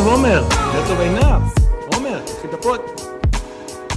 טוב 0.00 0.08
עומר, 0.08 0.40
ערב 0.74 0.88
טוב 0.88 1.00
עינב. 1.00 1.42
עומר, 1.94 2.20
תתחיל 2.26 2.50
את 2.50 2.54
ה 2.54 2.59
pod. 2.59 2.80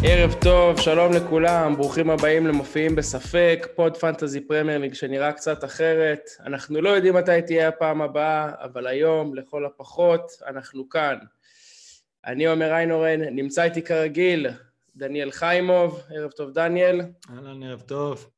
ערב 0.04 0.36
טוב, 0.42 0.80
שלום 0.80 1.14
לכולם, 1.14 1.76
ברוכים 1.76 2.10
הבאים 2.10 2.48
למופיעים 2.48 2.96
בספק, 2.96 3.68
pod 3.76 3.98
Fantasy 3.98 4.48
Premier 4.48 4.78
League 4.78 4.94
שנראה 4.94 5.34
קצת 5.34 5.64
אחרת. 5.64 6.30
אנחנו 6.46 6.82
לא 6.82 6.90
יודעים 6.90 7.14
מתי 7.14 7.42
תהיה 7.42 7.68
הפעם 7.68 8.02
הבאה, 8.02 8.52
אבל 8.60 8.88
היום, 8.88 9.36
לכל 9.36 9.66
הפחות, 9.66 10.32
אנחנו 10.48 10.90
כאן. 10.90 11.18
אני 12.26 12.46
עומר 12.46 12.74
איינורן, 12.74 13.22
נמצא 13.22 13.64
איתי 13.64 13.82
כרגיל 13.82 14.48
דניאל 14.96 15.32
חיימוב, 15.32 16.02
ערב 16.16 16.32
טוב 16.32 16.52
דניאל. 16.52 17.02
אהלן, 17.30 17.64
ערב 17.64 17.82
טוב. 17.82 18.30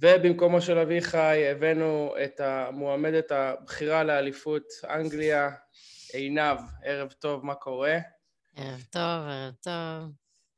ובמקומו 0.00 0.60
של 0.60 0.78
אביחי 0.78 1.48
הבאנו 1.50 2.14
את 2.24 2.40
המועמדת 2.40 3.32
הבכירה 3.32 4.04
לאליפות 4.04 4.64
אנגליה, 4.90 5.50
עינב, 6.12 6.58
ערב 6.84 7.12
טוב, 7.12 7.44
מה 7.46 7.54
קורה? 7.54 7.98
ערב 8.56 8.82
טוב, 8.90 9.02
ערב 9.02 9.54
טוב. 9.62 10.12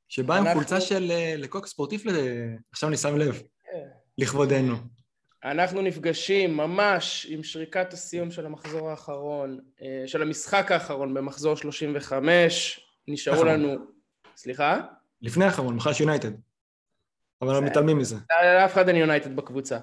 שבא 0.09 0.37
עם 0.37 0.45
חולצה 0.55 0.81
של 0.81 1.11
אה, 1.11 1.35
לקוק 1.39 1.67
ספורטיף, 1.67 2.07
ל- 2.07 2.57
עכשיו 2.73 2.89
אני 2.89 2.97
שם 2.97 3.17
לב, 3.17 3.43
כן. 3.65 3.89
לכבודנו. 4.19 4.77
אנחנו 5.45 5.83
נפגשים 5.83 6.57
ממש 6.57 7.27
עם 7.31 7.43
שריקת 7.43 7.93
הסיום 7.93 8.31
של 8.31 8.47
המחזור 8.47 8.91
האחרון, 8.91 9.61
אה, 9.83 10.03
של 10.07 10.23
המשחק 10.23 10.73
האחרון 10.73 11.15
במחזור 11.15 11.57
35, 11.57 12.81
נשארו 13.09 13.37
אחרון. 13.37 13.49
לנו... 13.49 13.75
סליחה? 14.37 14.81
לפני 15.23 15.45
האחרון, 15.45 15.77
מחר 15.77 15.91
יש 15.91 16.01
יונייטד. 16.01 16.31
אבל 17.43 17.51
אנחנו 17.51 17.67
מתעלמים 17.67 17.99
מזה. 17.99 18.17
לאף 18.45 18.73
אחד 18.73 18.89
אין 18.89 18.97
יונייטד 18.97 19.37
בקבוצה. 19.37 19.79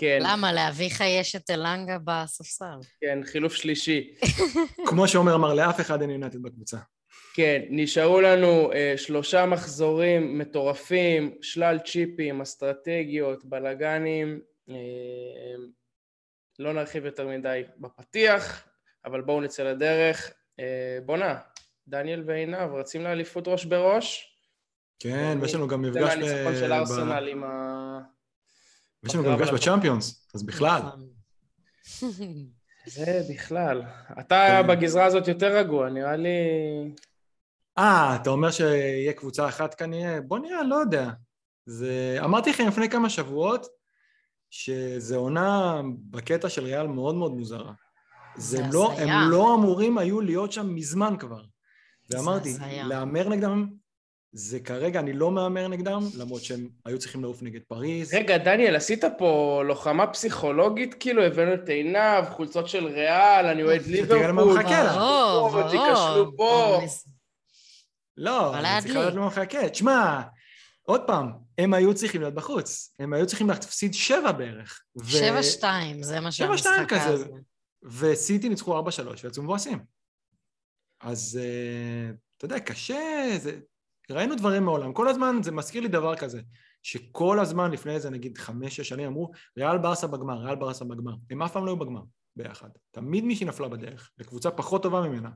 כן, 0.00 0.18
למה? 0.22 0.52
לאביך 0.52 1.00
יש 1.00 1.36
את 1.36 1.50
אלנגה 1.50 1.98
בספסל. 2.04 2.78
כן, 3.00 3.18
חילוף 3.24 3.54
שלישי. 3.54 4.14
כמו 4.88 5.08
שעומר 5.08 5.34
אמר, 5.34 5.54
לאף 5.54 5.80
אחד 5.80 6.00
אין 6.00 6.10
יונייטד 6.10 6.42
בקבוצה. 6.42 6.76
כן, 7.34 7.62
נשארו 7.70 8.20
לנו 8.20 8.72
אה, 8.72 8.94
שלושה 8.96 9.46
מחזורים 9.46 10.38
מטורפים, 10.38 11.34
שלל 11.42 11.78
צ'יפים, 11.78 12.40
אסטרטגיות, 12.40 13.44
בלאגנים. 13.44 14.40
אה, 14.68 14.74
לא 16.58 16.72
נרחיב 16.72 17.04
יותר 17.04 17.28
מדי 17.28 17.62
בפתיח, 17.78 18.64
אבל 19.04 19.20
בואו 19.20 19.40
נצא 19.40 19.62
לדרך. 19.62 20.32
אה, 20.60 20.98
בואנה, 21.06 21.38
דניאל 21.88 22.22
ועינב 22.26 22.74
רצים 22.74 23.02
לאליפות 23.02 23.48
ראש 23.48 23.64
בראש. 23.64 24.36
כן, 24.98 25.38
ויש 25.40 25.54
לנו 25.54 25.68
גם 25.68 25.84
זה 25.84 25.90
מפגש 25.90 26.14
ב... 26.14 26.20
מהניצחון 26.20 26.54
של 26.54 26.68
ב- 26.68 26.72
ארסנל 26.72 27.28
עם 27.28 27.44
ה... 27.44 28.00
ויש 29.02 29.14
לנו 29.14 29.24
גם 29.24 29.32
מפגש 29.32 29.50
בצ'אמפיונס, 29.50 30.28
אז 30.34 30.42
בכלל. 30.42 30.82
נכון. 30.82 31.08
זה 32.86 33.22
בכלל. 33.30 33.82
אתה 34.20 34.46
כן. 34.48 34.66
בגזרה 34.66 35.04
הזאת 35.04 35.28
יותר 35.28 35.56
רגוע, 35.56 35.90
נראה 35.90 36.16
לי... 36.16 36.28
אה, 37.78 38.16
אתה 38.22 38.30
אומר 38.30 38.50
שיהיה 38.50 39.12
קבוצה 39.12 39.48
אחת 39.48 39.74
כנראה? 39.74 40.20
בוא 40.20 40.38
נראה, 40.38 40.62
לא 40.62 40.74
יודע. 40.74 41.10
זה... 41.66 42.18
אמרתי 42.24 42.50
לכם 42.50 42.68
לפני 42.68 42.88
כמה 42.88 43.10
שבועות 43.10 43.66
שזה 44.50 45.16
עונה 45.16 45.80
בקטע 46.10 46.48
של 46.48 46.64
ריאל 46.64 46.86
מאוד 46.86 47.14
מאוד 47.14 47.32
מוזרה. 47.32 47.72
זה 48.36 48.64
הם 48.64 48.72
לא, 48.72 48.92
הזיה. 48.92 49.14
הם 49.14 49.30
לא 49.30 49.54
אמורים 49.54 49.98
היו 49.98 50.20
להיות 50.20 50.52
שם 50.52 50.74
מזמן 50.74 51.16
כבר. 51.18 51.42
זה 52.08 52.18
ואמרתי, 52.18 52.50
הזיה. 52.50 52.86
להמר 52.86 53.28
נגדם, 53.28 53.70
זה 54.32 54.60
כרגע, 54.60 55.00
אני 55.00 55.12
לא 55.12 55.30
מהמר 55.30 55.68
נגדם, 55.68 56.00
למרות 56.18 56.42
שהם 56.42 56.68
היו 56.84 56.98
צריכים 56.98 57.22
לעוף 57.22 57.42
נגד 57.42 57.60
פריז. 57.68 58.14
רגע, 58.14 58.38
דניאל, 58.38 58.76
עשית 58.76 59.04
פה 59.18 59.62
לוחמה 59.66 60.06
פסיכולוגית, 60.06 60.94
כאילו, 61.00 61.22
הבאנו 61.22 61.54
את 61.54 61.68
עינב, 61.68 62.24
חולצות 62.30 62.68
של 62.68 62.86
ריאל, 62.86 63.46
אני 63.46 63.62
אוהד 63.62 63.86
ליברפול. 63.86 64.26
למה 64.26 64.42
הוא 64.42 64.54
מחכה 64.54 64.84
לה. 64.84 64.92
ברור, 64.92 65.50
פה, 65.50 65.62
תיכשלו 65.62 66.36
פה. 66.36 66.76
ברור. 66.76 66.82
לא, 68.16 68.48
אבל 68.48 68.58
אני 68.58 68.68
היה 68.68 68.82
צריך. 68.82 68.96
לדעת 68.96 69.12
למה 69.12 69.22
הוא 69.22 69.30
מחכה. 69.30 69.68
תשמע, 69.68 70.22
עוד 70.82 71.00
פעם, 71.06 71.32
הם 71.58 71.74
היו 71.74 71.94
צריכים 71.94 72.20
להיות 72.20 72.34
בחוץ. 72.34 72.94
הם 72.98 73.12
היו 73.12 73.26
צריכים 73.26 73.48
להפסיד 73.48 73.94
שבע 73.94 74.32
בערך. 74.32 74.82
ו- 74.96 75.10
שבע 75.10 75.42
שתיים, 75.42 76.02
זה 76.02 76.20
מה 76.20 76.32
שבע 76.32 76.58
שתיים 76.58 76.74
שהמשחק 76.74 76.94
כזה. 76.94 77.12
הזה. 77.14 77.26
וסיטי 77.84 78.48
ניצחו 78.48 78.80
4-3 78.80 78.82
ויצאו 79.24 79.42
מבואסים. 79.42 79.78
אז 81.00 81.40
אה, 81.42 82.10
אתה 82.36 82.44
יודע, 82.44 82.60
קשה, 82.60 83.28
זה... 83.38 83.58
ראינו 84.12 84.34
דברים 84.34 84.64
מעולם. 84.64 84.92
כל 84.92 85.08
הזמן 85.08 85.36
זה 85.42 85.52
מזכיר 85.52 85.82
לי 85.82 85.88
דבר 85.88 86.16
כזה, 86.16 86.40
שכל 86.82 87.40
הזמן 87.40 87.70
לפני 87.70 87.92
איזה 87.92 88.10
נגיד 88.10 88.38
חמש-שש 88.38 88.88
שנים 88.88 89.06
אמרו, 89.06 89.30
ריאל 89.58 89.78
ברסה 89.78 90.06
בגמר, 90.06 90.38
ריאל 90.38 90.56
ברסה 90.56 90.84
בגמר. 90.84 91.14
הם 91.30 91.42
אף 91.42 91.52
פעם 91.52 91.66
לא 91.66 91.70
היו 91.70 91.76
בגמר 91.76 92.02
ביחד. 92.36 92.68
תמיד 92.90 93.24
מישהי 93.24 93.46
נפלה 93.46 93.68
בדרך, 93.68 94.10
לקבוצה 94.18 94.50
פחות 94.50 94.82
טובה 94.82 95.00
ממנה. 95.00 95.30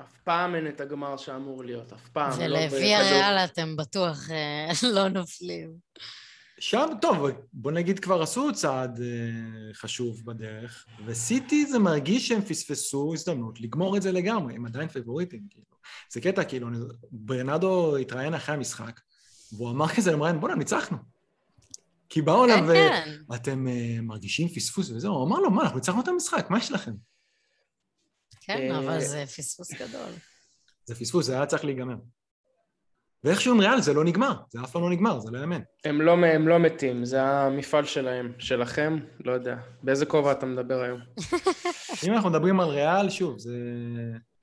אף 0.00 0.16
פעם 0.24 0.54
אין 0.54 0.66
את 0.66 0.80
הגמר 0.80 1.16
שאמור 1.16 1.64
להיות, 1.64 1.92
אף 1.92 2.08
פעם. 2.08 2.30
לא 2.30 2.44
ולוויה 2.44 2.98
בכדור. 2.98 3.18
ריאל 3.18 3.44
אתם 3.44 3.76
בטוח 3.76 4.30
אה, 4.30 4.68
לא 4.94 5.08
נופלים. 5.08 5.72
שם, 6.58 6.88
טוב, 7.00 7.26
בוא 7.52 7.72
נגיד 7.72 7.98
כבר 7.98 8.22
עשו 8.22 8.52
צעד 8.52 9.00
אה, 9.00 9.74
חשוב 9.74 10.24
בדרך, 10.24 10.86
וסיטי 11.06 11.66
זה 11.66 11.78
מרגיש 11.78 12.28
שהם 12.28 12.42
פספסו 12.42 13.14
הזדמנות 13.14 13.60
לגמור 13.60 13.96
את 13.96 14.02
זה 14.02 14.12
לגמרי, 14.12 14.54
הם 14.54 14.66
עדיין 14.66 14.88
פייבוריטים, 14.88 15.46
כאילו. 15.50 15.66
זה 16.12 16.20
קטע, 16.20 16.44
כאילו, 16.44 16.68
ברנדו 17.12 17.96
התראיין 17.96 18.34
אחרי 18.34 18.54
המשחק, 18.54 19.00
והוא 19.52 19.70
אמר 19.70 19.88
כזה 19.88 20.12
למראיין, 20.12 20.40
בואנה, 20.40 20.54
ניצחנו. 20.54 20.96
כי 22.08 22.22
באו 22.22 22.44
אליו, 22.44 22.56
כן, 22.56 22.64
ו- 22.64 22.74
כן. 22.74 23.34
אתם 23.34 23.68
אה, 23.68 23.98
מרגישים 24.02 24.48
פספוס 24.48 24.90
וזהו, 24.90 25.14
הוא 25.14 25.26
אמר 25.26 25.38
לו, 25.38 25.50
מה, 25.50 25.62
אנחנו 25.62 25.76
ניצחנו 25.76 26.00
את 26.00 26.08
המשחק, 26.08 26.46
מה 26.50 26.58
יש 26.58 26.72
לכם? 26.72 26.92
כן, 28.40 28.70
אה, 28.70 28.78
אבל 28.78 29.00
זה 29.00 29.24
פספוס 29.26 29.72
גדול. 29.72 30.12
זה 30.84 30.94
פספוס, 30.94 31.26
זה 31.26 31.34
היה 31.34 31.46
צריך 31.46 31.64
להיגמר. 31.64 31.96
ואיכשהו 33.24 33.54
עם 33.54 33.60
ריאל 33.60 33.80
זה 33.80 33.94
לא 33.94 34.04
נגמר, 34.04 34.34
זה 34.50 34.60
אף 34.60 34.70
פעם 34.70 34.82
לא 34.82 34.90
נגמר, 34.90 35.20
זה 35.20 35.30
לא 35.30 35.38
יאמן. 35.38 35.60
הם 35.84 36.00
לא, 36.00 36.12
הם 36.12 36.48
לא 36.48 36.58
מתים, 36.58 37.04
זה 37.04 37.22
המפעל 37.22 37.84
שלהם. 37.84 38.32
שלכם? 38.38 38.98
לא 39.24 39.32
יודע. 39.32 39.56
באיזה 39.82 40.06
כובע 40.06 40.32
אתה 40.32 40.46
מדבר 40.46 40.80
היום? 40.82 41.00
אם 42.06 42.12
אנחנו 42.12 42.30
מדברים 42.30 42.60
על 42.60 42.68
ריאל, 42.68 43.10
שוב, 43.10 43.38
זה... 43.38 43.58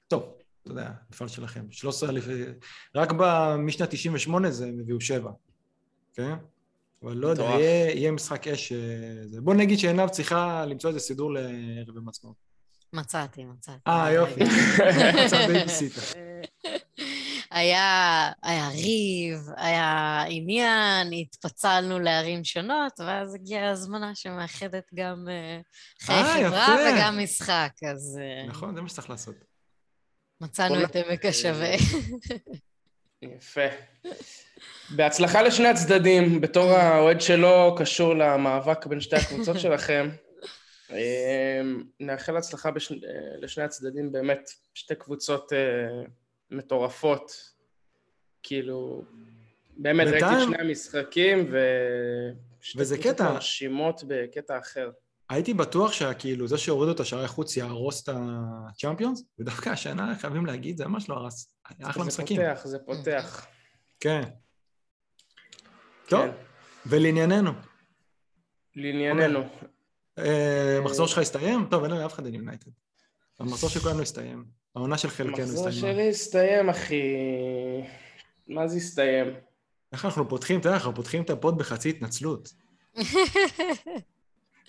טוב, 0.07 0.23
אתה 0.63 0.71
יודע, 0.71 0.91
מפעל 1.09 1.27
שלכם. 1.27 1.65
13 1.71 2.09
אלף... 2.09 2.23
רק 2.95 3.09
משנת 3.59 3.89
98 3.89 4.51
זה 4.51 4.65
הם 4.65 4.79
הביאו 4.79 5.01
שבע, 5.01 5.31
כן? 6.13 6.33
אבל 7.03 7.17
לא 7.17 7.27
יודע. 7.27 7.43
יהיה, 7.43 7.91
יהיה 7.91 8.11
משחק 8.11 8.47
אש... 8.47 8.71
אה, 8.71 8.77
זה. 9.25 9.41
בוא 9.41 9.53
נגיד 9.53 9.79
שעינב 9.79 10.09
צריכה 10.09 10.65
למצוא 10.65 10.89
איזה 10.89 10.99
סידור 10.99 11.33
לערב 11.33 11.95
יום 11.95 12.07
העצמאות. 12.07 12.35
מצאתי, 12.93 13.45
מצאתי. 13.45 13.79
אה, 13.87 14.11
יופי. 14.11 14.43
מצא 15.25 15.47
בייביסיטר. 15.47 16.28
היה, 17.51 18.31
היה 18.43 18.69
ריב, 18.69 19.39
היה 19.57 20.23
עניין, 20.27 21.13
התפצלנו 21.13 21.99
לערים 21.99 22.43
שונות, 22.43 22.99
ואז 22.99 23.35
הגיעה 23.35 23.69
הזמנה 23.69 24.15
שמאחדת 24.15 24.89
גם 24.93 25.27
אה, 25.29 25.59
חיי 26.01 26.15
אה, 26.15 26.49
חברה 26.49 26.77
יפה. 26.79 26.97
וגם 26.97 27.19
משחק, 27.23 27.71
אז 27.91 28.19
אה, 28.21 28.47
נכון, 28.47 28.75
זה 28.75 28.81
מה 28.81 28.89
שצריך 28.89 29.09
לעשות. 29.09 29.35
מצאנו 30.41 30.83
את 30.83 30.95
עמק 30.95 31.25
השווה. 31.25 31.73
יפה. 33.21 33.61
בהצלחה 34.95 35.41
לשני 35.41 35.67
הצדדים, 35.67 36.41
בתור 36.41 36.71
האוהד 36.71 37.21
שלא 37.21 37.75
קשור 37.77 38.13
למאבק 38.13 38.85
בין 38.85 39.01
שתי 39.01 39.15
הקבוצות 39.15 39.59
שלכם. 39.63 40.09
נאחל 41.99 42.37
הצלחה 42.37 42.71
בש... 42.71 42.91
לשני 43.41 43.63
הצדדים, 43.63 44.11
באמת, 44.11 44.49
שתי 44.73 44.95
קבוצות 44.95 45.51
מטורפות. 46.51 47.31
כאילו, 48.43 49.03
באמת, 49.77 50.07
ראיתי 50.07 50.25
בינתיים- 50.25 50.53
שני 50.53 50.61
המשחקים, 50.69 51.47
ו... 51.51 51.57
וזה 52.77 52.97
קטע. 52.97 53.33
מרשימות 53.33 54.01
בקטע 54.07 54.59
אחר. 54.59 54.91
הייתי 55.29 55.53
בטוח 55.53 55.91
שכאילו 55.91 56.47
זה 56.47 56.57
שהורידו 56.57 56.91
את 56.91 56.99
השערי 56.99 57.27
חוץ 57.27 57.57
יהרוס 57.57 58.03
את 58.03 58.09
הצ'אמפיונס, 58.15 59.23
ודווקא 59.39 59.69
השנה, 59.69 60.15
חייבים 60.19 60.45
להגיד, 60.45 60.77
זה 60.77 60.87
ממש 60.87 61.09
לא 61.09 61.15
הרס. 61.15 61.53
אחלה 61.83 62.03
זה 62.03 62.07
משחקים. 62.07 62.41
פותח, 62.41 62.61
זה 62.65 62.79
פותח. 62.79 63.45
כן. 63.99 64.21
טוב, 66.09 66.25
כן. 66.25 66.31
ולענייננו. 66.85 67.51
לענייננו. 68.75 69.43
אה, 70.17 70.77
המחזור 70.77 71.07
שלך 71.07 71.17
הסתיים? 71.17 71.65
טוב, 71.71 71.83
אין 71.83 71.91
לאף 71.91 72.13
אחד 72.13 72.25
אין 72.25 72.35
יונייטד. 72.35 72.71
המחזור 73.39 73.69
של 73.69 73.79
כולנו 73.79 74.01
הסתיים. 74.01 74.58
העונה 74.79 74.97
של 74.97 75.09
חלקנו 75.09 75.37
המחזור 75.37 75.67
הסתיימה. 75.67 75.93
שלי 75.93 76.09
הסתיים, 76.09 76.69
אחי. 76.69 77.01
מה 78.47 78.67
זה 78.67 78.77
הסתיים? 78.77 79.27
איך 79.93 80.05
אנחנו 80.05 80.29
פותחים, 80.29 80.61
תראה, 80.61 80.73
אנחנו 80.73 80.95
פותחים 80.95 81.21
את 81.23 81.29
הפוד 81.29 81.57
בחצי 81.57 81.89
התנצלות. 81.89 82.53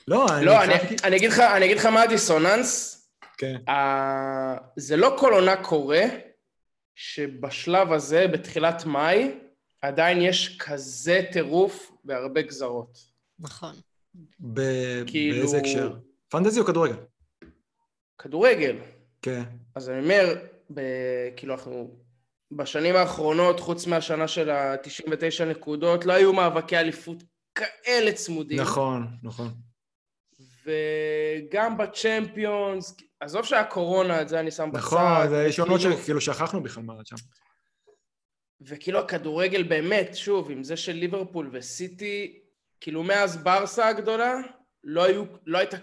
לא, 0.09 0.27
אני... 0.37 0.45
לא, 0.45 0.63
אני, 1.05 1.17
אגיד 1.17 1.31
לך, 1.31 1.39
אני 1.39 1.65
אגיד 1.65 1.77
לך 1.77 1.87
מה 1.87 2.03
הדיסוננס. 2.03 2.97
כן. 3.37 3.57
זה 4.77 4.97
לא 4.97 5.17
כל 5.19 5.33
עונה 5.33 5.65
קורה 5.65 6.03
שבשלב 6.95 7.93
הזה, 7.93 8.27
בתחילת 8.27 8.85
מאי, 8.85 9.31
עדיין 9.83 10.23
יש 10.23 10.59
כזה 10.59 11.23
טירוף 11.33 11.91
בהרבה 12.05 12.43
גזרות. 12.43 12.99
נכון. 13.39 13.75
ב- 14.41 15.03
כאילו- 15.07 15.39
באיזה 15.39 15.59
הקשר? 15.59 15.93
פנטזי 16.29 16.61
או 16.61 16.65
כדורגל? 16.65 16.97
כדורגל. 18.19 18.77
כן. 19.23 19.43
אז 19.75 19.91
אני 19.91 20.03
אומר, 20.03 20.35
ב... 20.75 20.81
כאילו 21.37 21.55
אנחנו 21.55 21.97
בשנים 22.53 22.97
האחרונות, 22.97 23.61
חוץ 23.61 23.87
מהשנה 23.87 24.29
של 24.29 24.51
ה-99 24.51 25.45
נקודות, 25.45 26.05
לא 26.05 26.13
היו 26.13 26.33
מאבקי 26.33 26.77
אליפות 26.77 27.23
כאלה 27.55 28.13
צמודים. 28.13 28.61
נכון, 28.61 29.07
נכון. 29.23 29.49
וגם 30.65 31.79
בצ'מפיונס, 31.79 32.97
עזוב 33.21 33.45
שהיה 33.45 33.65
קורונה, 33.65 34.23
את 34.23 34.29
זה 34.29 34.41
אני 34.41 34.51
שם 34.51 34.69
בצד. 34.73 34.79
נכון, 34.79 35.29
זה 35.29 35.45
יש 35.49 35.59
עונות 35.61 35.81
וכאילו- 35.81 35.97
שכאילו 35.99 36.21
שכחנו 36.21 36.63
בכלל 36.63 36.83
מה 36.83 36.93
היה 36.93 37.03
שם. 37.05 37.17
וכאילו 38.61 38.99
הכדורגל 38.99 39.63
באמת, 39.63 40.11
שוב, 40.17 40.51
עם 40.51 40.65
זה 40.65 40.77
של 40.77 40.93
ליברפול 40.93 41.51
וסיטי, 41.53 42.41
כאילו 42.81 43.03
מאז 43.03 43.37
ברסה 43.37 43.89
הגדולה, 43.89 44.35
לא 44.85 45.05
היו, 45.05 45.25
לא 45.47 45.59
הייתה, 45.59 45.77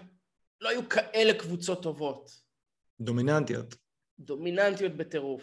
לא 0.60 0.68
היו 0.68 0.88
כאלה 0.88 1.34
קבוצות 1.38 1.82
טובות. 1.82 2.47
דומיננטיות. 3.00 3.74
דומיננטיות 4.18 4.96
בטירוף. 4.96 5.42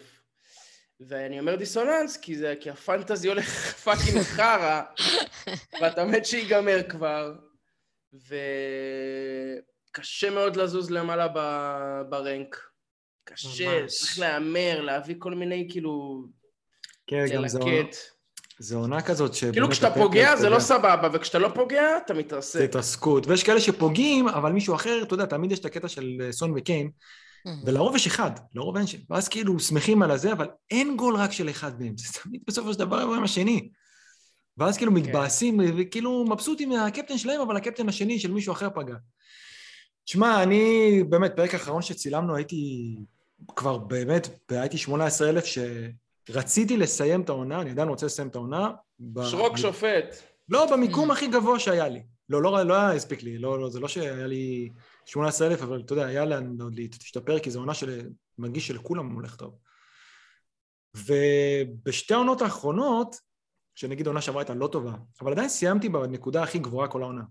ואני 1.00 1.40
אומר 1.40 1.54
דיסוננס, 1.54 2.16
כי 2.16 2.36
זה, 2.36 2.54
כי 2.60 2.70
ה 2.70 2.77
fantasy 2.77 3.28
הולך 3.28 3.46
fucking 3.84 4.22
חרא, 4.22 4.82
ואתה 5.80 6.04
מת 6.04 6.26
שיגמר 6.26 6.82
כבר, 6.88 7.32
וקשה 9.92 10.30
מאוד 10.30 10.56
לזוז 10.56 10.90
למעלה 10.90 11.28
ב- 11.34 12.02
ב 12.08 12.17
rank. 12.17 12.60
קשה, 13.24 13.80
ממש. 13.80 13.98
צריך 13.98 14.18
להמר, 14.18 14.80
להביא 14.80 15.14
כל 15.18 15.34
מיני, 15.34 15.66
כאילו, 15.70 16.24
כן, 17.06 17.24
גם 17.34 17.48
זה 17.48 17.58
עונה-. 17.58 17.72
זה 18.58 18.76
עונה 18.76 19.02
כזאת 19.02 19.34
ש... 19.34 19.44
כאילו 19.44 19.70
כשאתה 19.70 19.90
פוגע 19.90 20.36
זה 20.36 20.48
לא 20.48 20.60
סבבה, 20.60 21.08
וכשאתה 21.12 21.38
לא 21.38 21.48
פוגע 21.54 21.96
אתה 21.96 22.14
מתרסק. 22.14 22.58
זה 22.58 22.64
התרסקות, 22.64 23.26
ויש 23.26 23.42
כאלה 23.42 23.60
שפוגעים, 23.60 24.28
אבל 24.28 24.52
מישהו 24.52 24.74
אחר, 24.74 25.02
אתה 25.02 25.14
יודע, 25.14 25.26
תמיד 25.26 25.52
יש 25.52 25.58
את 25.58 25.64
הקטע 25.64 25.88
של 25.88 26.18
אה, 26.20 26.32
סון 26.32 26.52
וקיין, 26.56 26.90
ולרוב 27.64 27.96
יש 27.96 28.06
אחד, 28.06 28.30
לרוב 28.54 28.76
אין 28.76 28.86
שם. 28.86 28.98
ואז 29.10 29.28
כאילו 29.28 29.60
שמחים 29.60 30.02
על 30.02 30.10
הזה, 30.10 30.32
אבל 30.32 30.48
אין 30.70 30.96
גול 30.96 31.16
רק 31.16 31.32
של 31.32 31.50
אחד 31.50 31.80
מהם, 31.80 31.96
זה 31.96 32.20
תמיד 32.22 32.40
בסופו 32.46 32.72
של 32.72 32.78
דבר 32.78 33.00
הם 33.00 33.24
השני. 33.24 33.68
ואז 34.58 34.76
כאילו 34.76 34.92
מתבאסים, 34.92 35.60
וכאילו 35.78 36.24
מבסוטים 36.24 36.68
מהקפטן 36.68 37.18
שלהם, 37.18 37.40
אבל 37.40 37.56
הקפטן 37.56 37.88
השני 37.88 38.18
של 38.18 38.32
מישהו 38.32 38.52
אחר 38.52 38.68
פגע. 38.74 38.94
תשמע, 40.04 40.42
אני 40.42 41.02
באמת, 41.08 41.32
פרק 41.36 41.54
האחרון 41.54 41.82
שצילמנו 41.82 42.36
הייתי 42.36 42.94
כבר 43.56 43.78
באמת, 43.78 44.28
הייתי 44.50 44.78
18,000 44.78 45.44
שרציתי 45.46 46.76
לסיים 46.76 47.20
את 47.20 47.28
העונה, 47.28 47.60
אני 47.60 47.70
עדיין 47.70 47.88
רוצה 47.88 48.06
לסיים 48.06 48.28
את 48.28 48.34
העונה. 48.34 48.70
ב- 49.00 49.24
שרוק 49.24 49.56
שופט. 49.56 50.16
לא, 50.48 50.66
במיקום 50.72 51.10
הכי 51.10 51.26
גבוה 51.26 51.58
שהיה 51.58 51.88
לי. 51.88 52.02
לא, 52.28 52.42
לא, 52.42 52.62
לא 52.62 52.74
היה 52.74 52.92
הספיק 52.92 53.22
לי, 53.22 53.38
לא, 53.38 53.60
לא, 53.60 53.70
זה 53.70 53.80
לא 53.80 53.88
שהיה 53.88 54.26
לי 54.26 54.70
18,000, 55.06 55.62
אבל 55.62 55.80
אתה 55.80 55.92
יודע, 55.92 56.06
היה 56.06 56.24
לאן 56.24 56.60
עוד 56.60 56.74
להשתפר, 56.74 57.38
כי 57.38 57.50
זו 57.50 57.60
עונה 57.60 57.72
שמרגיש 57.74 58.66
שלכולם 58.66 59.12
הולך 59.12 59.36
טוב. 59.36 59.58
ובשתי 60.96 62.14
העונות 62.14 62.42
האחרונות, 62.42 63.16
שנגיד 63.74 64.06
העונה 64.06 64.22
שעברה 64.22 64.42
הייתה 64.42 64.54
לא 64.54 64.68
טובה, 64.72 64.94
אבל 65.20 65.32
עדיין 65.32 65.48
סיימתי 65.48 65.88
בנקודה 65.88 66.42
הכי 66.42 66.58
גבוהה 66.58 66.88
כל 66.88 67.02
העונה. 67.02 67.22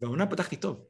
והעונה 0.00 0.26
פתחתי 0.26 0.56
טוב. 0.56 0.84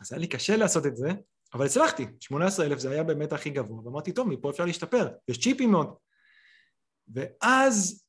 אז 0.00 0.12
היה 0.12 0.20
לי 0.20 0.26
קשה 0.26 0.56
לעשות 0.56 0.86
את 0.86 0.96
זה, 0.96 1.08
אבל 1.54 1.66
הצלחתי. 1.66 2.06
18,000 2.20 2.78
זה 2.78 2.90
היה 2.90 3.04
באמת 3.04 3.32
הכי 3.32 3.50
גבוה, 3.50 3.86
ואמרתי, 3.86 4.12
טוב, 4.12 4.28
מפה 4.28 4.50
אפשר 4.50 4.64
להשתפר, 4.64 5.08
יש 5.28 5.38
צ'יפים 5.38 5.70
מאוד. 5.70 5.94
ואז 7.14 8.04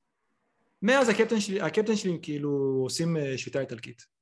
מאז 0.82 1.10
הקפטן 1.10 1.40
שלי, 1.40 1.62
הקפטן 1.62 1.96
שלי 1.96 2.20
כאילו 2.22 2.80
עושים 2.84 3.18
אה, 3.18 3.38
שביתה 3.38 3.60
איטלקית. 3.60 4.17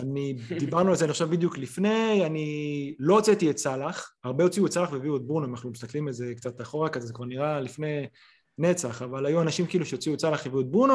אני, 0.00 0.36
דיברנו 0.58 0.90
על 0.90 0.96
זה, 0.96 1.04
אני 1.04 1.12
חושב 1.12 1.30
בדיוק 1.30 1.58
לפני, 1.58 2.26
אני 2.26 2.94
לא 2.98 3.14
הוצאתי 3.14 3.50
את 3.50 3.58
סאלח, 3.58 4.12
הרבה 4.24 4.44
הוציאו 4.44 4.66
את 4.66 4.72
סאלח 4.72 4.92
והביאו 4.92 5.16
את 5.16 5.22
ברונו, 5.22 5.46
אנחנו 5.46 5.70
מסתכלים 5.70 6.06
על 6.06 6.12
זה 6.12 6.32
קצת 6.36 6.60
אחורה 6.60 6.88
כזה, 6.88 7.06
זה 7.06 7.12
כבר 7.12 7.24
נראה 7.24 7.60
לפני 7.60 8.06
נצח, 8.58 9.02
אבל 9.02 9.26
היו 9.26 9.42
אנשים 9.42 9.66
כאילו 9.66 9.86
שהוציאו 9.86 10.14
את 10.14 10.20
סאלח 10.20 10.42
והביאו 10.44 10.60
את 10.60 10.66
ברונו, 10.66 10.94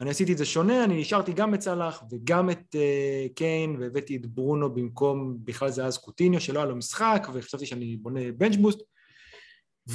אני 0.00 0.10
עשיתי 0.10 0.32
את 0.32 0.38
זה 0.38 0.44
שונה, 0.44 0.84
אני 0.84 1.00
נשארתי 1.00 1.32
גם 1.32 1.54
את 1.54 1.60
סאלח 1.60 2.02
וגם 2.10 2.50
את 2.50 2.74
uh, 2.74 3.32
קיין, 3.34 3.76
והבאתי 3.80 4.16
את 4.16 4.26
ברונו 4.26 4.74
במקום, 4.74 5.36
בכלל 5.44 5.70
זה 5.70 5.84
אז 5.84 5.98
קוטיניו 5.98 6.40
שלא 6.40 6.58
היה 6.58 6.68
לו 6.68 6.76
משחק, 6.76 7.28
וחשבתי 7.32 7.66
שאני 7.66 7.96
בונה 7.96 8.20
בנץ' 8.36 8.56
בוסט, 8.56 8.78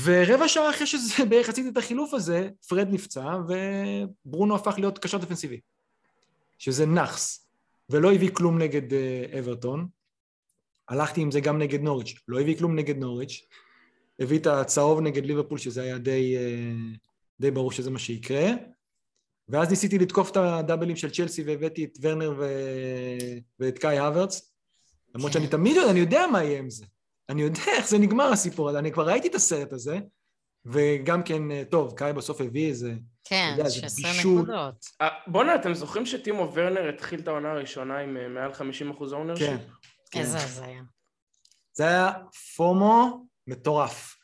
ורבע 0.03 0.47
שעה 0.47 0.69
אחרי 0.69 0.87
שזה 0.87 1.25
בערך 1.29 1.49
עשיתי 1.49 1.69
את 1.69 1.77
החילוף 1.77 2.13
הזה, 2.13 2.49
פרד 2.67 2.87
נפצע, 2.91 3.37
וברונו 4.25 4.55
הפך 4.55 4.75
להיות 4.77 4.99
קשר 4.99 5.17
דפנסיבי. 5.17 5.59
שזה 6.57 6.85
נאחס, 6.85 7.48
ולא 7.89 8.13
הביא 8.13 8.29
כלום 8.33 8.57
נגד 8.57 8.91
uh, 8.91 9.39
אברטון. 9.39 9.87
הלכתי 10.89 11.21
עם 11.21 11.31
זה 11.31 11.39
גם 11.39 11.57
נגד 11.57 11.81
נוריץ', 11.81 12.13
לא 12.27 12.41
הביא 12.41 12.57
כלום 12.57 12.75
נגד 12.75 12.97
נוריץ'. 12.97 13.45
הביא 14.19 14.39
את 14.39 14.47
הצהוב 14.47 15.01
נגד 15.01 15.25
ליברפול, 15.25 15.57
שזה 15.57 15.81
היה 15.81 15.97
די, 15.97 16.37
uh, 16.37 16.97
די 17.39 17.51
ברור 17.51 17.71
שזה 17.71 17.91
מה 17.91 17.99
שיקרה. 17.99 18.51
ואז 19.49 19.69
ניסיתי 19.69 19.97
לתקוף 19.97 20.31
את 20.31 20.37
הדאבלים 20.37 20.95
של 20.95 21.09
צ'לסי 21.09 21.43
והבאתי 21.43 21.83
את 21.83 21.97
ורנר 22.01 22.33
ו... 22.39 22.47
ואת 23.59 23.79
קאי 23.79 23.99
הוורץ. 23.99 24.53
למרות 25.15 25.33
שאני 25.33 25.47
תמיד 25.47 25.75
יודע, 25.75 25.91
אני 25.91 25.99
יודע 25.99 26.27
מה 26.31 26.43
יהיה 26.43 26.59
עם 26.59 26.69
זה. 26.69 26.85
אני 27.29 27.41
יודע 27.41 27.61
איך 27.77 27.87
זה 27.87 27.97
נגמר 27.97 28.31
הסיפור 28.31 28.69
הזה, 28.69 28.79
אני 28.79 28.91
כבר 28.91 29.07
ראיתי 29.07 29.27
את 29.27 29.35
הסרט 29.35 29.73
הזה, 29.73 29.99
וגם 30.65 31.23
כן, 31.23 31.51
אה, 31.51 31.63
טוב, 31.69 31.93
קאי 31.93 32.13
בסוף 32.13 32.41
הביא 32.41 32.67
איזה... 32.67 32.93
כן, 33.29 33.55
יודע, 33.57 33.69
זה 33.69 33.75
16 33.75 34.11
בישול. 34.11 34.41
נקודות. 34.41 34.85
אה, 35.01 35.07
בואנה, 35.27 35.55
אתם 35.55 35.73
זוכרים 35.73 36.05
שטימו 36.05 36.51
ורנר 36.53 36.89
התחיל 36.89 37.19
את 37.19 37.27
העונה 37.27 37.51
הראשונה 37.51 37.97
עם 37.97 38.17
אה, 38.17 38.27
מעל 38.27 38.51
50% 38.51 39.13
ownership? 39.13 39.47
כן. 39.47 39.57
כן. 40.11 40.19
איזה 40.19 40.37
הזיה. 40.37 40.81
זה 41.73 41.83
היה 41.83 42.11
FOMO 42.55 43.25
מטורף. 43.47 44.15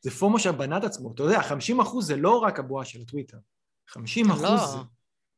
זה 0.00 0.10
FOMO 0.10 0.38
שבנה 0.38 0.78
את 0.78 0.84
עצמו. 0.84 1.12
אתה 1.14 1.22
יודע, 1.22 1.42
50 1.42 1.80
אחוז 1.80 2.06
זה 2.06 2.16
לא 2.16 2.38
רק 2.38 2.58
הבועה 2.58 2.84
של 2.84 3.00
הטוויטר. 3.00 3.36
50 3.88 4.30
אחוז 4.30 4.42
לא. 4.42 4.66
זה... 4.66 4.78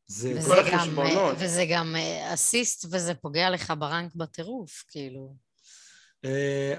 זה... 0.06 0.34
וזה 0.38 0.54
כל 0.54 0.70
גם, 0.70 0.74
החשבונות. 0.74 1.36
וזה 1.38 1.64
גם 1.70 1.96
אה, 1.96 2.34
assist 2.34 2.84
וזה 2.84 3.14
פוגע 3.14 3.50
לך 3.50 3.72
ב 3.78 3.85
rank 3.85 4.14
בטירוף, 4.14 4.84
כאילו. 4.88 5.34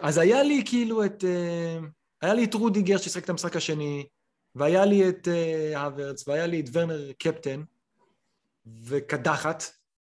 אז 0.01 0.17
היה 0.17 0.43
לי 0.43 0.63
כאילו 0.65 1.05
את... 1.05 1.23
היה 2.21 2.33
לי 2.33 2.43
את 2.43 2.53
רודיגר 2.53 2.97
ששיחק 2.97 3.23
את 3.23 3.29
המשחק 3.29 3.55
השני, 3.55 4.05
והיה 4.55 4.85
לי 4.85 5.09
את 5.09 5.27
אה, 5.27 5.83
האוורץ, 5.83 6.27
והיה 6.27 6.47
לי 6.47 6.59
את 6.59 6.65
ורנר 6.73 7.11
קפטן, 7.11 7.63
וקדחת. 8.83 9.63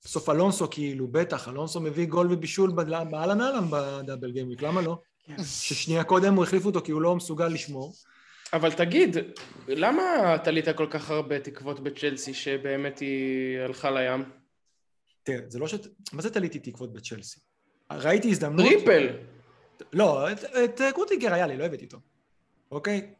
בסוף 0.04 0.30
אלונסו 0.30 0.70
כאילו, 0.70 1.08
בטח, 1.08 1.48
אלונסו 1.48 1.82
מביא 1.82 2.06
גול 2.06 2.34
ובישול 2.34 2.72
באהלן 2.72 3.42
אהלן 3.42 3.66
ב 3.70 3.79
double 3.79 4.32
gameweek, 4.32 4.62
למה 4.62 4.82
לא? 4.82 4.98
כן. 5.26 5.44
ששנייה 5.44 6.04
קודם 6.04 6.34
הוא 6.34 6.44
החליף 6.44 6.66
אותו 6.66 6.82
כי 6.82 6.92
הוא 6.92 7.02
לא 7.02 7.16
מסוגל 7.16 7.48
לשמור. 7.48 7.94
אבל 8.54 8.72
תגיד, 8.72 9.18
למה 9.68 10.04
תלית 10.44 10.70
כל 10.70 10.88
כך 10.90 11.10
הרבה 11.10 11.40
תקוות 11.40 11.80
בצ'לסי 11.80 12.34
שבאמת 12.34 13.00
היא 13.00 13.60
הלכה 13.60 13.92
לים? 13.92 14.24
תראה, 15.24 15.40
זה 15.48 15.60
לא 15.60 15.68
ש... 15.68 15.76
מה 16.14 16.22
זה 16.22 16.30
תליתי 16.30 16.60
תקוות 16.60 16.94
בצ'לסי? 16.94 17.40
ראיתי 17.92 18.30
הזדמנות... 18.30 18.66
triple! 18.66 19.08
לא, 19.94 20.32
את, 20.32 20.44
את 20.44 20.82
רודיגר 20.94 21.34
היה 21.34 21.48
לי, 21.48 21.58
לא 21.58 21.64
הבאתי 21.64 21.86
אותו. 21.86 21.98
אוקיי? 22.72 23.14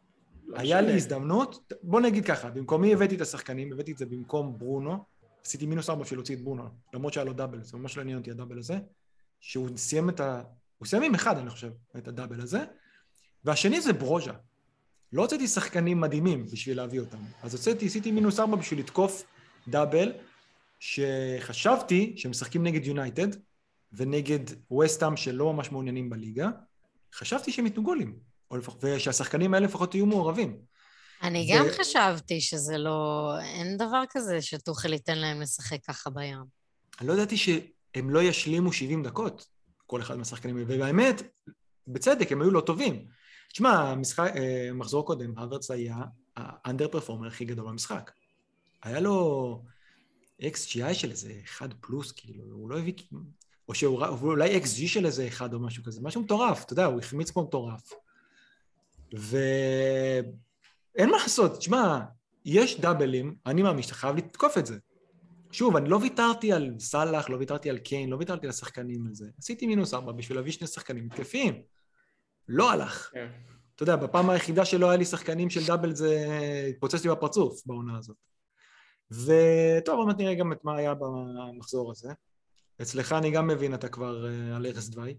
לא 0.46 0.58
היה 0.58 0.80
לי. 0.80 0.94
הזדמנות, 0.94 1.72
בוא 1.82 2.00
נגיד 2.00 2.26
ככה, 2.26 2.50
במקומי 2.50 2.92
הבאתי 2.92 3.16
את 3.16 3.20
השחקנים, 3.20 3.72
הבאתי 3.72 3.92
את 3.92 3.98
זה 3.98 4.06
במקום 4.06 4.58
ברונו, 4.58 5.04
עשיתי 5.46 5.66
מינוס 5.66 5.90
ארבע 5.90 6.02
בשביל 6.02 6.18
להוציא 6.18 6.36
את 6.36 6.40
ברונו, 6.40 6.64
למרות 6.94 7.12
שהיה 7.12 7.24
לו 7.24 7.32
double, 7.32 7.62
זה 7.62 7.76
ממש 7.76 7.96
לא 7.96 8.02
עניין 8.02 8.18
אותי 8.18 8.30
ה 8.30 8.34
double 8.34 8.58
הזה, 8.58 8.78
שהוא 9.40 9.68
סיים 9.76 10.08
את 10.08 10.20
ה... 10.20 10.42
הוא 10.78 10.86
סיים 10.86 11.02
עם 11.02 11.14
אחד, 11.14 11.38
אני 11.38 11.50
חושב, 11.50 11.70
את 11.98 12.08
הדאבל 12.08 12.40
הזה, 12.40 12.64
והשני 13.44 13.80
זה 13.80 13.92
ברוז'ה. 13.92 14.32
לא 15.12 15.22
הוצאתי 15.22 15.48
שחקנים 15.48 16.00
מדהימים 16.00 16.46
בשביל 16.46 16.76
להביא 16.76 17.00
אותם, 17.00 17.18
אז 17.42 17.54
הוצאתי, 17.54 17.86
עשיתי 17.86 18.10
מינוס 18.10 18.40
ארבע 18.40 18.56
בשביל 18.56 18.80
לתקוף 18.80 19.24
דאבל, 19.68 20.12
שחשבתי 20.78 22.14
שהם 22.16 22.30
משחקים 22.30 22.62
נגד 22.62 22.86
יונייטד, 22.86 23.28
ונגד 23.92 24.72
וסטאם 24.80 25.16
שלא 25.16 25.52
ממש 25.52 25.72
מעוניינים 25.72 26.10
בליגה, 26.10 26.50
חשבתי 27.14 27.52
שהם 27.52 27.66
ייתנו 27.66 27.82
גולים. 27.82 28.18
ושהשחקנים 28.82 29.54
האלה 29.54 29.66
לפחות 29.66 29.94
יהיו 29.94 30.06
מעורבים. 30.06 30.58
אני 31.22 31.46
זה- 31.46 31.52
גם 31.58 31.66
חשבתי 31.80 32.40
שזה 32.40 32.78
לא... 32.78 33.30
אין 33.40 33.76
דבר 33.76 34.02
כזה 34.10 34.42
שטוחל 34.42 34.92
ייתן 34.92 35.18
להם 35.18 35.40
לשחק 35.40 35.78
ככה 35.88 36.10
בים. 36.10 36.38
אני 37.00 37.08
לא 37.08 37.12
ידעתי 37.12 37.36
שהם 37.36 38.10
לא 38.10 38.22
ישלימו 38.22 38.72
70 38.72 39.02
דקות, 39.02 39.46
כל 39.86 40.00
אחד 40.00 40.16
מהשחקנים 40.16 40.56
האלה, 40.56 40.66
ובאמת, 40.68 41.22
בצדק, 41.88 42.32
הם 42.32 42.42
היו 42.42 42.50
לא 42.50 42.60
טובים. 42.60 43.06
תשמע, 43.52 43.70
המשחק, 43.90 44.32
אה, 44.36 44.70
מחזור 44.74 45.06
קודם, 45.06 45.38
הוורץ 45.38 45.70
היה 45.70 45.96
האנדר 46.36 46.88
פרפורמר 46.88 47.26
הכי 47.28 47.44
גדול 47.44 47.66
במשחק. 47.68 48.10
היה 48.82 49.00
לו 49.00 49.62
XGI 50.42 50.94
של 50.94 51.10
איזה 51.10 51.32
1 51.44 51.70
פלוס, 51.80 52.12
כאילו, 52.12 52.44
הוא 52.44 52.70
לא 52.70 52.78
הביא... 52.78 52.92
או 53.68 53.74
שהוא 53.74 54.00
ר- 54.04 54.18
אולי 54.22 54.56
XG 54.62 54.88
של 54.88 55.06
איזה 55.06 55.28
1 55.28 55.52
או 55.54 55.60
משהו 55.60 55.84
כזה, 55.84 56.00
משהו 56.02 56.20
מטורף, 56.22 56.64
אתה 56.64 56.72
יודע, 56.72 56.84
הוא 56.84 56.98
החמיץ 57.00 57.30
פה 57.30 57.42
מטורף. 57.42 57.92
ואין 59.12 60.30
מה 61.10 61.16
לעשות, 61.22 61.58
תשמע, 61.58 62.00
יש 62.44 62.80
דאבלים, 62.80 63.36
אני 63.46 63.62
מאמין 63.62 63.82
שאתה 63.82 63.94
חייב 63.94 64.16
לתקוף 64.16 64.58
את 64.58 64.66
זה. 64.66 64.78
שוב, 65.52 65.76
אני 65.76 65.88
לא 65.88 65.96
ויתרתי 65.96 66.52
על 66.52 66.74
סאלח, 66.78 67.30
לא 67.30 67.36
ויתרתי 67.36 67.70
על 67.70 67.78
קיין, 67.78 68.10
לא 68.10 68.16
ויתרתי 68.16 68.46
על 68.46 68.50
השחקנים 68.50 69.06
הזה. 69.10 69.30
עשיתי 69.38 69.66
מינוס 69.66 69.94
ארבע 69.94 70.12
בשביל 70.12 70.38
להביא 70.38 70.52
שני 70.52 70.66
שחקנים 70.66 71.06
מתקפיים. 71.06 71.62
לא 72.48 72.70
הלך. 72.70 73.10
כן. 73.12 73.28
אתה 73.74 73.82
יודע, 73.82 73.96
בפעם 73.96 74.30
היחידה 74.30 74.64
שלא 74.64 74.88
היה 74.88 74.96
לי 74.96 75.04
שחקנים 75.04 75.50
של 75.50 75.66
דאבל 75.66 75.94
זה 75.94 76.26
התפוצץ 76.70 77.04
לי 77.04 77.10
בפרצוף 77.10 77.66
בעונה 77.66 77.98
הזאת. 77.98 78.16
וטוב, 79.10 79.98
עוד 79.98 80.06
מעט 80.06 80.18
נראה 80.18 80.34
גם 80.34 80.52
את 80.52 80.64
מה 80.64 80.76
היה 80.76 80.94
במחזור 80.94 81.90
הזה. 81.90 82.12
אצלך 82.82 83.12
אני 83.12 83.30
גם 83.30 83.46
מבין, 83.46 83.74
אתה 83.74 83.88
כבר 83.88 84.26
אה, 84.26 84.56
על 84.56 84.66
ערש 84.66 84.88
דווי. 84.88 85.16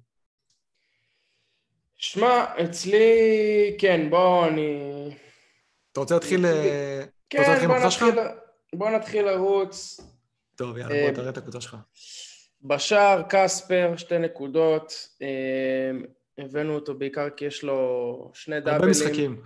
שמע, 1.98 2.46
אצלי, 2.63 3.08
כן, 3.80 4.10
בוא, 4.10 4.48
אני... 4.48 4.82
אתה 5.92 6.00
רוצה 6.00 6.13
להתחיל... 6.16 6.46
אה, 6.46 7.04
אתה 7.27 7.38
רוצה 7.38 7.60
כן, 7.60 7.68
להתחיל 7.68 7.68
בוא? 7.68 7.77
נתחיל, 7.86 8.24
בוא 8.74 8.89
נתחיל 8.89 9.25
לרוץ. 9.25 10.00
טוב, 10.56 10.77
יאללה, 10.77 10.96
אה, 10.96 11.08
בוא 11.08 11.16
תראה 11.16 11.30
את 11.30 11.38
הקבוצה 11.38 11.62
שלך. 11.62 11.77
בשער, 12.62 13.22
קספר, 13.30 13.94
שתי 13.98 14.18
נקודות. 14.18 15.08
אה, 15.22 15.92
הבאנו 16.38 16.75
אותו 16.75 16.96
בעיקר 16.98 17.30
כי 17.30 17.46
יש 17.46 17.63
לו 17.63 18.32
שני 18.34 18.60
דאבלים. 18.60 18.75
הרבה 18.75 18.88
משחקים. 18.88 19.42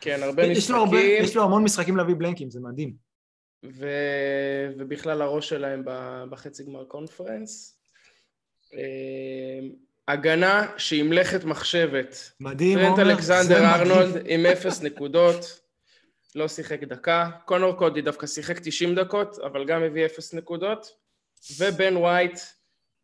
כן, 0.00 0.22
הרבה 0.22 0.42
משחקים. 0.42 0.58
יש 0.58 0.70
לו 0.70 0.76
הרבה- 0.76 1.00
יש 1.00 1.36
לו 1.36 1.42
המון 1.42 1.64
משחקים 1.64 1.96
להביא 1.96 2.14
בלנקים, 2.14 2.50
זה 2.50 2.60
מדהים. 2.60 2.94
ו... 3.64 3.86
ובכלל 4.78 5.22
הראש 5.22 5.48
שלהם 5.48 5.82
בחצי 6.30 6.64
גמר 6.64 6.84
קונפרנס. 6.84 7.80
הגנה 10.08 10.66
שהיא 10.76 11.02
מלאכת 11.02 11.44
מחשבת. 11.44 12.30
מדהים, 12.40 12.78
טרנט 12.78 12.98
עומר. 12.98 13.04
זה 13.04 13.12
אלכסנדר. 13.12 13.64
ארנולד 13.64 14.22
עם 14.26 14.46
אפס 14.46 14.82
נקודות, 14.82 15.60
לא 16.34 16.48
שיחק 16.48 16.82
דקה. 16.82 17.30
קונור 17.44 17.72
קודי 17.72 18.00
דווקא 18.00 18.26
שיחק 18.26 18.58
90 18.58 18.94
דקות, 18.94 19.38
אבל 19.38 19.64
גם 19.64 19.82
הביא 19.82 20.06
אפס 20.06 20.34
נקודות. 20.34 20.86
ובן 21.58 21.96
ווייט 21.96 22.40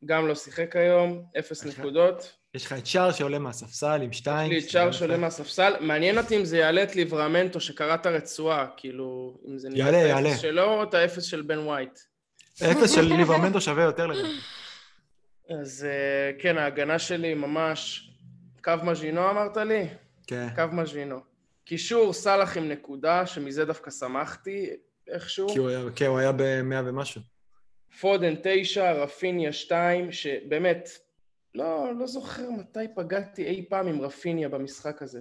גם 0.04 0.28
לא 0.28 0.34
שיחק 0.34 0.76
היום, 0.76 1.22
אפס. 1.38 1.64
נקודות. 1.64 2.32
יש 2.54 2.66
לך 2.66 2.72
את 2.72 2.86
שער 2.86 3.12
שעולה 3.12 3.38
מהספסל 3.38 4.00
עם 4.02 4.12
שתיים. 4.12 4.52
יש 4.52 4.62
לי 4.62 4.66
את 4.66 4.70
שער 4.70 4.92
שעולה 4.92 5.16
מהספסל. 5.16 5.72
מעניין 5.80 6.18
אותי 6.18 6.36
אם 6.36 6.44
זה 6.44 6.58
יעלה 6.58 6.82
את 6.82 6.96
ליברמנטו 6.96 7.60
שקרא 7.60 7.94
את 7.94 8.06
הרצועה, 8.06 8.66
כאילו, 8.76 9.38
אם 9.48 9.58
זה 9.58 9.68
נראה 9.68 10.20
את. 10.20 10.26
האפס 10.26 10.40
שלו 10.40 10.64
או 10.64 10.82
את 10.82 10.94
האפס 10.94 11.24
של 11.24 11.42
בן 11.42 11.58
ווייט. 11.58 11.98
אפס 12.62 12.90
של 12.90 13.02
ליברמנטו 13.02 13.60
שווה 13.60 13.84
יותר 13.84 14.06
לדעתי. 14.06 14.28
אז 15.50 15.86
אה, 15.88 16.38
כן, 16.38 16.58
ההגנה 16.58 16.98
שלי 16.98 17.34
ממש... 17.34 18.02
קו 18.64 18.72
מז'ינו 18.84 19.30
אמרת 19.30 19.56
לי? 19.56 19.88
כן. 20.26 20.48
קו 20.54 20.62
מז'ינו. 20.72 21.20
קישור, 21.64 22.12
סאלח 22.12 22.56
עם 22.56 22.68
נקודה, 22.68 23.26
שמזה 23.26 23.64
דווקא 23.64 23.90
שמחתי 23.90 24.70
איכשהו. 25.08 25.48
כי 25.48 25.58
הוא 25.58 25.68
היה- 25.68 25.80
כן, 25.96 26.06
הוא 26.06 26.18
היה 26.18 26.32
במאה 26.36 26.82
ומשהו. 26.86 27.20
פודן 28.00 28.34
תשע, 28.42 28.92
רפיניה 28.92 29.52
שתיים, 29.52 30.12
שבאמת, 30.12 30.88
לא, 31.54 31.92
לא 31.98 32.06
זוכר 32.06 32.50
מתי 32.50 32.78
פגעתי 32.96 33.44
אי 33.44 33.64
פעם 33.68 33.86
עם 33.86 34.00
רפיניה 34.00 34.48
במשחק 34.48 35.02
הזה. 35.02 35.20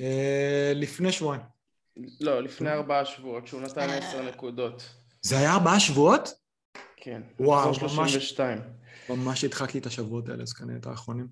אה, 0.00 0.72
לפני 0.74 1.12
שבועיים. 1.12 1.42
לא, 2.20 2.42
לפני 2.42 2.70
ארבעה 2.72 3.04
שבועות, 3.04 3.46
שהוא 3.46 3.60
נתן. 3.60 3.90
עשר 3.90 4.22
נקודות. 4.22 4.82
זה 5.22 5.38
היה 5.38 5.52
ארבעה 5.54 5.80
שבועות? 5.80 6.34
כן. 6.96 7.22
וואו, 7.40 7.68
ממש. 7.68 7.78
32. 7.80 8.58
ממש 9.08 9.44
הדחקתי 9.44 9.78
את 9.78 9.86
השבועות 9.86 10.28
האלה, 10.28 10.42
אז 10.42 10.52
כנראה 10.52 10.76
את 10.78 10.86
האחרונים. 10.86 11.26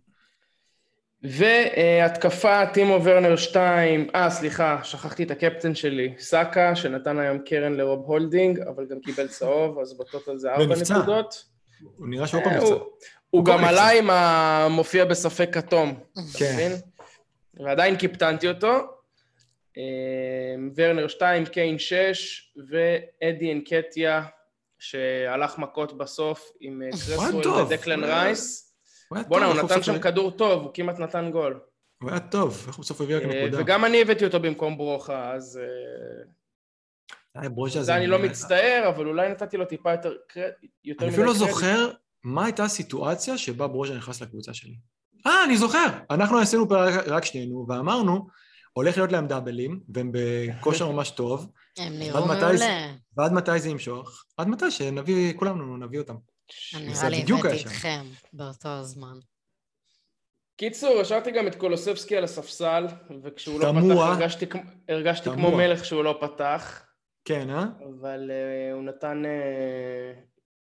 והתקפה, 1.23 2.67
טימו 2.67 3.05
ורנר 3.05 3.37
2, 3.37 4.09
אה, 4.15 4.31
סליחה, 4.31 4.81
שכחתי 4.85 5.23
את 5.23 5.31
הקפטן 5.31 5.75
שלי, 5.75 6.15
סאקה, 6.19 6.77
שנתן 6.77 7.19
היום 7.19 7.39
קרן 7.39 7.75
לרוב 7.75 8.05
הולדינג, 8.07 8.61
אבל 8.61 8.87
גם 8.91 9.01
קיבל 9.01 9.29
צהוב, 9.29 9.79
אז 9.79 9.99
ב 9.99 10.06
total 10.06 10.39
זה 10.39 10.53
ארבע. 10.53 10.75
נקודות. 10.91 11.45
הוא 11.97 12.09
נראה 12.09 12.27
שהוא 12.27 12.41
עוד 12.41 12.47
אה, 12.47 12.53
פעם 12.61 12.63
נפצע. 12.63 12.75
הוא- 13.31 13.45
גם. 13.45 13.65
עלה 13.65 13.89
עם 13.91 14.11
המופיע 14.11 15.05
בספק 15.05 15.49
כתום, 15.53 16.01
אתה 16.13 16.21
כן. 16.39 16.53
מבין? 16.55 16.73
ועדיין 17.65 17.97
קיפטנתי 17.97 18.49
אותו. 18.49 18.73
אה, 19.79 19.83
ורנר 20.77 21.09
2, 21.09 21.47
קיין 21.47 21.79
6, 21.79 22.53
ואדי 22.71 23.53
אנקטיה, 23.53 24.23
שהלך 24.91 25.59
מכות 25.59 25.99
בסוף 25.99 26.51
עם 26.61 26.83
אה, 26.83 26.91
קרסוול. 26.91 27.47
ודקלן 27.47 28.05
רייס. 28.05 28.75
בואנה, 29.29 29.47
הוא 29.47 29.55
נתן 29.55 29.83
שם 29.83 29.99
כדור 29.99 30.31
טוב, 30.31 30.63
הוא 30.63 30.71
כמעט 30.75 30.99
נתן 30.99 31.31
גול. 31.31 31.61
הוא 32.03 32.11
היה 32.11 32.21
טוב, 32.21 32.65
איך 32.69 32.79
בסוף 32.79 33.01
הביא 33.01 33.17
רק 33.17 33.23
אה, 33.23 33.29
נקודה. 33.29 33.63
וגם 33.63 33.85
אני 33.85 34.03
הבאתי 34.03 34.25
אותו 34.25 34.41
במקום 34.41 34.77
ברוכה, 34.77 35.33
אז 35.33 35.61
אה, 35.63 35.67
זה 37.69 37.97
אני 37.97 38.07
לא 38.07 38.19
מצטער, 38.19 38.85
אבל 38.89 39.07
אולי 39.07 39.29
נתתי 39.29 39.57
לו 39.57 39.65
טיפה 39.65 39.93
יותר 39.93 40.15
קרדיט. 40.29 41.03
אני 41.03 41.09
אפילו 41.09 41.25
לא. 41.25 41.35
זוכר 41.35 41.91
מה 42.25 42.45
הייתה 42.45 42.65
הסיטואציה 42.65 43.39
שבה 43.39 43.67
ברושה 43.67 43.95
נכנס 43.95 44.23
לקבוצה 44.23 44.55
שלי. 44.55 44.75
אה, 45.27 45.45
אני 45.45 45.57
זוכר. 45.57 45.87
אנחנו 46.11 46.39
עשינו 46.39 46.69
פרק 46.69 47.07
רק 47.07 47.25
שנינו, 47.25 47.67
ואמרנו, 47.69 48.29
הולך 48.73 48.97
להיות 48.97 49.13
להם 49.13 49.27
דאבלים, 49.27 49.81
והם 49.89 50.11
בכושר 50.13 50.89
ממש 50.93 51.11
טוב, 51.11 51.53
הם 51.79 51.99
נראו 51.99 52.27
מעולה. 52.27 52.93
ועד 53.17 53.33
מתי 53.33 53.61
זה 53.61 53.69
ימשוך? 53.69 54.25
עד 54.37 54.49
מתי 54.49 54.71
שנביא, 54.71 55.33
כולנו 55.37 55.77
נביא 55.77 55.99
אותם. 55.99 56.15
נראה 56.75 57.09
לי 57.09 57.23
בדיוק 57.23 57.45
היה 57.45 57.55
הבאתי 57.55 57.69
שם. 57.69 57.77
אתכם 57.77 58.05
באותו 58.33 58.83
זמן. 58.85 59.19
קיצור, 60.57 61.01
השארתי 61.01 61.31
גם 61.31 61.47
את 61.47 61.55
קולוסבסקי 61.55 62.17
על 62.17 62.25
הספסל, 62.25 62.87
וכשהוא 63.23 63.61
לא. 63.61 63.73
פתח 63.73 63.97
הרגשתי, 64.01 64.47
כמו- 64.47 64.63
הרגשתי 64.89 65.31
כמו. 65.31 65.57
מלך 65.57 65.85
שהוא 65.85 66.05
לא 66.05 66.19
פתח, 66.21 66.83
כן, 67.25 67.51
אה? 67.51 67.65
אבל 68.01 68.31
אה, 68.31 68.73
הוא 68.73 68.83
נתן... 68.83 69.23
אה, 69.27 70.13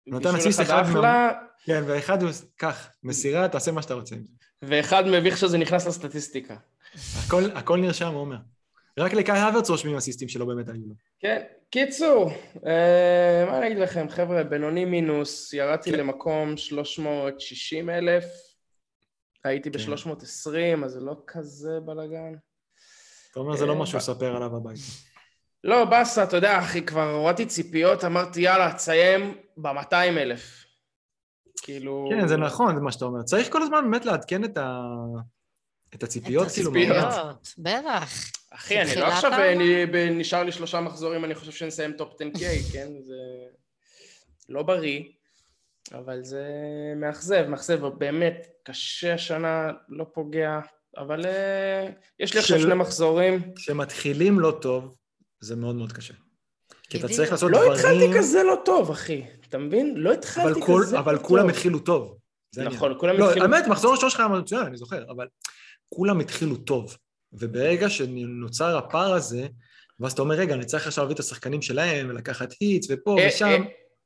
הוא 0.07 0.19
נתן 0.19 0.35
אסיסט 0.35 0.61
אחד 0.61 0.81
אחלה, 0.81 1.31
כן, 1.65 1.83
ואחד 1.87 2.23
הוא, 2.23 2.31
קח, 2.57 2.89
מסירה, 3.03 3.47
תעשה 3.47 3.71
מה 3.71 3.81
שאתה 3.81 3.93
רוצה. 3.93 4.15
ואחד 4.61 5.03
מביך 5.07 5.37
שזה 5.37 5.57
נכנס 5.57 5.87
לסטטיסטיקה. 5.87 6.55
הכל, 7.25 7.43
הכל 7.55 7.79
נרשם, 7.79 8.13
עומר. 8.13 8.37
רק 8.99 9.13
לקאי 9.13 9.37
האברץ 9.37 9.69
רושמים 9.69 9.95
אסיסטים 9.95 10.27
שלא 10.27 10.45
באמת 10.45 10.69
היו 10.69 10.81
לו. 10.87 10.93
כן, 11.19 11.43
קיצור, 11.69 12.31
אה, 12.67 13.45
מה 13.47 13.57
אני 13.57 13.67
אגיד 13.67 13.77
לכם, 13.77 14.09
חבר'ה, 14.09 14.43
בינוני 14.43 14.85
מינוס, 14.85 15.53
ירדתי 15.53 15.91
כן. 15.91 15.99
למקום 15.99 16.57
360 16.57 17.89
אלף, 17.89 18.25
הייתי 19.43 19.71
כן. 19.71 19.79
ב-320, 19.79 20.85
אז 20.85 20.91
זה 20.91 20.99
לא 20.99 21.15
כזה 21.27 21.79
בלאגן. 21.85 22.33
אתה 23.31 23.39
אומר, 23.39 23.55
זה 23.55 23.65
לא 23.65 23.73
אה, 23.73 23.79
משהו 23.79 23.97
לספר 23.97 24.35
עליו 24.35 24.55
הביתה. 24.55 24.81
לא, 25.63 25.85
באסה, 25.85 26.23
אתה 26.23 26.37
יודע, 26.37 26.59
אחי, 26.59 26.81
כבר 26.85 27.11
הורדתי 27.11 27.45
ציפיות, 27.45 28.03
אמרתי, 28.03 28.41
יאללה, 28.41 28.73
תסיים 28.73 29.37
ב-200 29.57 29.93
אלף. 29.93 30.65
כאילו... 31.61 32.09
כן, 32.11 32.27
זה 32.27 32.37
נכון, 32.37 32.75
זה 32.75 32.81
מה 32.81 32.91
שאתה 32.91 33.05
אומר. 33.05 33.21
צריך 33.21 33.51
כל 33.51 33.61
הזמן 33.61 33.91
באמת 33.91 34.05
לעדכן 34.05 34.43
את 34.43 34.57
ה... 34.57 34.81
את 35.95 36.03
הציפיות, 36.03 36.47
את 36.47 36.51
כאילו. 36.51 36.71
הציפיות. 36.71 36.97
מהעונה. 36.97 37.29
הציפיות, 37.29 37.53
בטח. 37.83 38.31
אחי, 38.53 38.81
אני 38.81 38.95
לא 38.95 39.05
עכשיו, 39.07 39.33
העונה? 39.33 39.51
אני- 39.51 40.09
נשאר 40.09 40.43
לי 40.43 40.51
שלושה 40.51 40.81
מחזורים, 40.81 41.25
אני 41.25 41.35
חושב 41.35 41.51
שנסיים 41.51 41.93
top 41.93 42.13
10K, 42.21 42.39
כן? 42.73 42.87
זה 43.01 43.15
לא 44.49 44.63
בריא, 44.63 45.03
אבל 45.93 46.23
זה 46.23 46.43
מאכזב, 46.95 47.45
מאכזב, 47.47 47.85
באמת, 47.85 48.47
קשה 48.63 49.13
השנה, 49.13 49.67
לא 49.89 50.05
פוגע, 50.13 50.59
אבל 50.97 51.25
אה, 51.25 51.89
יש 52.19 52.33
לי 52.33 52.39
עכשיו 52.39 52.57
של- 52.59 52.63
שני 52.65 52.73
מחזורים. 52.75 53.53
כשמתחילים 53.55 54.39
לא 54.39 54.57
טוב, 54.61 54.95
זה 55.39 55.55
מאוד 55.55 55.75
מאוד 55.75 55.91
קשה. 55.91 56.13
כי 56.89 56.97
אתה. 56.99 57.07
צריך 57.07 57.31
לעשות 57.31 57.51
לא 57.51 57.57
דברים... 57.57 57.71
התחלתי 57.79 58.17
כזה 58.19 58.43
לא 58.43 58.55
טוב, 58.65 58.91
אחי, 58.91 59.23
אתה 59.49 59.57
מבין? 59.57 59.93
לא 59.97 60.09
אבל 60.09 60.17
התחלתי 60.19 60.61
כל- 60.61 60.81
כזה 60.83 60.99
אבל 60.99 61.13
לא 61.13 61.19
כולם 61.23 61.41
טוב. 61.43 61.49
התחילו 61.51 61.79
טוב. 61.79 62.17
זה 62.51 62.61
העניין. 62.61 62.75
נכון, 62.77 62.93
כולם 62.99 63.17
לא, 63.17 63.27
התחילו... 63.27 63.45
האמת, 63.45 63.67
מחזור 63.67 63.93
ראשון 63.93 64.09
שלך 64.09 64.19
היה 64.19 64.29
מצוין, 64.29 64.65
אני 64.65 64.77
זוכר, 64.77 65.03
אבל 65.11 65.27
כולם 65.95 66.19
התחילו 66.19 66.55
טוב. 66.55 66.97
וברגע 67.33 67.89
שנוצר 67.89 68.77
הפער 68.77 69.13
הזה, 69.13 69.47
ואז 69.99 70.11
אתה 70.11 70.21
אומר, 70.21 70.35
רגע, 70.35 70.55
אני 70.55 70.65
צריך 70.65 70.87
עכשיו 70.87 71.03
להביא 71.03 71.15
את 71.15 71.19
השחקנים 71.19 71.61
שלהם, 71.61 72.09
ולקחת 72.09 72.53
היטס, 72.59 72.87
ופה 72.89 73.19
אה, 73.19 73.27
ושם. 73.27 73.45
אה, 73.45 73.57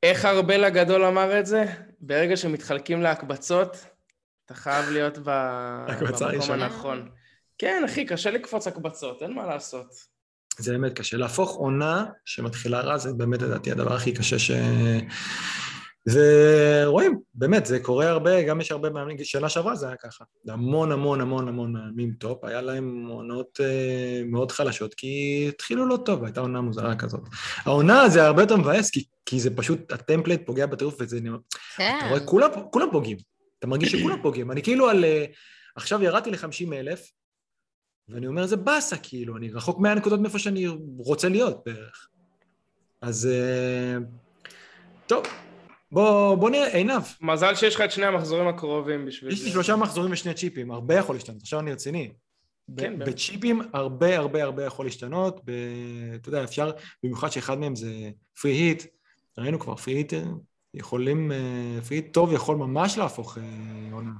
איך 0.03 0.25
ארבל 0.25 0.63
הגדול 0.63 1.03
אמר 1.03 1.39
את 1.39 1.46
זה? 1.46 1.65
ברגע 2.00 2.38
שמתחלקים 2.38 3.01
להקבצות, 3.01 3.77
אתה 4.46 4.53
חייב 4.53 4.89
להיות 4.89 5.17
ב... 5.17 5.29
במקום. 6.00 6.51
הנכון. 6.51 7.10
כן, 7.58 7.84
אחי, 7.86 8.06
קשה 8.06 8.32
לקפוץ 8.32 8.67
הקבצות, 8.67 9.24
אין 9.24 9.34
מה 9.34 9.46
לעשות. 9.46 9.88
זה 10.58 10.72
באמת 10.72 10.94
קשה. 10.94 11.17
להפוך 11.17 11.56
עונה 11.56 12.06
שמתחילה 12.25 12.79
רע, 12.79 12.98
זה 12.98 13.13
באמת 13.13 13.41
לדעתי 13.41 13.72
הדבר 13.72 13.94
הכי 13.94 14.13
קשה 14.13 14.39
ש... 14.39 14.51
ורואים, 16.14 17.20
באמת, 17.34 17.66
זה 17.66 17.80
קורה 17.80 18.10
הרבה, 18.10 18.44
גם 18.44 18.62
יש 18.62 18.72
הרבה 18.72 18.90
מאמנים, 18.90 19.18
שנה 19.24 19.50
שעברה 19.50 19.76
זה 19.76 19.88
היה 19.88 19.96
ככה. 19.96 20.26
זה 20.44 20.54
המון 20.54 20.92
המון 20.92 21.22
המון 21.22 21.48
המון 21.48 21.74
מאמנים 21.74 22.14
top, 22.20 22.44
היה 22.44 22.62
להם 22.62 23.06
עונות 23.06 23.60
אה, 23.64 24.22
מאוד 24.26 24.52
חלשות, 24.52 24.94
כי 24.94 25.46
התחילו 25.50 25.86
לא 25.86 25.98
טוב, 26.06 26.24
הייתה 26.24 26.42
עונה 26.42 26.62
מוזרה 26.62 26.96
כזאת. 26.96 27.22
העונה 27.66 28.10
זה 28.10 28.26
הרבה 28.26 28.42
יותר 28.42 28.58
מבאס, 28.58 28.90
כי, 28.90 29.04
כי 29.26 29.40
זה 29.40 29.56
פשוט, 29.56 29.92
ה 29.92 29.98
template 29.98 30.46
פוגע 30.46 30.66
בטירוף, 30.66 30.96
וזה 31.00 31.22
נראה... 31.22 31.38
כן. 31.76 31.98
אתה 32.00 32.10
רואה, 32.10 32.20
כולם, 32.20 32.50
כולם 32.72 32.88
פוגעים. 32.92 33.18
אתה 33.60 33.68
מרגיש 33.68 33.92
שכולם 33.92 34.22
פוגעים. 34.22 34.52
אני 34.52 34.64
כאילו 34.64 34.90
על... 34.90 35.06
אה, 35.06 35.26
עכשיו 35.76 36.04
ירדתי 36.04 36.32
ל-50 36.32 36.74
אלף, 36.74 37.12
ואני 38.10 38.28
אומר, 38.28 38.46
זה 38.46 38.58
באסה, 38.58 38.98
כאילו, 38.98 39.38
אני 39.38 39.52
רחוק 39.52 39.80
100 39.80 39.96
נקודות 39.96 40.20
מאיפה 40.20 40.40
שאני 40.40 40.68
רוצה 40.98 41.30
להיות 41.30 41.62
בערך. 41.66 42.08
אז 43.02 43.30
אה, 43.32 43.98
טוב, 45.08 45.24
בוא, 45.91 46.36
בוא 46.36 46.50
נראה, 46.50 46.67
עינב, 46.67 47.01
מזל 47.22 47.56
שיש 47.56 47.75
לך 47.75 47.82
את 47.82 47.91
שני 47.91 48.06
המחזורים 48.06 48.48
הקרובים 48.48 49.06
בשביל... 49.06 49.32
יש 49.34 49.44
לי 49.44 49.51
שלושה 49.51 49.75
מחזורים 49.75 50.12
ושני 50.12 50.34
צ'יפים, 50.34 50.72
הרבה 50.72 50.96
יכול 50.96 51.15
להשתנות, 51.15 51.41
עכשיו 51.41 51.60
אני 51.60 51.72
רציני. 51.72 52.12
כן. 52.77 53.00
בצ'יפים 53.00 53.62
הרבה 53.74 54.17
הרבה 54.17 54.44
הרבה 54.44 54.65
יכול 54.65 54.86
להשתנות, 54.86 55.41
ב... 55.46 55.51
אתה 56.15 56.29
יודע, 56.29 56.44
אפשר, 56.44 56.72
במיוחד 57.03 57.29
שאחד 57.29 57.60
מהם 57.60 57.75
זה 57.75 58.10
פרי 58.41 58.51
היט, 58.51 58.84
ראינו 59.38 59.60
כבר, 59.60 59.75
פרי 59.75 59.94
היט 59.94 60.13
יכולים, 60.74 61.32
אה, 61.32 61.82
פרי 61.88 61.98
היט 61.98 62.13
טוב 62.13 62.34
יכול 62.34 62.56
ממש 62.56 62.98
להפוך 62.98 63.38
אה, 63.38 63.44
עונה. 63.91 64.12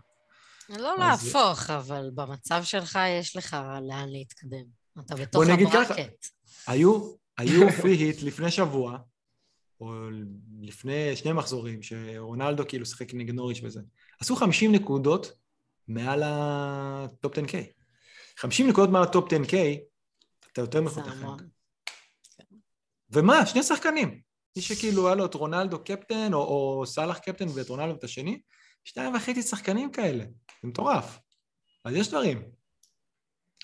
לא 0.69 0.93
אז- 0.93 1.00
להפוך, 1.00 1.69
אבל 1.69 2.09
במצב 2.15 2.63
שלך 2.63 3.00
יש 3.19 3.36
לך 3.36 3.57
לאן 3.81 4.09
להתקדם. 4.09 4.63
אתה 5.05 5.15
בתוך. 5.15 5.43
הברקט. 5.50 6.27
היו, 6.67 7.12
היו 7.38 7.69
פרי 7.81 7.95
היט 7.95 8.21
לפני 8.24 8.51
שבוע, 8.51 8.97
או 9.81 9.93
לפני 10.61 11.15
שני 11.15 11.33
מחזורים, 11.33 11.83
שרונלדו 11.83 12.63
כאילו 12.67 12.85
שיחק 12.85 13.13
נגד 13.13 13.33
נוריץ' 13.33 13.59
וזה. 13.63 13.81
עשו 14.19 14.35
50 14.35 14.71
נקודות 14.71 15.31
מעל 15.87 16.23
ה 16.25 16.53
top 16.53 17.38
10K. 17.37 17.55
50 18.37 18.69
נקודות 18.69 18.89
מעל 18.89 19.03
ה 19.03 19.11
top 19.11 19.34
10K, 19.33 19.55
אתה 20.51 20.61
יותר 20.61 20.79
זה 20.79 20.85
מפתח. 20.85 21.11
המון. 21.11 21.39
ומה? 23.09 23.45
שני 23.45 23.63
שחקנים. 23.63 24.21
מי 24.55 24.61
שכאילו 24.61 25.07
היה 25.07 25.15
לו 25.15 25.25
את 25.25 25.33
רונלדו 25.33 25.83
קפטן, 25.83 26.33
או, 26.33 26.39
או 26.39 26.85
סאלח 26.85 27.17
קפטן 27.17 27.47
ואת 27.55 27.69
רונלדו 27.69 27.97
את 27.97 28.03
השני, 28.03 28.41
שניים 28.83 29.15
וחצי 29.15 29.41
שחקנים 29.41 29.91
כאלה. 29.91 30.23
זה 30.61 30.67
מטורף. 30.67 31.19
אז 31.85 31.95
יש 31.95 32.09
דברים. 32.09 32.41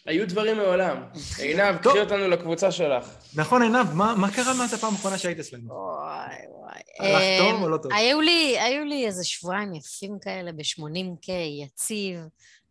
היו 0.05 0.27
דברים 0.27 0.57
מעולם. 0.57 1.03
עינב, 1.39 1.77
טוב. 1.83 1.93
קחי 1.93 2.01
אותנו 2.01 2.27
לקבוצה 2.27 2.71
שלך. 2.71 3.07
נכון, 3.35 3.61
עינב, 3.61 3.93
מה, 3.93 4.15
מה 4.15 4.31
קרה 4.31 4.53
מאז 4.53 4.73
הפעם 4.73 4.93
האחרונה 4.93 5.17
שהיית 5.17 5.39
אצלנו? 5.39 5.73
וואי 5.73 6.35
וואי. 6.49 6.81
הלך 6.99 7.23
טוב 7.39 7.55
אמ, 7.55 7.63
או 7.63 7.69
לא 7.69 7.77
טוב? 7.77 7.93
היו 7.93 8.21
לי, 8.21 8.59
היו 8.59 8.85
לי 8.85 9.05
איזה 9.05 9.23
שבועיים 9.23 9.73
יפים 9.73 10.17
כאלה 10.21 10.51
ב-80K, 10.51 11.31
יציב, 11.63 12.19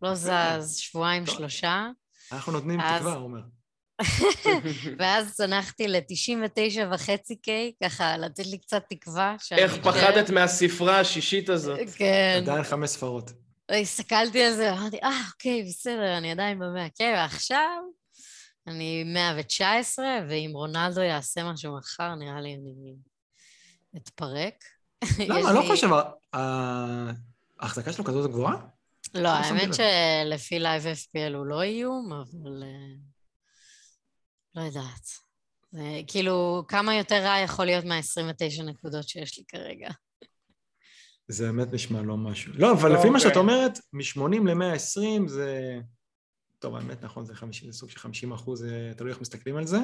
לא 0.02 0.14
זז, 0.14 0.76
שבועיים, 0.76 1.24
טוב. 1.24 1.34
שלושה, 1.34 1.88
אנחנו 2.32 2.52
נותנים 2.52 2.80
תקווה, 2.80 3.14
עומר. 3.14 3.40
ואז 4.98 5.34
צנחתי 5.34 5.88
ל-99 5.88 6.94
וחצי 6.94 7.36
K, 7.46 7.50
ככה 7.84 8.16
לתת 8.16 8.46
לי 8.46 8.58
קצת 8.58 8.82
תקווה. 8.88 9.36
איך. 9.52 9.76
פחדת 9.82 10.30
מהספרה 10.30 11.00
השישית 11.00 11.48
הזאת? 11.48 11.78
כן. 11.96 12.42
עדיין 12.42 12.62
חמש 12.62 12.90
ספרות. 12.90 13.32
הסתכלתי 13.70 14.42
על 14.44 14.52
זה 14.52 14.72
ואמרתי, 14.74 14.98
אה, 15.02 15.20
אוקיי, 15.32 15.62
בסדר, 15.68 16.18
אני 16.18 16.30
עדיין 16.32 16.58
במאה. 16.58 16.86
כן, 16.94 17.12
ועכשיו 17.16 17.82
אני 18.66 19.04
119, 19.04 20.04
ואם 20.28 20.50
רונלדו 20.54 21.00
יעשה 21.00 21.44
משהו 21.44 21.76
מחר, 21.76 22.14
נראה 22.14 22.40
לי 22.40 22.54
אני 22.54 22.94
אתפרק. 23.96 24.54
למה? 25.28 25.52
לא 25.52 25.60
לי- 25.60 25.68
חושב, 25.68 25.88
ה- 26.32 27.10
ההחזקה 27.60 27.92
שלו 27.92 28.04
כזאת 28.04 28.30
גבוהה? 28.30 28.54
לא, 29.14 29.22
לא 29.22 29.28
האמת. 29.28 29.68
שלפי 29.74 30.58
Live 30.58 30.82
FPL 30.82 31.34
הוא 31.36 31.46
לא 31.46 31.62
איום, 31.62 32.12
אבל... 32.12 32.62
אה, 32.62 32.94
לא 34.54 34.62
יודעת. 34.62 35.08
כאילו, 36.06 36.64
כמה 36.68 36.94
יותר 36.94 37.22
רע 37.24 37.38
יכול 37.38 37.64
להיות 37.64 37.84
מה-29 37.84 38.62
נקודות 38.62 39.08
שיש 39.08 39.38
לי 39.38 39.44
כרגע. 39.48 39.88
זה 41.28 41.46
באמת 41.46 41.72
נשמע 41.72 42.02
לא 42.02 42.16
משהו. 42.16 42.52
לא, 42.56 42.72
אבל 42.72 42.92
לפי 42.92 43.10
מה 43.10 43.18
אוקיי. 43.18 43.30
שאת 43.30 43.36
אומרת, 43.36 43.78
מ-80 43.92 44.20
ל-120 44.44 45.28
זה... 45.28 45.78
טוב, 46.58 46.76
האמת, 46.76 47.04
נכון, 47.04 47.24
זה 47.24 47.34
50, 47.34 47.72
זה 47.72 47.78
סוג 47.78 47.90
של 47.90 47.98
50 47.98 48.32
אחוז, 48.32 48.60
זה 48.60 48.92
תלוי 48.96 49.10
איך 49.10 49.20
מסתכלים 49.20 49.56
על 49.56 49.66
זה. 49.66 49.78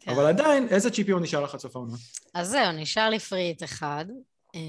כן. 0.00 0.10
אבל 0.10 0.26
עדיין, 0.26 0.68
איזה 0.68 0.88
הוא 1.12 1.20
נשאר 1.20 1.40
לך 1.40 1.54
עד 1.54 1.60
סוף 1.60 1.76
העונה? 1.76 1.96
אז 2.34 2.48
זהו, 2.48 2.72
נשאר 2.72 3.10
לי 3.10 3.18
פריט 3.18 3.62
אחד, 3.62 4.04
אה, 4.54 4.60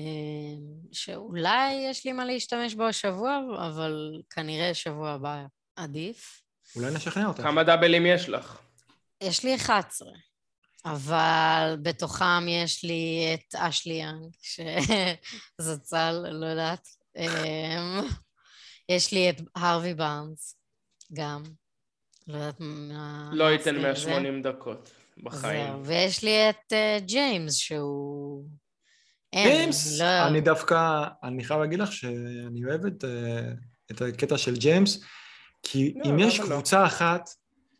שאולי 0.91 1.73
יש 1.89 2.05
לי 2.05 2.11
מה 2.11 2.25
להשתמש 2.25 2.75
בו 2.75 2.83
השבוע, 2.83 3.39
אבל 3.67 4.21
כנראה 4.29 4.73
שבוע 4.73 5.09
הבא 5.09 5.45
עדיף. 5.75 6.41
אולי 6.75 6.93
נשכנע 6.93 7.27
אותך. 7.27 7.41
כמה 7.41 7.63
דאבלים 7.63 8.05
יש 8.05 8.29
לך? 8.29 8.57
יש 9.21 9.43
לי 9.43 9.55
11, 9.55 10.09
אבל 10.85 11.75
בתוכם 11.81 12.47
יש 12.47 12.83
לי 12.83 13.33
את 13.33 13.55
אשלי 13.55 13.93
יאנג, 13.93 14.31
שזצ"ל, 15.61 16.25
לא 16.41 16.45
יודעת. 16.45 16.87
אה, 17.17 18.01
יש 18.89 19.11
לי 19.11 19.29
את 19.29 19.41
הרווי 19.55 19.93
בארנס, 19.93 20.57
גם. 21.13 21.43
לא 22.27 22.37
יודעת 22.37 22.55
מה... 22.59 23.29
לא 23.33 23.51
ייתן 23.51 23.75
עושים 23.75 23.85
עם 23.85 23.95
זה. 23.95 24.09
180 24.09 24.41
דקות 24.41 24.91
בחיים. 25.23 25.67
זהו, 25.67 25.85
ויש 25.85 26.23
לי 26.23 26.49
את 26.49 26.73
אה, 26.73 26.97
ג'יימס, 27.05 27.55
שהוא... 27.55 28.45
ג'יימס, 29.35 29.99
לא... 29.99 30.27
אני 30.27 30.41
דווקא, 30.41 31.03
אני 31.23 31.43
חייב 31.43 31.59
להגיד 31.59 31.79
לך 31.79 31.91
שאני 31.91 32.65
אוהב 32.65 32.85
את, 32.85 33.03
אה, 33.03 33.51
את 33.91 34.01
הקטע 34.01 34.37
של 34.37 34.55
ג'יימס, 34.55 35.03
כי 35.63 35.93
לא, 35.95 36.09
אם 36.09 36.19
יש 36.19 36.39
לא? 36.39 36.45
קבוצה 36.45 36.85
אחת 36.85 37.29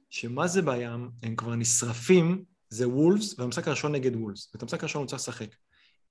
שמה 0.10 0.48
זה 0.48 0.62
בים, 0.62 1.10
הם 1.24 1.36
כבר 1.36 1.56
נשרפים, 1.56 2.44
זה 2.74 2.88
וולפס, 2.88 3.40
והמשחק 3.40 3.68
הראשון 3.68 3.92
נגד 3.92 4.16
וולפס. 4.16 4.50
ואת 4.54 4.62
המשחק 4.62 4.80
הראשון 4.80 5.02
הוא 5.02 5.08
צריך 5.08 5.22
לשחק. 5.22 5.56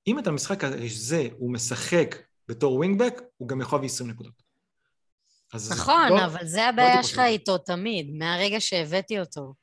אם 0.06 0.18
את 0.18 0.26
המשחק 0.26 0.64
הזה 0.64 1.28
הוא 1.38 1.52
משחק 1.52 2.16
בתור 2.48 2.74
wing-back, 2.74 3.20
הוא 3.36 3.48
גם 3.48 3.60
יכול 3.60 3.76
להביא 3.76 3.88
20 3.88 4.10
נקודות. 4.10 4.42
נכון, 5.70 6.08
לא- 6.08 6.24
אבל 6.24 6.46
זה 6.46 6.68
הבעיה 6.68 6.92
הייתי 6.92 7.08
שלך. 7.08 7.18
איתו 7.18 7.58
תמיד, 7.58 8.10
מהרגע 8.14 8.60
שהבאתי 8.60 9.20
אותו. 9.20 9.54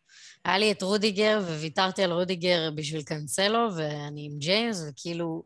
היה 0.46 0.58
לי 0.58 0.72
את 0.72 0.82
רודיגר, 0.82 1.42
וויתרתי 1.48 2.04
על 2.04 2.12
רודיגר 2.12 2.70
בשביל 2.76 3.02
קאנסלו, 3.04 3.70
ואני 3.76 4.26
עם 4.32 4.40
ג'יימס, 4.40 4.84
וכאילו... 4.90 5.44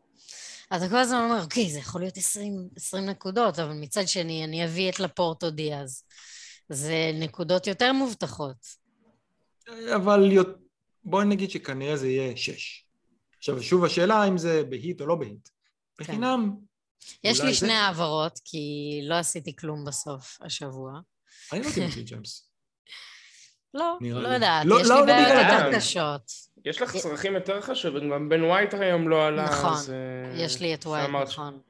אתה 0.76 0.88
כל 0.88 0.96
הזמן 0.96 1.18
אומר, 1.30 1.42
אוקיי, 1.42 1.70
זה 1.70 1.78
יכול 1.78 2.00
להיות 2.00 2.16
20, 2.16 2.68
20 2.76 3.06
נקודות, 3.06 3.58
אבל 3.58 3.72
מצד 3.72 4.08
שני, 4.08 4.44
אני 4.44 4.64
אביא 4.64 4.90
את 4.90 5.00
לפורט 5.00 5.36
או 5.36 5.50
דיאז. 5.50 6.02
זה 6.68 7.10
נקודות 7.14 7.66
יותר 7.66 7.92
מובטחות. 7.92 8.56
אבל 9.96 10.30
בואי 11.04 11.24
נגיד 11.26 11.50
שכנראה 11.50 11.96
זה 11.96 12.08
יהיה 12.08 12.36
6. 12.36 12.84
עכשיו, 13.38 13.62
שוב 13.62 13.84
השאלה 13.84 14.28
אם 14.28 14.38
זה 14.38 14.62
ב 14.68 14.76
hit 14.76 15.00
או 15.00 15.06
לא 15.06 15.14
ב 15.14 15.21
hit. 15.21 15.48
בחינם, 16.00 16.56
יש 17.24 17.40
לי 17.40 17.48
זה- 17.52 17.54
שני 17.58 17.72
העברות, 17.72 18.40
כי 18.44 18.60
לא 19.02 19.14
עשיתי 19.14 19.56
כלום 19.56 19.84
בסוף 19.84 20.38
השבוע. 20.40 21.00
אני 21.52 21.60
לא 21.62 21.70
טימותי 21.74 22.02
ג'יימס. 22.02 22.48
לא, 23.74 23.98
לא. 24.00 24.28
יודעת, 24.28 24.66
לא- 24.66 24.80
יש 24.80 24.86
לא- 24.88 24.94
לי 24.94 25.00
לא 25.00 25.06
בעיות 25.06 25.52
יותר. 25.64 25.76
קשות. 25.78 26.32
יש 26.64 26.82
לך 26.82 26.96
צרכים 26.96 27.34
יותר 27.34 27.60
חשובים, 27.60 28.10
גם 28.10 28.28
בן 28.28 28.42
ווייט 28.44 28.74
היום 28.74 29.08
לא 29.08 29.26
עלה, 29.26 29.44
נכון, 29.44 29.72
אז... 29.72 29.90
אה, 29.90 30.42
יש 30.42 30.60
לי 30.60 30.74
את 30.74 30.86
ווייט, 30.86 31.10
נכון. 31.10 31.60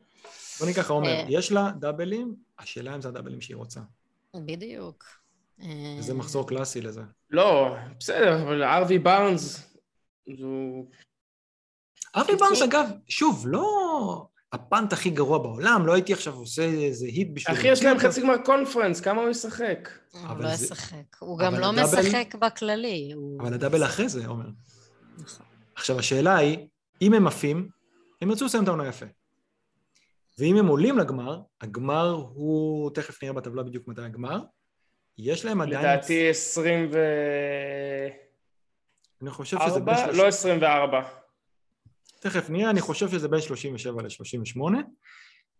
בוא 0.58 0.66
ניקח 0.66 0.90
עומר, 0.90 1.08
אה. 1.08 1.26
יש 1.28 1.52
לה 1.52 1.70
דאבלים, 1.80 2.34
השאלה 2.58 2.94
אם 2.94 3.00
זה 3.00 3.08
הדאבלים 3.08 3.40
שהיא 3.40 3.56
רוצה. 3.56 3.80
בדיוק. 4.36 5.04
וזה 5.98 6.12
אה, 6.12 6.16
מחזור 6.18 6.48
קלאסי 6.48 6.80
לזה. 6.80 7.02
לא, 7.30 7.76
בסדר, 8.00 8.42
אבל 8.42 8.62
ארווי 8.62 8.98
בארנס, 8.98 9.74
הוא... 10.24 10.90
אבי 12.14 12.36
בארנס, 12.36 12.62
אגב, 12.62 12.86
שוב, 13.08 13.44
לא 13.48 14.26
הפאנט 14.52 14.92
הכי 14.92 15.10
גרוע 15.10 15.38
בעולם, 15.38 15.86
לא 15.86 15.92
הייתי 15.94 16.12
עכשיו 16.12 16.34
עושה 16.34 16.64
איזה 16.64 17.06
היט 17.06 17.28
בשביל... 17.34 17.56
אחי, 17.56 17.68
יש 17.68 17.82
להם 17.84 17.98
חצי 17.98 18.20
גמר 18.22 18.36
קונפרנס, 18.44 19.00
כמה 19.00 19.20
הוא 19.22 19.30
ישחק? 19.30 19.88
הוא 20.12 20.20
לא 20.38 20.56
זה- 20.56 20.64
ישחק. 20.64 21.16
הוא 21.18 21.38
גם 21.38 21.54
לא 21.54 21.72
משחק 21.72 22.34
בכללי. 22.40 23.12
אבל 23.40 23.54
הדאבל 23.54 23.84
אחרי 23.84 24.08
זה, 24.08 24.26
עומר. 24.26 24.46
נכון. 25.18 25.46
עכשיו, 25.76 25.98
השאלה 25.98 26.36
היא, 26.36 26.58
אם 27.02 27.14
הם 27.14 27.26
עפים, 27.26 27.68
הם 28.22 28.30
ירצו 28.30 28.44
לסיים 28.44 28.62
את 28.62 28.68
העונה 28.68 28.88
יפה. 28.88 29.06
ואם 30.38 30.56
הם 30.56 30.66
עולים 30.66 30.98
לגמר, 30.98 31.40
הגמר 31.60 32.10
הוא, 32.34 32.90
תכף 32.90 33.22
נראה 33.22 33.34
בטבלה 33.34 33.62
בדיוק 33.62 33.88
מתי 33.88 34.02
הגמר, 34.02 34.40
יש 35.18 35.44
להם 35.44 35.60
עדיין... 35.60 35.80
לדעתי 35.80 36.28
24, 36.28 36.98
אני 39.22 39.30
חושב 39.30 39.56
שזה 39.68 39.80
בין... 39.80 39.96
שלוש- 39.96 40.16
לא 40.16 40.26
24. 40.26 41.02
תכף 42.20 42.50
נראה, 42.50 42.70
אני 42.70 42.80
חושב 42.80 43.08
שזה 43.08 43.28
בין 43.28 43.40
37 43.40 44.02
ל-38. 44.02 44.60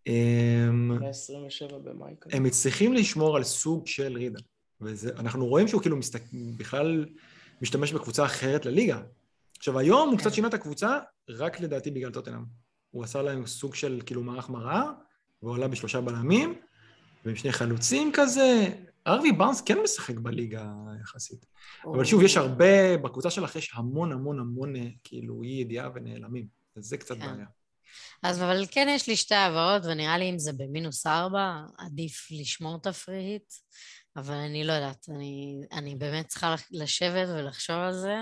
הם, 0.07 1.03
27 1.03 1.79
במאי 1.79 2.15
כזה. 2.21 2.37
הם 2.37 2.43
מצליחים 2.43 2.95
לשמור 2.95 3.37
על 3.37 3.43
סוג 3.43 3.87
של 3.87 4.17
רידה. 4.17 4.41
ואנחנו 4.81 5.47
רואים 5.47 5.69
שהוא 5.69 5.83
כאילו 5.83 5.97
מסתק... 5.97 6.23
בכלל 6.57 7.07
משתמש 7.63 7.93
בקבוצה 7.93 8.25
אחרת 8.25 8.67
לליגה. 8.67 9.01
עכשיו, 9.59 9.79
היום 9.79 10.09
הוא 10.09 10.19
כן. 10.19 10.25
קצת 10.25 10.35
שינה 10.35 10.49
את 10.49 10.55
הקבוצה, 10.55 10.99
רק 11.29 11.61
לדעתי 11.61 11.91
בגלל 11.91 12.13
טוטנאם. 12.13 12.45
הוא 12.91 13.05
עשה 13.05 13.23
להם 13.23 13.47
סוג 13.47 13.75
של 13.75 14.01
כאילו 14.07 14.23
מערך 14.23 14.51
מראה, 14.51 14.83
והוא 15.43 15.55
עלה 15.55 15.69
בשלושה 15.69 16.01
בלמים, 16.01 16.55
ועם 17.25 17.37
שני 17.37 17.53
חלוצים 17.53 18.11
כזה. 18.15 18.69
ארווי 19.07 19.33
בארנס 19.33 19.61
כן 19.61 19.79
משחק 19.85 20.15
בליגה 20.15 20.67
יחסית. 21.01 21.47
אבל 21.85 21.95
הוא- 21.95 22.05
שוב, 22.05 22.23
יש 22.23 22.37
הרבה, 22.37 22.97
בקבוצה 22.97 23.31
שלך 23.31 23.57
יש 23.57 23.73
המון 23.75 24.13
המון 24.13 24.41
המון 24.41 24.77
אה, 24.77 24.89
כאילו 25.05 25.43
אי 25.43 25.49
ידיעה 25.49 25.89
ונעלמים. 25.95 26.47
אז 26.77 26.85
זה 26.85 26.97
קצת 26.97 27.15
כן. 27.19 27.21
בעיה. 27.35 27.47
אז 28.23 28.43
אבל 28.43 28.65
כן 28.71 28.87
יש 28.91 29.09
לי 29.09 29.17
שתי 29.17 29.35
העברות, 29.35 29.83
ונראה 29.85 30.19
לי 30.19 30.31
אם 30.31 30.39
זה 30.39 30.53
במינוס 30.53 31.07
ארבע, 31.07 31.63
עדיף 31.79 32.29
לשמור 32.31 32.77
את 32.77 32.87
הפריהיט, 32.87 33.53
אבל 34.17 34.35
אני 34.35 34.65
לא 34.65 34.73
יודעת, 34.73 35.07
אני, 35.09 35.61
אני 35.73 35.95
באמת 35.95 36.27
צריכה 36.27 36.55
לשבת 36.71 37.29
ולחשוב 37.29 37.77
על 37.77 37.93
זה. 37.93 38.15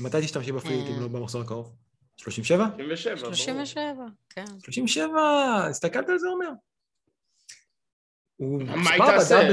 מתי 0.00 0.20
תשתמשי 0.20 0.52
בפריט 0.52 0.86
אם 0.88 0.94
אה. 0.94 1.00
לא 1.00 1.08
במחזור 1.08 1.42
הקרוב? 1.42 1.76
37? 2.16 2.66
37, 2.76 3.14
ברור. 3.14 3.34
37, 3.34 4.04
כן. 4.30 4.44
37, 4.62 5.08
הסתכלת 5.70 6.08
על 6.08 6.18
זה, 6.18 6.28
אומר? 6.28 6.48
הוא 8.36 8.62
מה 8.62 8.90
היא 8.90 9.02
תעשה? 9.06 9.48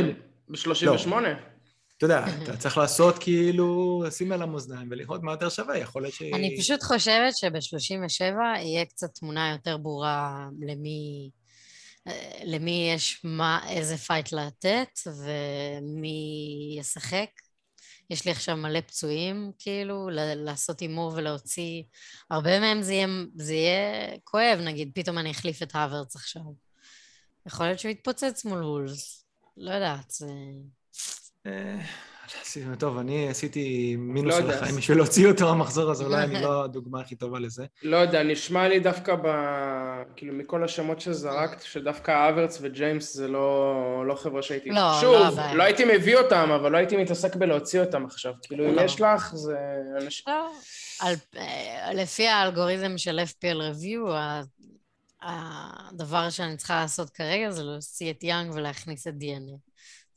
דאבל. 0.50 0.98
ב-38? 0.98 1.58
אתה 1.98 2.06
יודע, 2.06 2.26
אתה 2.44 2.58
צריך 2.58 2.78
לעשות 2.78 3.18
כאילו, 3.20 4.04
לשים 4.08 4.32
על 4.32 4.42
המאזניים 4.42 4.88
ולראות 4.92 5.24
מה 5.24 5.32
יותר 5.32 5.50
שווה, 5.50 5.78
יכול 5.78 6.02
להיות 6.02 6.14
ש... 6.14 6.22
אני 6.22 6.58
פשוט 6.60 6.84
חושבת 6.84 7.38
שב-37 7.38 8.24
יהיה 8.60 8.86
קצת 8.86 9.08
תמונה 9.14 9.52
יותר 9.52 9.78
ברורה 9.78 10.48
למי, 10.60 11.30
אה, 12.08 12.40
למי 12.44 12.92
יש 12.96 13.22
מה, 13.24 13.60
איזה 13.70 13.98
fight 13.98 14.32
לתת 14.32 15.00
ומי 15.08 16.76
ישחק. 16.80 17.30
יש 18.10 18.26
לי 18.26 18.32
עכשיו 18.32 18.58
מלא 18.58 18.82
פצועים, 18.82 19.52
כאילו, 19.60 20.10
ל- 20.10 20.34
לעשות 20.34 20.80
הימור 20.80 21.12
ולהוציא... 21.16 21.84
הרבה 22.32 22.60
מהם 22.60 22.82
זה 22.82 22.94
יהיה, 22.94 23.08
זה 23.36 23.54
יהיה 23.54 24.18
כואב, 24.24 24.60
נגיד, 24.60 24.92
פתאום 24.96 25.18
אני 25.18 25.32
אחליף 25.32 25.64
את 25.64 25.76
האוורץ 25.76 26.16
עכשיו. 26.16 26.42
יכול 27.48 27.66
להיות 27.66 27.80
שהוא 27.80 27.92
יתפוצץ 27.92 28.46
מול 28.46 28.64
וולס. 28.64 29.27
לא 29.58 29.72
יודעת, 29.72 30.10
זה... 30.12 30.26
אה, 31.46 31.80
טוב, 32.80 32.98
אני 32.98 33.30
עשיתי 33.30 33.96
מינוס 34.00 34.36
לא. 34.40 34.54
החיים 34.54 34.76
בשביל 34.76 34.98
להוציא 34.98 35.28
אותו 35.28 35.46
מהמחזור, 35.46 35.92
אז 35.92 36.02
אולי 36.02 36.24
אני 36.24 36.42
לא 36.46 36.64
הדוגמה 36.64 37.02
הכי 37.02 37.16
טובה 37.16 37.40
לזה. 37.40 37.66
לא 37.84 37.98
יודע, 37.98 38.24
נשמע 38.24 38.68
לי 38.68 38.80
דווקא 38.80 39.16
ב... 39.16 39.28
כאילו, 40.16 40.34
מכל 40.34 40.64
השמות 40.64 41.02
שזרקת, 41.02 41.62
שדווקא 41.62 42.30
אברץ 42.30 42.58
וג'יימס 42.62 43.14
זה 43.14 43.28
לא, 43.28 44.04
לא 44.08 44.16
חבר'ה 44.16 44.42
שהייתי... 44.42 44.70
לא, 44.70 44.76
לא 44.76 44.98
שוב. 45.02 45.40
לא 45.56 45.64
הייתי 45.64 45.86
מביא 45.86 46.18
אותם, 46.18 46.50
אבל 46.52 46.72
לא 46.72 46.78
הייתי 46.78 46.98
מתעסק 46.98 47.36
בלהוציא 47.36 47.82
אותם 47.82 48.06
עכשיו. 48.06 48.34
כאילו, 48.44 48.70
אם 48.70 48.76
לא. 48.76 48.82
יש 48.82 49.02
לך, 49.02 49.36
זה... 49.36 49.58
אנשים... 50.02 50.26
לא. 50.28 50.52
על, 51.00 51.16
אה, 51.38 51.94
לפי 51.94 52.28
האלגוריתם 52.28 52.98
של 52.98 53.20
FPL 53.20 53.58
Review, 53.58 54.12
הדבר 55.22 56.30
שאני 56.30 56.58
צריכה 56.58 56.76
לעשות 56.82 57.10
כרגע 57.10 57.52
זה 57.52 57.64
להוציא 57.64 58.12
את 58.12 58.24
יאנג 58.24 58.52
ולהכניס 58.56 59.08
את 59.08 59.14
DNA. 59.14 59.58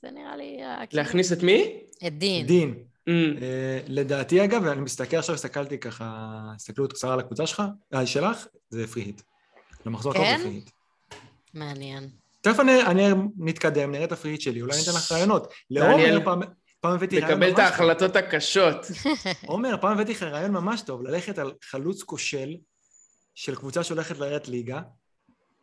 זה 0.03 0.11
נראה 0.11 0.37
לי... 0.37 0.63
ה- 0.65 0.87
כאילו- 0.87 1.03
להכניס 1.03 1.33
את 1.33 1.43
מי? 1.43 1.81
את 2.07 2.19
דין. 2.19 2.47
דין, 2.47 2.75
Mm. 3.01 3.13
אה, 3.43 3.81
לדעתי 3.87 4.45
אגב, 4.45 4.63
ואני 4.65 4.81
מסתכל 4.81 5.17
עכשיו, 5.17 5.35
הסתכלתי 5.35 5.79
ככה, 5.79 6.05
הסתכלות 6.57 6.93
קצרה 6.93 7.13
על 7.13 7.21
הקבוצה 7.21 7.47
שלך, 7.47 7.63
אה, 7.95 8.07
שלך, 8.07 8.47
זה 8.71 8.87
פרי 8.87 9.03
היט. 9.03 9.23
למחזור 9.87 10.13
הקרוב 10.13 10.27
כן? 10.29 10.39
זה 10.39 10.45
פרי 10.45 10.53
היט. 10.55 10.71
מעניין. 11.55 12.09
תכף 12.41 12.61
אני, 12.61 12.83
אני 12.83 13.03
נתקדם, 13.39 13.93
נראה 13.93 14.05
את 14.05 14.13
הפרי 14.13 14.31
היט 14.31 14.41
שלי, 14.41 14.63
אולי 14.63 14.79
ניתן 14.79 14.91
לך 14.91 15.13
רעיונות. 15.13 15.53
לעומר 15.71 16.19
פעם, 16.25 16.41
פעם 16.81 16.93
הבאתי 16.95 17.21
רעיון 17.21 17.31
לקבל 17.31 17.47
את 17.51 17.59
ממש 17.59 17.61
טוב. 17.61 17.65
ההחלטות 17.65 18.17
הקשות. 18.17 18.77
עומר, 19.47 19.77
פעם 19.81 19.93
הבאתי 19.93 20.13
לך 20.13 20.23
רעיון 20.23 20.51
ממש 20.51 20.81
טוב, 20.83 21.03
ללכת 21.03 21.39
על 21.39 21.53
חלוץ 21.63 22.03
כושל 22.03 22.55
של 23.35 23.55
קבוצה 23.57 23.83
שהולכת 23.85 24.19
לרדת 24.19 24.49
ליגה, 24.49 24.81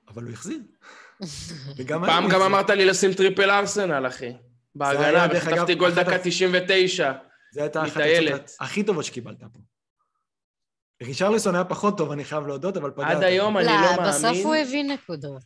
אבל 0.08 0.24
הוא 0.24 0.32
החזיר. 0.34 0.60
וגם 1.78 2.06
פעם 2.06 2.30
גם. 2.30 2.42
אמרת 2.42 2.70
לי 2.70 2.86
לשים 2.86 3.14
triple 3.14 3.50
ארסנל, 3.52 4.08
אחי. 4.08 4.34
בהגנה, 4.76 5.28
וחטפתי 5.34 5.76
גול 5.76 5.92
דקה 5.92 6.16
ה- 6.16 6.20
99. 6.24 7.14
זו 7.54 7.62
הייתה 7.62 7.84
אחת. 7.84 7.98
העצות 7.98 8.52
הכי 8.60 8.84
טובות 8.84 9.06
שקיבלת 9.06 9.40
פה. 9.40 9.60
רישרליסון 11.04 11.56
היה 11.56 11.64
פחות 11.64 11.98
טוב, 11.98 12.12
אני 12.12 12.24
חייב 12.26 12.48
להודות, 12.48 12.78
אבל 12.78 12.92
פגעת. 12.92 13.18
עד 13.18 13.24
היום 13.24 13.58
אני 13.58 13.66
לא, 13.66 13.72
לא 13.74 13.82
מאמין. 13.82 14.08
בסוף 14.10 14.38
הוא 14.44 14.56
הביא 14.56 14.84
נקודות. 14.84 15.44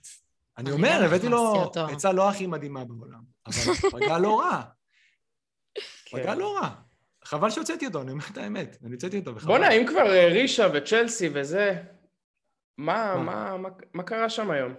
אני 0.57 0.71
אומר, 0.71 1.01
הבאתי 1.05 1.29
לו. 1.29 1.71
עצה 1.91 2.11
לא 2.11 2.29
הכי 2.29 2.47
מדהימה 2.47 2.85
בעולם, 2.85 3.19
אבל 3.45 3.73
פגע 3.91 4.17
לא 4.17 4.39
רע, 4.39 4.61
כן. 6.05 6.17
פגע 6.17 6.35
לא 6.35 6.57
רע. 6.57 6.69
חבל 7.23 7.49
שהוצאתי 7.49 7.85
אותו, 7.87 8.01
אני 8.01 8.11
אומר 8.11 8.23
את 8.31 8.37
האמת, 8.37 8.77
אני 8.83 8.93
הוצאתי 8.93 9.19
אותו. 9.19 9.35
וחבל. 9.35 9.47
בואנה, 9.47 9.69
אם 9.71 9.85
כבר 9.87 10.11
אה, 10.15 10.27
רישה 10.27 10.67
וצ'לסי 10.73 11.29
וזה, 11.33 11.83
מה? 12.77 13.15
מה, 13.17 13.57
מה, 13.57 13.69
מה 13.93 14.03
קרה 14.03 14.29
שם 14.29 14.51
היום? 14.51 14.73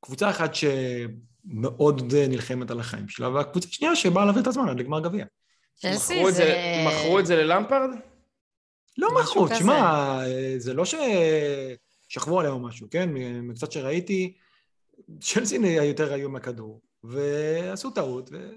קבוצה 0.00 0.30
אחת 0.30 0.50
שמאוד 0.54 2.14
נלחמת 2.14 2.70
על 2.70 2.80
החיים 2.80 3.08
שלה, 3.08 3.28
והקבוצה 3.28 3.68
השנייה 3.68 3.96
שבאה 3.96 4.24
להעביר 4.24 4.42
את 4.42 4.46
הזמן 4.46 4.68
עד 4.68 4.80
לגמר 4.80 5.00
גביע. 5.00 5.24
מכרו 5.84 6.28
את 6.28 6.34
זה... 6.34 6.54
מכרו 6.88 7.18
את 7.18 7.26
זה 7.26 7.36
ללמפרד? 7.36 7.90
לא 8.98 9.08
מכרו. 9.20 9.48
תשמע, 9.48 10.20
זה 10.58 10.74
לא 10.74 10.84
ששכבו 10.84 12.40
עליהם 12.40 12.54
או 12.54 12.60
משהו, 12.60 12.86
כן? 12.90 13.10
מקצת 13.42 13.72
שראיתי, 13.72 14.36
צ'לסי 15.20 15.56
יותר 15.56 16.12
היו 16.12 16.30
מהכדור, 16.30 16.80
ועשו 17.04 17.90
טעות, 17.90 18.30
ו... 18.32 18.50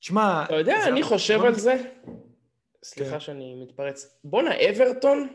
תשמע... 0.00 0.44
אתה 0.44 0.54
יודע, 0.54 0.84
אני 0.88 1.02
חושב 1.02 1.40
על 1.42 1.54
זה. 1.54 1.82
סליחה 2.84 3.10
כן. 3.10 3.20
שאני 3.20 3.62
מתפרץ. 3.62 4.18
בואנה, 4.24 4.50
אברטון? 4.70 5.28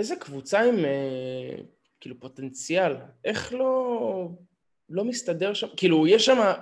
איזה 0.00 0.16
קבוצה 0.16 0.60
עם 0.60 0.84
אה, 0.84 1.62
כאילו 2.00 2.20
פוטנציאל. 2.20 2.92
איך 3.24 3.52
לא, 3.52 4.28
לא 4.88 5.04
מסתדר 5.04 5.54
שם? 5.54 5.66
כאילו, 5.76 6.06
יש 6.06 6.26
שם 6.26 6.52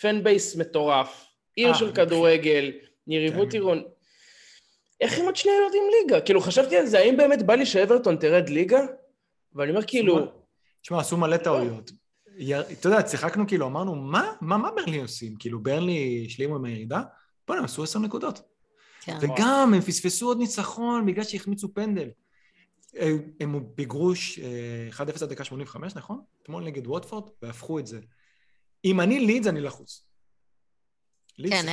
פן 0.00 0.24
בייס 0.24 0.56
מטורף, 0.56 1.26
עיר 1.56 1.68
אה, 1.68 1.74
של 1.74 1.92
כדורגל, 1.92 2.72
יריבות 3.06 3.48
כן. 3.50 3.56
עירון. 3.56 3.82
איך 5.00 5.18
הם 5.18 5.24
עוד 5.24 5.36
שנייה 5.36 5.58
יורדים 5.58 5.82
ליגה? 6.00 6.20
כאילו, 6.20 6.40
חשבתי 6.40 6.76
על 6.76 6.86
זה, 6.86 6.98
האם 6.98 7.16
באמת 7.16 7.42
בא 7.42 7.54
לי 7.54 7.66
שאברטון 7.66 8.16
תרד 8.16 8.48
ליגה? 8.48 8.80
ואני 9.54 9.70
אומר, 9.70 9.82
כאילו, 9.86 10.18
תשמע, 10.82 11.00
עשו 11.00 11.16
מלא 11.16 11.36
טעויות. 11.36 11.90
אתה 12.72 12.88
יודע, 12.88 13.08
שיחקנו 13.08 13.46
כאילו, 13.46 13.66
אמרנו, 13.66 13.94
מה? 13.94 14.32
מה, 14.40 14.56
מה 14.56 14.70
ברלי 14.70 15.00
עושים? 15.00 15.34
כאילו, 15.38 15.62
ברלי 15.62 16.24
השלימו 16.26 16.56
עם 16.56 16.64
הירידה? 16.64 17.02
בוא'נה, 17.46 17.58
הם 17.58 17.64
עשו 17.64 17.82
עשר 17.82 17.98
נקודות. 17.98 18.40
כן. 19.00 19.16
וגם, 19.20 19.74
הם 19.74 19.80
פספסו 19.80 20.26
עוד 20.26 20.38
ניצחון 20.38 21.06
בגלל 21.06 21.24
שהחמיצו 21.24 21.74
פנדל. 21.74 22.08
הם 23.40 23.64
פיגרו 23.74 24.16
ש- 24.16 24.38
אה, 24.38 24.88
1-0 24.90 25.22
עד 25.22 25.28
דקה 25.28 25.44
85, 25.44 25.96
נכון? 25.96 26.20
אתמול 26.42 26.64
נגד 26.64 26.86
ווטפורד, 26.86 27.30
והפכו 27.42 27.78
את 27.78 27.86
זה. 27.86 28.00
אם 28.84 29.00
אני 29.00 29.20
לידס, 29.20 29.46
אני 29.46 29.60
לחוץ. 29.60 30.04
כן. 31.50 31.66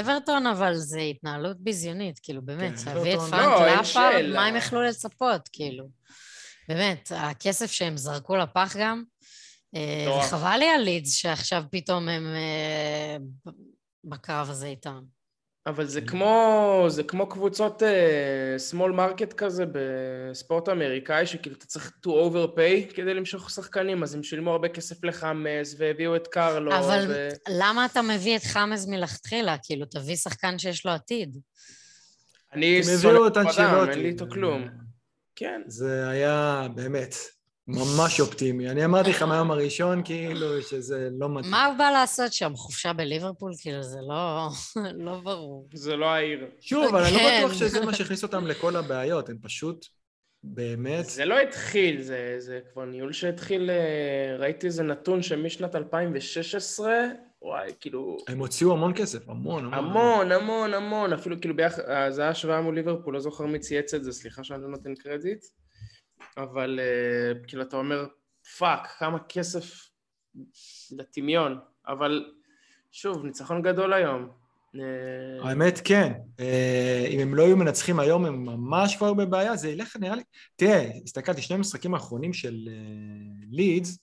אברטון, 0.00 0.46
אבל 0.46 0.74
זה 0.74 1.00
התנהלות 1.00 1.56
ביזיונית, 1.60 2.18
כאילו, 2.22 2.42
באמת, 2.42 2.72
להביא 2.86 3.14
את 3.14 3.20
פרנק 3.30 3.76
לא, 3.78 3.84
שאלה. 3.84 4.34
מה 4.34 4.46
הם 4.46 4.56
יכלו 4.56 4.82
לצפות, 4.82 5.48
כאילו? 5.52 5.88
באמת, 6.68 7.12
הכסף 7.16 7.70
שהם 7.70 7.96
זרקו 7.96 8.36
לפח 8.36 8.76
גם, 8.80 9.02
אה. 9.74 10.18
וחבל 10.18 10.56
לי 10.58 10.68
על 10.68 10.80
לידס 10.80 11.12
שעכשיו 11.12 11.64
פתאום 11.70 12.08
הם 12.08 12.26
אה, 12.26 13.16
בקרב 14.04 14.50
הזה 14.50 14.66
איתם. 14.66 15.00
אבל 15.70 15.86
זה 15.86 16.00
כמו, 16.00 16.84
זה 16.88 17.02
כמו 17.02 17.28
קבוצות 17.28 17.82
uh, 17.82 18.72
small 18.72 18.92
market 18.96 19.34
כזה 19.34 19.64
בספורט 19.72 20.68
אמריקאי, 20.68 21.26
שכאילו 21.26 21.56
אתה 21.56 21.66
צריך 21.66 21.92
to 22.06 22.08
overpay 22.08 22.94
כדי 22.94 23.14
למשוך 23.14 23.50
שחקנים, 23.50 24.02
אז 24.02 24.14
הם 24.14 24.22
שילמו 24.22 24.50
הרבה 24.50 24.68
כסף 24.68 25.04
לחמאס, 25.04 25.74
והביאו 25.78 26.16
את 26.16 26.26
קרלו, 26.26 26.78
אבל 26.78 27.04
ו... 27.08 27.28
למה 27.48 27.86
אתה 27.86 28.02
מביא 28.02 28.36
את 28.36 28.42
חמאס 28.44 28.88
מלכתחילה? 28.88 29.56
כאילו, 29.62 29.86
תביא 29.86 30.16
שחקן 30.16 30.58
שיש 30.58 30.86
לו 30.86 30.92
עתיד. 30.92 31.38
אני 32.52 32.82
שונא 33.02 33.26
את 33.26 33.32
את 33.32 33.36
אדם, 33.36 33.46
אנצ'לוטי. 33.46 33.90
אין 33.90 34.00
לי 34.00 34.08
איתו 34.08 34.26
כלום. 34.30 34.68
כן. 35.36 35.62
זה 35.66 36.08
היה 36.08 36.66
באמת 36.74 37.14
ממש 37.70 38.20
אופטימי. 38.20 38.70
אני 38.70 38.84
אמרתי 38.84 39.10
לך 39.10 39.22
מהיום 39.22 39.50
הראשון, 39.50 40.02
כאילו, 40.04 40.62
שזה 40.62 41.08
לא 41.18 41.28
מתאים. 41.28 41.50
מה 41.50 41.66
הוא 41.66 41.76
בא 41.78 41.90
לעשות 41.90 42.32
שם? 42.32 42.52
חופשה 42.54 42.92
בליברפול? 42.92 43.52
כאילו, 43.60 43.82
זה 43.82 43.98
לא, 44.08 44.48
לא 45.06 45.20
ברור. 45.24 45.68
זה 45.74 45.96
לא 45.96 46.06
העיר. 46.06 46.46
שוב, 46.60 46.84
אבל 46.84 47.04
אני 47.04 47.12
לא 47.12 47.18
כן. 47.18 47.42
בטוח 47.44 47.58
שזה 47.58 47.84
מה 47.84 47.94
שהכניס 47.94 48.22
אותם 48.22 48.46
לכל 48.46 48.76
הבעיות, 48.76 49.28
הם 49.28 49.36
פשוט, 49.42 49.86
באמת, 50.42 51.04
זה 51.04 51.24
לא 51.24 51.40
התחיל, 51.40 52.02
זה, 52.02 52.36
זה 52.38 52.60
כבר 52.72 52.84
ניהול 52.84 53.12
שהתחיל, 53.12 53.70
אה, 53.70 54.36
ראיתי 54.38 54.66
איזה 54.66 54.82
נתון 54.82 55.22
שמשנת 55.22 55.74
2016, 55.74 56.92
וואי, 57.42 57.72
כאילו, 57.80 58.16
הם 58.28 58.38
הוציאו 58.38 58.72
המון 58.72 58.92
כסף, 58.96 59.28
המון, 59.28 59.64
המון. 59.64 59.74
המון, 59.74 60.32
המון, 60.32 60.74
המון, 60.74 61.12
אפילו 61.12 61.40
כאילו 61.40 61.56
ביחד, 61.56 61.82
אה, 61.82 62.10
זה 62.10 62.22
היה 62.22 62.30
השוואה 62.30 62.60
מול 62.60 62.74
ליברפול, 62.74 63.14
לא 63.14 63.20
זוכר 63.20 63.46
מי 63.46 63.58
צייץ 63.58 63.94
את 63.94 64.04
זה, 64.04 64.12
סליחה 64.12 64.44
שאני 64.44 64.62
לא 64.62 64.68
נותן 64.68 64.94
קרדיט, 64.94 65.44
אבל 66.36 66.80
אה, 66.82 67.32
כאילו 67.46 67.62
אתה 67.62 67.76
אומר, 67.76 68.06
fuck, 68.58 68.86
כמה 68.98 69.18
כסף 69.28 69.90
לטמיון, 70.90 71.58
אבל 71.86 72.32
שוב, 72.92 73.24
ניצחון 73.24 73.62
גדול 73.62 73.92
היום. 73.92 74.28
אה, 74.74 75.48
האמת, 75.48 75.80
כן. 75.84 76.12
אה, 76.40 77.06
אם 77.10 77.20
הם 77.20 77.34
לא 77.34 77.42
היו 77.42 77.56
מנצחים 77.56 78.00
היום, 78.00 78.24
הם 78.24 78.44
ממש 78.44 78.96
כבר 78.96 79.14
בבעיה, 79.14 79.56
זה 79.56 79.70
ילך, 79.70 79.96
נראה 79.96 80.16
לי... 80.16 80.22
תראה, 80.56 80.90
הסתכלתי, 81.04 81.42
שני 81.42 81.56
המשחקים 81.56 81.94
האחרונים 81.94 82.32
של 82.32 82.68
לידס, 83.50 83.98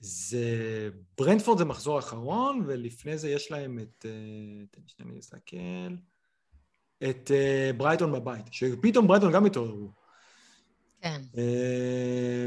זה... 0.00 0.90
ברנדפורד 1.18 1.58
זה 1.58 1.64
מחזור 1.64 1.98
אחרון, 1.98 2.64
ולפני 2.66 3.18
זה 3.18 3.30
יש 3.30 3.50
להם 3.50 3.78
את... 3.78 4.06
תן 4.70 4.80
לי 4.82 4.88
שנייה 4.88 5.14
להסתכל... 5.14 5.56
את 7.10 7.30
ברייטון 7.76 8.12
בבית, 8.12 8.46
שפתאום 8.50 9.06
ברייטון 9.06 9.32
גם 9.32 9.46
התעוררו. 9.46 10.05
כן. 11.02 11.20
אה, 11.38 12.46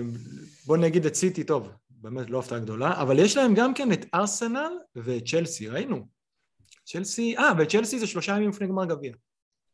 בוא 0.66 0.78
נגיד 0.78 1.06
את 1.06 1.16
סיטי, 1.16 1.44
טוב, 1.44 1.70
באמת 1.90 2.30
לא 2.30 2.40
הפתעה 2.40 2.60
גדולה, 2.60 3.02
אבל 3.02 3.20
יש 3.20 3.38
להם 3.38 3.54
גם 3.56 3.74
כן 3.74 3.92
את 3.94 4.06
ארסנל 4.14 4.72
ואת 4.96 5.26
צ'לסי, 5.28 5.68
ראינו. 5.70 6.08
צ'לסי, 6.86 7.38
אה, 7.38 7.52
וצ'לסי 7.60 8.00
זה 8.00 8.08
שלושה 8.08 8.32
ימים 8.36 8.50
לפני 8.50 8.68
גמר 8.68 8.86
גביע. 8.86 9.14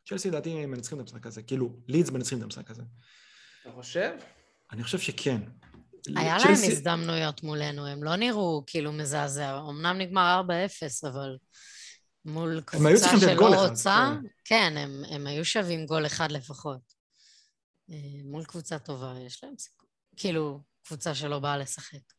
צ'לסי 0.10 0.28
לדעתי 0.30 0.66
מנצחים 0.66 0.98
את 0.98 1.04
המשחק 1.04 1.26
הזה, 1.28 1.42
כאילו, 1.42 1.78
לידס 1.88 2.10
מנצחים 2.10 2.38
את 2.38 2.44
המשחק 2.44 2.72
הזה. 2.72 2.82
אתה 3.62 3.72
חושב? 3.76 4.12
אני 4.72 4.84
חושב 4.84 5.00
שכן. 5.00 5.42
היה 6.16 6.38
צ'לסי- 6.40 6.48
להם 6.62 6.72
הזדמנויות 6.72 7.44
מולנו, 7.44 7.86
הם 7.88 8.04
לא 8.04 8.16
נראו 8.16 8.64
כאילו 8.68 8.92
מזעזע. 8.94 9.60
אמנם 9.70 9.98
נגמר 9.98 10.42
4-0, 10.42 11.08
אבל 11.08 11.38
מול 12.26 12.52
היו 12.52 12.62
קבוצה 12.66 12.96
צריכים 13.00 13.20
לתת 13.20 13.38
גול 13.38 13.52
שלא 13.52 13.56
אחד, 13.62 13.70
רוצה, 13.70 14.14
כן. 14.22 14.28
כן, 14.46 14.74
הם, 14.78 15.04
הם 15.10 15.28
היו 15.28 15.46
שווים 15.46 15.86
גול 15.86 16.06
אחד 16.06 16.32
לפחות. 16.32 16.95
אה, 17.90 17.98
מול 18.24 18.44
קבוצה 18.44 18.80
טובה, 18.80 19.14
יש 19.26 19.44
להם 19.44 19.54
סיכוי. 19.58 19.90
כאילו, 20.16 20.62
קבוצה 20.86 21.16
שלא 21.16 21.40
באה 21.40 21.58
לשחק. 21.58 22.14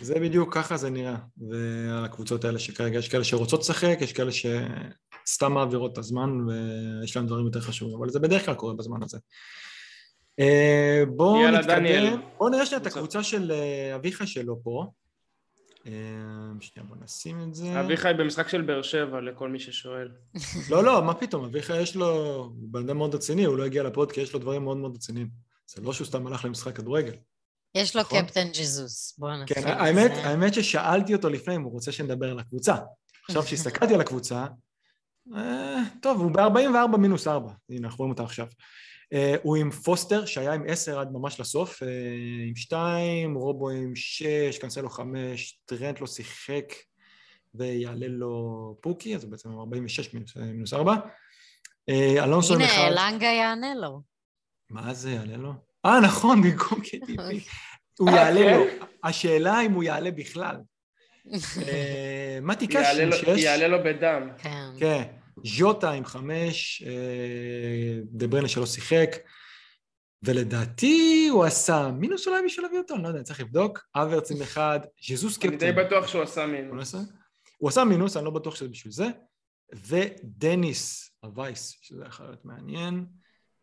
זה 0.00 0.14
בדיוק 0.14 0.54
ככה 0.54 0.76
זה 0.76 0.90
נראה. 0.90 1.16
והקבוצות 1.48 2.44
האלה 2.44 2.58
שכרגע, 2.58 2.98
יש 2.98 3.08
כאלה 3.08 3.24
שרוצות 3.24 3.60
לשחק, 3.60 3.98
יש 4.00 4.12
כאלה 4.12 4.30
שסתם 4.32 5.52
מעבירות 5.52 5.92
את 5.92 5.98
הזמן 5.98 6.30
ויש 6.48 7.16
להם 7.16 7.26
דברים 7.26 7.46
יותר 7.46 7.60
חשובים, 7.60 7.96
אבל 7.96 8.08
זה 8.08 8.18
בדרך 8.18 8.44
כלל 8.44 8.54
קורה 8.54 8.74
בזמן 8.74 9.02
הזה. 9.02 9.18
אה, 10.40 11.02
בואו 11.16 11.50
נתקדם. 11.50 12.20
בואו 12.38 12.50
נראה 12.50 12.66
שנייה 12.66 12.78
את 12.78 12.82
קבוצה. 12.82 13.00
הקבוצה 13.00 13.22
של 13.22 13.52
אה, 13.52 13.94
אביחי 13.94 14.26
שלו 14.26 14.62
פה. 14.62 14.86
אה, 15.86 15.92
שנייה, 16.60 16.88
בואו 16.88 17.00
נשים 17.04 17.42
את 17.42 17.54
זה. 17.54 17.80
אביחי 17.80 18.12
במשחק 18.18 18.48
של 18.48 18.62
באר 18.62 18.82
שבע, 18.82 19.20
לכל 19.20 19.48
מי 19.48 19.60
ששואל. 19.60 20.08
לא, 20.70 20.84
לא, 20.84 21.02
מה 21.02 21.14
פתאום, 21.14 21.44
אביחי 21.44 21.80
יש 21.82 21.96
לו... 21.96 22.34
הוא 22.36 22.68
בן 22.70 22.80
אדם 22.80 22.96
מאוד 22.96 23.14
רציני, 23.14 23.44
הוא 23.44 23.56
לא 23.56 23.64
הגיע 23.64 23.82
לפוד 23.82 24.12
כי 24.12 24.20
יש 24.20 24.32
לו 24.32 24.38
דברים 24.38 24.64
מאוד 24.64 24.76
מאוד 24.76 24.94
רציניים. 24.94 25.28
זה 25.66 25.82
לא 25.82 25.92
שהוא 25.92 26.06
סתם 26.06 26.26
הלך 26.26 26.44
למשחק 26.44 26.76
כדורגל. 26.76 27.14
יש 27.74 27.96
לו 27.96 28.02
נכון. 28.02 28.22
קפטן 28.22 28.48
ג'זוס, 28.48 29.14
בואו 29.18 29.36
נתחיל. 29.36 29.62
כן, 29.62 29.68
האמת. 29.68 30.10
האמת 30.14 30.54
ששאלתי 30.54 31.14
אותו 31.14 31.28
לפני 31.28 31.56
אם 31.56 31.62
הוא 31.62 31.72
רוצה 31.72 31.92
שנדבר 31.92 32.30
על 32.30 32.38
הקבוצה. 32.38 32.74
עכשיו 33.28 33.42
כשהסתכלתי 33.42 33.94
על 33.94 34.00
הקבוצה, 34.00 34.46
אה, 35.34 35.82
טוב, 36.02 36.20
הוא 36.20 36.30
ב-44 36.30 36.96
מינוס 36.96 37.28
4, 37.28 37.52
הנה, 37.70 37.86
אנחנו 37.86 37.98
רואים 37.98 38.10
אותה 38.10 38.22
עכשיו. 38.22 38.46
אה, 39.14 39.34
הוא 39.42 39.56
עם 39.56 39.70
פוסטר, 39.70 40.24
שהיה 40.26 40.52
עם 40.52 40.62
10 40.68 41.00
עד 41.00 41.12
ממש 41.12 41.40
לסוף, 41.40 41.82
אה, 41.82 41.88
עם 42.48 42.56
2, 42.56 43.34
רובו 43.34 43.70
עם 43.70 43.96
6, 43.96 44.24
קנסלו 44.58 44.90
5, 44.90 45.58
טרנט 45.64 46.00
לא 46.00 46.06
שיחק, 46.06 46.64
ויעלה 47.54 48.06
לו 48.08 48.38
פוקי, 48.80 49.14
אז 49.16 49.24
הוא 49.24 49.30
בעצם 49.30 49.48
עם 49.50 49.58
46 49.58 50.14
מינוס, 50.14 50.36
אה, 50.36 50.42
מינוס 50.42 50.72
4. 50.72 50.94
אה, 51.88 52.24
אלונסו 52.24 52.54
עם 52.54 52.60
הנה, 52.60 52.70
1. 52.70 52.78
לנגה 53.12 53.26
יענה 53.26 53.74
לו. 53.74 54.00
מה 54.70 54.94
זה 54.94 55.10
יעלה 55.10 55.36
לו? 55.36 55.52
אה, 55.86 56.00
נכון, 56.00 56.42
במקום 56.42 56.78
KDP. 56.86 57.20
הוא 57.98 58.10
יעלה 58.10 58.40
כן? 58.40 58.58
לו. 58.58 58.86
השאלה 59.04 59.60
אם 59.60 59.72
הוא 59.72 59.82
יעלה 59.82 60.10
בכלל. 60.10 60.56
מתי 62.42 62.66
קאש 62.66 62.86
יעלה 62.86 63.04
לו- 63.04 63.16
שש. 63.16 63.26
יעלה 63.42 63.68
לו 63.68 63.78
בדם. 63.84 64.28
כן. 64.78 65.02
ז'וטה 65.44 65.90
עם 65.90 66.04
חמש, 66.04 66.82
אה, 66.86 68.00
דה 68.04 68.26
ברנה 68.26 68.48
שלא 68.48 68.66
שיחק, 68.66 69.16
ולדעתי 70.22 71.28
הוא 71.32 71.44
עשה 71.44 71.90
מינוס 71.98 72.26
אולי 72.26 72.42
בשביל 72.44 72.66
להביא 72.66 72.78
אותו, 72.78 72.94
אני 72.94 73.02
לא 73.02 73.08
יודע, 73.08 73.22
צריך 73.22 73.40
לבדוק. 73.40 73.86
אברץ 73.94 74.30
עם 74.30 74.42
אחד, 74.42 74.80
ז'זוס 75.08 75.38
אני 75.42 75.50
די 75.50 75.56
קפטן. 75.56 75.86
בטוח 75.86 76.08
שהוא 76.08 76.22
עשה 76.22 76.46
לא 76.46 76.52
מינוס. 76.52 76.94
עשה? 76.94 76.98
הוא 77.58 77.68
עשה 77.68 77.84
מינוס, 77.84 78.16
אני 78.16 78.24
לא 78.24 78.30
בטוח 78.30 78.56
שזה 78.56 78.68
בשביל 78.68 78.92
זה. 78.92 79.06
ודניס 79.74 81.10
הווייס, 81.20 81.78
שזה 81.82 82.04
יכול 82.06 82.26
להיות 82.26 82.44
מעניין. 82.44 83.06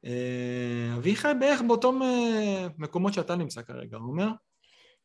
אה, 0.06 0.96
אביחי 0.98 1.32
בערך 1.40 1.62
באותם 1.68 2.02
אה, 2.04 2.68
מקומות 2.78 3.14
שאתה 3.14 3.36
נמצא 3.36 3.62
כרגע, 3.62 3.98
הוא 3.98 4.12
אומר. 4.12 4.28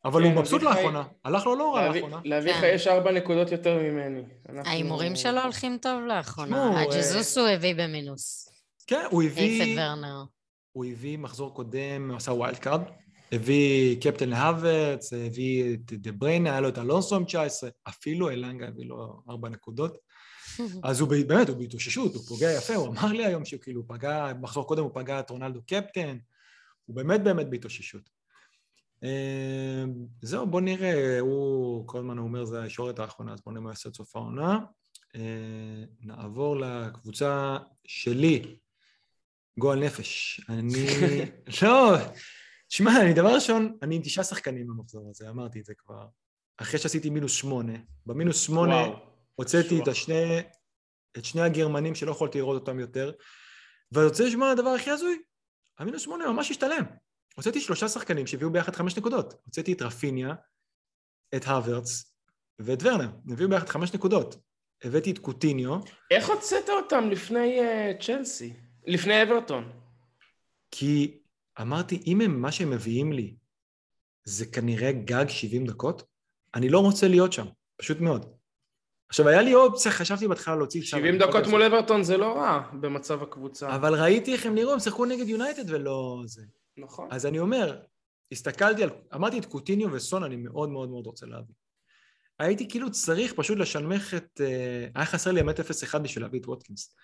אבל 0.06 0.22
כן, 0.22 0.26
הוא 0.32 0.40
מבסוט 0.40 0.62
אביחי- 0.62 0.74
לאחרונה. 0.76 1.04
הלך 1.24 1.46
לו 1.46 1.56
לא 1.56 1.74
רע 1.74 1.88
לאחרונה. 1.88 2.20
לאביחי 2.24 2.60
כן. 2.60 2.72
יש 2.74 2.86
ארבע 2.86 3.12
נקודות 3.12 3.52
יותר 3.52 3.78
ממני. 3.82 4.22
ההימורים 4.64 5.16
שלו 5.16 5.40
הולכים 5.42 5.78
טוב 5.82 6.02
לאחרונה. 6.08 6.56
תשמעו, 6.56 6.92
הג'זוס 6.92 7.38
הוא 7.38 7.48
הביא 7.48 7.74
במינוס. 7.74 8.48
כן, 8.86 9.04
הוא 9.10 9.22
הביא... 9.22 9.78
הוא 10.72 10.84
הביא 10.84 11.18
מחזור 11.18 11.54
קודם, 11.54 12.06
הוא 12.10 12.16
עשה 12.16 12.32
wild 12.32 12.58
card, 12.58 12.80
הביא 13.32 14.00
קפטן 14.00 14.28
להוורץ, 14.28 15.12
הביא 15.12 15.74
את 15.74 15.92
דה 15.92 16.12
בריינה, 16.12 16.50
היה 16.50 16.60
לו 16.60 16.68
את 16.68 16.78
אלונסו 16.78 17.16
עם 17.16 17.24
19, 17.24 17.70
אפילו 17.88 18.30
אלנגה 18.30 18.68
הביא 18.68 18.86
לו 18.86 19.22
ארבע 19.30 19.48
נקודות. 19.48 19.98
אז 20.84 21.00
הוא 21.00 21.08
באמת, 21.08 21.48
הוא 21.48 21.56
בהתאוששות, 21.56 22.14
הוא 22.14 22.22
פוגע 22.28 22.52
יפה, 22.52 22.74
הוא 22.74 22.86
אמר 22.88 23.12
לי 23.12 23.24
היום 23.26 23.44
שהוא 23.44 23.60
כאילו 23.60 23.88
פגע, 23.88 24.32
מחזור 24.40 24.66
קודם 24.66 24.82
הוא 24.82 24.90
פגע 24.94 25.20
את 25.20 25.30
רונלדו 25.30 25.60
קפטן, 25.66 26.18
הוא 26.86 26.96
באמת 26.96 27.24
באמת 27.24 27.50
בהתאוששות. 27.50 28.15
אה, 29.04 29.84
זהו, 30.22 30.46
בוא 30.46 30.60
נראה, 30.60 31.20
הוא 31.20 31.88
כל 31.88 31.98
הזמן 31.98 32.18
אומר 32.18 32.44
זה 32.44 32.62
הישורת 32.62 32.98
האחרונה, 32.98 33.32
אז 33.32 33.40
בוא 33.44 33.52
נראה 33.52 33.64
מה 33.64 33.70
יעשה 33.70 33.88
עד 33.88 33.94
סוף 33.94 34.16
העונה. 34.16 34.58
אה, 35.14 35.84
נעבור 36.00 36.56
לקבוצה 36.56 37.56
שלי, 37.84 38.58
גועל 39.58 39.84
נפש. 39.84 40.40
אני... 40.48 40.86
לא, 41.62 41.96
שמע, 42.68 43.00
אני 43.02 43.12
דבר 43.14 43.34
ראשון, 43.34 43.76
אני 43.82 43.96
עם 43.96 44.02
תשעה 44.02 44.24
שחקנים 44.24 44.66
במחזור 44.66 45.10
הזה, 45.10 45.30
אמרתי 45.30 45.60
את 45.60 45.64
זה 45.64 45.74
כבר. 45.78 46.06
אחרי 46.56 46.80
שעשיתי 46.80 47.10
מינוס 47.10 47.32
שמונה, 47.32 47.72
במינוס 48.06 48.40
שמונה. 48.40 48.84
הוצאתי 49.34 49.82
את. 49.82 49.88
השני, 49.88 50.40
את 51.18 51.24
שני 51.24 51.42
הגרמנים 51.42 51.94
שלא 51.94 52.10
יכולתי 52.10 52.38
לראות 52.38 52.60
אותם 52.60 52.80
יותר, 52.80 53.12
ואני 53.92 54.06
רוצה 54.06 54.24
לשמוע 54.24 54.50
הדבר 54.50 54.68
הכי 54.68 54.90
הזוי, 54.90 55.18
המינוס 55.78 56.02
שמונה 56.02 56.32
ממש 56.32 56.50
השתלם. 56.50 56.84
הוצאתי 57.36 57.60
שלושה 57.60 57.88
שחקנים 57.88 58.26
שהביאו 58.26 58.50
ביחד 58.50 58.74
חמש 58.74 58.96
נקודות. 58.96 59.34
הוצאתי 59.44 59.72
את 59.72 59.82
רפיניה, 59.82 60.34
את 61.36 61.44
הוורץ 61.44 62.12
ואת 62.58 62.78
ורנר, 62.82 63.08
הם 63.24 63.32
הביאו 63.32 63.48
ביחד 63.48 63.68
חמש 63.68 63.94
נקודות. 63.94 64.36
הבאתי 64.84 65.10
את 65.10 65.18
קוטיניו, 65.18 65.78
איך 66.10 66.28
הוצאת 66.28 66.68
אותם 66.68 67.10
לפני 67.10 67.60
אה, 67.60 67.92
צ'לסי? 68.00 68.52
לפני 68.86 69.22
אברטון. 69.22 69.72
כי 70.70 71.18
אמרתי, 71.60 72.02
אם 72.06 72.20
הם, 72.20 72.42
מה 72.42 72.52
שהם 72.52 72.70
מביאים 72.70 73.12
לי 73.12 73.36
זה 74.24 74.46
כנראה 74.46 74.92
גג 74.92 75.28
70 75.28 75.66
דקות, 75.66 76.02
אני 76.54 76.68
לא 76.68 76.78
רוצה 76.78 77.08
להיות 77.08 77.32
שם, 77.32 77.46
פשוט 77.76 78.00
מאוד. 78.00 78.26
עכשיו, 79.08 79.28
היה 79.28 79.42
לי 79.42 79.54
אופציה, 79.54 79.92
חשבתי 79.92 80.28
בהתחלה 80.28 80.56
להוציא... 80.56 80.80
את 80.80 80.86
70 80.86 81.18
סאבא, 81.18 81.26
דקות 81.26 81.46
מול 81.46 81.62
אברטון 81.62 82.02
זה 82.02 82.16
לא 82.16 82.36
רע 82.36 82.60
במצב 82.80 83.22
הקבוצה. 83.22 83.74
אבל 83.74 84.02
ראיתי 84.02 84.32
איך 84.32 84.46
הם 84.46 84.54
נראו, 84.54 84.72
הם 84.72 84.80
שיחקו 84.80 85.04
נגד 85.04 85.28
יונייטד 85.28 85.70
ולא 85.70 86.22
זה. 86.26 86.42
נכון. 86.78 87.08
אז 87.10 87.26
אני 87.26 87.38
אומר, 87.38 87.80
הסתכלתי 88.32 88.82
על... 88.82 88.90
אמרתי 89.14 89.38
את 89.38 89.44
קוטיניו 89.44 89.92
וסון, 89.92 90.22
אני 90.22 90.36
מאוד 90.36 90.68
מאוד 90.68 90.88
מאוד 90.88 91.06
רוצה 91.06 91.26
להביא. 91.26 91.54
הייתי 92.38 92.68
כאילו 92.68 92.90
צריך 92.90 93.32
פשוט 93.36 93.58
לשנמך 93.58 94.14
את... 94.14 94.40
אה, 94.40 94.88
היה 94.94 95.06
חסר 95.06 95.32
לי 95.32 95.40
אמת 95.40 95.60
0-1 95.60 95.98
בשביל 95.98 96.24
להביא 96.24 96.40
את 96.40 96.46
ווטקינס. 96.46 96.96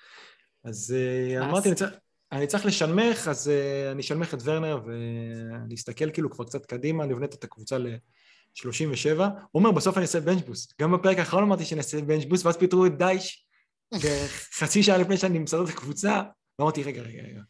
אז 0.65 0.95
אה, 0.97 1.35
קלאס. 1.39 1.49
אמרתי, 1.49 1.69
אני 1.69 1.77
צריך, 1.77 1.93
אני 2.33 2.47
צריך 2.47 2.67
לשנמך, 2.67 3.29
אז 3.29 3.49
אה, 3.49 3.93
אני 3.93 4.01
אשנמך 4.01 4.35
את 4.35 4.39
ורנר, 4.45 4.81
ואני 4.87 5.75
אסתכל 5.75 6.11
כאילו 6.11 6.31
כבר 6.31 6.45
קצת 6.45 6.67
קדימה, 6.67 7.05
אני 7.05 7.13
אבנה 7.13 7.25
את 7.25 7.45
הקבוצה 7.45 7.79
ל-37. 7.79 9.19
הוא 9.19 9.29
אומר, 9.55 9.71
בסוף 9.71 9.97
אני 9.97 10.03
אעשה 10.03 10.21
bench 10.21 10.42
boost. 10.47 10.75
גם 10.81 10.93
בפרק 10.93 11.19
האחרון 11.19 11.43
אמרתי 11.43 11.65
שאני 11.65 11.79
אעשה 11.79 12.03
bench 12.03 12.25
boost, 12.25 12.47
ואז 12.47 12.57
פיטרו 12.57 12.87
את 12.87 12.99
דייש, 12.99 13.47
וחצי 14.03 14.83
שעה 14.83 14.99
לפני 14.99 15.17
שאני 15.17 15.39
מסדר 15.39 15.65
את 15.65 15.69
הקבוצה, 15.69 16.23
ואמרתי, 16.59 16.83
רגע, 16.83 17.03
רגע, 17.03 17.23
רגע, 17.23 17.41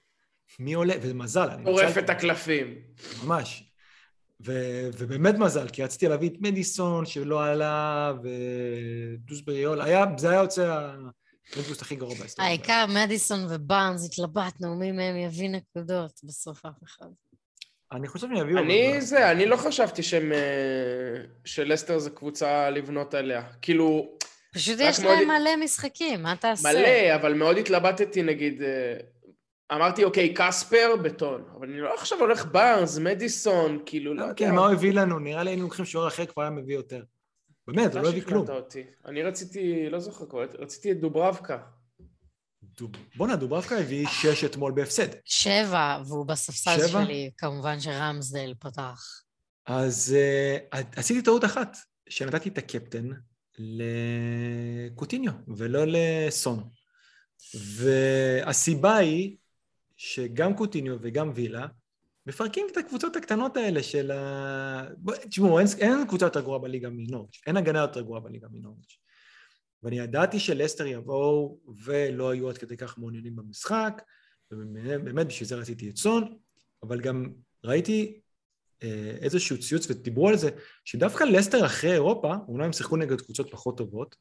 מי 0.59 0.73
עולה? 0.75 0.95
וזה 1.01 1.15
מזל, 1.15 1.49
אני 1.51 1.65
עורף. 1.71 1.99
את 1.99 2.11
הקלפים. 2.11 2.75
ממש. 3.25 3.65
ו- 4.47 4.89
ובאמת 4.99 5.35
מזל, 5.35 5.69
כי 5.69 5.83
רציתי 5.85 6.09
להביא 6.09 6.29
את 6.29 6.35
מדיסון 6.41 7.07
שלא 7.07 7.45
עלה, 7.45 8.13
ודוסברי 8.23 9.65
עולה, 9.65 9.85
היה, 9.85 10.05
זה 10.19 10.31
היה 10.31 10.41
יוצא 10.41 10.91
המדבוסט 11.57 11.83
הכי 11.83 11.97
גרוע 11.97 12.15
בהיסטוריה. 12.15 12.49
העיקר 12.51 12.85
מדיסון 12.89 13.47
ובארנס 13.51 14.07
התלבטנו, 14.07 14.75
מי 14.77 14.93
מהם 14.93 15.17
יביא 15.17 15.49
נקודות, 15.51 16.21
בסוף 16.25 16.67
אף 16.67 16.83
אחד. 16.85 17.07
אני 17.93 18.09
חושב 18.09 18.27
שהם 18.27 18.37
יביאו... 18.37 18.59
אני 18.59 18.91
אבל- 18.93 19.01
זה, 19.01 19.31
אני 19.31 19.47
לא 19.47 19.57
חשבתי 19.57 20.03
שהם... 20.03 20.33
אה, 20.33 20.39
שלסטר 21.45 21.99
זה 21.99 22.11
קבוצה 22.11 22.71
לבנות 22.71 23.15
עליה. 23.15 23.43
כאילו, 23.63 24.19
פשוט 24.55 24.77
יש 24.81 25.01
מאוד- 25.01 25.19
להם 25.19 25.29
מלא 25.29 25.65
משחקים, 25.65 26.23
מה 26.23 26.35
תעשה? 26.37 26.69
מלא, 26.73 27.15
אבל 27.15 27.35
מאוד 27.35 27.57
התלבטתי, 27.57 28.23
נגיד... 28.23 28.63
אה, 29.71 29.77
אמרתי, 29.77 30.05
אוקיי, 30.05 30.35
קספר, 30.35 30.95
בטון. 31.05 31.45
אבל 31.59 31.69
אני 31.71 31.81
לא 31.81 31.95
עכשיו 31.95 32.19
הולך 32.21 32.47
בארנס, 32.47 32.99
מדיסון, 32.99 33.79
כאילו, 33.87 34.15
לא 34.15 34.23
יודע. 34.23 34.35
כן, 34.35 34.55
מה 34.55 34.61
הוא 34.61 34.73
הביא 34.73 34.93
לנו? 34.93 35.19
נראה 35.19 35.43
לי 35.43 35.51
היינו 35.51 35.63
לוקחים 35.63 35.85
שוער 35.85 36.09
אחר, 36.09 36.27
כבר 36.27 36.43
היה 36.43 36.51
מביא 36.51 36.75
יותר. 36.75 37.03
באמת, 37.67 37.95
הוא 37.95 38.03
לא 38.03 38.09
הביא 38.09 38.23
כלום. 38.23 38.45
שכנעת 38.47 38.63
אותי. 38.63 38.85
אני 39.07 39.23
רציתי, 39.23 39.91
לא 39.91 40.01
זוכר 40.01 40.27
כבר, 40.27 40.45
רציתי 40.59 40.93
את 40.93 41.01
דוברבקה. 41.01 41.59
דוב- 42.63 42.91
בואנה, 43.17 43.37
דוברבקה 43.37 43.79
הביא 43.79 44.07
שש 44.09 44.45
אתמול 44.45 44.73
בהפסד. 44.73 45.09
שבע, 45.25 46.03
והוא 46.07 46.27
בספסל? 46.27 46.89
שלי, 46.89 47.31
כמובן 47.39 47.81
שרמסדל 47.81 48.55
פתח. 48.61 49.23
אז 49.67 50.17
uh, 50.73 50.77
עשיתי 50.97 51.23
טעות 51.23 51.45
אחת, 51.45 51.77
שנתתי 52.09 52.49
את 52.49 52.59
הקפטן 52.59 53.09
לקוטיניו 53.59 55.33
ולא 55.57 55.85
לסון. 55.87 56.69
והסיבה 57.77 58.97
היא 58.97 59.37
שגם 60.05 60.55
קוטיניו 60.55 60.97
וגם 61.01 61.31
וילה 61.35 61.67
מפרקים 62.27 62.67
את 62.73 62.77
הקבוצות 62.77 63.17
הקטנות 63.17 63.57
האלה 63.57 63.83
של 63.83 64.11
ה... 64.11 64.85
תשמעו, 65.29 65.59
אין, 65.59 65.67
אין 65.79 66.07
קבוצה 66.09 66.27
יותר 66.27 66.41
גרועה 66.41 66.59
בליגה 66.59 66.91
מנורג', 66.91 67.31
אין 67.47 67.57
הגנה 67.57 67.79
יותר 67.79 68.01
גרועה 68.01 68.21
בליגה 68.21 68.47
מנורג'. 68.51 68.85
ואני 69.83 69.99
ידעתי 69.99 70.41
שלסטר 70.41 70.87
יבואו 70.87 71.59
ולא 71.85 72.31
היו 72.31 72.49
עד 72.49 72.59
כדי 72.59 72.77
כך 72.77 72.99
מעוניינים 72.99 73.37
במשחק, 73.37 74.03
ובאמת 74.51 75.27
בשביל 75.27 75.49
זה 75.49 75.57
רציתי 75.57 75.91
את 75.91 75.97
סון, 75.97 76.37
אבל 76.83 77.01
גם 77.01 77.33
ראיתי 77.65 78.21
אה, 78.83 79.17
איזשהו 79.21 79.61
ציוץ 79.61 79.91
ודיברו 79.91 80.29
על 80.29 80.37
זה, 80.37 80.51
שדווקא 80.85 81.25
לסטר 81.25 81.67
אחרי 81.67 81.93
אירופה, 81.93 82.35
אולי 82.49 82.65
הם 82.67 82.73
שיחקו 82.73 82.97
נגד 82.97 83.21
קבוצות 83.21 83.51
פחות 83.51 83.79
טובות, 83.79 84.17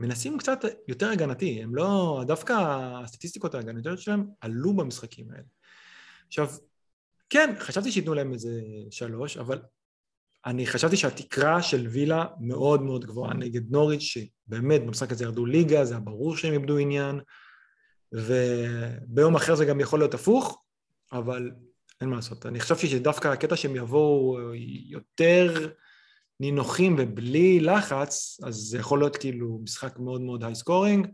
מנסים 0.00 0.38
קצת 0.38 0.64
יותר 0.88 1.10
הגנתי, 1.10 1.62
הם 1.62 1.74
לא, 1.74 2.22
דווקא 2.26 2.52
הסטטיסטיקות 3.04 3.54
ההגנתיות 3.54 3.98
שלהם 3.98 4.24
עלו 4.40 4.76
במשחקים 4.76 5.30
האלה. 5.30 5.42
עכשיו, 6.26 6.48
כן, 7.30 7.54
חשבתי 7.58 7.92
שייתנו 7.92 8.14
להם 8.14 8.32
איזה 8.32 8.60
שלוש, 8.90 9.36
אבל 9.36 9.62
אני 10.46 10.66
חשבתי 10.66 10.96
שהתקרה 10.96 11.62
של 11.62 11.86
וילה 11.86 12.26
מאוד 12.40 12.82
מאוד 12.82 13.04
גבוהה 13.04 13.34
נגד 13.34 13.70
נוריץ', 13.70 14.00
שבאמת 14.00 14.86
במשחק 14.86 15.12
הזה 15.12 15.24
ירדו 15.24 15.46
ליגה, 15.46 15.84
זה 15.84 15.94
היה 15.94 16.00
ברור 16.00 16.36
שהם 16.36 16.52
איבדו 16.52 16.78
עניין, 16.78 17.20
וביום 18.12 19.36
אחר 19.36 19.54
זה 19.54 19.64
גם 19.64 19.80
יכול 19.80 19.98
להיות 19.98 20.14
הפוך, 20.14 20.62
אבל 21.12 21.50
אין 22.00 22.08
מה 22.08 22.16
לעשות. 22.16 22.46
אני 22.46 22.60
חשבתי 22.60 22.86
שדווקא 22.86 23.28
הקטע 23.28 23.56
שהם 23.56 23.76
יבואו 23.76 24.38
יותר 24.88 25.72
נינוחים 26.40 26.96
ובלי 26.98 27.60
לחץ, 27.60 28.40
אז 28.42 28.54
זה 28.54 28.78
יכול 28.78 28.98
להיות 28.98 29.16
כאילו 29.16 29.60
משחק 29.62 29.98
מאוד 29.98 30.20
מאוד 30.20 30.44
high 30.44 30.54
scoring. 30.54 31.06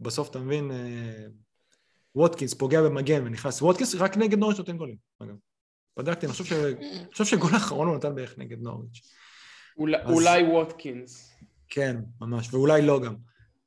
בסוף 0.00 0.30
אתה 0.30 0.38
מבין, 0.38 0.70
אה, 0.70 1.26
ווטקינס 2.14 2.54
פוגע 2.54 2.82
במגן 2.82 3.26
ונכנס, 3.26 3.62
ווטקינס 3.62 3.94
רק 3.94 4.16
נגד 4.16 4.38
נוריץ' 4.38 4.58
נותן 4.58 4.76
גולים, 4.76 4.96
אגב. 5.22 5.34
בדקתי, 5.96 6.26
אני 6.26 6.32
חושב, 6.32 6.44
ש... 6.44 6.52
אני 6.52 7.12
חושב 7.12 7.24
שגול 7.24 7.54
האחרון 7.54 7.88
הוא 7.88 7.96
נתן 7.96 8.14
בערך 8.14 8.38
נגד 8.38 8.62
נוריץ'. 8.62 9.00
אז... 10.04 10.12
אולי 10.12 10.42
ווטקינס. 10.42 11.30
כן, 11.68 11.96
ממש, 12.20 12.54
ואולי 12.54 12.82
לא 12.82 13.00
גם. 13.00 13.14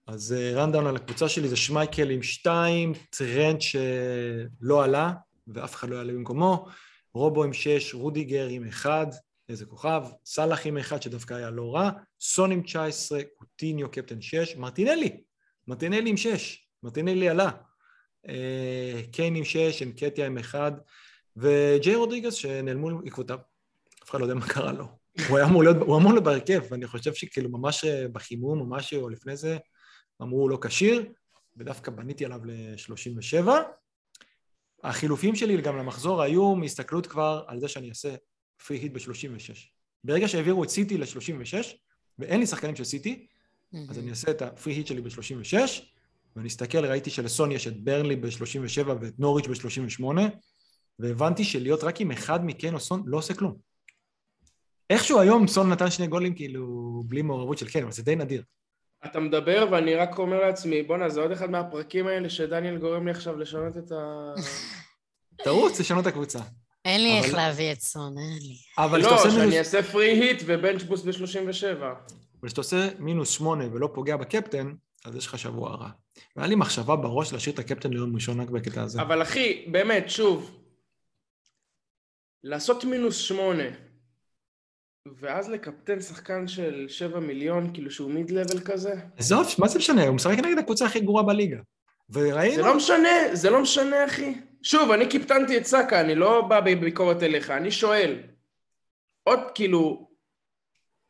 אז 0.07 0.35
rundown 0.55 0.83
אה, 0.83 0.89
על 0.89 0.95
הקבוצה 0.95 1.29
שלי 1.29 1.47
זה 1.47 1.55
שמייקל 1.55 2.09
עם 2.09 2.23
שתיים, 2.23 2.93
טרנד 3.09 3.61
שלא 3.61 4.83
עלה, 4.83 5.13
ואף 5.47 5.75
אחד 5.75 5.89
לא 5.89 5.95
יעלה 5.95 6.13
במקומו, 6.13 6.67
רובו 7.13 7.43
עם 7.43 7.53
שש, 7.53 7.93
רודיגר 7.93 8.47
עם 8.47 8.67
אחד, 8.67 9.07
איזה 9.49 9.65
כוכב, 9.65 10.03
סאלח 10.25 10.65
עם 10.65 10.77
אחד 10.77 11.01
שדווקא 11.01 11.33
היה 11.33 11.49
לא 11.49 11.75
רע, 11.75 11.91
סון 12.21 12.51
עם 12.51 12.61
19, 12.61 13.21
קוטיניו 13.35 13.91
קפטן 13.91 14.21
6, 14.21 14.55
מרטינלי, 14.55 15.23
מרטינלי 15.67 16.09
עם 16.09 16.17
6, 16.17 16.67
מרטינלי 16.83 17.29
עלה, 17.29 17.51
אה, 18.27 19.01
קיין 19.11 19.35
עם 19.35 19.43
6, 19.43 19.81
אנקטיה 19.81 20.25
עם 20.25 20.37
1, 20.37 20.73
וג'יי 21.37 21.95
רודריגז 21.95 22.33
שנעלמו 22.33 22.99
עקבותיו, 23.05 23.39
אף 24.03 24.09
אחד 24.09 24.19
לא 24.19 24.25
יודע 24.25 24.35
מה 24.35 24.47
קרה 24.47 24.71
לו. 24.71 24.85
הוא 25.29 25.37
היה 25.37 25.47
אמור 25.47 25.63
להיות, 25.63 25.77
הוא 25.77 25.97
אמור 25.97 26.11
להיות 26.11 26.23
בהרכב, 26.23 26.61
ואני 26.69 26.87
חושב 26.87 27.13
שכאילו 27.13 27.49
ממש 27.49 27.85
אה, 27.85 28.07
בחימום 28.07 28.59
או 28.59 28.65
משהו, 28.65 29.01
או 29.01 29.09
לפני 29.09 29.37
זה, 29.37 29.57
אמרו 30.21 30.49
לא 30.49 30.57
כשיר, 30.61 31.05
ודווקא 31.57 31.91
בניתי 31.91 32.25
עליו 32.25 32.39
ל-37. 32.45 33.47
החילופים 34.83 35.35
שלי 35.35 35.61
גם 35.61 35.77
למחזור 35.77 36.21
היו 36.21 36.55
מהסתכלות 36.55 37.07
כבר 37.07 37.43
על 37.47 37.59
זה 37.59 37.67
שאני 37.67 37.89
אעשה 37.89 38.15
פרי 38.67 38.77
היט 38.77 38.91
ב-36. 38.91 39.53
ברגע 40.03 40.27
שהעבירו 40.27 40.63
את 40.63 40.69
סיטי 40.69 40.97
ל-36, 40.97 41.53
ואין 42.19 42.39
לי 42.39 42.47
שחקנים 42.47 42.75
של 42.75 42.83
סיטי, 42.83 43.27
אז 43.89 43.99
אני 43.99 44.09
אעשה 44.09 44.31
את 44.31 44.41
הפרי 44.41 44.73
היט 44.73 44.87
שלי 44.87 45.01
ב-36, 45.01 45.57
ואני 46.35 46.47
אסתכל, 46.47 46.85
ראיתי 46.85 47.09
שלסון 47.09 47.51
יש 47.51 47.67
את 47.67 47.83
ברנלי 47.83 48.15
ב-37 48.15 48.87
ואת 49.01 49.19
נוריץ' 49.19 49.47
ב-38, 49.47 50.03
והבנתי 50.99 51.43
שלהיות 51.43 51.83
רק 51.83 52.01
עם 52.01 52.11
אחד 52.11 52.45
מקן 52.45 52.73
או 52.73 52.79
סון 52.79 53.03
לא 53.05 53.17
עושה 53.17 53.33
כלום. 53.33 53.55
איכשהו 54.89 55.19
היום 55.19 55.47
סון 55.47 55.69
נתן 55.69 55.91
שני 55.91 56.07
גולים 56.07 56.35
כאילו 56.35 57.03
בלי 57.07 57.21
מעורבות 57.21 57.57
של 57.57 57.69
קן, 57.69 57.83
אבל 57.83 57.91
זה 57.91 58.03
די 58.03 58.15
נדיר. 58.15 58.43
אתה 59.05 59.19
מדבר 59.19 59.67
ואני 59.71 59.95
רק 59.95 60.17
אומר 60.17 60.39
לעצמי, 60.39 60.83
בואנה, 60.83 61.09
זה 61.09 61.21
עוד 61.21 61.31
אחד 61.31 61.51
מהפרקים 61.51 62.07
האלה 62.07 62.29
שדניאל 62.29 62.77
גורם 62.77 63.05
לי 63.05 63.11
עכשיו 63.11 63.37
לשנות 63.37 63.77
את 63.77 63.91
ה... 63.91 64.33
תרוץ, 65.43 65.79
לשנות 65.79 66.01
את 66.01 66.07
הקבוצה. 66.07 66.39
אין 66.85 67.03
לי 67.03 67.17
איך 67.17 67.33
להביא 67.33 67.71
את 67.71 67.81
סון, 67.81 68.17
אין 68.17 68.37
לי. 68.41 68.55
אבל 68.77 69.01
לא, 69.01 69.29
שאני 69.31 69.59
אעשה 69.59 69.83
פרי 69.83 70.11
היט 70.11 70.43
ובנץ' 70.45 70.83
בוסט 70.83 71.05
ב-37. 71.05 71.81
אבל 72.39 72.47
כשאתה 72.47 72.61
עושה 72.61 72.89
מינוס 72.99 73.29
שמונה 73.29 73.65
ולא 73.73 73.89
פוגע 73.93 74.17
בקפטן, 74.17 74.73
אז 75.05 75.15
יש 75.15 75.27
לך 75.27 75.39
שבוע 75.39 75.75
רע. 75.75 75.89
והיה 76.35 76.47
לי 76.47 76.55
מחשבה 76.55 76.95
בראש 76.95 77.33
להשאיר 77.33 77.53
את 77.53 77.59
הקפטן 77.59 77.93
ליום 77.93 78.15
ראשון 78.15 78.39
רק 78.41 78.49
בקטע 78.49 78.83
הזה. 78.83 79.01
אבל 79.01 79.21
אחי, 79.21 79.65
באמת, 79.71 80.09
שוב, 80.09 80.59
לעשות 82.43 82.83
מינוס 82.83 83.17
שמונה, 83.17 83.63
ואז 85.19 85.49
לקפטן 85.49 86.01
שחקן 86.01 86.47
של 86.47 86.85
7 86.87 87.19
מיליון, 87.19 87.73
כאילו 87.73 87.91
שהוא 87.91 88.11
מיד 88.11 88.31
לבל 88.31 88.59
כזה? 88.59 88.93
עזוב, 89.17 89.47
מה 89.57 89.67
זה 89.67 89.79
משנה? 89.79 90.07
הוא 90.07 90.15
משחק 90.15 90.37
נגד 90.37 90.57
הקבוצה 90.57 90.85
הכי 90.85 90.99
גרועה 90.99 91.23
בליגה. 91.23 91.57
וראינו... 92.09 92.55
זה 92.55 92.61
לא 92.61 92.75
משנה, 92.75 93.09
זה 93.33 93.49
לא 93.49 93.61
משנה, 93.61 94.05
אחי. 94.05 94.33
שוב, 94.63 94.91
אני 94.91 95.09
קיפטנתי 95.09 95.57
את 95.57 95.65
סאקה, 95.65 96.01
אני 96.01 96.15
לא 96.15 96.41
בא 96.41 96.59
בביקורת 96.59 97.23
אליך, 97.23 97.51
אני 97.51 97.71
שואל. 97.71 98.19
עוד 99.23 99.39
כאילו... 99.55 100.13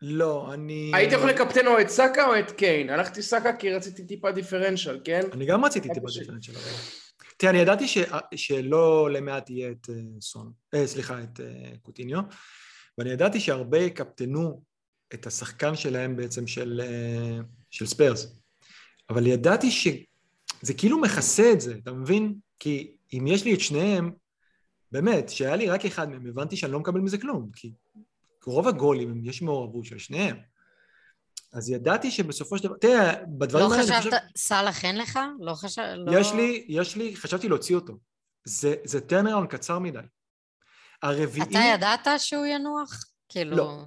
לא, 0.01 0.53
אני... 0.53 0.91
היית 0.93 1.11
יכול 1.11 1.29
לקפטן 1.29 1.67
או 1.67 1.81
את 1.81 1.89
סאקה 1.89 2.27
או 2.27 2.39
את 2.39 2.51
קיין? 2.51 2.89
הלכתי 2.89 3.21
סאקה 3.21 3.55
כי 3.55 3.73
רציתי 3.73 4.05
טיפה 4.07 4.31
דיפרנציאל, 4.31 4.99
כן? 5.03 5.21
אני 5.33 5.45
גם 5.45 5.65
רציתי 5.65 5.89
טיפה 5.93 6.07
דיפרנציאל. 6.19 6.55
תראה, 7.37 7.51
אני 7.51 7.59
ידעתי 7.59 7.87
ש... 7.87 7.97
שלא 8.35 9.09
למעט 9.11 9.49
יהיה 9.49 9.71
את 9.71 9.89
uh, 9.89 10.21
סון, 10.21 10.51
אה, 10.73 10.87
סליחה, 10.87 11.23
את 11.23 11.39
uh, 11.39 11.77
קוטיניו, 11.81 12.19
ואני 12.97 13.09
ידעתי 13.09 13.39
שהרבה 13.39 13.77
יקפטנו 13.77 14.63
את 15.13 15.27
השחקן 15.27 15.75
שלהם 15.75 16.15
בעצם 16.15 16.47
של, 16.47 16.81
של 17.69 17.85
ספיירס. 17.85 18.39
אבל 19.09 19.27
ידעתי 19.27 19.71
שזה 20.63 20.73
כאילו 20.73 21.01
מכסה 21.01 21.51
את 21.53 21.61
זה, 21.61 21.75
אתה 21.83 21.91
מבין? 21.91 22.35
כי 22.59 22.95
אם 23.13 23.27
יש 23.27 23.45
לי 23.45 23.53
את 23.53 23.59
שניהם, 23.59 24.11
באמת, 24.91 25.29
שהיה 25.29 25.55
לי 25.55 25.69
רק 25.69 25.85
אחד 25.85 26.09
מהם, 26.09 26.27
הבנתי 26.27 26.57
שאני 26.57 26.71
לא 26.71 26.79
מקבל 26.79 26.99
מזה 26.99 27.17
כלום, 27.17 27.49
כי 27.55 27.73
רוב 28.45 28.67
הגולים, 28.67 29.21
יש 29.25 29.41
מעורבות 29.41 29.85
של 29.85 29.97
שניהם. 29.97 30.37
אז 31.53 31.69
ידעתי 31.69 32.11
שבסופו 32.11 32.57
של 32.57 32.63
דבר, 32.63 32.77
תראה, 32.77 33.13
בדברים 33.27 33.69
לא 33.69 33.75
האלה... 33.75 33.95
לא 33.95 34.01
חשבת, 34.01 34.13
סאלח 34.37 34.85
אין 34.85 34.97
לך? 34.97 35.19
לא 35.39 35.53
חשב... 35.53 35.81
לא... 35.81 36.19
יש 36.19 36.33
לי, 36.33 36.65
יש 36.67 36.95
לי, 36.95 37.15
חשבתי 37.15 37.49
להוציא 37.49 37.75
אותו. 37.75 37.93
זה, 38.43 38.75
זה 38.85 39.01
טרנראון 39.01 39.47
קצר 39.47 39.79
מדי. 39.79 39.99
הרביעי... 41.01 41.47
אתה 41.47 41.59
ידעת 41.73 42.07
שהוא 42.17 42.45
ינוח? 42.45 43.03
כאילו... 43.29 43.57
לא, 43.57 43.83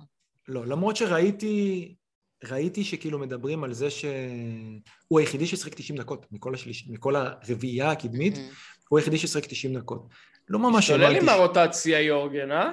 לא, 0.48 0.66
למרות 0.66 0.96
שראיתי, 0.96 1.94
ראיתי 2.44 2.84
שכאילו 2.84 3.18
מדברים 3.18 3.64
על 3.64 3.72
זה 3.72 3.90
שהוא 3.90 5.20
היחידי 5.20 5.46
ששיחק 5.46 5.74
90 5.74 5.98
דקות 5.98 6.26
מכל, 6.32 6.54
השליש, 6.54 6.88
מכל 6.88 7.16
הרביעייה 7.16 7.90
הקדמית, 7.90 8.36
mm-hmm. 8.36 8.84
הוא 8.88 8.98
היחידי 8.98 9.18
ששיחק 9.18 9.46
90 9.46 9.74
דקות. 9.74 10.06
לא 10.48 10.58
ממש 10.58 10.90
הבנתי... 10.90 11.06
שולל 11.06 11.22
עם 11.22 11.28
הרוטציה 11.28 12.00
יורגן, 12.00 12.52
אה? 12.52 12.72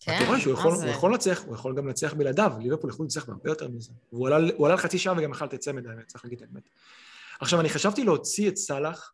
כן, 0.00 0.16
אתה 0.16 0.26
רואה 0.26 0.40
שהוא 0.40 0.52
יכול, 0.52 0.72
הוא 0.72 0.86
יכול 0.86 1.12
לנצח, 1.12 1.42
הוא 1.46 1.54
יכול 1.54 1.76
גם 1.76 1.86
לנצח 1.86 2.14
בלעדיו, 2.14 2.52
ליברפול 2.60 2.90
יכול 2.90 3.04
לנצח 3.04 3.26
בהרבה 3.26 3.50
יותר 3.50 3.68
מזה. 3.68 3.92
והוא 4.12 4.26
עלה, 4.26 4.36
עלה 4.58 4.74
לחצי 4.74 4.98
שעה 4.98 5.14
וגם 5.18 5.32
אכל 5.32 5.44
את 5.44 5.52
הצמד 5.52 5.86
האמת, 5.86 6.06
צריך 6.06 6.24
להגיד 6.24 6.42
את 6.42 6.48
האמת. 6.48 6.62
עכשיו, 7.40 7.60
אני 7.60 7.68
חשבתי 7.68 8.04
להוציא 8.04 8.48
את 8.48 8.56
סאלח 8.56 9.12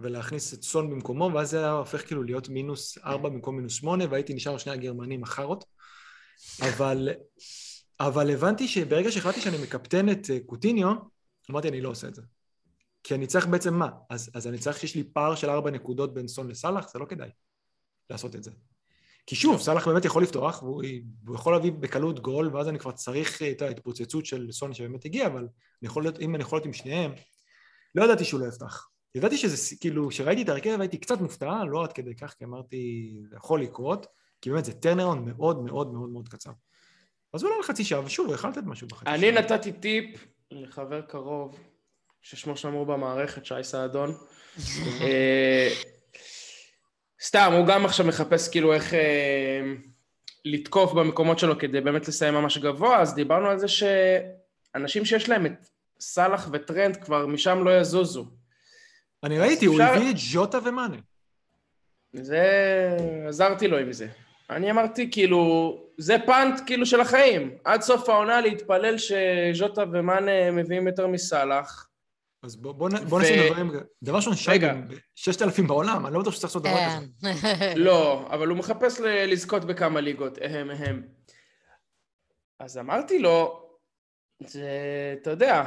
ולהכניס 0.00 0.54
את 0.54 0.62
סון 0.62 0.90
במקומו, 0.90 1.30
ואז 1.34 1.50
זה 1.50 1.58
היה 1.58 1.70
הופך 1.70 2.06
כאילו 2.06 2.22
להיות 2.22 2.48
מינוס 2.48 2.98
ארבע 3.04 3.28
במקום 3.28 3.56
מינוס 3.56 3.72
שמונה, 3.72 4.04
והייתי 4.10 4.34
נשאר 4.34 4.58
שני 4.58 4.72
הגרמנים 4.72 5.22
אחרות. 5.22 5.64
אבל, 6.62 7.08
אבל 8.00 8.30
הבנתי 8.30 8.68
שברגע 8.68 9.12
שהחלטתי 9.12 9.40
שאני 9.40 9.58
מקפטן 9.62 10.08
את 10.08 10.30
אה, 10.30 10.38
קוטיניו, 10.46 10.94
אמרתי, 11.50 11.68
אני 11.68 11.80
לא 11.80 11.88
עושה 11.88 12.08
את 12.08 12.14
זה. 12.14 12.22
כי 13.02 13.14
אני 13.14 13.26
צריך 13.26 13.46
בעצם 13.46 13.74
מה? 13.74 13.90
אז, 14.10 14.30
אז 14.34 14.46
אני 14.46 14.58
צריך 14.58 14.78
שיש 14.78 14.94
לי 14.94 15.04
פער 15.04 15.34
של 15.34 15.50
ארבע 15.50 15.70
נקודות 15.70 16.14
בין 16.14 16.28
סון 16.28 16.48
לסאלח, 16.48 16.88
זה 16.92 16.98
לא 16.98 17.04
כדאי 17.04 17.30
לעשות 18.10 18.36
את 18.36 18.44
זה. 18.44 18.50
כי 19.26 19.36
שוב, 19.36 19.60
סאלח 19.60 19.88
באמת 19.88 20.04
יכול 20.04 20.22
לפתוח, 20.22 20.62
והוא, 20.62 20.82
והוא 21.24 21.36
יכול 21.36 21.52
להביא 21.52 21.72
בקלות 21.72 22.20
גול, 22.20 22.56
ואז 22.56 22.68
אני 22.68 22.78
כבר 22.78 22.92
צריך 22.92 23.42
את 23.42 23.62
ההתפוצצות 23.62 24.26
של 24.26 24.52
סון 24.52 24.74
שבאמת 24.74 25.04
הגיע, 25.04 25.26
אבל 25.26 25.40
אני 25.40 25.88
יכול 25.88 26.02
להיות, 26.02 26.18
אם 26.20 26.34
אני 26.34 26.42
יכול 26.42 26.56
להיות 26.56 26.66
עם 26.66 26.72
שניהם, 26.72 27.12
לא 27.94 28.04
ידעתי 28.04 28.24
שהוא 28.24 28.40
לא 28.40 28.46
יפתח. 28.46 28.88
ידעתי 29.14 29.36
שזה, 29.36 29.76
כאילו, 29.80 30.08
כשראיתי 30.08 30.42
את 30.42 30.48
ההרכב 30.48 30.80
הייתי 30.80 30.98
קצת 30.98 31.20
מופתע, 31.20 31.64
לא 31.64 31.84
עד 31.84 31.92
כדי 31.92 32.14
כך, 32.14 32.34
כי 32.38 32.44
אמרתי, 32.44 33.12
זה 33.30 33.36
יכול 33.36 33.62
לקרות, 33.62 34.06
כי 34.40 34.50
באמת 34.50 34.64
זה 34.64 34.72
טרנרון 34.72 35.24
מאוד 35.24 35.64
מאוד 35.64 35.92
מאוד 35.92 36.10
מאוד 36.10 36.28
קצר. 36.28 36.52
אז 37.34 37.44
אולי 37.44 37.54
לחצי 37.60 37.84
שעה, 37.84 38.04
ושוב, 38.04 38.32
החלטת 38.32 38.62
משהו 38.64 38.88
בחצי 38.88 39.04
שעה. 39.04 39.14
אני 39.14 39.32
נתתי 39.32 39.72
טיפ 39.72 40.26
לחבר 40.50 41.00
קרוב, 41.00 41.60
ששמו 42.22 42.56
שמור 42.56 42.86
במערכת, 42.86 43.46
שי 43.46 43.54
סעדון. 43.62 44.14
אה, 45.00 45.68
סתם, 47.22 47.52
הוא 47.56 47.66
גם 47.66 47.84
עכשיו 47.84 48.06
מחפש 48.06 48.48
כאילו 48.48 48.72
איך 48.72 48.94
אה, 48.94 49.60
לתקוף 50.44 50.92
במקומות 50.92 51.38
שלו 51.38 51.58
כדי 51.58 51.80
באמת 51.80 52.08
לסיים 52.08 52.34
ממש 52.34 52.58
גבוה, 52.58 53.00
אז 53.00 53.14
דיברנו 53.14 53.46
על 53.46 53.58
זה 53.58 53.66
שאנשים 53.68 55.04
שיש 55.04 55.28
להם 55.28 55.46
את 55.46 55.66
סאלח 56.00 56.48
וטרנד 56.52 56.96
כבר 56.96 57.26
משם 57.26 57.64
לא 57.64 57.80
יזוזו. 57.80 58.26
אני 59.24 59.38
ראיתי, 59.38 59.66
אפשר... 59.66 59.76
הוא 59.76 59.82
הביא 59.82 60.10
את 60.10 60.16
ז'וטה 60.16 60.58
ומאנה. 60.64 60.96
זה... 62.12 62.42
עזרתי 63.28 63.68
לו 63.68 63.78
עם 63.78 63.92
זה. 63.92 64.08
אני 64.50 64.70
אמרתי, 64.70 65.10
כאילו, 65.10 65.74
זה 65.98 66.16
פאנט 66.26 66.60
כאילו 66.66 66.86
של 66.86 67.00
החיים. 67.00 67.58
עד 67.64 67.80
סוף 67.82 68.08
העונה 68.08 68.40
להתפלל 68.40 68.94
שז'וטה 68.98 69.84
ומאנה 69.92 70.50
מביאים 70.50 70.86
יותר 70.86 71.06
מסאלח. 71.06 71.88
אז 72.42 72.56
בוא, 72.56 72.72
בוא, 72.72 72.88
בוא 73.08 73.18
ו- 73.18 73.46
דברים, 73.48 73.70
דבר 74.02 74.16
ראשון, 74.16 74.32
רגע. 74.48 74.68
גם 74.68 74.82
ששת 75.14 75.42
אלפים 75.42 75.66
בעולם, 75.66 76.06
אני 76.06 76.14
לא 76.14 76.20
בטוח 76.20 76.34
שצריך 76.34 76.44
לעשות 76.50 76.62
דבר 76.62 76.76
כן. 76.76 76.98
כזה. 77.20 77.74
לא, 77.86 78.28
אבל 78.30 78.48
הוא 78.48 78.58
מחפש 78.58 79.00
ל- 79.00 79.32
לזכות 79.32 79.64
בכמה 79.64 80.00
ליגות, 80.00 80.38
אהם 80.38 80.70
אהם. 80.70 81.02
אז 82.58 82.78
אמרתי 82.78 83.18
לו, 83.18 83.62
זה, 84.40 84.68
אתה 85.22 85.30
יודע, 85.30 85.64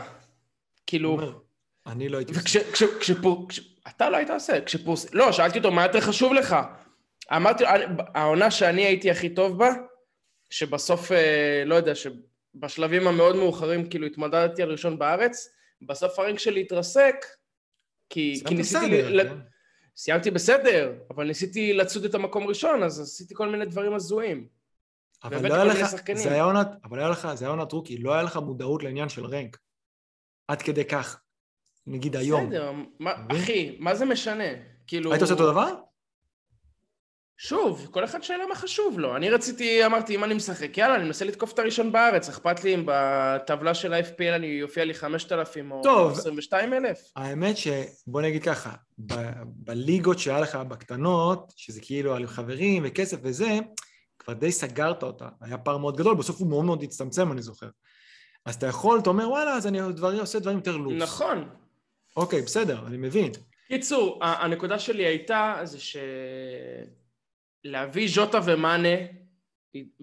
כאילו, 0.88 1.20
אני 1.88 2.10
לא 2.10 2.18
הייתי... 2.18 2.34
עושה. 2.34 2.60
אתה 3.88 4.10
לא 4.10 4.18
היית 4.18 4.30
עושה, 4.30 4.62
כשפורס... 4.62 5.14
לא, 5.14 5.32
שאלתי 5.32 5.58
אותו, 5.58 5.72
מה 5.72 5.84
יותר 5.84 6.02
חשוב 6.02 6.34
לך? 6.34 6.56
אמרתי 7.36 7.64
העונה 8.16 8.52
שאני 8.52 8.86
הייתי 8.86 9.12
הכי 9.12 9.30
טוב 9.30 9.58
בה, 9.58 9.70
שבסוף, 10.50 11.12
אה, 11.12 11.64
לא 11.66 11.76
יודע, 11.76 11.94
שבשלבים 11.96 13.08
המאוד 13.08 13.36
מאוחרים, 13.36 13.90
כאילו, 13.90 14.08
התמודדתי 14.08 14.64
על 14.64 14.72
ראשון 14.72 15.00
בארץ, 15.00 15.50
בסוף 15.82 16.20
הרינג 16.20 16.40
שלי 16.40 16.62
התרסק, 16.62 17.16
כי, 18.10 18.42
כי 18.48 18.56
ניסיתי... 18.56 18.86
בסדר, 18.86 19.10
ל- 19.10 19.30
כן. 19.30 19.38
סיימתי 19.98 20.32
בסדר, 20.32 20.94
אבל 21.10 21.28
ניסיתי 21.28 21.74
לצוד 21.74 22.06
את 22.06 22.16
המקום 22.16 22.48
ראשון, 22.48 22.84
אז 22.84 23.00
עשיתי 23.00 23.36
כל 23.36 23.50
מיני 23.50 23.66
דברים 23.66 23.94
הזויים. 23.94 24.48
אבל 25.24 25.50
לא 25.50 25.54
היה 25.54 25.64
לך. 25.64 25.96
זה 26.14 26.34
היה 26.34 26.44
עונת, 26.44 26.68
אבל 26.86 27.00
היה 27.00 27.10
לך, 27.10 27.28
זה 27.34 27.46
היה 27.46 27.52
עונת 27.52 27.72
רוקי, 27.72 27.98
לא 27.98 28.14
היה 28.14 28.24
לך 28.24 28.38
מודעות 28.38 28.84
לעניין 28.84 29.10
של 29.10 29.26
רנק. 29.26 29.58
עד 30.48 30.62
כדי 30.62 30.86
כך. 30.86 31.22
נגיד 31.88 32.16
היום. 32.16 32.50
בסדר? 32.50 32.72
אחי, 33.28 33.78
מה 33.80 33.96
זה 33.96 34.06
משנה? 34.06 34.44
כאילו... 34.88 35.12
היית 35.12 35.22
עושה 35.22 35.34
אותו 35.34 35.52
דבר? 35.52 35.74
שוב, 37.44 37.88
כל 37.92 38.04
אחד 38.04 38.24
שאלה 38.24 38.46
מה 38.46 38.56
חשוב 38.56 39.00
לו. 39.00 39.16
אני 39.16 39.30
רציתי, 39.30 39.86
אמרתי, 39.86 40.16
אם 40.16 40.24
אני 40.24 40.34
משחק, 40.34 40.78
יאללה, 40.78 40.96
אני 40.96 41.04
מנסה 41.04 41.26
לתקוף 41.26 41.54
את 41.54 41.60
הראשון 41.60 41.92
בארץ, 41.92 42.30
אכפת 42.30 42.64
לי 42.64 42.76
אם 42.76 42.84
בטבלה 42.86 43.74
של 43.74 43.94
ה-FPL 43.94 44.36
אני 44.36 44.48
יופיע 44.48 44.86
לי 44.86 44.94
5,000 44.94 45.72
או 45.72 45.82
טוב. 45.84 46.12
22,000? 46.12 46.98
האמת 47.16 47.56
שבוא 47.58 48.22
נגיד 48.22 48.44
ככה, 48.44 48.74
ב- 49.06 49.32
בליגות 49.44 50.20
שהיה 50.20 50.40
לך 50.40 50.56
בקטנות, 50.56 51.54
שזה 51.56 51.82
כאילו 51.82 52.16
על 52.16 52.28
חברים 52.28 52.84
וכסף 52.86 53.18
וזה, 53.24 53.60
כבר 54.20 54.34
די 54.34 54.52
סגרת 54.52 55.04
אותה, 55.04 55.28
היה 55.42 55.58
פער 55.58 55.78
מאוד 55.78 55.98
גדול, 55.98 56.16
בסוף 56.16 56.40
הוא 56.40 56.50
מאוד 56.50 56.66
מאוד 56.66 56.84
הצטמצם, 56.84 57.32
אני 57.32 57.42
זוכר. 57.42 57.68
אז 58.46 58.56
אתה 58.56 58.68
יכול, 58.68 59.00
אתה 59.00 59.10
אומר, 59.10 59.30
וואלה, 59.30 59.54
אז 59.54 59.68
אני 59.68 59.80
דברים, 59.94 60.20
עושה 60.20 60.40
דברים 60.40 60.58
יותר 60.58 60.78
loose. 60.78 60.94
נכון. 60.98 61.50
אוקיי, 62.18 62.42
בסדר, 62.42 62.88
אני 62.88 62.98
מבין. 62.98 63.32
קיצור, 63.68 64.20
הנקודה 64.22 64.80
שלי 64.80 65.06
הייתה, 65.06 65.56
זה 65.64 65.80
ש... 65.80 65.98
להביא 67.64 68.08
ז'וטה 68.14 68.40
ומאנה, 68.46 68.98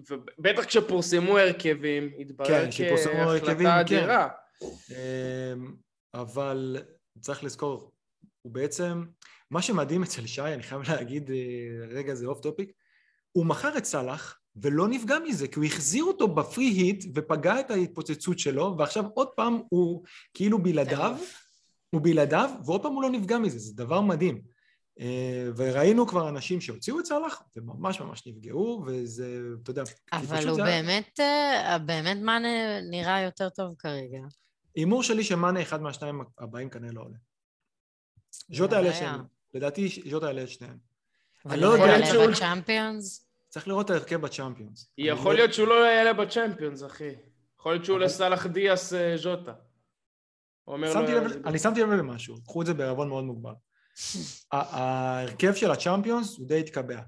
ובטח 0.09 0.65
כשפורסמו 0.65 1.37
הרכבים, 1.37 2.11
התברר 2.19 2.47
כן, 2.47 2.69
כהחלטה 2.71 3.55
כן. 3.57 3.65
אדירה. 3.65 4.27
אמ, 4.91 5.73
אבל 6.13 6.77
צריך 7.19 7.43
לזכור, 7.43 7.91
הוא 8.41 8.53
בעצם, 8.53 9.03
מה 9.51 9.61
שמדהים 9.61 10.03
אצל 10.03 10.25
שי, 10.27 10.41
אני 10.41 10.63
חייב 10.63 10.81
להגיד, 10.89 11.31
אה, 11.31 11.87
רגע, 11.87 12.15
זה 12.15 12.25
off 12.25 12.39
topic, 12.39 12.71
הוא 13.31 13.45
מכר 13.45 13.77
את 13.77 13.85
סאלח 13.85 14.39
ולא 14.55 14.87
נפגע 14.87 15.19
מזה, 15.19 15.47
כי 15.47 15.55
הוא 15.55 15.65
החזיר 15.65 16.03
אותו 16.03 16.27
ב 16.27 16.35
free 16.35 16.65
hit 16.65 17.05
ופגע 17.15 17.59
את 17.59 17.71
ההתפוצצות 17.71 18.39
שלו, 18.39 18.75
ועכשיו 18.77 19.05
עוד 19.13 19.27
פעם 19.27 19.61
הוא 19.69 20.03
כאילו 20.33 20.63
בלעדיו, 20.63 21.17
הוא 21.89 22.01
בלעדיו, 22.01 22.49
ועוד 22.65 22.83
פעם 22.83 22.93
הוא 22.93 23.03
לא 23.03 23.09
נפגע 23.09 23.37
מזה, 23.37 23.59
זה 23.59 23.73
דבר 23.75 24.01
מדהים. 24.01 24.41
אה, 24.99 25.47
וראינו 25.55 26.07
כבר 26.07 26.29
אנשים 26.29 26.61
שהוציאו 26.61 26.99
את 26.99 27.05
סאלח, 27.05 27.43
וממש 27.55 28.01
ממש 28.01 28.27
נפגעו, 28.27 28.83
וזה, 28.87 29.39
אתה 29.63 29.71
יודע, 29.71 29.83
אבל 30.13 30.47
הוא 30.47 30.55
זה 30.55 30.63
באמת, 30.63 31.19
אה, 31.19 31.77
באמת 31.85 32.17
מאנה 32.17 32.81
נראה 32.89 33.21
יותר 33.21 33.49
טוב 33.49 33.75
כרגע. 33.79 34.19
הימור 34.75 35.03
שלי 35.03 35.23
שמאנה 35.23 35.61
אחד 35.61 35.81
מהשניים 35.81 36.21
הבאים 36.39 36.69
כנראה 36.69 36.93
לא 36.93 37.01
עולה. 37.01 37.17
ז'וטה 38.51 38.75
יעלה. 38.75 38.93
שניהם. 38.93 39.21
לדעתי 39.53 39.89
ז'וטה 40.09 40.25
יעלה 40.25 40.43
את 40.43 40.49
שניהם. 40.49 40.77
אבל 41.45 41.59
לא 41.59 41.67
הוא 41.67 41.85
יודע. 41.85 42.05
יעלה 42.07 42.27
בצ'אמפיונס? 42.27 43.25
צריך 43.49 43.67
לראות 43.67 43.85
את 43.85 43.91
ההרכב 43.91 44.21
בצ'אמפיונס. 44.21 44.91
יכול 44.97 45.31
לא- 45.31 45.37
להיות 45.39 45.53
שהוא 45.53 45.67
לא 45.67 45.85
יעלה 45.91 46.13
בצ'מפיונס, 46.13 46.83
אחי. 46.83 47.09
יכול 47.59 47.71
להיות 47.71 47.85
שהוא 47.85 47.97
אבל- 47.97 48.05
לסאלח 48.05 48.45
דיאס 48.45 48.93
אה, 48.93 49.17
ז'וטה. 49.17 49.53
אני 51.45 51.59
שמתי 51.59 51.81
לב 51.81 51.89
למשהו, 51.89 52.43
קחו 52.43 52.61
את 52.61 52.65
זה 52.67 52.73
בערבון 52.73 53.09
מאוד 53.09 53.23
מוגבל. 53.23 53.53
ההרכב 54.51 55.53
של 55.53 55.71
הצ'אמפיונס 55.71 56.37
הוא 56.37 56.47
די 56.47 56.59
התקבע. 56.59 57.01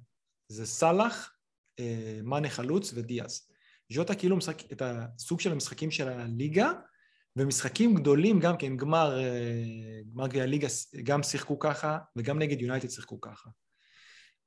זה 0.47 0.65
סאלח, 0.65 1.33
אה, 1.79 2.19
מאנה 2.23 2.49
חלוץ 2.49 2.91
ודיאז. 2.95 3.47
ז'וטה 3.93 4.15
כאילו 4.15 4.35
משחק 4.35 4.71
את 4.71 4.81
הסוג 4.85 5.39
של 5.39 5.51
המשחקים 5.51 5.91
של 5.91 6.09
הליגה, 6.09 6.71
ומשחקים 7.35 7.95
גדולים 7.95 8.39
גם 8.39 8.57
כן, 8.57 8.77
גמר, 8.77 9.19
אה, 9.19 10.01
גמר 10.13 10.27
גביע 10.27 10.43
הליגה 10.43 10.67
גם 11.03 11.23
שיחקו 11.23 11.59
ככה, 11.59 11.97
וגם 12.15 12.39
נגד 12.39 12.61
יונייטד 12.61 12.89
שיחקו 12.89 13.21
ככה. 13.21 13.49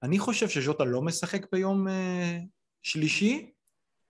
אני 0.02 0.18
חושב 0.18 0.48
שז'וטה 0.48 0.84
לא 0.84 1.02
משחק 1.02 1.46
ביום 1.52 1.88
אה, 1.88 2.38
שלישי, 2.82 3.50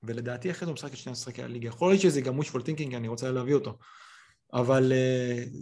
ולדעתי 0.03 0.51
אחרי 0.51 0.67
זה 0.67 0.71
הוא 0.71 0.75
משחק 0.75 0.93
את 0.93 0.97
שני 0.97 1.13
משחקי 1.13 1.43
הליגה. 1.43 1.69
יכול 1.69 1.91
להיות 1.91 2.03
שזה 2.03 2.21
גם 2.21 2.41
wishful 2.41 2.61
thinking, 2.67 2.97
אני 2.97 3.09
רוצה 3.09 3.31
להביא 3.31 3.55
אותו. 3.55 3.79
אבל 4.53 4.93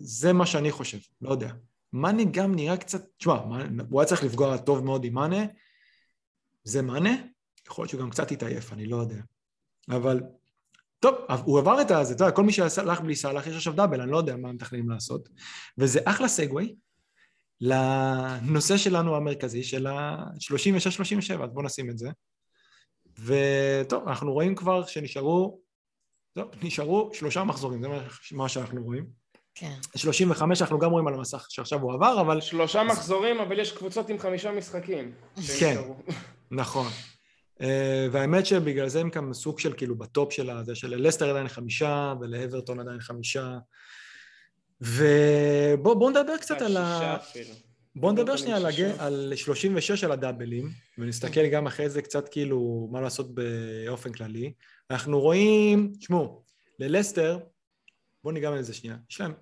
זה 0.02 0.32
מה 0.32 0.46
שאני 0.46 0.72
חושב, 0.72 0.98
לא 1.20 1.30
יודע. 1.30 1.52
מאנה 1.92 2.22
גם 2.30 2.54
נראה 2.54 2.76
קצת, 2.76 3.04
תשמע, 3.16 3.34
הוא 3.90 4.00
היה 4.00 4.08
צריך 4.08 4.24
לפגוע 4.24 4.56
טוב 4.56 4.84
מאוד 4.84 5.04
עם 5.04 5.14
מאנה, 5.14 5.44
זה 6.64 6.82
מאנה, 6.82 7.10
יכול 7.66 7.82
להיות 7.82 7.90
שהוא 7.90 8.00
גם 8.00 8.10
קצת 8.10 8.32
התעייף, 8.32 8.72
אני 8.72 8.86
לא 8.86 8.96
יודע. 8.96 9.20
אבל, 9.88 10.20
טוב, 10.98 11.14
הוא 11.44 11.58
עבר 11.58 11.80
את 11.80 11.90
הזה, 11.90 12.14
אתה 12.14 12.24
יודע, 12.24 12.36
כל 12.36 12.42
מי 12.42 12.52
שהלך 12.52 13.00
בלי 13.00 13.16
סאלח, 13.16 13.46
יש 13.46 13.56
עכשיו 13.56 13.72
דאבל, 13.72 14.00
אני 14.00 14.10
לא 14.10 14.16
יודע 14.16 14.36
מה 14.36 14.48
הם 14.48 14.54
מתכננים 14.54 14.90
לעשות. 14.90 15.28
וזה 15.78 16.00
אחלה 16.04 16.28
סגווי 16.28 16.74
לנושא 17.60 18.76
שלנו 18.76 19.16
המרכזי, 19.16 19.62
של 19.62 19.86
ה-36-37, 19.86 21.42
אז 21.44 21.50
בואו 21.52 21.64
נשים 21.64 21.90
את 21.90 21.98
זה. 21.98 22.10
וטוב, 23.18 24.08
אנחנו 24.08 24.32
רואים 24.32 24.54
כבר 24.54 24.86
שנשארו, 24.86 25.60
טוב, 26.32 26.50
נשארו 26.62 27.10
שלושה 27.14 27.44
מחזורים, 27.44 27.82
זה 27.82 27.88
מה 28.32 28.48
שאנחנו 28.48 28.84
רואים. 28.84 29.21
כן. 29.54 29.74
35 29.96 30.62
אנחנו 30.62 30.78
גם 30.78 30.90
רואים 30.90 31.08
על 31.08 31.14
המסך 31.14 31.46
שעכשיו 31.48 31.80
הוא 31.80 31.92
עבר, 31.92 32.20
אבל 32.20 32.40
שלושה 32.40 32.82
מחזורים, 32.82 33.40
אבל 33.40 33.60
יש 33.60 33.72
קבוצות 33.72 34.08
עם 34.08 34.18
חמישה 34.18 34.52
משחקים. 34.52 35.12
כן. 35.58 35.76
נכון. 36.50 36.88
אה, 37.60 38.06
והאמת 38.12 38.46
שבגלל 38.46 38.88
זה 38.88 39.00
הם 39.00 39.10
גם 39.10 39.32
סוג 39.32 39.58
של 39.58 39.72
כאילו 39.72 39.98
בטופ 39.98 40.32
של 40.32 40.50
הזה, 40.50 40.74
שללסטר 40.74 41.30
עדיין 41.30 41.48
חמישה 41.48 42.14
ולאברטון 42.20 42.80
עדיין 42.80 43.00
חמישה. 43.00 43.58
ובואו 44.80 46.10
נדבר 46.10 46.36
קצת 46.36 46.62
על 46.62 46.76
ה... 46.76 47.16
בואו 47.96 48.12
נדבר 48.12 48.36
שנייה 48.36 48.56
על. 48.56 48.66
הג... 48.66 48.80
על 48.98 49.32
36 49.36 50.04
על 50.04 50.12
הדאבלים, 50.12 50.70
ונסתכל 50.98 51.46
גם 51.46 51.66
אחרי 51.66 51.90
זה 51.90 52.02
קצת 52.02 52.28
כאילו 52.28 52.88
מה 52.92 53.00
לעשות 53.00 53.34
באופן 53.34 54.12
כללי. 54.12 54.52
אנחנו 54.90 55.20
רואים, 55.20 55.92
תשמעו, 55.98 56.42
ללסטר, 56.78 57.38
בואו 58.22 58.34
ניגע 58.34 58.50
בזה 58.50 58.74
שנייה, 58.74 58.96
יש 59.10 59.20
להם 59.20 59.32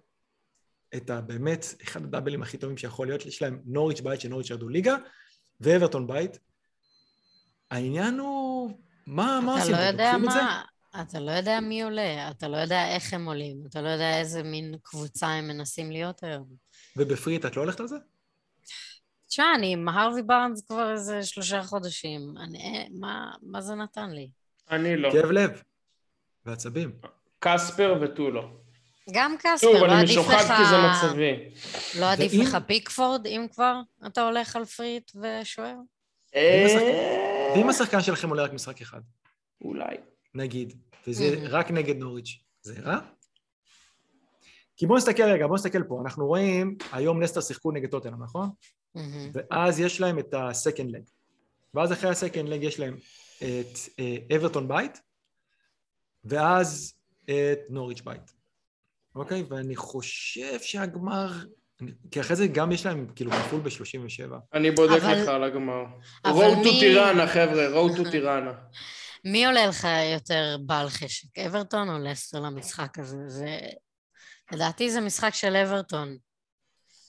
את 0.97 1.11
הבאמת, 1.11 1.65
אחד 1.83 2.05
הדאבלים 2.05 2.43
הכי 2.43 2.59
טובים 2.59 2.77
שיכול 2.77 3.07
להיות, 3.07 3.27
יש 3.27 3.43
להם 3.43 3.63
נוריץ' 3.65 4.01
בית 4.01 4.21
שנוריץ' 4.21 4.51
ירדו 4.51 4.69
ליגה, 4.69 4.97
ואברטון 5.61 6.07
בית. 6.07 6.39
העניין 7.71 8.19
הוא, 8.19 8.71
מה, 9.07 9.41
מה 9.45 9.53
אתה 9.55 9.61
עושים? 9.61 9.75
לא 9.75 9.81
יודע 9.81 10.13
לוקחים 10.13 10.29
את 10.29 10.35
זה? 10.35 10.41
מה, 10.41 10.63
אתה 11.03 11.21
לא 11.21 11.31
יודע 11.31 11.61
מי 11.61 11.83
עולה, 11.83 12.31
אתה 12.31 12.49
לא 12.49 12.57
יודע 12.57 12.95
איך 12.95 13.15
הם 13.15 13.27
עולים, 13.27 13.63
אתה 13.67 13.83
לא 13.83 13.89
יודע 13.89 14.19
איזה 14.19 14.43
מין 14.43 14.75
קבוצה 14.83 15.27
הם 15.27 15.49
מנסים 15.49 15.91
להיות 15.91 16.23
היום. 16.23 16.47
ובפריט 16.97 17.47
את 17.47 17.57
לא 17.57 17.63
הולכת 17.63 17.81
על 17.81 17.89
זה? 17.89 17.97
תשמע, 19.29 19.55
אני 19.55 19.73
עם 19.73 19.89
הרווי 19.89 20.23
בארנס 20.23 20.67
כבר 20.67 20.93
איזה 20.93 21.23
שלושה 21.23 21.63
חודשים. 21.63 22.35
אני, 22.39 22.89
מה, 22.91 23.33
מה 23.43 23.61
זה 23.61 23.75
נתן 23.75 24.11
לי? 24.11 24.31
אני 24.71 24.97
לא. 24.97 25.13
כאב 25.13 25.31
לב 25.31 25.63
ועצבים. 26.47 26.93
קספר 27.39 27.99
וטולו. 28.01 28.60
גם 29.13 29.37
קספר, 29.39 29.57
שוב, 29.57 29.75
לא 29.75 29.85
אני 29.85 29.95
עדיף 29.95 30.11
משוחד 30.11 30.35
לך... 30.35 30.53
כי 30.57 30.67
זה 30.71 30.77
מצבי. 30.77 31.51
לא 32.01 32.13
עדיף 32.13 32.33
לך 32.33 32.57
פיקפורד, 32.67 33.27
אם 33.27 33.47
כבר 33.53 33.81
אתה 34.07 34.23
הולך 34.23 34.57
על 34.57 34.65
פריט 34.65 35.11
ושוער? 35.17 35.77
אה, 36.37 37.53
ואם 37.55 37.69
השחקן 37.69 38.01
שלכם 38.01 38.29
עולה 38.29 38.43
רק 38.43 38.53
משחק 38.53 38.81
אחד, 38.81 39.01
אולי. 39.61 39.97
נגיד, 40.35 40.75
וזה. 41.07 41.35
רק 41.49 41.71
נגד 41.71 41.97
נוריץ', 41.97 42.39
זה 42.63 42.75
רע? 42.83 42.99
כי 44.77 44.87
בואו 44.87 44.99
נסתכל 44.99 45.23
רגע, 45.23 45.47
בואו 45.47 45.57
נסתכל 45.57 45.83
פה, 45.83 46.01
אנחנו 46.05 46.27
רואים, 46.27 46.77
היום 46.93 47.23
לסטר 47.23 47.41
שיחקו 47.41 47.73
נגד 47.73 47.91
טוטנאם, 47.91 48.23
נכון? 48.23 48.51
ואז 49.33 49.81
יש 49.81 50.01
להם 50.01 50.19
את 50.19 50.35
ה-second 50.35 50.91
leg. 50.95 51.11
ואז 51.75 51.93
אחרי 51.93 52.11
ה-second 52.11 52.49
leg 52.49 52.65
יש 52.65 52.81
להם 52.81 52.97
את 53.39 53.79
אה, 53.99 54.37
אברטון 54.37 54.69
בית, 54.69 55.01
ואז 56.25 56.95
את 57.25 57.59
נוריץ' 57.69 58.01
בית. 58.01 58.40
אוקיי? 59.15 59.45
ואני 59.51 59.77
חושב 59.77 60.59
שהגמר, 60.63 61.33
כי 62.11 62.21
אחרי 62.21 62.37
זה 62.37 62.47
גם 62.47 62.73
יש 62.73 62.87
להם 62.87 63.07
כאילו 63.17 63.31
כפול 63.31 63.61
ב-37. 63.61 64.35
אני 64.55 64.71
בודק 64.71 65.03
אבל- 65.03 65.23
לך 65.23 65.29
על 65.29 65.45
הגמר. 65.45 65.85
road 66.27 66.31
to 66.31 66.65
מי- 66.65 66.81
טיראנה, 66.81 67.27
חבר'ה, 67.27 67.69
road 67.75 67.99
to 67.99 68.11
טיראנה. 68.11 68.53
מי 69.25 69.47
עולה 69.47 69.67
לך 69.67 69.87
יותר 70.15 70.57
בעל 70.67 70.89
חשק, 70.89 71.39
אברטון 71.39 71.89
או 71.91 71.99
לסטר 71.99 72.41
למשחק 72.41 72.99
הזה? 72.99 73.29
זה... 73.29 73.59
לדעתי 74.53 74.91
זה 74.91 75.01
משחק 75.01 75.35
של 75.35 75.57
אברטון. 75.57 76.17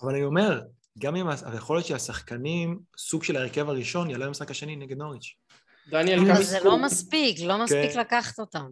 אבל 0.01 0.13
אני 0.15 0.23
אומר, 0.23 0.61
גם 0.99 1.15
אם... 1.15 1.27
אבל 1.27 1.57
יכול 1.57 1.75
להיות 1.75 1.85
שהשחקנים, 1.87 2.79
סוג 2.97 3.23
של 3.23 3.35
ההרכב 3.37 3.69
הראשון, 3.69 4.09
יעלה 4.09 4.25
למשחק 4.25 4.51
השני 4.51 4.75
נגד 4.75 4.97
נוריץ'. 4.97 5.35
דניאל 5.89 6.19
אבל 6.19 6.27
קאסקו, 6.27 6.43
זה 6.43 6.59
לא 6.63 6.77
מספיק, 6.77 7.37
לא 7.39 7.63
מספיק 7.63 7.91
כן. 7.93 7.99
לקחת 7.99 8.39
אותם. 8.39 8.67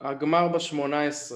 הגמר 0.00 0.48
ב-18 0.48 1.34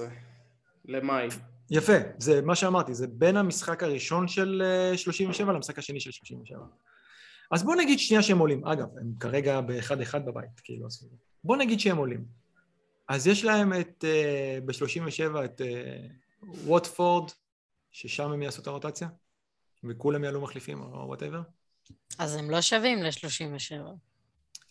למאי. 0.89 1.27
יפה, 1.71 1.93
זה 2.17 2.41
מה 2.41 2.55
שאמרתי, 2.55 2.93
זה 2.93 3.07
בין 3.07 3.37
המשחק 3.37 3.83
הראשון 3.83 4.27
של 4.27 4.61
אה, 4.65 4.97
37 4.97 5.53
למשחק 5.53 5.79
השני 5.79 5.99
של 5.99 6.11
37. 6.11 6.59
אז 7.51 7.63
בוא 7.63 7.75
נגיד 7.75 7.99
שנייה 7.99 8.23
שהם 8.23 8.39
עולים. 8.39 8.67
אגב, 8.67 8.87
הם 8.97 9.13
כרגע 9.19 9.61
באחד-אחד 9.61 10.25
בבית, 10.25 10.59
כאילו, 10.63 10.85
אז 10.85 11.09
בוא 11.43 11.57
נגיד 11.57 11.79
שהם 11.79 11.97
עולים. 11.97 12.25
אז 13.07 13.27
יש 13.27 13.43
להם 13.43 13.73
את, 13.73 14.03
אה, 14.03 14.65
ב-37 14.65 15.45
את 15.45 15.61
אה, 15.61 15.65
ווטפורד, 16.43 17.31
ששם 17.91 18.31
הם 18.31 18.41
יעשו 18.41 18.61
את 18.61 18.67
הרוטציה, 18.67 19.07
וכולם 19.83 20.23
יעלו 20.23 20.41
מחליפים 20.41 20.81
או 20.81 21.07
whatever. 21.07 21.41
אז 22.19 22.35
הם 22.35 22.49
לא 22.49 22.61
שווים 22.61 23.03
ל-37. 23.03 23.75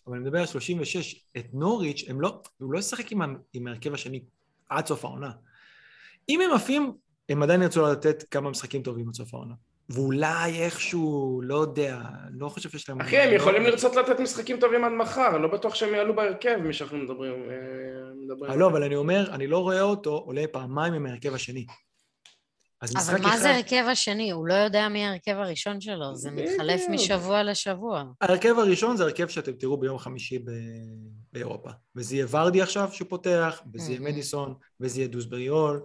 אבל 0.07 0.15
אני 0.15 0.23
מדבר 0.23 0.39
על 0.39 0.45
36, 0.45 1.25
את 1.37 1.45
נוריץ', 1.53 2.03
הם 2.07 2.21
לא, 2.21 2.41
הוא 2.57 2.73
לא 2.73 2.79
ישחק 2.79 3.11
עם 3.53 3.67
ההרכב 3.67 3.93
השני 3.93 4.23
עד 4.69 4.85
סוף 4.85 5.05
העונה. 5.05 5.31
אם 6.29 6.41
הם 6.41 6.53
עפים, 6.53 6.93
הם 7.29 7.43
עדיין 7.43 7.61
ירצו 7.61 7.91
לתת 7.91 8.23
כמה 8.31 8.49
משחקים 8.49 8.81
טובים 8.81 9.07
עד 9.07 9.13
סוף 9.13 9.33
העונה. 9.33 9.53
ואולי 9.89 10.59
איכשהו, 10.61 11.41
לא 11.43 11.55
יודע, 11.55 12.01
לא 12.31 12.49
חושב 12.49 12.69
שיש 12.69 12.89
להם... 12.89 13.01
אחי, 13.01 13.17
הם 13.17 13.33
יכולים 13.33 13.63
לרצות 13.63 13.95
לתת 13.95 14.19
משחקים 14.19 14.59
טובים 14.59 14.83
עד 14.83 14.91
מחר, 14.91 15.37
לא 15.37 15.47
בטוח 15.47 15.75
שהם 15.75 15.93
יעלו 15.93 16.15
בהרכב, 16.15 16.55
מי 16.55 16.73
שאנחנו 16.73 16.97
מדברים. 16.97 17.33
אה. 17.33 18.49
אה, 18.49 18.55
לא, 18.55 18.67
אבל 18.67 18.83
אני 18.83 18.95
אומר, 18.95 19.29
אני 19.31 19.47
לא 19.47 19.57
רואה 19.57 19.81
אותו 19.81 20.17
עולה 20.17 20.43
פעמיים 20.51 20.93
עם 20.93 21.05
ההרכב 21.05 21.33
השני. 21.33 21.65
אז 22.81 22.95
משחק 22.95 23.13
אבל 23.13 23.21
מה. 23.21 23.37
זה 23.37 23.49
ההרכב 23.49 23.85
השני? 23.87 24.31
הוא 24.31 24.47
לא 24.47 24.53
יודע 24.53 24.89
מי 24.89 25.05
ההרכב 25.05 25.31
הראשון 25.31 25.81
שלו, 25.81 26.15
זה 26.15 26.31
מתחלף. 26.31 26.81
משבוע 26.89 27.43
לשבוע. 27.43 28.03
ההרכב 28.21 28.59
הראשון 28.59 28.97
זה 28.97 29.03
הרכב 29.03 29.27
שאתם 29.27 29.51
תראו 29.51 29.77
ביום 29.77 29.97
חמישי 29.97 30.39
ב... 30.39 30.51
באירופה. 31.33 31.69
וזה 31.95 32.15
יהיה 32.15 32.25
ורדי 32.31 32.61
עכשיו 32.61 32.89
שהוא 32.91 33.09
פותח, 33.09 33.61
וזה 33.73 33.91
יהיה 33.91 33.99
מהמם. 33.99 34.11
מדיסון, 34.11 34.53
וזה 34.79 34.99
יהיה 34.99 35.07
דוסבריול, 35.07 35.81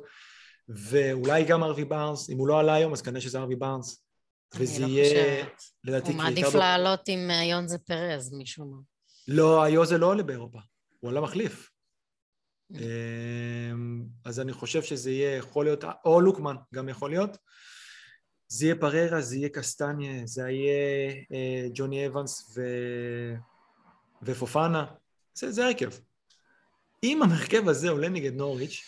ואולי 0.69 1.45
גם 1.45 1.63
ארווי 1.63 1.85
בארנס, 1.85 2.31
אם 2.31 2.39
הוא 2.39 2.49
לא 2.49 2.61
עלה 2.61 2.75
היום 2.75 2.93
אז 2.93 3.03
כנראה 3.03 3.21
שזה 3.21 3.39
ארווי 3.39 3.57
בארנס. 3.57 4.05
וזה 4.55 4.83
לא 4.83 4.87
יהיה. 4.87 5.47
לדעתי, 5.85 6.09
הוא 6.09 6.17
מעדיף 6.17 6.55
לעלות 6.55 7.01
עם 7.09 7.31
אה, 7.31 7.45
יונזה 7.45 7.79
פרז 7.79 8.33
משום 8.33 8.71
מה. 8.71 8.77
לא, 9.29 9.63
היוזה 9.63 9.99
לא 9.99 10.07
עולה 10.07 10.23
באירופה, 10.23 10.59
הוא 11.01 11.11
עלה 11.11 11.21
מחליף. 11.21 11.71
Mm. 12.73 12.77
אמ, 12.77 14.05
אז 14.25 14.41
אני 14.41 14.53
חושב 14.53 14.83
שזה 14.83 15.11
יהיה, 15.11 15.37
יכול 15.37 15.65
להיות, 15.65 15.85
או 16.05 16.21
לוקמן, 16.21 16.57
גם 16.75 16.89
יכול 16.89 17.11
להיות. 17.11 17.37
זה 18.49 18.67
יהיה 18.67 18.75
פררה, 18.75 19.21
זה 19.21 19.37
יהיה 19.37 19.49
קסטניה, 19.49 20.27
זה 20.27 20.43
יהיה 20.43 21.13
אה, 21.33 21.69
ג'וני 21.75 22.07
אבנס 22.07 22.57
ו... 22.57 22.63
ופופנה. 24.23 24.87
זה, 25.35 25.53
זה 25.53 25.67
הרכב. 25.67 25.91
אם 27.03 27.23
ההרכב 27.23 27.69
הזה 27.69 27.91
עולה 27.91 28.09
נגד 28.09 28.35
נוריץ', 28.35 28.83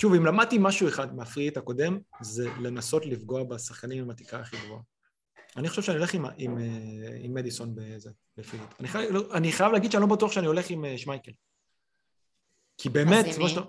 שוב, 0.00 0.14
אם 0.14 0.26
למדתי 0.26 0.56
משהו 0.60 0.88
אחד 0.88 1.16
מהפריט 1.16 1.56
הקודם, 1.56 1.98
זה 2.20 2.50
לנסות 2.60 3.06
לפגוע 3.06 3.44
בשחקנים 3.44 4.02
עם 4.04 4.10
התקרה 4.10 4.40
הכי 4.40 4.56
גבוהה. 4.64 4.80
אני 5.56 5.68
חושב 5.68 5.82
שאני 5.82 5.98
הולך 5.98 6.14
עם, 6.14 6.24
עם, 6.36 6.58
אה, 6.58 7.18
עם 7.20 7.34
מדיסון 7.34 7.74
בזה, 7.74 8.10
בפריט. 8.36 8.62
אני, 8.80 8.88
חי, 8.88 9.06
לא, 9.10 9.22
אני 9.32 9.52
חייב 9.52 9.72
להגיד 9.72 9.92
שאני 9.92 10.00
לא 10.00 10.16
בטוח 10.16 10.32
שאני 10.32 10.46
הולך 10.46 10.70
עם 10.70 10.84
אה, 10.84 10.98
שמייקל. 10.98 11.32
כי 12.78 12.88
באמת, 12.88 13.26
כמו? 13.36 13.48
שאתה... 13.48 13.60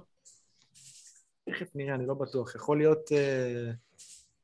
תכף 1.50 1.76
נראה, 1.76 1.96
אני 1.96 2.08
לא 2.08 2.14
בטוח. 2.14 2.56
יכול 2.56 2.78
להיות... 2.78 3.12
אה, 3.12 3.72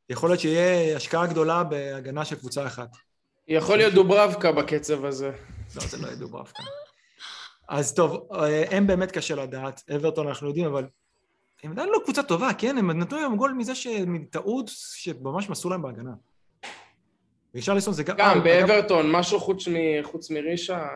יכול 0.10 0.30
להיות 0.30 0.40
שיהיה 0.40 0.98
השקעה 0.98 1.28
גדולה 1.28 1.64
בהגנה 1.64 2.26
של 2.26 2.36
קבוצה 2.36 2.68
אחת. 2.68 2.90
יכול 3.48 3.78
להיות 3.78 3.94
דוברבקה 3.94 4.52
בקצב 4.52 5.06
הזה. 5.06 5.32
לא, 5.76 5.82
זה 5.88 5.98
לא 5.98 6.08
יהיה 6.08 6.16
דוברבקה. 6.16 6.64
אז 7.70 7.94
טוב, 7.94 8.28
הם 8.72 8.88
באמת 8.88 9.12
קשה 9.12 9.36
לדעת, 9.36 9.90
אברטון 9.96 10.28
אנחנו 10.28 10.48
יודעים, 10.48 10.66
אבל 10.66 10.88
הם 11.64 11.72
עדיין 11.72 11.90
לא 11.90 12.00
קבוצה 12.04 12.24
טובה, 12.24 12.54
כן? 12.58 12.78
הם 12.78 12.92
נתנו 12.92 13.22
להם 13.22 13.36
גול 13.36 13.54
מזה 13.54 13.76
שמטעות 13.76 14.70
שממש 14.76 15.50
מסרו 15.50 15.72
להם 15.72 15.82
בהגנה. 15.82 16.14
רישרליסון 17.56 17.94
זה 17.94 18.04
גם... 18.04 18.16
גם 18.18 18.38
אה, 18.38 18.44
באברטון, 18.44 19.12
משהו 19.12 19.40
חוץ 19.40 19.68
מ- 19.68 20.04
חוץ 20.04 20.30
מרישה, 20.30 20.88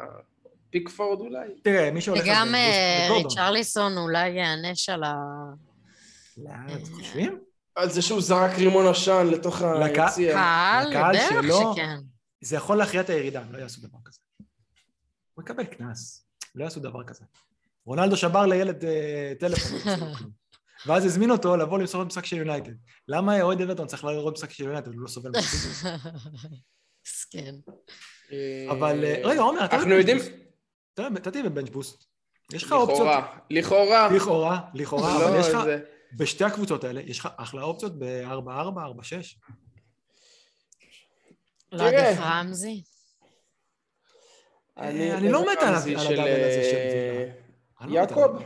פיקפורד 0.69 1.19
אולי? 1.19 1.47
תראה, 1.63 1.91
מי 1.91 2.01
שהולך... 2.01 2.23
וגם 2.23 2.55
אה. 2.55 3.07
ריצ'רליסון 3.11 3.97
אולי 3.97 4.29
יענש 4.29 4.89
על 4.89 5.03
ה... 5.03 5.15
לאן 6.37 6.65
אתם 6.65 6.93
חושבים? 6.95 7.39
על 7.75 7.89
זה 7.89 8.01
שהוא 8.01 8.21
זרק 8.21 8.51
רימון 8.57 8.87
עשן 8.87 9.27
לתוך 9.31 9.61
היציע. 9.61 10.33
קהל, 10.33 10.89
לקהל 10.89 11.15
בטח. 11.15 11.73
שכן. 11.73 11.97
זה 12.41 12.55
יכול 12.55 12.77
להכריע 12.77 13.01
את 13.01 13.09
הירידה, 13.09 13.41
הם 13.41 13.53
לא 13.53 13.57
יעשו 13.57 13.81
דבר 13.81 13.97
כזה. 14.05 14.19
הוא 15.33 15.43
יקבל 15.43 15.63
קנס, 15.63 16.27
לא 16.55 16.63
יעשו 16.63 16.79
דבר 16.79 17.03
כזה. 17.03 17.25
רונלדו 17.85 18.17
שבר 18.17 18.45
לילד 18.45 18.85
אה, 18.85 19.33
טלפון, 19.39 19.79
לא. 20.87 20.93
ואז 20.93 21.05
הזמין 21.05 21.31
אותו 21.31 21.57
לבוא 21.57 21.79
למסור 21.79 22.03
משחק 22.03 22.25
של 22.25 22.37
יונייטד. 22.37 22.71
למה 23.07 23.41
אוהד 23.41 23.61
אברטון 23.61 23.87
צריך 23.87 24.03
לראות 24.03 24.33
משחק 24.33 24.51
של 24.51 24.63
יונייטד? 24.63 24.93
הוא 24.93 25.01
לא 25.01 25.07
סובל 25.07 25.31
מספיק. 25.37 25.91
מסכן. 27.07 27.55
אה, 28.31 28.67
אבל 28.71 29.03
אה, 29.03 29.21
רגע, 29.23 29.41
עומר, 29.41 29.65
אתה... 29.65 29.75
אנחנו 29.75 29.93
יודעים... 29.93 30.17
אתה 30.93 31.31
תהיה 31.31 31.43
בוסט. 31.71 32.03
יש 32.53 32.63
לך 32.63 32.71
אופציות... 32.71 32.99
לכאורה, 32.99 33.37
לכאורה. 33.49 34.09
לכאורה, 34.15 34.59
לכאורה, 34.73 35.19
לא, 35.19 35.29
אבל 35.29 35.39
יש 35.39 35.47
לך... 35.47 35.61
בשתי 36.13 36.43
הקבוצות 36.43 36.83
האלה, 36.83 37.01
יש 37.01 37.19
לך 37.19 37.29
אחלה 37.37 37.63
אופציות 37.63 37.99
ב-4-4, 37.99 38.25
4-6. 38.25 38.31
לא 41.71 41.77
תראה. 41.77 42.09
עדיף 42.09 42.19
רמזי? 42.21 42.83
אני 44.77 45.31
לא 45.31 45.51
מת 45.51 45.57
על 45.61 45.73
רמזי 45.73 45.95
ה 45.95 46.02
double 46.02 46.43
הזה 46.43 46.63
של 46.71 46.77
אה, 46.77 47.23
וילה. 47.81 47.93
לא 47.93 47.99
יעקב. 47.99 48.43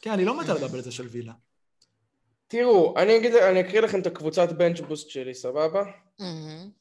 כן, 0.00 0.10
אני 0.10 0.24
לא 0.24 0.40
מת 0.40 0.48
על 0.48 0.56
ה 0.56 0.59
double 0.59 0.78
הזה 0.78 0.92
של 0.92 1.06
וילה. 1.06 1.32
תראו, 2.48 2.94
אני 2.96 3.16
אגיד, 3.16 3.34
אני 3.34 3.60
אקריא 3.60 3.80
לכם 3.80 4.00
את 4.00 4.06
הקבוצת 4.06 4.52
bench 4.52 4.80
boost 4.80 5.10
שלי, 5.10 5.34
סבבה? 5.34 5.82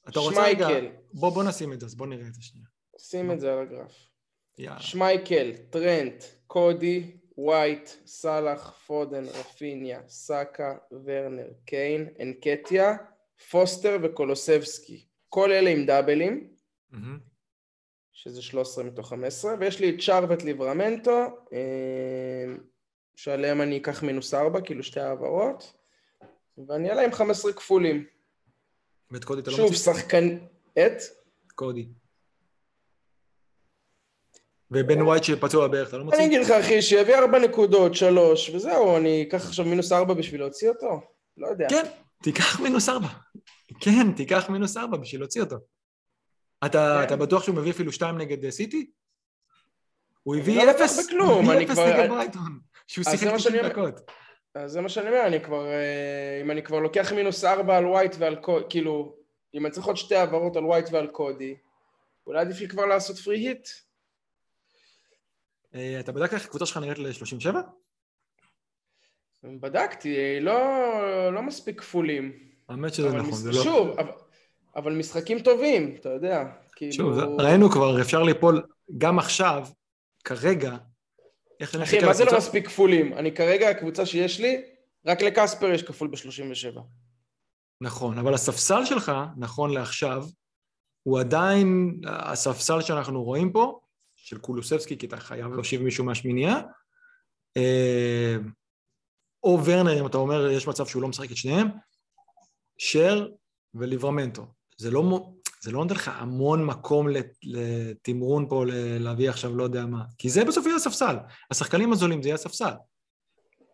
אתה 0.09 0.19
רוצה 0.19 0.43
רגע... 0.43 0.67
שמייקל. 0.67 0.87
בוא, 1.13 1.29
בוא 1.29 1.43
נשים 1.43 1.73
את 1.73 1.79
זה, 1.79 1.85
אז 1.85 1.95
בוא 1.95 2.07
נראה 2.07 2.27
את 2.27 2.33
זה 2.33 2.41
שנייה. 2.41 2.67
שים 2.97 3.31
את 3.31 3.39
זה 3.39 3.53
על 3.53 3.59
הגרף. 3.59 4.09
יאללה. 4.57 4.79
שמייקל, 4.79 5.51
טרנט, 5.69 6.23
קודי, 6.47 7.11
ווייט, 7.37 7.89
סאלח, 8.05 8.73
פודן, 8.87 9.23
רפיניה, 9.23 10.01
סאקה, 10.07 10.77
ורנר, 11.05 11.47
קיין, 11.65 12.07
אנקטיה, 12.21 12.97
פוסטר 13.51 13.97
וקולוסבסקי. 14.03 15.05
כל 15.29 15.51
אלה 15.51 15.69
עם 15.69 15.85
דאבלים. 15.85 16.47
שזה 18.11 18.41
13 18.41 18.83
מתוך 18.83 19.09
15, 19.09 19.55
ויש 19.59 19.79
לי 19.79 19.89
את 19.89 19.95
צ'רווט 20.01 20.43
ליברמנטו, 20.43 21.25
אה, 21.53 22.55
שעליהם 23.17 23.61
אני 23.61 23.77
אקח 23.77 24.03
מינוס 24.03 24.33
4, 24.33 24.61
כאילו 24.61 24.83
שתי 24.83 24.99
העברות, 24.99 25.73
ואני 26.67 26.89
אעלה 26.89 27.01
עם 27.01 27.11
15 27.11 27.53
כפולים. 27.53 28.05
ואת 29.11 29.23
קודי 29.23 29.41
אתה 29.41 29.51
לא 29.51 29.57
שוב, 29.57 29.65
מוציא? 29.65 29.93
שחקן... 29.93 30.37
את? 30.73 31.01
קודי. 31.55 31.87
ובן 34.71 35.01
ווייט 35.01 35.23
שפצוע 35.23 35.67
בערך, 35.67 35.89
אתה 35.89 35.97
לא 35.97 36.03
מוציא? 36.03 36.19
אני 36.19 36.27
אגיד 36.27 36.41
לך, 36.41 36.51
אחי, 36.51 36.81
שיביא 36.81 37.15
4 37.15 37.39
נקודות, 37.39 37.95
3, 37.95 38.49
וזהו, 38.49 38.97
אני 38.97 39.23
אקח 39.23 39.45
עכשיו 39.47 39.65
מינוס 39.65 39.91
4 39.91 40.13
בשביל 40.13 40.41
להוציא 40.41 40.69
אותו? 40.69 41.01
לא 41.37 41.47
יודע. 41.47 41.67
כן, 41.69 41.85
תיקח 42.23 42.59
מינוס 42.59 42.89
ארבע. 42.89 43.07
כן, 43.79 44.11
תיקח 44.15 44.49
מינוס 44.49 44.77
ארבע 44.77 44.97
בשביל 44.97 45.21
להוציא 45.21 45.41
אותו. 45.41 45.55
אתה, 46.65 46.97
כן. 46.99 47.07
אתה 47.07 47.15
בטוח 47.15 47.43
שהוא 47.43 47.55
מביא 47.55 47.71
אפילו 47.71 47.91
שתיים 47.91 48.17
נגד 48.17 48.49
סיטי? 48.49 48.91
הוא 50.23 50.35
הביא 50.35 50.63
לא 50.63 50.71
אפס, 50.71 51.09
הוא 51.11 51.53
הביא 51.53 51.67
אפס 51.67 51.79
נגד 51.79 52.09
ברייטון, 52.09 52.59
שהוא 52.87 53.03
שיחק 53.03 53.17
זה 53.17 53.31
מה 53.31 53.37
90 53.37 53.39
שאני 53.39 53.59
אומר. 53.59 53.69
דקות. 53.89 54.11
אז 54.55 54.71
זה 54.71 54.81
מה 54.81 54.89
שאני 54.89 55.07
אומר, 55.09 55.27
אני 55.27 55.43
כבר... 55.43 55.67
אה, 55.67 56.39
אם 56.41 56.51
אני 56.51 56.63
כבר 56.63 56.79
לוקח 56.79 57.13
מינוס 57.13 57.43
4 57.43 57.77
על 57.77 57.85
ווייט 57.85 58.15
ועל 58.19 58.35
קודי, 58.35 58.65
כאילו, 58.69 59.15
אם 59.53 59.65
אני 59.65 59.73
צריך 59.73 59.85
עוד 59.87 59.97
שתי 59.97 60.15
העברות 60.15 60.55
על 60.55 60.65
ווייט 60.65 60.89
ועל 60.91 61.07
קודי, 61.07 61.55
אולי 62.27 62.39
עדיף 62.39 62.59
לי 62.59 62.67
כבר 62.67 62.85
לעשות 62.85 63.17
פרי 63.17 63.37
היט. 63.37 63.67
אה, 65.75 65.99
אתה 65.99 66.11
בדק 66.11 66.33
איך 66.33 66.45
הקבוצה 66.45 66.65
שלך 66.65 66.77
נראית 66.77 66.97
ל-37? 66.97 67.55
בדקתי, 69.43 70.39
לא, 70.39 71.33
לא 71.33 71.41
מספיק 71.41 71.79
כפולים. 71.79 72.39
האמת 72.69 72.93
שזה 72.93 73.07
נכון, 73.07 73.29
מס- 73.29 73.35
זה 73.35 73.51
לא... 73.51 73.63
שוב, 73.63 73.99
אבל, 73.99 74.11
אבל 74.75 74.93
משחקים 74.93 75.39
טובים, 75.39 75.95
אתה 75.99 76.09
יודע. 76.09 76.43
כאילו... 76.75 76.93
שוב, 76.93 77.17
ראינו 77.19 77.69
כבר, 77.69 78.01
אפשר 78.01 78.23
ליפול 78.23 78.63
גם 78.97 79.19
עכשיו, 79.19 79.67
כרגע, 80.23 80.77
אחי, 81.63 81.99
מה 82.05 82.13
זה 82.13 82.25
לא 82.25 82.37
מספיק 82.37 82.67
כפולים? 82.67 83.13
אני 83.13 83.35
כרגע, 83.35 83.69
הקבוצה 83.69 84.05
שיש 84.05 84.39
לי, 84.39 84.61
רק 85.05 85.21
לקספר 85.21 85.71
יש 85.71 85.83
כפול 85.83 86.07
ב-37. 86.07 86.79
נכון, 87.81 88.17
אבל 88.17 88.33
הספסל 88.33 88.85
שלך, 88.85 89.11
נכון 89.37 89.73
לעכשיו, 89.73 90.25
הוא 91.03 91.19
עדיין 91.19 91.99
הספסל 92.07 92.81
שאנחנו 92.81 93.23
רואים 93.23 93.53
פה, 93.53 93.79
של 94.15 94.37
קולוסבסקי, 94.37 94.97
כי 94.97 95.05
אתה 95.05 95.17
חייב 95.17 95.53
להושיב 95.53 95.81
מישהו 95.81 96.05
מהשמינייה, 96.05 96.55
אה, 97.57 98.35
או 99.43 99.59
ורנר, 99.65 100.01
אם 100.01 100.05
אתה 100.05 100.17
אומר, 100.17 100.49
יש 100.49 100.67
מצב 100.67 100.85
שהוא 100.85 101.01
לא 101.01 101.07
משחק 101.07 101.31
את 101.31 101.37
שניהם, 101.37 101.67
שר 102.77 103.27
וליברמנטו. 103.73 104.45
זה 104.77 104.91
לא, 104.91 105.31
זה 105.61 105.71
לא 105.71 105.79
נותן 105.79 105.95
לך 105.95 106.11
המון 106.13 106.65
מקום 106.65 107.07
לתמרון 107.43 108.49
פה, 108.49 108.63
להביא 108.99 109.29
עכשיו 109.29 109.55
לא 109.55 109.63
יודע 109.63 109.85
מה. 109.85 110.03
כי 110.17 110.29
זה 110.29 110.45
בסוף 110.45 110.65
יהיה 110.65 110.75
הספסל. 110.75 111.15
השחקנים 111.51 111.93
הזולים 111.93 112.21
זה 112.21 112.27
יהיה 112.27 112.35
הספסל. 112.35 112.73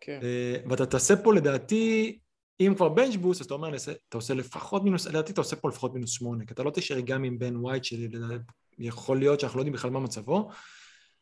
כן. 0.00 0.20
אה, 0.22 0.56
ואתה 0.70 0.86
תעשה 0.86 1.16
פה 1.16 1.34
לדעתי, 1.34 2.18
אם 2.60 2.72
כבר 2.76 2.88
bench 2.88 3.16
boost, 3.16 3.40
אז 3.40 3.46
אתה 3.46 3.54
אומר, 3.54 3.74
אתה 4.08 4.16
עושה 4.18 4.34
לפחות 4.34 4.84
מינוס, 4.84 5.06
לדעתי 5.06 5.32
אתה 5.32 5.40
עושה 5.40 5.56
פה 5.56 5.68
לפחות 5.68 5.94
מינוס 5.94 6.10
שמונה, 6.10 6.44
כי 6.46 6.54
אתה 6.54 6.62
לא 6.62 6.70
תשאר 6.70 7.00
גם 7.00 7.24
עם 7.24 7.38
בן 7.38 7.56
ווייט, 7.56 7.84
שיכול 7.84 9.18
להיות 9.18 9.40
שאנחנו 9.40 9.58
לא 9.58 9.60
יודעים 9.60 9.74
בכלל 9.74 9.90
מה 9.90 10.00
מצבו, 10.00 10.50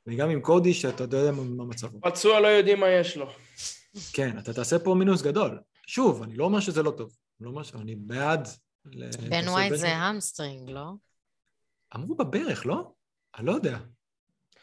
וגם 0.06 0.30
עם 0.30 0.40
קודי, 0.40 0.74
שאתה 0.74 1.04
יודע 1.04 1.32
מה 1.32 1.64
מצבו. 1.64 2.00
פצוע 2.00 2.40
לא 2.40 2.46
יודעים 2.46 2.80
מה 2.80 2.90
יש 2.90 3.16
לו. 3.16 3.26
כן, 4.12 4.38
אתה 4.38 4.52
תעשה 4.52 4.78
פה 4.78 4.94
מינוס 4.94 5.22
גדול. 5.22 5.60
שוב, 5.86 6.22
אני 6.22 6.36
לא 6.36 6.44
אומר 6.44 6.60
שזה 6.60 6.82
לא 6.82 6.90
טוב. 6.90 7.10
אני 7.40 7.44
לא 7.44 7.50
אומר 7.50 7.62
שאני 7.62 7.96
בעד... 7.96 8.48
בן 9.28 9.48
ווייט 9.48 9.74
זה 9.74 9.88
hamstring, 9.88 10.70
לא? 10.70 10.92
אמרו 11.96 12.14
בברך, 12.14 12.66
לא? 12.66 12.92
אני 13.38 13.46
לא 13.46 13.52
יודע. 13.52 13.78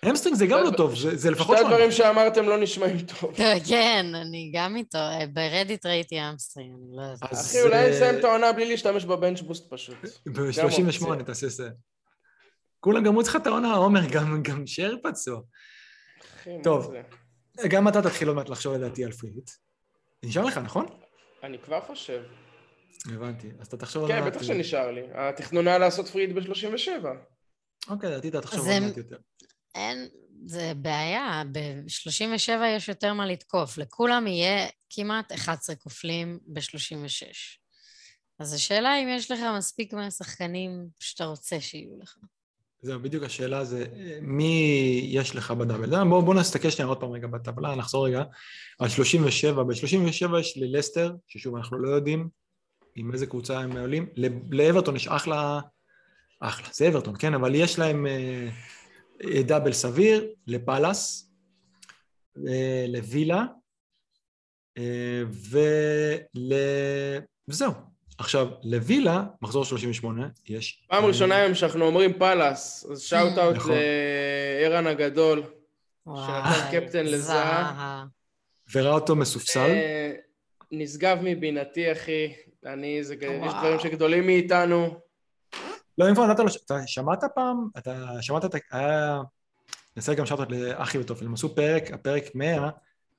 hamstring 0.03 0.37
זה 0.37 0.45
גם 0.47 0.63
לא 0.63 0.71
טוב, 0.77 0.95
זה 0.95 1.31
לפחות... 1.31 1.57
שתי 1.57 1.65
הדברים 1.65 1.91
שאמרתם 1.91 2.45
לא 2.45 2.57
נשמעים 2.57 2.97
טוב. 2.99 3.33
כן, 3.69 4.05
אני 4.15 4.51
גם 4.55 4.75
איתו. 4.75 4.97
ברדיט 5.33 5.85
ראיתי 5.85 6.19
hamstring, 6.19 6.71
אני 6.71 6.97
לא 6.97 7.01
יודעת. 7.01 7.33
אחי, 7.33 7.61
אולי 7.61 7.89
נסיים 7.89 8.19
את 8.19 8.23
העונה 8.23 8.53
בלי 8.53 8.65
להשתמש 8.65 9.05
ב 9.05 9.11
bench 9.11 9.41
boost 9.41 9.73
פשוט. 9.73 9.97
ב-38 10.35 11.23
תעשה 11.25 11.47
זה. 11.47 11.69
כולם 12.79 13.03
גמרו 13.03 13.21
אצלך 13.21 13.35
את 13.35 13.47
העונה, 13.47 13.73
עומר, 13.73 14.01
גם 14.41 14.67
שר 14.67 14.95
פצוע. 15.03 15.41
טוב, 16.63 16.93
גם 17.69 17.87
אתה 17.87 18.01
תתחיל 18.01 18.27
עוד 18.27 18.37
מעט 18.37 18.49
לחשוב 18.49 18.73
לדעתי 18.73 19.05
על 19.05 19.11
free 19.11 19.30
hit. 19.30 19.49
נשאר 20.23 20.45
לך, 20.45 20.57
נכון? 20.57 20.85
אני 21.43 21.57
כבר 21.59 21.81
חושב. 21.81 22.23
הבנתי, 23.05 23.47
אז 23.59 23.67
אתה 23.67 23.77
תחשוב 23.77 24.07
מעט... 24.07 24.23
כן, 24.23 24.29
בטח 24.29 24.43
שנשאר 24.43 24.91
לי. 24.91 25.01
התכנון 25.13 25.67
היה 25.67 25.77
לעשות 25.77 26.07
free 26.07 26.20
hit 26.20 26.29
ב-37. 26.31 27.05
אוקיי, 27.89 28.09
לדעתי 28.09 28.29
אתה 28.29 28.41
תחשוב 28.41 28.67
עוד 28.67 28.79
מעט 28.79 28.97
יותר. 28.97 29.17
אין, 29.75 30.07
זה 30.45 30.71
בעיה, 30.75 31.43
ב-37 31.51 32.65
יש 32.75 32.89
יותר 32.89 33.13
מה 33.13 33.27
לתקוף. 33.27 33.77
לכולם 33.77 34.27
יהיה 34.27 34.67
כמעט 34.89 35.31
11 35.31 35.75
כופלים 35.75 36.39
ב-36. 36.47 37.59
אז 38.39 38.53
השאלה 38.53 38.95
אם 39.03 39.07
יש 39.09 39.31
לך 39.31 39.39
מספיק 39.57 39.93
מהשחקנים 39.93 40.87
שאתה 40.99 41.25
רוצה 41.25 41.61
שיהיו 41.61 41.97
לך. 42.01 42.17
זהו, 42.81 42.99
בדיוק 42.99 43.23
השאלה 43.23 43.65
זה 43.65 43.85
מי 44.21 45.01
יש 45.09 45.35
לך 45.35 45.51
בדאבל. 45.51 46.03
בואו 46.03 46.21
בוא 46.21 46.35
נסתכל 46.35 46.69
שנייה 46.69 46.87
עוד 46.87 46.99
פעם 46.99 47.11
רגע 47.11 47.27
בטבלה, 47.27 47.75
נחזור 47.75 48.07
רגע 48.07 48.23
על 48.79 48.89
37. 48.89 49.63
ב-37 49.63 50.39
יש 50.39 50.57
לי 50.57 50.71
לסטר, 50.71 51.15
ששוב 51.27 51.55
אנחנו 51.55 51.79
לא 51.79 51.89
יודעים 51.89 52.29
עם 52.95 53.13
איזה 53.13 53.25
קבוצה 53.25 53.59
הם 53.59 53.77
עולים. 53.77 54.07
לאברטון 54.51 54.95
יש 54.95 55.07
אחלה, 55.07 55.59
אחלה, 56.39 56.67
זה 56.71 56.87
אברטון, 56.87 57.15
כן, 57.19 57.33
אבל 57.33 57.55
יש 57.55 57.79
להם 57.79 58.07
אה, 58.07 58.49
double 59.43 59.73
סביר, 59.73 60.27
לפאלאס, 60.47 61.31
אה, 62.47 62.85
לווילה, 62.87 63.43
אה, 64.77 65.23
ול... 65.49 66.53
וזהו. 67.47 67.71
עכשיו, 68.17 68.47
לווילה, 68.63 69.23
מחזור 69.41 69.65
38, 69.65 70.27
יש... 70.45 70.85
פעם 70.87 71.05
ראשונה 71.05 71.35
היום 71.35 71.55
שאנחנו 71.55 71.85
אומרים 71.85 72.19
פאלאס, 72.19 72.85
אז 72.91 73.01
shout 73.01 73.37
out 73.37 73.55
נכון. 73.55 73.71
לערן 74.61 74.87
הגדול, 74.87 75.43
שנתן 76.05 76.71
קפטן 76.71 77.05
לזהה. 77.05 78.05
וראה 78.73 78.91
אותו 78.91 79.15
מסופסל. 79.15 79.71
נשגב 80.71 81.17
מבינתי, 81.21 81.91
אחי. 81.91 82.33
אני, 82.65 83.03
זה, 83.03 83.15
יש 83.21 83.53
דברים 83.53 83.79
שגדולים 83.79 84.25
מאיתנו. 84.25 84.99
לא, 85.97 86.09
אם 86.09 86.15
כבר 86.15 86.27
נתת 86.27 86.39
לו, 86.39 86.45
אתה 86.65 86.87
שמעת 86.87 87.23
פעם, 87.35 87.67
אתה 87.77 88.21
שמעת 88.21 88.45
את, 88.45 88.55
היה, 88.71 89.19
נעשה 89.95 90.13
גם 90.13 90.25
שאלות 90.25 90.51
לאחי 90.51 90.97
וטופל, 90.97 91.25
הם 91.25 91.33
עשו 91.33 91.55
פרק, 91.55 91.91
הפרק 91.91 92.23
100, 92.35 92.69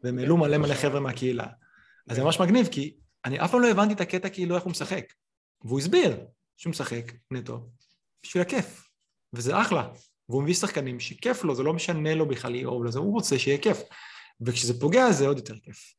והם 0.02 0.18
העלו 0.18 0.36
מלא 0.36 0.58
מלא 0.58 0.74
חבר'ה 0.74 1.00
מהקהילה. 1.00 1.46
אז 2.08 2.16
זה 2.16 2.24
ממש 2.24 2.40
מגניב, 2.40 2.68
כי 2.70 2.94
אני 3.24 3.44
אף 3.44 3.50
פעם 3.50 3.60
לא 3.60 3.70
הבנתי 3.70 3.94
את 3.94 4.00
הקטע 4.00 4.28
כאילו 4.28 4.54
איך 4.54 4.64
הוא 4.64 4.70
משחק. 4.70 5.04
והוא 5.64 5.78
הסביר 5.78 6.16
שהוא 6.56 6.70
משחק 6.70 7.12
נטו 7.30 7.66
בשביל 8.22 8.42
הכיף, 8.42 8.88
וזה 9.32 9.60
אחלה. 9.60 9.88
והוא 10.28 10.42
מביא 10.42 10.54
שחקנים 10.54 11.00
שכיף 11.00 11.44
לו, 11.44 11.54
זה 11.54 11.62
לא 11.62 11.72
משנה 11.72 12.14
לו 12.14 12.28
בכלל 12.28 12.52
לאהוב 12.52 12.84
לזה, 12.84 12.98
הוא 12.98 13.12
רוצה 13.12 13.38
שיהיה 13.38 13.58
כיף. 13.58 13.82
וכשזה 14.40 14.80
פוגע 14.80 15.12
זה 15.12 15.26
עוד 15.26 15.36
יותר 15.36 15.58
כיף. 15.58 15.94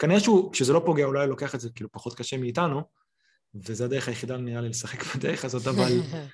כנראה 0.00 0.20
שהוא, 0.20 0.52
כשזה 0.52 0.72
לא 0.72 0.82
פוגע, 0.86 1.04
אולי 1.04 1.26
לוקח 1.26 1.54
את 1.54 1.60
זה 1.60 1.70
כאילו 1.70 1.92
פחות 1.92 2.14
קשה 2.14 2.36
מאיתנו, 2.36 2.82
וזה 3.54 3.84
הדרך 3.84 4.08
היחידה 4.08 4.36
נראה 4.36 4.60
לי 4.60 4.68
לשחק 4.68 5.16
בדרך 5.16 5.44
הזאת, 5.44 5.66
אבל 5.66 5.92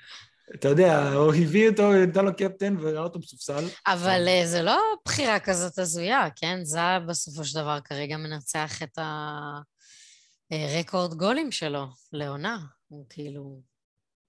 אתה 0.54 0.68
יודע, 0.68 1.12
הוא 1.12 1.34
הביא 1.34 1.70
אותו, 1.70 1.92
נתן 1.92 2.24
לו 2.24 2.36
קפטן 2.36 2.76
וראה 2.80 3.02
אותו 3.02 3.18
מסופסל. 3.18 3.64
אבל 3.86 4.24
אה, 4.28 4.46
זה 4.46 4.62
לא 4.62 4.80
בחירה 5.04 5.40
כזאת 5.40 5.78
הזויה, 5.78 6.28
כן? 6.36 6.64
זה 6.64 6.80
בסופו 7.08 7.44
של 7.44 7.60
דבר 7.60 7.78
כרגע 7.84 8.16
מנצח 8.16 8.82
את 8.82 8.98
הרקורד 10.50 11.14
גולים 11.14 11.52
שלו 11.52 11.86
לעונה, 12.12 12.58
הוא 12.88 13.06
כאילו... 13.08 13.60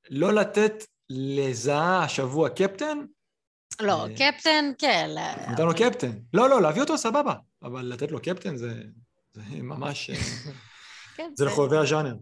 לא 0.09 0.33
לתת 0.33 0.83
לזהה 1.09 2.03
השבוע 2.03 2.49
קפטן? 2.49 2.97
לא, 3.81 4.05
אה, 4.05 4.13
קפטן, 4.15 4.71
כן. 4.77 5.09
נתן 5.49 5.65
לו 5.65 5.75
קפטן. 5.75 6.11
לא, 6.33 6.49
לא, 6.49 6.61
להביא 6.61 6.81
אותו 6.81 6.97
סבבה, 6.97 7.33
אבל 7.63 7.85
לתת 7.85 8.11
לו 8.11 8.21
קפטן 8.21 8.55
זה... 8.55 8.73
זה 9.38 9.61
ממש... 9.61 10.09
אה, 10.09 10.15
כן, 11.15 11.31
זה 11.35 11.45
לחובבי 11.45 11.77
הז'אנר. 11.77 12.15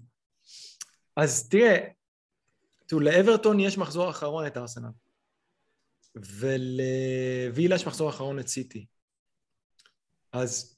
אז 1.17 1.49
תראה, 1.49 1.77
תראו, 2.85 3.01
לאברטון 3.01 3.59
יש 3.59 3.77
מחזור 3.77 4.09
אחרון 4.09 4.47
את 4.47 4.57
ארסנל, 4.57 4.89
ולווילה 6.15 7.75
יש 7.75 7.87
מחזור 7.87 8.09
אחרון 8.09 8.39
את 8.39 8.47
סיטי. 8.47 8.85
אז 10.31 10.77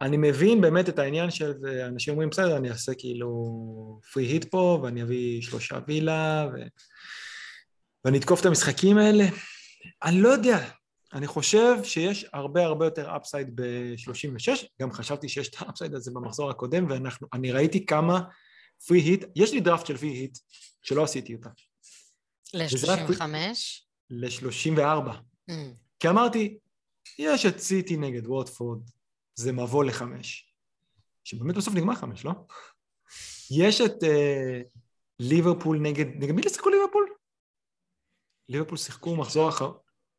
אני 0.00 0.16
מבין 0.16 0.60
באמת 0.60 0.88
את 0.88 0.98
העניין 0.98 1.30
של 1.30 1.52
אנשים 1.86 2.12
אומרים, 2.12 2.30
בסדר, 2.30 2.56
אני 2.56 2.70
אעשה 2.70 2.92
כאילו 2.98 4.00
פרי 4.12 4.24
היט 4.24 4.44
פה, 4.44 4.80
ואני 4.82 5.02
אביא 5.02 5.42
שלושה 5.42 5.78
וילה, 5.86 6.46
ו... 6.54 6.56
ואני 8.04 8.18
אתקוף 8.18 8.40
את 8.40 8.46
המשחקים 8.46 8.98
האלה. 8.98 9.24
אני 10.02 10.20
לא 10.20 10.28
יודע, 10.28 10.70
אני 11.12 11.26
חושב 11.26 11.84
שיש 11.84 12.26
הרבה 12.32 12.64
הרבה 12.64 12.84
יותר 12.84 13.16
upside 13.16 13.60
ב-36, 13.60 14.66
גם 14.82 14.92
חשבתי 14.92 15.28
שיש 15.28 15.48
את 15.48 15.54
ה 15.58 15.63
upside 15.63 15.94
הזה 15.94 16.10
במחזור 16.14 16.50
הקודם, 16.50 16.86
ואני 17.32 17.52
ראיתי 17.52 17.86
כמה 17.86 18.20
free 18.86 19.00
hit, 19.00 19.24
יש 19.36 19.52
לי 19.52 19.60
דראפט 19.60 19.86
של 19.86 19.96
free 19.96 20.08
hit, 20.08 20.38
שלא 20.82 21.04
עשיתי 21.04 21.34
אותה. 21.34 21.50
ל-35? 22.54 23.22
ל-34. 24.10 25.08
אממ. 25.50 25.52
כי 26.00 26.08
אמרתי, 26.08 26.58
יש 27.18 27.46
את 27.46 27.58
סיטי 27.58 27.96
נגד 27.96 28.26
ווטפורד, 28.26 28.90
זה 29.34 29.52
מבוא 29.52 29.84
לחמש. 29.84 30.54
שבאמת 31.24 31.54
בסוף 31.54 31.74
נגמר 31.74 31.94
חמש, 31.94 32.24
לא? 32.24 32.32
יש 33.50 33.80
את 33.80 34.02
uh, 34.02 34.68
ליברפול 35.18 35.78
נגד, 35.78 36.06
נגד 36.06 36.34
מי 36.34 36.42
שיחקו 36.42 36.70
ליברפול? 36.70 37.14
ליברפול 38.48 38.78
שיחקו 38.78 39.16
מחזור 39.16 39.48
אחר... 39.48 39.72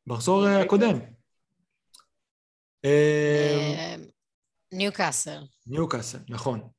מחזור 0.09 0.47
אה, 0.47 0.61
הקודם. 0.61 0.99
אה, 2.85 3.95
ניוקאסל. 4.71 5.39
ניוקאסל, 5.67 6.17
נכון. 6.29 6.69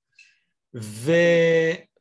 ו... 0.74 1.12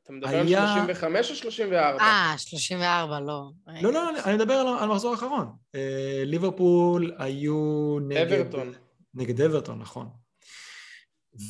אתה 0.03 0.13
מדבר 0.13 0.57
על 0.57 0.77
35 0.87 1.29
או 1.29 1.35
34? 1.35 1.99
אה, 1.99 2.33
34, 2.37 3.19
לא. 3.19 3.49
לא, 3.81 3.93
לא, 3.93 4.09
אני 4.25 4.35
מדבר 4.35 4.53
על 4.53 4.67
המחזור 4.67 5.11
האחרון. 5.11 5.55
אה, 5.75 6.23
ליברפול 6.25 7.15
היו 7.17 7.97
נגד... 8.07 8.33
אברטון. 8.33 8.73
נגד 9.13 9.41
אברטון, 9.41 9.79
נכון. 9.79 10.09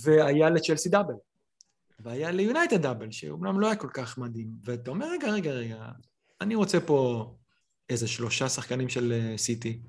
והיה 0.03 0.49
לצ'לסי 0.49 0.89
דאבל. 0.89 1.13
והיה 1.99 2.31
ליונייטד 2.31 2.81
דאבל, 2.81 3.11
שאומנם 3.11 3.59
לא 3.59 3.67
היה 3.67 3.75
כל 3.75 3.89
כך 3.93 4.17
מדהים. 4.17 4.47
ואתה 4.63 4.91
אומר, 4.91 5.11
רגע, 5.11 5.31
רגע, 5.31 5.51
רגע, 5.51 5.85
אני 6.41 6.55
רוצה 6.55 6.79
פה 6.79 7.31
איזה 7.89 8.07
שלושה 8.07 8.49
שחקנים 8.49 8.89
של 8.89 9.13
אה, 9.13 9.37
סיטי, 9.37 9.79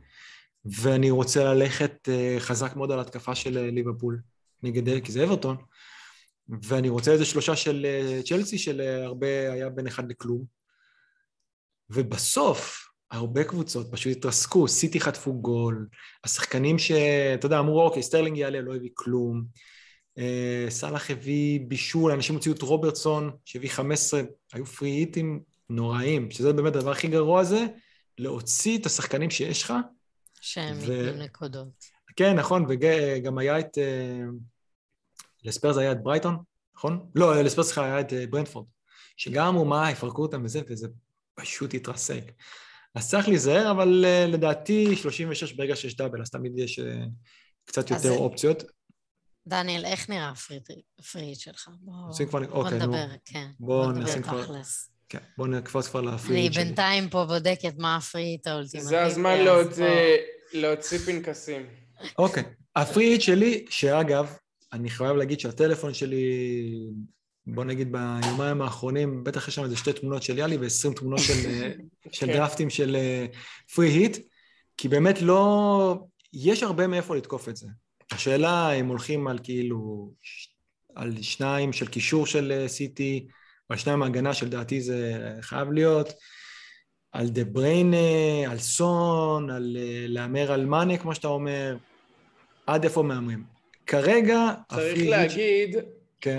ואני 0.64 1.10
רוצה 1.10 1.44
ללכת 1.44 2.08
אה, 2.08 2.36
חזק 2.38 2.76
מאוד 2.76 2.92
על 2.92 3.00
התקפה 3.00 3.34
של 3.34 3.58
אה, 3.58 3.70
ליברפול 3.70 4.20
נגד, 4.62 5.04
כי 5.04 5.12
זה 5.12 5.24
אברטון, 5.24 5.56
ואני 6.62 6.88
רוצה 6.88 7.12
איזה 7.12 7.24
שלושה 7.24 7.56
של 7.56 7.86
צ'לסי, 8.24 8.58
של 8.58 8.80
הרבה 8.80 9.52
היה 9.52 9.68
בין 9.68 9.86
אחד 9.86 10.10
לכלום. 10.10 10.44
ובסוף, 11.90 12.86
הרבה 13.10 13.44
קבוצות 13.44 13.86
פשוט 13.92 14.16
התרסקו, 14.16 14.68
סיטי 14.68 15.00
חטפו 15.00 15.32
גול, 15.32 15.88
השחקנים 16.24 16.78
שאתה 16.78 17.46
יודע, 17.46 17.58
אמרו, 17.58 17.82
אוקיי, 17.82 18.02
סטרלינג 18.02 18.36
יעלה, 18.36 18.60
לא 18.60 18.76
הביא 18.76 18.90
כלום. 18.94 19.44
סאלח 20.68 21.10
הביא 21.10 21.60
בישול, 21.68 22.12
אנשים 22.12 22.34
הוציאו 22.34 22.54
את 22.54 22.62
רוברטסון, 22.62 23.30
שהביא 23.44 23.70
15, 23.70 24.22
היו 24.52 24.66
free 24.66 24.90
hit 24.90 25.20
ים 25.20 25.40
נוראים, 25.70 26.30
שזה 26.30 26.52
באמת 26.52 26.76
הדבר 26.76 26.90
הכי 26.90 27.08
גרוע 27.08 27.44
זה, 27.44 27.66
להוציא 28.20 28.78
את 28.78 28.86
השחקנים 28.86 29.30
שיש 29.30 29.62
לך. 29.62 29.72
שהם 30.40 30.76
ו- 30.78 30.92
ייתנו 30.92 31.22
נקודות. 31.24 31.84
כן, 32.16 32.34
נכון, 32.36 32.66
וגם 32.68 33.38
היה 33.38 33.58
את... 33.58 33.78
אה, 33.78 34.20
לספרס 35.44 35.76
היה 35.76 35.92
את 35.92 36.02
ברייטון, 36.02 36.36
נכון? 36.76 37.10
לא, 37.14 37.42
לספרס 37.42 37.66
סליחה, 37.66 37.84
היה 37.84 38.00
את 38.00 38.12
אה, 38.12 38.26
ברנטפורד, 38.26 38.66
שגם 39.16 39.46
אמרו, 39.46 39.64
מה, 39.64 39.90
יפרקו 39.90 40.22
אותם 40.22 40.44
וזה, 40.44 40.60
וזה 40.70 40.88
פשוט 41.34 41.74
התרסק. 41.74 42.24
אז 42.94 43.10
צריך 43.10 43.28
להיזהר, 43.28 43.70
אבל 43.70 44.04
אה, 44.04 44.26
לדעתי 44.26 44.96
36 44.96 45.52
ברגע 45.52 45.76
שיש 45.76 45.96
double, 45.96 46.22
אז 46.22 46.30
תמיד 46.30 46.58
יש 46.58 46.80
קצת 47.64 47.84
אז 47.84 47.90
יותר 48.04 48.14
זה- 48.14 48.20
אופציות. 48.20 48.62
דניאל, 49.46 49.84
איך 49.84 50.10
נראה 50.10 50.30
הפריט- 50.30 50.70
הפריט 50.98 51.38
שלך? 51.38 51.68
בוא 51.80 51.94
עושים 52.08 52.28
כבר, 52.28 52.46
בוא 52.46 52.62
אוקיי. 52.64 52.78
נדבר, 52.78 53.06
כן. 53.24 53.50
בואו 53.60 53.92
נדבר 53.92 54.20
תכלס. 54.42 54.90
כן, 55.10 55.18
בואו 55.38 55.48
נקפוץ 55.48 55.88
כבר 55.88 56.00
אני 56.00 56.08
ל 56.14 56.19
free 56.19 56.38
hit 56.38 56.52
שלי. 56.52 56.64
בינתיים 56.64 57.08
פה 57.08 57.24
בודקת 57.24 57.74
מה 57.78 57.96
ה 57.96 58.03
free 58.03 58.28
hit 58.28 58.46
האולטימטיבי. 58.46 58.88
זה 58.90 59.02
הזמן 59.02 59.30
אז 59.30 59.46
להוציא- 59.46 60.98
פנקסים. 60.98 61.66
אוקיי. 62.18 62.42
ה 62.76 62.82
free 62.82 63.04
hit 63.04 63.20
שלי, 63.22 63.64
שאגב, 63.70 64.34
אני 64.72 64.90
חייב 64.90 65.16
להגיד 65.16 65.40
שהטלפון 65.40 65.94
שלי, 65.94 66.24
בוא 67.46 67.64
נגיד 67.64 67.92
ביומיים 67.92 68.62
האחרונים, 68.62 69.24
בטח 69.24 69.48
יש 69.48 69.54
שם 69.54 69.64
איזה 69.64 69.76
שתי 69.76 69.92
תמונות 69.92 70.22
של 70.22 70.38
יאלי 70.38 70.56
ו-20 70.56 70.94
תמונות 70.96 71.20
של, 71.20 71.46
אה, 71.50 71.70
של 72.12 72.26
כן. 72.26 72.32
דרפטים 72.32 72.70
של 72.70 72.96
פרי 73.74 73.88
היט, 73.88 74.16
כי 74.76 74.88
באמת 74.88 75.22
לא... 75.22 75.94
יש 76.32 76.62
הרבה 76.62 76.86
מאיפה 76.86 77.16
לתקוף 77.16 77.48
את 77.48 77.56
זה. 77.56 77.66
השאלה 78.12 78.72
אם 78.72 78.86
הולכים 78.86 79.26
על 79.28 79.38
כאילו... 79.42 80.10
על 80.96 81.22
שניים 81.22 81.72
של 81.72 81.86
קישור 81.86 82.26
של 82.26 82.52
אה, 82.52 82.68
סיטי, 82.68 83.26
ועל 83.70 83.78
שניים 83.78 83.98
מהגנה 83.98 84.34
שלדעתי 84.34 84.80
זה 84.80 85.12
חייב 85.40 85.72
להיות, 85.72 86.12
על 87.12 87.28
דה 87.28 87.44
בריינה, 87.44 87.96
על 88.50 88.58
סון, 88.58 89.50
על 89.50 89.76
אה, 89.80 90.04
להמר 90.08 90.52
על 90.52 90.66
מאנה, 90.66 90.96
כמו 90.98 91.14
שאתה 91.14 91.28
אומר, 91.28 91.76
עד 92.66 92.84
איפה 92.84 93.02
מהמרים. 93.02 93.44
כרגע... 93.86 94.38
צריך 94.74 94.98
היט- 94.98 95.08
להגיד 95.10 95.76
כן. 96.20 96.36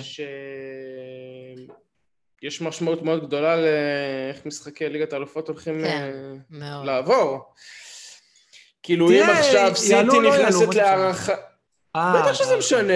שיש 2.42 2.62
משמעות 2.62 3.02
מאוד 3.02 3.28
גדולה 3.28 3.56
לאיך 3.56 4.46
משחקי 4.46 4.90
ליגת 4.90 5.14
האלופות 5.14 5.48
הולכים 5.48 5.82
כן. 5.84 5.88
אה, 5.88 6.12
מאוד. 6.50 6.86
לעבור. 6.86 7.54
כאילו 8.84 9.08
תראה, 9.08 9.26
אם 9.26 9.38
עכשיו 9.38 9.72
סיטי 9.76 9.94
לא 10.04 10.30
מה 10.30 10.38
נכנסת? 10.38 10.76
להערכה... 10.76 11.34
אה, 11.96 12.22
בטח 12.22 12.34
שזה 12.34 12.58
משנה. 12.58 12.94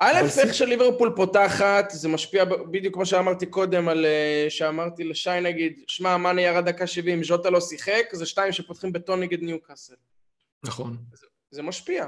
א', 0.00 0.12
איך 0.16 0.26
סיטי- 0.26 0.52
שליברפול 0.52 1.12
פותחת, 1.16 1.90
זה 1.90 2.08
משפיע 2.08 2.44
בדיוק 2.44 2.94
כמו 2.94 3.06
שאמרתי 3.06 3.46
קודם, 3.46 3.88
על 3.88 4.06
אה, 4.06 4.46
שאמרתי 4.48 5.04
לשי 5.04 5.40
נגיד, 5.42 5.84
שמע, 5.88 6.16
מאנה 6.16 6.42
ירד 6.42 6.64
דקה 6.68 6.86
70, 6.86 7.24
ז'וטה 7.24 7.50
לא 7.50 7.60
שיחק, 7.60 8.04
זה 8.12 8.26
שתיים 8.26 8.52
שפותחים 8.52 8.92
בטון 8.92 9.20
נגד 9.20 9.42
ניוקאסל. 9.42 9.94
נכון. 10.64 10.96
זה 11.50 11.62
משפיע. 11.62 12.06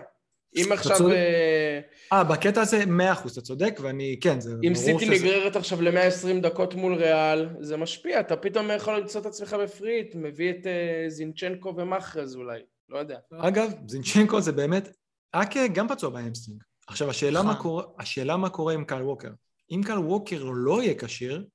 אם 0.57 0.73
עכשיו... 0.73 1.11
אה, 1.13 1.81
אה, 2.13 2.25
בקטע 2.25 2.61
הזה 2.61 2.87
מאה 2.87 3.13
אחוז, 3.13 3.33
אתה 3.33 3.41
צודק, 3.41 3.79
ואני, 3.83 4.17
כן, 4.21 4.41
זה 4.41 4.51
אם 4.65 4.73
ברור 4.73 4.85
סיטי 5.01 5.05
שזה... 5.17 5.25
נגררת 5.25 5.57
עכשיו 5.57 5.83
ל-120 5.83 6.41
דקות 6.43 6.75
מול 6.75 6.95
ריאל, 6.95 7.49
זה 7.61 7.77
משפיע, 7.77 8.21
אתה 8.21 8.37
פתאום 8.37 8.71
יכול 8.77 8.97
למצוא 8.97 9.21
את 9.21 9.27
עצמך 9.27 9.57
ב 9.63 9.69
free 9.69 9.92
hit, 9.92 10.15
מביא 10.15 10.51
את 10.51 10.67
אה, 10.67 11.05
זינצ'נקו 11.09 11.75
ומחרז 11.77 12.37
אולי, 12.37 12.61
לא 12.89 12.99
יודע. 12.99 13.19
אגב, 13.33 13.73
זינצ'נקו 13.87 14.41
זה 14.41 14.53
באמת, 14.53 14.89
אקה 15.33 15.67
גם 15.67 15.89
פצוע 15.89 16.11
ב 16.11 16.16
hamstring. 16.16 16.63
עכשיו, 16.89 17.11
השאלה 17.11 17.43
מה, 17.43 17.51
נכון. 17.51 17.63
קורה, 17.63 17.85
השאלה 17.99 18.37
מה 18.37 18.51
קורה 18.51 18.75
עם 18.75 18.85
קייל 18.85 19.03
ווקר. 19.03 19.31
אם 19.71 19.81
קייל 19.87 19.99
ווקר 19.99 20.45
לא 20.45 20.83
יהיה 20.83 20.95
כשיר, 20.99 21.47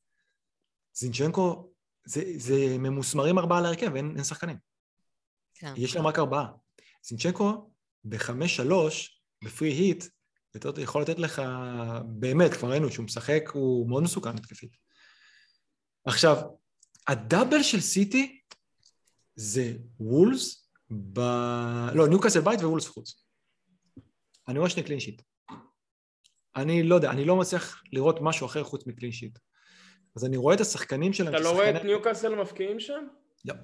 זינצ'נקו, 0.93 1.71
זה, 2.05 2.23
זה 2.37 2.77
ממוסמרים 2.79 3.39
ארבעה 3.39 3.61
להרכב, 3.61 3.95
אין, 3.95 4.13
אין 4.15 4.23
שחקנים. 4.23 4.57
כן. 5.53 5.73
יש 5.77 5.95
להם 5.95 6.07
רק 6.07 6.19
ארבעה. 6.19 6.47
זינצ'נקו, 7.03 7.71
בחמש 8.05 8.55
שלוש, 8.55 9.21
בפרי 9.43 9.69
היט, 9.69 10.05
יכול 10.77 11.01
לתת 11.01 11.19
לך, 11.19 11.41
באמת, 12.05 12.53
כבר 12.53 12.69
ראינו 12.69 12.91
שהוא 12.91 13.05
משחק, 13.05 13.49
הוא 13.53 13.89
מאוד 13.89 14.03
מסוכן 14.03 14.35
התקפית. 14.35 14.71
עכשיו, 16.05 16.37
הדאבל 17.07 17.63
של 17.63 17.81
סיטי 17.81 18.41
זה 19.35 19.73
וולס 19.99 20.69
ב... 21.13 21.19
לא, 21.93 22.07
ניוקאסל 22.07 22.41
בית 22.41 22.59
ווולס 22.59 22.87
חוץ. 22.87 23.22
אני 24.47 24.59
רואה 24.59 24.69
שני 24.69 24.83
קלין 24.83 24.99
שיט. 24.99 25.21
אני 26.55 26.83
לא 26.83 26.95
יודע, 26.95 27.11
אני 27.11 27.25
לא 27.25 27.35
מצליח 27.35 27.83
לראות 27.93 28.21
משהו 28.21 28.47
אחר 28.47 28.63
חוץ 28.63 28.87
מקלין 28.87 29.11
שיט. 29.11 29.39
אז 30.15 30.25
אני 30.25 30.37
רואה 30.37 30.55
את 30.55 30.61
השחקנים 30.61 31.13
שלהם 31.13 31.35
אתה 31.35 31.43
לא 31.43 31.51
רואה 31.51 31.77
את 31.77 31.83
ניוקאסל 31.83 32.35
מפקיעים 32.35 32.79
שם? 32.79 33.07
לא. 33.45 33.55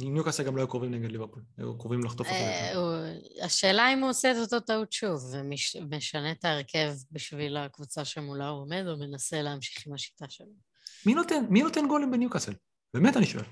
ניוקאסל 0.00 0.42
גם 0.42 0.56
לא 0.56 0.60
היו 0.60 0.68
קרובים 0.68 0.90
נגד 0.90 1.12
ליברפול, 1.12 1.42
היו 1.58 1.78
קרובים 1.78 2.04
לחטוף 2.04 2.26
אותו. 2.26 2.38
אה, 2.38 3.12
השאלה 3.44 3.92
אם 3.92 4.00
הוא 4.00 4.10
עושה 4.10 4.32
את 4.32 4.36
אותו 4.36 4.60
טעות 4.60 4.92
שוב, 4.92 5.34
ומשנה 5.80 6.32
את 6.32 6.44
ההרכב 6.44 6.94
בשביל 7.12 7.56
הקבוצה 7.56 8.04
שמולה 8.04 8.48
הוא 8.48 8.62
עומד, 8.62 8.84
או 8.88 8.96
מנסה 8.96 9.42
להמשיך 9.42 9.86
עם 9.86 9.94
השיטה 9.94 10.26
שלו. 10.28 10.46
מי 11.06 11.14
נותן, 11.14 11.44
מי 11.50 11.62
נותן 11.62 11.88
גולים 11.88 12.10
בניוקאסל? 12.10 12.52
באמת 12.94 13.16
אני 13.16 13.26
שואל. 13.26 13.44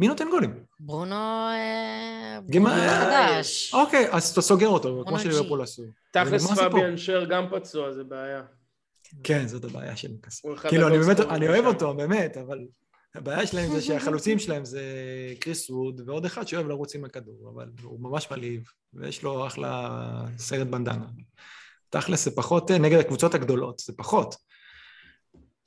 מי 0.00 0.08
נותן 0.08 0.26
גולים? 0.30 0.64
ברונו... 0.80 1.14
אה, 1.48 2.38
ברונו 2.46 2.68
חדש. 2.68 3.74
אוקיי, 3.74 4.08
אז 4.10 4.30
אתה 4.30 4.40
סוגר 4.40 4.68
אותו, 4.68 5.04
כמו. 5.06 5.18
שליברפול 5.18 5.62
עשו. 5.62 5.82
תכלס. 6.12 6.46
פביאן 6.52 6.96
שר 6.96 7.24
גם 7.24 7.46
פצוע, 7.50 7.92
זה 7.92 8.04
בעיה. 8.04 8.42
כן, 9.24 9.48
זאת 9.48 9.64
הבעיה 9.64 9.96
של 9.96 10.08
אחד 10.54 10.68
כאילו, 10.68 10.88
אני 10.88 10.98
באמת, 10.98 11.20
אני 11.20 11.48
אוהב. 11.48 11.66
אותו, 11.66 11.94
באמת, 11.94 12.36
אבל 12.36 12.58
הבעיה 13.14 13.46
שלהם 13.46 13.70
זה 13.72 13.82
שהחלוצים 13.82 14.38
שלהם 14.38 14.64
זה 14.64 14.82
קריס 15.40 15.70
ווד, 15.70 16.00
ועוד 16.06 16.24
אחד 16.24 16.48
שאוהב 16.48 16.66
לרוץ 16.66 16.94
עם 16.94 17.04
הכדור, 17.04 17.52
אבל 17.54 17.70
הוא 17.82 18.00
ממש 18.00 18.30
מלהיב, 18.30 18.62
ויש 18.94 19.22
לו 19.22 19.46
אחלה 19.46 20.00
סרט 20.38 20.66
בנדנה. 20.66 21.06
תכלס 21.90 22.24
זה 22.24 22.30
פחות, 22.30 22.70
אה, 22.70 22.78
נגד 22.78 22.98
הקבוצות 22.98 23.34
הגדולות, 23.34 23.78
זה 23.78 23.92
פחות. 23.96 24.36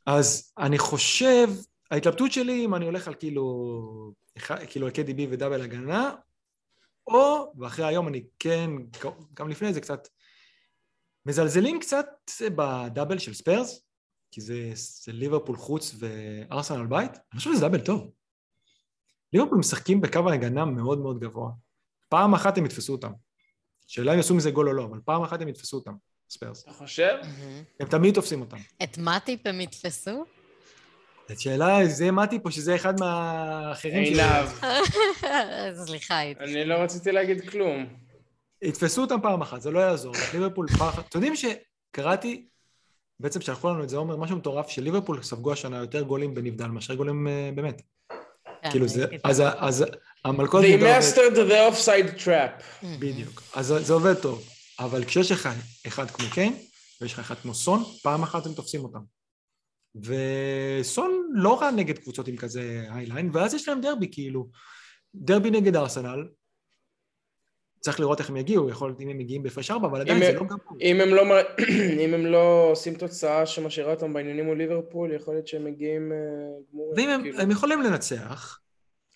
אז 0.05 0.53
אני 0.57 0.77
חושב, 0.77 1.49
ההתלבטות 1.91 2.31
שלי 2.31 2.65
אם 2.65 2.75
אני 2.75 2.85
הולך 2.85 3.07
על 3.07 3.13
כאילו, 3.13 4.13
כאילו 4.67 4.87
על 4.87 4.93
KDB 4.93 5.21
ודאבל 5.29 5.61
הגנה, 5.61 6.15
או, 7.07 7.53
ואחרי 7.59 7.85
היום 7.85 8.07
אני 8.07 8.23
כן, 8.39 8.69
גם 9.33 9.49
לפני 9.49 9.73
זה 9.73 9.81
קצת, 9.81 10.07
מזלזלים 11.25 11.79
קצת 11.79 12.07
ב 12.55 12.64
double 12.64 13.17
של 13.17 13.33
ספרס, 13.33 13.85
כי 14.31 14.41
זה, 14.41 14.71
זה 14.75 15.11
ליברפול 15.11 15.55
חוץ 15.55 15.95
וארסנל 15.99 16.85
בית, 16.85 17.11
אני 17.11 17.37
חושב 17.37 17.53
שזה 17.53 17.61
double 17.61 17.81
טוב. 17.81 18.11
ליברפול 19.33 19.57
משחקים 19.57 20.01
בקו 20.01 20.29
ההגנה 20.29 20.65
מאוד 20.65 20.99
מאוד 20.99 21.19
גבוה. 21.19 21.51
פעם 22.09 22.33
אחת 22.33 22.57
הם 22.57 22.65
יתפסו 22.65 22.93
אותם. 22.93 23.11
שאלה 23.87 24.11
אם 24.11 24.17
יעשו 24.17 24.35
מזה 24.35 24.51
גול 24.51 24.67
או 24.67 24.73
לא, 24.73 24.85
אבל 24.85 24.99
פעם 25.05 25.23
אחת 25.23 25.41
הם 25.41 25.47
יתפסו 25.47 25.77
אותם, 25.77 25.93
ספרס. 26.29 26.63
אתה 26.63 26.73
חושב? 26.73 27.17
הם 27.79 27.87
תמיד 27.87 28.15
תופסים 28.15 28.41
אותם. 28.41 28.57
את 28.83 28.97
מאטיפ 28.97 29.47
הם 29.47 29.61
יתפסו? 29.61 30.25
זאת 31.31 31.39
שאלה, 31.39 31.87
זה 31.87 32.11
מאטיפ 32.11 32.45
או 32.45 32.51
שזה 32.51 32.75
אחד 32.75 32.99
מהאחרים 32.99 34.05
שלי. 34.05 34.21
עינב. 34.23 34.47
סליחה, 35.85 36.17
הייתי. 36.17 36.43
אני 36.43 36.65
לא 36.65 36.73
רציתי 36.75 37.11
להגיד 37.11 37.49
כלום. 37.49 37.85
יתפסו 38.61 39.01
אותם 39.01 39.15
פעם 39.21 39.41
אחת, 39.41 39.61
זה 39.61 39.71
לא 39.71 39.79
יעזור. 39.79 40.13
ליברפול 40.33 40.67
אחת... 40.75 41.07
אתם 41.09 41.23
יודעים 41.23 41.33
שקראתי, 41.35 42.45
בעצם 43.19 43.41
שלחו 43.41 43.69
לנו 43.69 43.83
את 43.83 43.89
זה, 43.89 43.97
אומר, 43.97 44.15
משהו 44.17 44.37
מטורף, 44.37 44.69
שליברפול 44.69 45.23
ספגו 45.23 45.51
השנה 45.51 45.77
יותר 45.77 46.01
גולים 46.01 46.33
בנבדל 46.35 46.65
מאשר 46.67 46.93
גולים 46.95 47.27
אה, 47.27 47.49
באמת. 47.55 47.81
כן, 48.63 48.69
כאילו 48.71 48.87
זה, 48.87 49.05
אז, 49.23 49.43
פה. 49.89 49.95
המלכודת... 50.29 50.65
They 50.65 50.83
mastered 50.83 51.35
the 51.35 51.75
offside 51.75 52.23
trap. 52.25 52.63
מהמם. 52.83 52.99
בדיוק. 52.99 53.43
אז 53.55 53.65
זה- 53.67 53.79
זה 53.83 53.93
עובד 53.93 54.13
טוב. 54.13 54.43
אבל 54.79 55.03
כשיש 55.05 55.31
לך 55.31 55.49
אחד 55.87 56.11
כמו 56.11 56.25
קיין, 56.33 56.53
ויש 57.01 57.13
לך 57.13 57.19
אחד 57.19 57.35
כמו 57.35 57.53
סון, 57.53 57.83
פעם 58.03 58.23
אחת 58.23 58.45
הם 58.45 58.53
תופסים 58.53 58.83
אותם. 58.83 58.99
וסון 59.95 61.29
לא 61.33 61.61
רע 61.61 61.71
נגד 61.71 61.97
קבוצות 61.97 62.27
עם 62.27 62.37
כזה 62.37 62.85
היליין, 62.89 63.29
ואז 63.33 63.53
יש 63.53 63.67
להם 63.67 63.81
דרבי, 63.81 64.07
כאילו. 64.11 64.47
דרבי 65.15 65.51
נגד 65.51 65.75
ארסנל, 65.75 66.27
צריך 67.79 67.99
לראות 67.99 68.19
איך 68.19 68.29
הם 68.29 68.37
יגיעו, 68.37 68.69
יכול 68.69 68.89
להיות 68.89 69.01
אם 69.01 69.09
הם 69.09 69.17
מגיעים 69.17 69.43
בהפרש 69.43 69.71
ארבע, 69.71 69.87
אבל 69.87 70.01
עדיין 70.01 70.19
זה 70.19 70.27
הם- 70.29 70.35
לא 70.35 70.41
גמור. 70.43 70.81
אם 70.81 71.01
הם 71.01 71.09
לא, 71.09 71.23
אם 72.05 72.13
הם 72.13 72.25
לא 72.25 72.67
עושים 72.71 72.95
תוצאה 72.95 73.45
שמשאירה 73.45 73.91
אותם 73.93 74.13
בעניינים 74.13 74.45
מול 74.45 74.57
ליברפול, 74.57 75.13
יכול 75.13 75.33
להיות 75.33 75.47
שהם 75.47 75.65
מגיעים 75.65 76.11
אה, 76.11 76.17
גמורים. 76.73 76.93
ואם 76.97 77.09
הם, 77.09 77.21
כאילו. 77.21 77.39
הם 77.39 77.51
יכולים 77.51 77.81
לנצח, 77.81 78.59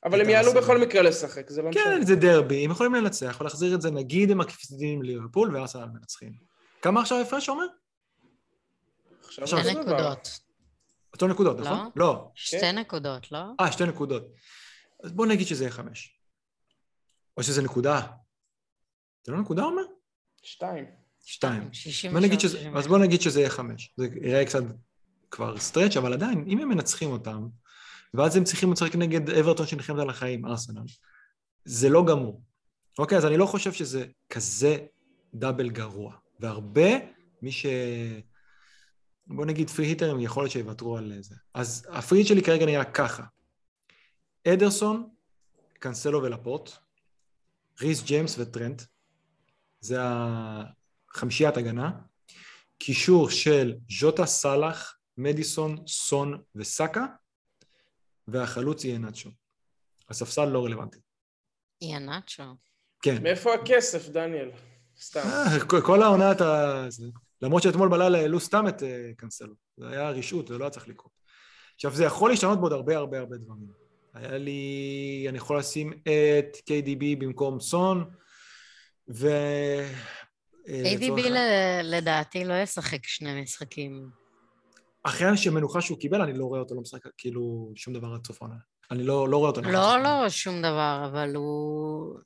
אבל 0.06 0.22
הם 0.22 0.30
יעלו. 0.30 0.54
בכל 0.54 0.78
מקרה 0.78 1.02
לשחק, 1.02 1.50
זה 1.50 1.62
לא 1.62 1.70
משנה. 1.70 1.84
כן, 1.84 2.06
זה 2.06 2.16
דרבי, 2.16 2.66
הם 2.66 2.72
יכולים 2.72 2.94
לנצח 2.96 3.38
ולהחזיר 3.42 3.76
את 3.76 3.82
זה, 3.82 3.92
נגיד 3.92 4.32
הם 4.32 4.38
מפסידים 4.38 5.02
ליברפול 5.04 5.56
וארסנל 5.56 5.86
מנצחים. 5.94 6.32
כמה 6.82 7.02
עכשיו 7.02 7.18
ההפרש 7.18 7.50
אומר? 7.50 7.66
עכשיו. 9.26 9.60
נקודות. 9.72 10.45
אותו 11.16 11.28
נקודות, 11.28 11.60
לא. 11.60 11.66
נכון? 11.66 11.90
לא. 11.96 12.32
שתי 12.36 12.72
נקודות, 12.72 13.32
לא? 13.32 13.44
אה, 13.60 13.72
שתי 13.72 13.86
נקודות. 13.86 14.24
אז 15.04 15.12
בוא 15.12 15.26
נגיד 15.26 15.48
שזה 15.48 15.64
יהיה 15.64 15.72
חמש. 15.72 16.20
או 17.38 17.44
שזה 17.44 17.62
נקודה. 17.62 18.02
זה 19.24 19.32
לא 19.32 19.42
נקודה, 19.42 19.64
אומר? 19.64 19.82
שתיים. 20.44 20.86
שתיים. 21.26 21.74
67, 21.74 22.14
בוא 22.14 22.20
נגיד 22.20 22.40
שזה, 22.40 22.58
67. 22.58 22.80
אז 22.80 22.88
בוא 22.88 22.98
נגיד 22.98 23.22
שזה 23.22 23.40
יהיה 23.40 23.50
חמש. 23.50 23.94
זה 23.98 24.08
יראה 24.22 24.46
קצת 24.46 24.64
כבר 25.32 25.58
סטרץ', 25.58 25.98
אבל 25.98 26.14
עדיין, 26.14 26.46
אם 26.48 26.60
הם 26.60 26.70
מנצחים 26.70 27.10
אותם, 27.10 27.48
ואז 28.14 28.36
הם 28.36 28.44
צריכים 28.44 28.72
לשחק 28.72 28.96
נגד 28.96 29.30
אברטון 29.30 29.68
שנלחמת 29.68 30.00
על 30.00 30.10
החיים, 30.10 30.46
ארסנל, 30.46 30.84
זה 31.66 31.90
לא 31.90 32.06
גמור. 32.06 32.42
אוקיי, 33.00 33.18
אז 33.18 33.26
אני 33.26 33.38
לא 33.38 33.46
חושב 33.46 33.74
שזה 33.74 34.06
כזה 34.30 34.78
דאבל 35.34 35.70
גרוע. 35.70 36.16
והרבה, 36.40 36.90
מי 37.42 37.52
ש... 37.52 37.66
בוא 39.28 39.46
נגיד 39.46 39.70
פרי 39.70 39.86
היטרים, 39.86 40.20
יכול 40.20 40.44
להיות 40.44 40.52
שיוותרו 40.52 40.98
על 40.98 41.14
זה. 41.22 41.36
אז 41.54 41.88
הפריט 41.92 42.28
שלי 42.28 42.44
כרגע 42.44 42.66
נראה 42.66 42.86
ככה. 42.86 43.24
אדרסון, 44.48 45.10
קנסלו 45.80 46.24
ולפורט, 46.24 46.70
ריס 47.82 48.04
ג'יימס 48.04 48.36
וטרנט, 48.40 48.82
זה 49.80 49.98
החמישיית 50.02 51.58
הגנה. 51.58 51.92
קישור 52.78 53.30
של 53.30 53.74
ז'וטה, 54.00 54.26
סאלח, 54.26 54.98
מדיסון, 55.18 55.88
סון 55.88 56.42
וסאקה, 56.56 57.06
והחלוץ 58.28 58.84
יהיה 58.84 58.98
נאצ'ו. 58.98 59.30
הספסל 60.10 60.46
לא 60.46 60.66
רלוונטי. 60.66 61.00
יהיה 61.82 62.00
נאצ'ו. 62.00 62.44
כן. 63.02 63.24
מאיפה 63.24 63.54
הכסף, 63.54 64.10
דניאל? 64.10 64.52
סתם. 65.00 65.20
אה, 65.20 65.66
כל- 65.68 65.82
כל 65.86 66.02
העונה 66.02 66.32
אתה... 66.32 66.86
למרות 67.46 67.64
שאתמול 67.64 67.90
בלילה 67.90 68.18
העלו 68.18 68.40
סתם 68.40 68.68
את 68.68 68.84
אה, 68.84 69.12
קנסלו. 69.18 69.54
זה 69.78 69.90
היה 69.90 70.10
רשעות, 70.10 70.48
זה 70.48 70.58
לא 70.58 70.64
היה 70.64 70.70
צריך 70.70 70.88
לקרות. 70.88 71.12
עכשיו, 71.76 71.96
זה 71.96 72.04
יכול 72.04 72.30
להשתנות 72.30 72.60
בעוד 72.60 72.74
הרבה 72.74 72.98
הרבה 72.98 73.20
הרבה 73.20 73.38
דברים. 73.38 73.68
היה 74.14 74.38
לי... 74.38 75.26
אני 75.30 75.38
יכול 75.38 75.60
לשים 75.60 75.94
את 75.94 76.58
KDB 76.58 77.20
במקום 77.20 77.60
סון, 77.60 78.06
ו... 79.10 79.28
אה, 80.68 80.84
ל- 81.30 81.96
לדעתי 81.96 82.46
לא 82.46 82.54
ישחק 82.54 83.04
שני 83.04 83.42
משחקים. 83.42 84.10
אחרי 85.04 85.28
המנוחה 85.48 85.82
שהוא 85.82 86.00
קיבל, 86.00 86.22
אני 86.22 86.34
לא 86.34 86.46
רואה 86.46 86.60
אותו 86.60 86.76
לא 86.76 86.82
משחק, 86.82 87.02
כאילו, 87.18 87.72
שום 87.76 87.94
דבר 87.94 88.08
עד 88.14 88.28
סוף 88.28 88.42
העונה. 88.42 88.58
אני 88.92 89.04
לא, 89.04 89.30
לא 89.30 89.38
רואה 89.38 89.50
אותו. 89.50 89.62
לא. 89.62 90.04
לא, 90.04 90.30
שום 90.30 90.60
דבר, 90.60 91.04
אבל 91.12 91.36
הוא... 91.36 92.20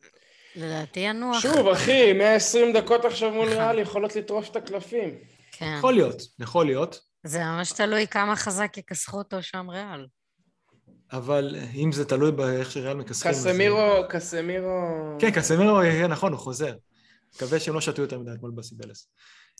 לדעתי 0.55 0.99
ינוח. 0.99 1.39
שוב, 1.39 1.67
אחי, 1.67 2.13
120 2.13 2.73
דקות 2.73 3.05
עכשיו 3.05 3.31
מול 3.31 3.47
ריאל 3.47 3.79
יכולות 3.79 4.15
לטרוף 4.15 4.49
את 4.49 4.55
הקלפים. 4.55 5.15
כן. 5.51 5.75
יכול 5.77 5.93
להיות, 5.93 6.21
יכול 6.39 6.65
להיות, 6.65 6.99
זה 7.23 7.43
ממש 7.43 7.71
תלוי 7.71 8.07
כמה 8.07 8.35
חזק 8.35 8.77
יכסחו 8.77 9.17
אותו 9.17 9.43
שם 9.43 9.69
ריאל. 9.69 10.07
אבל 11.11 11.55
אם 11.75 11.91
זה 11.91 12.05
תלוי 12.05 12.31
באיך 12.31 12.71
שריאל 12.71 12.97
מכסחים... 12.97 13.31
קסמירו, 13.31 14.07
קסמירו... 14.09 15.15
כן, 15.19 15.31
קסמירו, 15.31 15.83
יהיה 15.83 16.07
נכון, 16.07 16.31
הוא 16.31 16.39
חוזר. 16.39 16.75
מקווה 17.35 17.59
שהם 17.59 17.73
לא 17.73 17.81
שתו 17.81 18.01
יותר 18.01 18.19
מדי 18.19 18.31
אתמול 18.31 18.51
בסיבלס. 18.51 19.07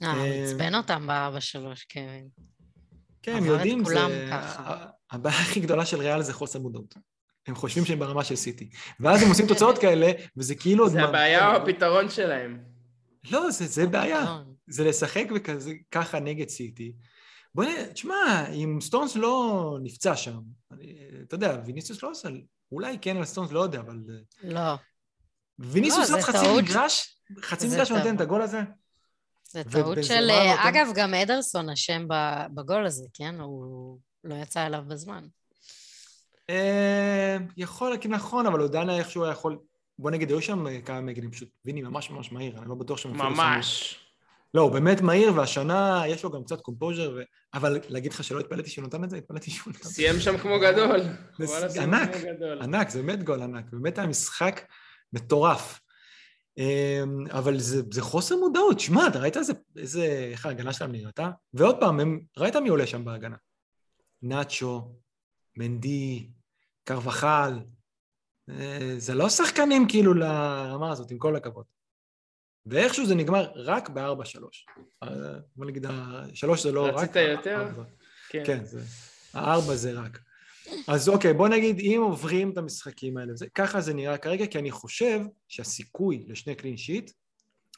אה, 0.04 0.08
אה, 0.08 0.44
עצבן 0.44 0.76
אותם 0.76 1.08
ב-4-3, 1.08 1.84
כן. 1.90 2.24
כן, 3.22 3.36
הם 3.36 3.46
יודעים, 3.46 3.86
זה... 3.86 4.00
הבעיה 5.12 5.40
הכי 5.40 5.60
גדולה 5.60 5.86
של 5.86 5.98
ריאל 5.98 6.22
זה 6.22 6.34
חוסר 6.34 6.60
מודעות. 6.60 6.96
הם 7.50 7.56
חושבים 7.56 7.86
שהם 7.86 8.00
ברמה 8.00 8.24
של 8.24 8.36
סיטי. 8.36 8.70
ואז 9.00 9.24
הם 9.24 9.30
עושים 9.30 9.48
תוצאות 9.48 9.78
כאלה, 9.78 10.12
וזה 10.38 10.56
כאילו... 10.56 10.90
זה 10.90 11.04
הבעיה 11.04 11.48
או 11.52 11.56
הפתרון 11.56 12.10
שלהם? 12.10 12.64
לא, 13.32 13.52
זה, 13.52 13.66
זה 13.66 13.88
בעיה. 13.88 14.24
נכון. 14.24 14.54
זה 14.68 14.84
לשחק 14.84 15.26
וכזה, 15.36 15.74
ככה 15.92 16.20
נגד 16.20 16.50
סיטי. 16.50 16.94
בוא 17.56 17.64
נראה, 17.64 17.86
תשמע, 17.94 18.46
אם 18.54 18.78
סטונס 18.82 19.16
לא 19.16 19.78
נפצע 19.84 20.16
שם, 20.16 20.40
אני, 20.72 20.96
אתה 21.28 21.36
יודע, 21.36 21.58
ויניסיוס 21.66 22.04
לא 22.04 22.10
עושה, 22.10 22.30
אולי 22.72 22.98
כן 23.02 23.18
על 23.18 23.26
סטונס, 23.26 23.52
לא 23.52 23.60
יודע, 23.60 23.80
אבל... 23.80 23.98
לא, 24.44 24.62
ויניסיוס 25.60 26.10
לא, 26.10 26.16
עוד 26.16 26.22
זה 26.26 26.28
חצי. 26.28 26.58
מגרש, 26.58 27.22
חצי 27.42 27.68
מגרש 27.68 27.92
נותן. 27.92 28.16
את 28.16 28.22
הגול 28.22 28.42
הזה? 28.42 28.62
זה 29.52 29.64
טעות 29.64 29.98
של... 30.04 30.26
נותן- 30.26 30.68
אגב, 30.68 30.88
גם 30.96 31.14
אדרסון 31.14 31.70
אשם 31.70 32.08
ב- 32.08 32.46
בגול 32.56 32.86
הזה, 32.86 33.06
כן? 33.14 33.36
הוא 33.40 34.00
לא 34.24 34.36
יצא 34.36 34.66
אליו 34.66 34.84
בזמן. 34.88 35.28
אה, 36.50 37.38
יכול, 37.58 37.94
נכון, 38.10 38.46
אבל 38.46 38.60
הוא 38.60 38.68
דנה 38.68 38.98
איכשהו 38.98 39.24
היה 39.24 39.32
יכול... 39.32 39.58
בוא 40.00 40.12
נגיד, 40.12 40.30
היו 40.30 40.42
שם 40.42 40.68
אה, 40.68 40.82
כמה 40.82 41.02
מגנים, 41.02 41.32
פשוט 41.32 41.50
ויני 41.66 41.82
ממש 41.82 42.10
ממש 42.10 42.32
מהיר, 42.32 42.58
אני 42.58 42.70
לא 42.70 42.76
בטוח 42.76 42.98
שהם 42.98 43.18
ממש. 43.18 44.00
לא, 44.54 44.62
הוא 44.62 44.72
באמת 44.72 45.02
מהיר, 45.02 45.34
והשנה 45.36 46.04
יש 46.08 46.24
לו 46.24 46.32
גם 46.32 46.44
קצת 46.44 46.62
קומפוז'ר, 46.62 47.14
ו... 47.16 47.22
אבל 47.54 47.80
להגיד 47.90 48.14
לך 48.14 48.24
שלא 48.24 48.40
התפלאתי 48.40 48.70
שהוא 48.70 48.86
נתן 48.86 49.04
את 49.04 49.10
זה, 49.10 49.18
התפלאתי 49.18 49.52
שהוא 49.52 49.74
נתן. 49.74 49.84
סיים 49.84 50.20
שם 50.20 50.38
כמו 50.38 50.60
גדול. 50.60 51.00
ענק. 51.82 52.10
ענק, 52.62 52.90
זה 52.90 53.02
באמת 53.02 53.24
גול 53.24 53.42
ענק, 53.42 53.66
באמת 53.72 53.98
היה 53.98 54.08
משחק 54.08 54.62
מטורף. 55.14 55.80
אמ, 56.58 57.24
אבל 57.32 57.60
זה, 57.60 57.82
זה 57.92 58.02
חוסר 58.02 58.36
מודעות, 58.36 58.80
שמע, 58.80 59.08
אתה 59.08 59.20
ראית 59.20 59.38
איזה, 59.38 59.54
איזה, 59.78 60.30
איך 60.32 60.46
ההגנה 60.46 60.74
שלהם 60.74 60.92
נראתה? 60.92 61.30
ועוד 61.54 61.80
פעם, 61.80 62.00
הם, 62.00 62.20
ראית 62.38 62.56
מי 62.56 62.70
עולה 62.70 62.88
שם 62.88 63.06
בהגנה? 63.06 63.36
נאצ'ו, 64.22 64.96
מנדי, 65.58 66.30
קרבחל, 66.90 67.60
אה, 68.50 68.94
זה 68.98 69.14
לא 69.14 69.30
שחקנים 69.30 69.88
כאילו 69.88 70.14
לרמה 70.14 70.92
הזאת, 70.92 71.12
עם 71.12 71.18
כל 71.18 71.36
הכבוד. 71.36 71.66
ואיכשהו 72.66 73.06
זה 73.06 73.16
נגמר 73.16 73.52
רק 73.56 73.90
ב-4-3. 73.90 74.42
אה, 75.04 75.08
בוא 75.56 75.66
נגיד, 75.66 75.86
ה-3 75.86 76.58
זה 76.58 76.72
לא 76.72 76.86
רק... 76.86 76.94
רצית 76.94 77.16
יותר? 77.16 77.68
כן, 78.30 78.66
זה, 78.66 78.82
הארבע 79.34 79.76
זה 79.76 79.92
רק. 79.92 80.20
אז 80.88 81.10
אוקיי, 81.10 81.34
בוא 81.34 81.48
נגיד, 81.48 81.80
אם 81.80 82.02
עוברים 82.04 82.52
את 82.52 82.58
המשחקים 82.58 83.18
האלה, 83.18 83.36
זה, 83.36 83.46
ככה 83.56 83.82
זה 83.82 83.94
נראה 83.94 84.18
כרגע, 84.18 84.46
כי 84.46 84.60
אני 84.60 84.72
חושב 84.72 85.20
שהסיכוי 85.48 86.26
לשני 86.28 86.56
קלין 86.56 86.78
שיט 86.78 87.12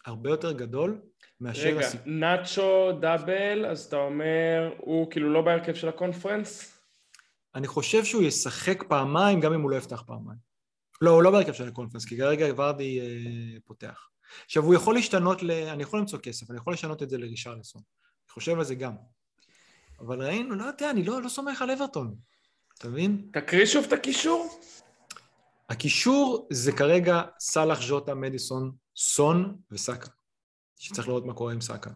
הרבה 0.05 0.29
יותר 0.29 0.51
גדול 0.51 1.01
מאשר 1.41 1.67
רגע, 1.67 1.79
הסיכוי... 1.79 2.11
נאצ'ו 2.11 2.91
דאבל, 3.01 3.65
אז 3.65 3.85
אתה 3.85 3.95
אומר, 3.95 4.73
הוא 4.77 5.11
כאילו 5.11 5.33
לא 5.33 5.41
בהרכב 5.41 5.73
של 5.73 5.89
הקונפרנס? 5.89 6.80
אני 7.55 7.67
חושב 7.67 8.05
שהוא 8.05 8.23
ישחק 8.23 8.83
פעמיים, 8.87 9.39
גם 9.39 9.53
אם 9.53 9.61
הוא 9.61 9.71
לא 9.71 9.75
יפתח 9.75 10.03
פעמיים. 10.07 10.39
לא, 11.01 11.11
הוא 11.11 11.23
לא 11.23 11.31
בהרכב 11.31 11.53
של 11.53 11.67
הקונפרנס, 11.67 12.05
כי 12.05 12.17
כרגע 12.17 12.45
ורדי 12.57 12.99
אה, 12.99 13.59
פותח. 13.65 14.07
עכשיו, 14.45 14.63
הוא 14.63 14.75
יכול 14.75 14.95
להשתנות 14.95 15.43
ל... 15.43 15.51
אני 15.51 15.83
יכול 15.83 15.99
למצוא 15.99 16.19
כסף, 16.19 16.49
אני 16.49 16.57
יכול 16.57 16.73
לשנות 16.73 17.03
את 17.03 17.09
זה 17.09 17.17
לרישרלסון. 17.17 17.81
אני 18.25 18.33
חושב 18.33 18.57
על 18.57 18.63
זה 18.63 18.75
גם. 18.75 18.93
אבל 19.99 20.23
ראינו, 20.23 20.55
לא 20.55 20.65
יודע, 20.65 20.89
אני 20.89 21.03
לא, 21.03 21.21
לא 21.21 21.29
סומך 21.29 21.61
על 21.61 21.71
אברטון. 21.71 22.15
אתה 22.77 22.89
מבין? 22.89 23.29
תקריא 23.33 23.65
שוב 23.65 23.85
את 23.85 23.93
הקישור. 23.93 24.59
הקישור 25.69 26.47
זה 26.51 26.71
כרגע 26.71 27.21
סאלח, 27.39 27.81
ז'וטה, 27.81 28.15
מדיסון, 28.15 28.71
סון 28.95 29.57
וסאקה. 29.71 30.09
שצריך 30.79 31.07
לראות 31.07 31.25
מה 31.25 31.33
קורה 31.33 31.53
עם 31.53 31.61
סאקה. 31.61 31.89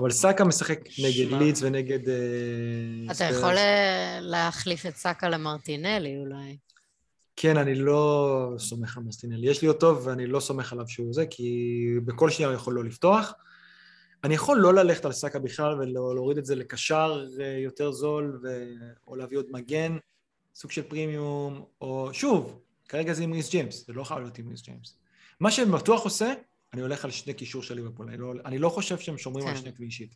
אבל 0.00 0.10
סאקה 0.10 0.44
משחק 0.44 0.80
נגד. 0.98 1.42
לידס 1.42 1.62
ונגד... 1.62 2.08
אה, 2.08 2.14
אתה. 3.12 3.24
יכול 3.24 3.56
אה, 3.56 4.18
להחליף 4.20 4.86
את 4.86 4.96
סאקה 4.96 5.28
למרטינלי 5.28 6.18
אולי. 6.18 6.56
כן, 7.36 7.56
אני 7.56 7.74
לא 7.74 8.52
סומך 8.58 8.96
על 8.96 9.02
מסטינלי. 9.02 9.50
יש 9.50 9.62
לי 9.62 9.68
אותו 9.68 10.04
ואני 10.04 10.26
לא 10.26 10.40
סומך 10.40 10.72
עליו 10.72 10.88
שהוא 10.88 11.14
זה, 11.14 11.26
כי 11.26 11.86
בכל 12.04 12.30
שנייה 12.30 12.48
הוא 12.48 12.56
יכול 12.56 12.74
לא 12.74 12.84
לפתוח. 12.84 13.32
אני 14.24 14.34
יכול 14.34 14.58
לא 14.58 14.74
ללכת 14.74 15.04
על 15.04 15.12
סאקה 15.12 15.38
בכלל 15.38 15.74
ולהוריד 15.74 16.38
את 16.38 16.44
זה 16.44 16.54
לקשר 16.54 17.24
אה, 17.40 17.58
יותר 17.58 17.92
זול, 17.92 18.40
ו... 18.42 18.64
או 19.06 19.16
להביא 19.16 19.38
עוד 19.38 19.46
מגן, 19.50 19.96
סוג 20.54 20.70
של 20.70 20.82
פרימיום, 20.82 21.64
או 21.80 22.10
שוב, 22.12 22.60
כרגע 22.88 23.12
זה 23.12 23.22
עם 23.22 23.32
ריס 23.32 23.50
ג'יימס, 23.50 23.86
זה 23.86 23.92
לא 23.92 24.04
חייב 24.04 24.20
להיות 24.20 24.38
עם 24.38 24.48
ריס 24.48 24.62
ג'יימס. 24.62 24.96
מה 25.40 25.50
שאני 25.50 25.72
בטוח 25.72 26.04
עושה, 26.04 26.32
אני 26.72 26.82
הולך 26.82 27.04
על 27.04 27.10
שני 27.10 27.34
קישור 27.34 27.62
של 27.62 27.74
ליברפול, 27.74 28.08
אני 28.08 28.16
לא, 28.16 28.32
אני 28.44 28.58
לא 28.58 28.68
חושב 28.68 28.98
שהם 28.98 29.18
שומרים 29.18 29.46
על 29.46 29.54
כן. 29.54 29.60
שני 29.60 29.72
clean 29.72 29.90
sheet. 29.90 30.14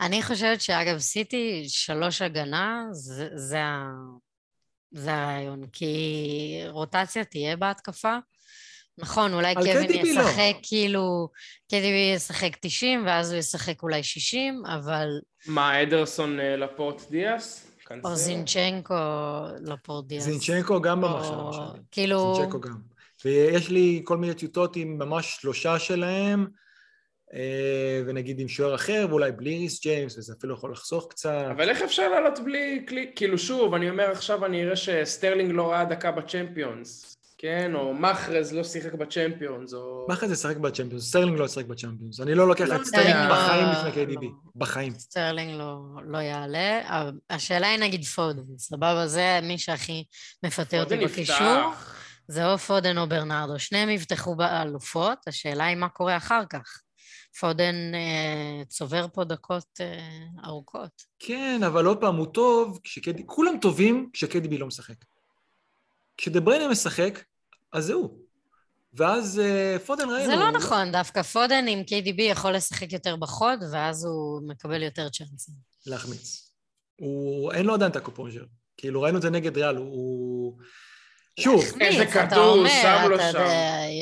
אני 0.00 0.22
חושבת 0.22 0.60
שאגב, 0.60 0.98
סיטי, 0.98 1.64
שלוש 1.68 2.22
הגנה, 2.22 2.86
זה, 2.92 3.28
זה, 3.34 3.60
הרעיון. 4.96 5.66
כי 5.72 6.62
רוטציה 6.68 7.24
תהיה 7.24 7.56
בהתקפה. 7.56 8.16
נכון, 8.98 9.34
אולי 9.34 9.54
על 9.56 9.64
קווין 9.64 10.16
לא. 10.16 10.20
ישחק 10.20 10.56
כאילו, 10.62 11.28
קווין 11.70 12.14
ישחק 12.14 12.56
90, 12.60 13.06
ואז 13.06 13.32
הוא 13.32 13.38
ישחק 13.38 13.82
אולי 13.82 14.02
60, 14.02 14.62
אבל... 14.66 15.08
מה, 15.46 15.82
אדרסון 15.82 16.40
אה, 16.40 16.56
לפורט 16.56 17.10
דיאס? 17.10 17.64
או 18.04 18.16
זינצ'נקו 18.16 18.94
לפורט 19.60 19.92
דיאס. 19.92 20.24
זינצ'נקו 20.24 20.80
גם 20.80 21.02
שלי. 21.02 21.80
כאילו... 21.90 22.34
זינצ'נקו 22.34 22.60
גם. 22.60 22.97
ויש 23.24 23.70
לי 23.70 24.02
כל 24.04 24.16
מיני 24.16 24.34
טיוטות 24.34 24.76
עם 24.76 24.98
ממש 24.98 25.36
שלושה 25.40 25.78
שלהם, 25.78 26.46
אה, 27.34 28.02
ונגיד 28.06 28.40
עם 28.40 28.48
שוער 28.48 28.74
אחר, 28.74 29.06
ואולי 29.08 29.32
בלי 29.32 29.58
ריס 29.58 29.82
ג'יימס, 29.82 30.18
וזה 30.18 30.32
אפילו 30.38 30.54
יכול 30.54 30.72
לחסוך 30.72 31.06
קצת. 31.10 31.44
אבל 31.50 31.68
איך 31.70 31.82
אפשר 31.82 32.08
לעלות 32.08 32.38
בלי 32.44 32.84
קליק? 32.86 33.10
כאילו 33.16 33.38
שוב, 33.38 33.74
אני 33.74 33.90
אומר 33.90 34.10
עכשיו 34.10 34.46
אני 34.46 34.64
אראה 34.64 34.76
שסטרלינג 34.76 35.52
לא 35.52 35.70
ראה 35.70 35.84
דקה 35.84 36.10
בצ'מפיונס, 36.10 37.16
כן? 37.38 37.74
או 37.74 37.94
מחרז 37.94 38.52
לא 38.52 38.64
שיחק 38.64 38.92
בצ'מפיונס, 38.94 39.74
או... 39.74 40.06
זה 40.26 40.32
ישחק 40.32 40.56
בצ'מפיונס? 40.56 41.08
סטרלינג 41.08 41.38
לא 41.38 41.44
ישחק 41.44 41.64
בצ'מפיונס. 41.64 42.20
אני 42.20 42.34
לא 42.34 42.48
לוקח 42.48 42.64
לא 42.64 42.66
את 42.66 42.70
יודע. 42.72 42.84
סטרלינג 42.84 43.16
לא, 43.28 43.34
בחיים 43.34 43.66
לא. 43.66 43.88
לפני 43.88 44.04
KDB. 44.04 44.24
בחיים. 44.56 44.92
סטרלינג 44.92 45.58
לא, 45.58 45.78
לא 46.04 46.18
יעלה. 46.18 46.80
השאלה 47.30 47.68
היא 47.68 47.80
נגיד 47.80 48.04
פודן, 48.04 48.42
סבבה? 48.58 49.06
זה 49.06 49.40
מי 49.42 49.58
שהכי 49.58 50.04
מפתה 50.42 50.80
אותי 50.80 50.94
פודן 50.96 51.06
בקישור. 51.06 51.36
יפתח. 51.36 51.97
זה 52.28 52.52
או 52.52 52.58
פודן 52.58 52.98
או 52.98 53.08
ברנרדו. 53.08 53.58
שניהם 53.58 53.90
יפתחו 53.90 54.36
באלופות, 54.36 55.18
השאלה 55.26 55.64
היא 55.64 55.76
מה 55.76 55.88
קורה 55.88 56.16
אחר 56.16 56.42
כך. 56.50 56.82
פודן 57.40 57.74
אה, 57.94 58.64
צובר 58.64 59.06
פה 59.12 59.24
דקות 59.24 59.80
אה, 59.80 60.48
ארוכות. 60.48 61.02
כן, 61.18 61.60
אבל 61.66 61.86
עוד 61.86 62.00
פעם, 62.00 62.16
הוא 62.16 62.26
טוב, 62.26 62.80
כש 62.84 63.01
KD... 63.01 63.22
כולם 63.26 63.58
טובים 63.60 64.10
כש 64.12 64.38
KDB 64.38 64.58
לא 64.58 64.66
משחק. 64.66 64.94
כשדה 66.16 66.42
בריינה 66.42 66.68
משחק, 66.68 67.24
אז 67.72 67.84
זה 67.84 67.92
הוא. 67.92 68.18
ואז 68.94 69.40
אה, 69.40 69.76
פודן 69.86 70.10
ראינו... 70.10 70.30
זה 70.30 70.36
לא 70.36 70.50
נכון, 70.50 70.92
דווקא 70.92 71.22
פודן 71.22 71.64
עם 71.68 71.80
KDB 71.80 72.22
יכול 72.22 72.52
לשחק 72.52 72.92
יותר 72.92 73.16
בחוד, 73.16 73.58
ואז 73.72 74.04
הוא 74.04 74.42
מקבל 74.48 74.82
יותר 74.82 75.08
צ'אנסים. 75.08 75.54
להחמיץ. 75.86 76.52
הוא... 76.96 77.52
אין 77.52 77.66
לו 77.66 77.74
עדיין 77.74 77.90
את 77.90 77.96
ה 77.96 78.00
composure. 78.00 78.44
כאילו, 78.76 79.02
ראינו 79.02 79.16
את 79.16 79.22
זה 79.22 79.30
נגד 79.30 79.56
ריאל, 79.56 79.76
הוא... 79.76 80.58
שוב, 81.38 81.64
איזה 81.80 82.06
כדור 82.06 82.56
הוא 82.56 82.68
שם 82.68 83.08
לו 83.10 83.18
שם. 83.18 83.44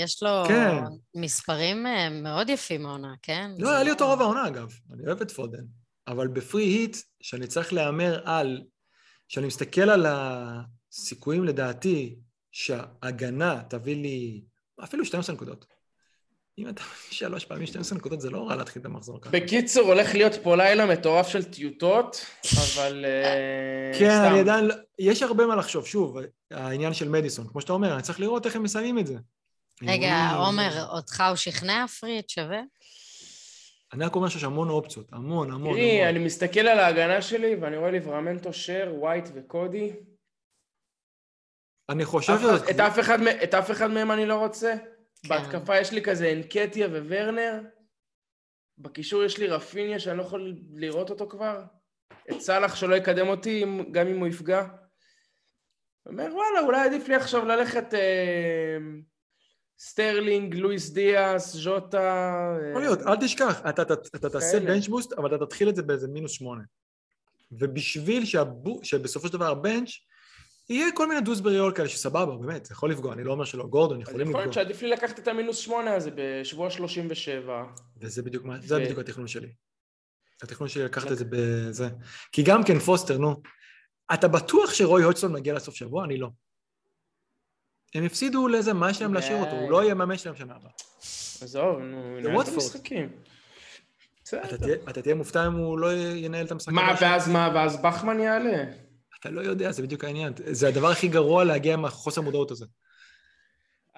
יש 0.03 0.23
לו 0.23 0.45
כן. 0.49 0.77
מספרים 1.15 1.87
אה, 1.87 2.09
מאוד 2.11 2.49
יפים 2.49 2.83
מהעונה, 2.83 3.15
כן? 3.23 3.51
לא, 3.59 3.71
היה 3.71 3.83
לי 3.83 3.91
אותו 3.91 4.07
רוב 4.07 4.21
העונה, 4.21 4.47
אגב. 4.47 4.73
אני 4.93 5.07
אוהב 5.07 5.21
את 5.21 5.31
פודן. 5.31 5.65
אבל 6.09 6.29
ב 6.29 6.36
free 6.36 6.65
hit, 6.65 6.97
שאני 7.23 7.47
צריך 7.47 7.73
להמר 7.73 8.21
על... 8.25 8.63
שאני 9.29 9.47
מסתכל 9.47 9.91
על 9.91 10.07
הסיכויים, 10.09 11.45
לדעתי, 11.45 12.17
שההגנה 12.53 13.63
תביא 13.69 13.97
לי 13.97 14.43
אפילו 14.85 15.05
12 15.05 15.35
נקודות. 15.35 15.67
אם 16.59 16.69
אתה 16.69 16.83
שלוש 17.11 17.45
פעמים 17.45 17.67
12 17.67 17.99
נקודות, 17.99 18.21
זה 18.21 18.31
לא 18.31 18.49
רע 18.49 18.57
להתחיל 18.57 18.81
את 18.81 18.87
המחזור 18.87 19.21
ככה. 19.21 19.31
בקיצור, 19.31 19.87
הולך 19.87 20.15
להיות 20.15 20.33
פה 20.43 20.57
לילה 20.57 20.87
מטורף 20.87 21.29
של 21.29 21.45
טיוטות, 21.45 22.27
אבל 22.57 23.05
אה, 23.05 23.93
כן. 23.99 24.11
אני 24.11 24.41
עדיין... 24.41 24.65
לא- 24.65 24.75
יש 24.99 25.23
הרבה 25.23 25.47
מה 25.47 25.57
לחשוב. 25.57 25.87
שוב, 25.87 26.17
העניין 26.51 26.95
של 26.95 27.09
מדיסון, 27.09 27.49
כמו 27.49 27.61
שאתה 27.61 27.73
אומר, 27.73 27.95
אני 27.95 28.03
צריך 28.03 28.21
לראות 28.21 28.47
איך 28.47 28.57
הם 28.57 28.63
מסיימים 28.63 28.99
את 28.99 29.07
זה. 29.07 29.17
רגע, 29.83 30.31
עומר, 30.37 30.87
אותך 30.89 31.25
הוא 31.29 31.37
שכנע 31.37 31.87
פריד, 31.87 32.29
שווה? 32.29 32.61
אני 33.93 34.05
רק 34.05 34.15
אומר 34.15 34.29
שיש 34.29 34.45
המון 34.45 34.69
אופציות, 34.69 35.13
המון, 35.13 35.51
המון. 35.51 35.75
תראי. 35.75 36.09
אני 36.09 36.19
מסתכל 36.19 36.61
על 36.61 36.79
ההגנה 36.79 37.23
שלי, 37.23 37.55
ואני 37.55 37.77
רואה 37.77 37.91
ליברמנטו, 37.91 38.53
שר, 38.53 38.93
ווייט 38.99 39.29
וקודי. 39.35 39.93
אני 41.89 42.05
חושב 42.05 42.39
שזה... 42.39 42.71
את 43.45 43.55
אף 43.55 43.71
אחד 43.71 43.91
מהם 43.91 44.11
אני 44.11 44.27
לא 44.27 44.35
רוצה. 44.35 44.75
כן. 45.23 45.29
בהתקפה 45.29 45.79
יש 45.79 45.93
לי 45.93 46.03
כזה 46.03 46.33
אנקטיה 46.33 46.87
וורנר. 46.87 47.61
בקישור 48.79 49.25
יש 49.25 49.39
לי 49.39 49.47
רפיניה 49.47 50.01
שאני 50.01 50.19
לא 50.19 50.23
יכול 50.23 50.55
לראות 50.73 51.11
אותו 51.11 51.29
כבר. 51.29 51.63
את 52.31 52.41
סאלח 52.41 52.75
שלא 52.75 52.95
יקדם 52.95 53.29
אותי 53.29 53.65
גם 53.93 54.07
אם 54.07 54.19
הוא 54.19 54.27
יפגע. 54.27 54.67
אומר 56.07 56.27
וואלה 56.35 56.61
אולי 56.61 56.81
עדיף 56.81 57.09
לי 57.09 57.15
עכשיו 57.15 57.45
ללכת 57.45 57.95
אה, 57.95 58.79
סטרלינג, 59.79 60.55
לואיס 60.55 60.91
דיאס, 60.91 61.57
ז'וטה. 61.57 61.99
אה, 62.63 62.71
יכול 62.71 62.83
להיות, 62.83 62.99
אל 63.07 63.17
תשכח, 63.17 63.61
אתה, 63.69 63.83
אתה, 63.83 63.95
אתה 63.95 64.31
תעשה 64.31 64.61
כאלה. 64.61 64.75
bench 64.75 64.89
boost, 64.89 65.13
אבל 65.13 65.35
אתה 65.35 65.47
תתחיל 65.47 65.69
את 65.69 65.77
זה 65.77 65.83
באיזה 65.83 66.09
מינוס 66.09 66.33
שמונה. 66.33 66.63
ובשביל 67.53 68.25
שהבו, 68.25 68.81
שבסופו 68.83 69.27
של 69.27 69.33
דבר 69.33 69.51
הבנץ', 69.51 69.91
יהיה 70.69 70.93
כל 70.95 71.09
מיני 71.09 71.21
דיוסברי 71.21 71.75
כאלה 71.75 71.89
שסבבה, 71.89 72.37
באמת, 72.37 72.67
זה 72.67 72.73
יכול 72.73 72.91
לפגוע, 72.91 73.13
אני 73.13 73.25
לא 73.25 73.33
אומר 73.33 73.45
שלא, 73.45 73.67
גורדון 73.67 74.01
יכולים 74.01 74.21
יכול 74.29 74.41
להיות 74.41 74.49
לפגוע. 74.51 74.65
שעדיף 74.65 74.83
לי 74.83 74.89
לקחת 74.89 75.19
את 75.19 75.29
המינוס 75.29 75.57
שמונה 75.59 75.95
הזה 75.95 76.11
בשבוע 76.15 76.71
37. 76.71 77.65
וזה 78.01 78.23
בדיוק, 78.23 78.45
מה- 78.45 78.59
זה 78.61 78.77
ו- 78.77 78.81
בדיוק 78.81 78.99
התכנון 78.99 79.27
שלי. 79.29 79.49
התכנון 80.43 80.69
שלי 80.69 80.85
לקחת 80.85 81.13
את 81.13 81.19
זה 81.19 81.25
בזה. 81.31 81.89
כי 82.33 82.43
גם 82.43 82.65
כן, 82.65 82.79
פוסטר, 82.79 83.19
נו, 83.19 83.43
אתה 84.15 84.29
בטוח 84.29 84.75
שרוי 84.75 85.03
הודג'סון 85.03 85.33
מגיע 85.33 85.55
לסוף 85.55 85.75
שבוע? 85.75 86.05
אני 86.05 86.17
לא. 86.19 86.29
הם 87.95 88.05
הפסידו 88.05 88.49
לאיזה, 88.49 88.73
מה 88.73 88.91
יש 88.91 89.03
להם 89.03 89.15
להשאיר 89.15 89.37
אותו? 89.45 89.57
הוא 89.57 89.71
לא 89.71 89.83
יהיה 89.83 89.95
מאמן 89.95 90.17
שלהם 90.19 90.37
שנה 90.37 90.55
הבאה. 90.57 90.71
עזוב, 91.43 91.79
נו, 91.79 92.03
זה 92.23 92.29
ינהל 92.29 92.41
את. 92.43 92.49
המשחקים. 92.49 93.09
אתה. 94.45 94.57
תהיה- 95.03 95.15
מופתע 95.15 95.47
אם 95.47 95.53
הוא 95.53 95.79
לא 95.79 95.93
ינהל 95.95 96.47
את 96.47 96.51
המשחק. 96.53 96.73
מה? 96.73 96.95
ואז 97.01 97.29
מה, 97.29 97.51
ואז 97.55 97.77
בכמן 97.83 98.21
יעלה? 98.21 98.65
אתה 99.27 99.35
לא 99.35 99.41
יודע, 99.41 99.73
זה 99.73 99.83
בדיוק 99.83 100.05
העניין. 100.05 100.33
זה 100.47 100.69
הדבר 100.69 100.91
הכי 100.91 101.09
גרוע 101.09 101.45
להגיע 101.45 101.77
מהחוסר 101.77 102.21
מודעות 102.21 102.51
הזה. 102.51 102.67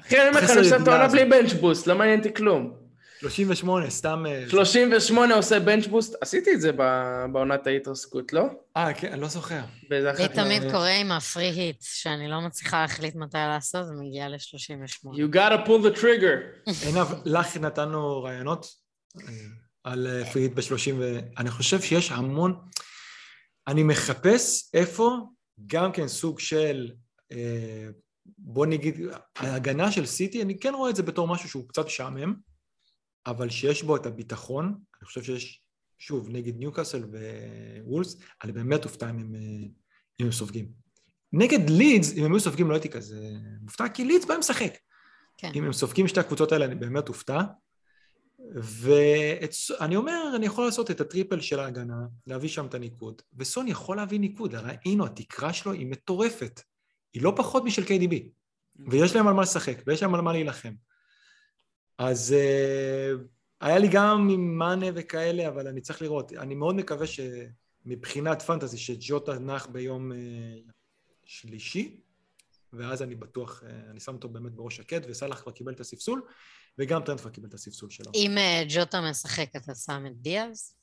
אחי, 0.00 0.20
אני 0.20 0.28
אומר 0.28 0.40
לך, 0.40 0.50
אני 0.50 0.58
עושה 0.58 0.76
את 0.76 0.88
העונה 0.88 1.08
זה. 1.08 1.16
בלי 1.16 1.24
בנץ' 1.24 1.52
בוסט, 1.52 1.86
לא 1.86 1.94
מעניין 1.94 2.18
אותי 2.18 2.34
כלום. 2.34 2.88
38, 3.20 3.90
סתם... 3.90 4.24
אה, 4.28 4.44
38 4.48 5.34
עושה 5.34 5.60
בנץ' 5.60 5.86
בוסט, 5.86 6.14
עשיתי 6.20 6.54
את 6.54 6.60
זה 6.60 6.72
ב- 6.76 7.24
בעונת 7.32 7.66
ההתרסקות, 7.66 8.32
לא? 8.32 8.42
אה, 8.76 8.94
כן, 8.94 9.12
אני 9.12 9.20
לא 9.20 9.28
זוכר. 9.28 9.60
לי. 9.90 10.28
תמיד 10.28 10.62
אה, 10.62 10.70
קורה 10.70 10.94
עם 10.94 11.12
הפרי 11.12 11.50
היט, 11.50 11.76
שאני 11.80 12.28
לא 12.28 12.40
מצליחה 12.40 12.80
להחליט 12.80 13.14
מתי 13.14 13.38
לעשות, 13.38 13.86
ומגיעה 13.90 14.28
ל-38. 14.28 15.06
You 15.06 15.34
gotta 15.34 15.66
pull 15.66 15.96
the 15.96 16.00
trigger. 16.00 16.70
עינב, 16.86 17.06
לך 17.24 17.56
נתנו 17.56 18.22
רעיונות 18.22 18.66
אה, 19.20 19.22
על 19.84 20.06
אה, 20.06 20.32
פריט 20.32 20.52
ב-30 20.52 20.94
ו... 20.98 21.18
אני 21.38 21.50
חושב 21.50 21.80
שיש 21.80 22.12
המון... 22.12 22.54
אני 23.68 23.82
מחפש 23.82 24.70
איפה 24.74 25.16
גם 25.66 25.92
כן 25.92 26.08
סוג 26.08 26.40
של... 26.40 26.90
אה, 27.32 27.88
בוא 28.38 28.66
נגיד, 28.66 28.94
ההגנה 29.36 29.92
של 29.92 30.06
סיטי, 30.06 30.42
אני 30.42 30.58
כן 30.58 30.74
רואה 30.74 30.90
את 30.90 30.96
זה 30.96 31.02
בתור 31.02 31.28
משהו 31.28 31.48
שהוא 31.48 31.68
קצת 31.68 31.86
משעמם, 31.86 32.34
אבל 33.26 33.50
שיש 33.50 33.82
בו 33.82 33.96
את 33.96 34.06
הביטחון, 34.06 34.64
אני 34.66 35.06
חושב 35.06 35.22
שיש, 35.22 35.62
שוב, 35.98 36.28
נגד 36.30 36.56
ניוקאסל 36.56 37.04
ווולס, 37.84 38.16
אני 38.44 38.52
באמת 38.52 38.84
אופתע 38.84 39.10
אם 39.10 39.18
הם, 39.18 39.34
אה, 39.34 39.40
אם 40.20 40.26
הם 40.26 40.32
סופגים. 40.32 40.68
נגד 41.32 41.70
לידס, 41.70 42.16
אם 42.16 42.24
הם 42.24 42.32
היו 42.32 42.40
סופגים 42.40 42.68
לא 42.68 42.74
הייתי 42.74 42.88
כזה 42.88 43.30
מופתע, 43.60 43.88
כי 43.88 44.04
לידס 44.04 44.24
בהם 44.24 44.38
משחק. 44.38 44.78
כן. 45.36 45.50
אם 45.54 45.64
הם 45.64 45.72
סופגים 45.72 46.08
שתי 46.08 46.20
הקבוצות 46.20 46.52
האלה, 46.52 46.64
אני 46.64 46.74
באמת 46.74 47.08
אופתע. 47.08 47.40
ואני 48.54 49.96
אומר, 49.96 50.32
אני 50.36 50.46
יכול 50.46 50.64
לעשות 50.64 50.90
את 50.90 51.00
הטריפל 51.00 51.40
של 51.40 51.60
ההגנה, 51.60 52.06
להביא 52.26 52.48
שם 52.48 52.66
את 52.66 52.74
הניקוד, 52.74 53.22
וסון 53.36 53.68
יכול 53.68 53.96
להביא 53.96 54.20
ניקוד, 54.20 54.54
ראינו, 54.54 55.06
התקרה 55.06 55.52
שלו 55.52 55.72
היא 55.72 55.86
מטורפת. 55.86 56.60
היא 57.12 57.22
לא 57.22 57.32
פחות 57.36 57.64
משל 57.64 57.82
KDB, 57.82 58.14
ויש 58.90 59.16
להם 59.16 59.28
על 59.28 59.34
מה 59.34 59.42
לשחק, 59.42 59.82
ויש 59.86 60.02
להם 60.02 60.14
על 60.14 60.20
מה 60.20 60.32
להילחם. 60.32 60.72
אז 61.98 62.34
uh, 62.34 63.20
היה 63.60 63.78
לי 63.78 63.88
גם 63.92 64.28
עם 64.30 64.58
מאנה 64.58 64.86
וכאלה, 64.94 65.48
אבל 65.48 65.66
אני 65.68 65.80
צריך 65.80 66.02
לראות. 66.02 66.32
אני 66.32 66.54
מאוד 66.54 66.74
מקווה 66.74 67.06
שמבחינת 67.06 68.42
פנטזי, 68.42 68.78
שג'וטה 68.78 69.38
נח 69.38 69.66
ביום 69.66 70.12
uh, 70.12 70.14
שלישי, 71.24 72.00
ואז 72.72 73.02
אני 73.02 73.14
בטוח, 73.14 73.62
uh, 73.62 73.90
אני 73.90 74.00
שם 74.00 74.14
אותו 74.14 74.28
באמת 74.28 74.52
בראש 74.52 74.76
שקט, 74.76 75.02
וסאלח 75.08 75.40
כבר 75.42 75.52
קיבל 75.52 75.72
את 75.72 75.80
הספסול, 75.80 76.22
וגם 76.78 77.02
כבר 77.18 77.30
קיבל 77.30 77.48
את 77.48 77.54
הספסול 77.54 77.90
שלו. 77.90 78.10
אם 78.14 78.38
אה, 78.38 78.62
ג'וטה 78.68 79.00
משחק, 79.10 79.48
אתה 79.56 79.74
שם 79.74 80.04
את 80.06 80.16
דיאז? 80.16 80.74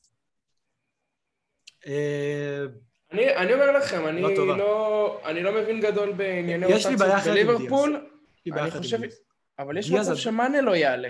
אה, 1.86 2.64
אני 3.12 3.36
אני 3.36 3.54
אומר 3.54 3.78
לכם, 3.78 4.06
אני 4.08 4.22
לא. 4.22 4.58
לא 4.58 5.20
אני 5.24 5.42
לא 5.42 5.62
מבין 5.62 5.80
גדול 5.80 6.12
בענייני 6.12 6.66
עם 6.66 6.96
בליברפול, 7.26 8.06
יש 8.34 8.46
לי 8.46 8.52
בעיה 8.52 8.68
אחת 8.68 8.76
עם 8.76 8.82
חושב- 8.82 9.00
דיאז. 9.00 9.12
אבל 9.58 9.78
יש 9.78 9.90
מצב 9.90 10.14
שמאנה 10.16 10.60
לא 10.60 10.76
יעלה. 10.76 11.08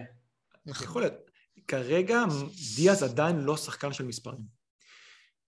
נכון. 0.67 0.85
יכול 0.87 1.03
להיות. 1.03 1.15
כרגע 1.69 2.23
דיאז 2.77 3.03
עדיין 3.03 3.37
לא 3.41 3.57
שחקן 3.57 3.93
של 3.93 4.05
מספרים. 4.05 4.57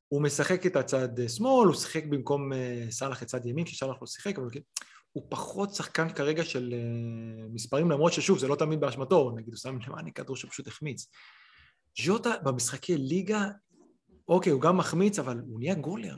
הוא 0.09 0.23
משחק 0.23 0.67
את 0.67 0.77
הצד 0.77 1.21
אה, 1.21 1.29
שמאל, 1.29 1.67
הוא 1.67 1.75
שיחק 1.75 2.05
במקום 2.05 2.51
סאלח 2.91 3.23
את 3.23 3.27
צד 3.29 3.47
ימין, 3.47 3.65
כי 3.65 3.75
סאלח 3.77 3.97
לא 4.01 4.07
שיחק, 4.07 4.39
אבל 4.39 4.49
כן, 4.53 4.61
הוא 5.19 5.27
פחות 5.29 5.75
שחקן 5.75 6.09
כרגע 6.09 6.45
של 6.45 6.75
אה, 6.75 7.49
מספרים, 7.49 7.91
למרות 7.91 8.13
ששוב, 8.13 8.39
זה 8.39 8.49
לא 8.49 8.57
תמיד 8.57 8.81
באשמתו, 8.81 9.33
נגיד 9.37 9.49
הוא 9.55 9.59
שם 9.59 9.79
למעני 9.87 10.13
כדור 10.13 10.37
שפשוט 10.37 10.67
החמיץ. 10.67 11.07
ג'וטה 11.97 12.35
במשחקי 12.45 12.97
ליגה, 12.97 13.49
אוקיי, 14.29 14.53
הוא 14.53 14.61
גם 14.61 14.77
מחמיץ, 14.77 15.19
אבל 15.19 15.41
הוא 15.47 15.61
נהיה 15.61 15.75
גולר. 15.75 16.17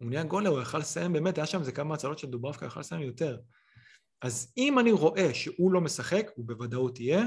הוא 0.00 0.08
נהיה 0.08 0.22
גולר, 0.22 0.50
הוא 0.50 0.60
יכל 0.60 0.78
לסיים, 0.78 1.12
באמת, 1.12 1.38
היה 1.38 1.46
שם 1.46 1.60
איזה 1.60 1.72
כמה 1.72 1.94
הצלות 1.94 2.18
של 2.18 2.30
דוברבקה, 2.30 2.66
הוא 2.66 2.70
יכל 2.70 2.80
לסיים 2.80 3.02
יותר. 3.02 3.38
אז 4.22 4.52
אם 4.56 4.78
אני 4.78 4.92
רואה 4.92 5.34
שהוא 5.34 5.72
לא 5.72 5.80
משחק, 5.80 6.30
הוא 6.34 6.44
בוודאות 6.46 7.00
יהיה. 7.00 7.22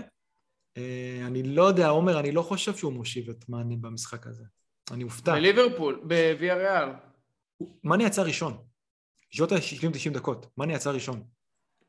אה, 0.77 1.21
אני 1.27 1.43
לא 1.43 1.63
יודע, 1.63 1.87
עומר, 1.87 2.19
אני 2.19 2.31
לא 2.31 2.41
חושב 2.41 2.75
שהוא 2.75 2.93
מושיב 2.93 3.29
את 3.29 3.49
מאני 3.49 3.77
במשחק 3.77 4.27
הזה. 4.27 4.43
אני 4.91 5.03
אופתע. 5.03 5.33
בליברפול, 5.35 6.01
בוויה 6.03 6.55
ריאל. 6.55 6.89
מאני 7.83 8.03
יצא 8.03 8.21
ראשון. 8.21 8.57
ז'וטה 9.35 9.55
השלים 9.55 9.91
90 9.91 10.13
דקות, 10.13 10.47
מאני 10.57 10.73
יצא 10.73 10.89
ראשון. 10.89 11.23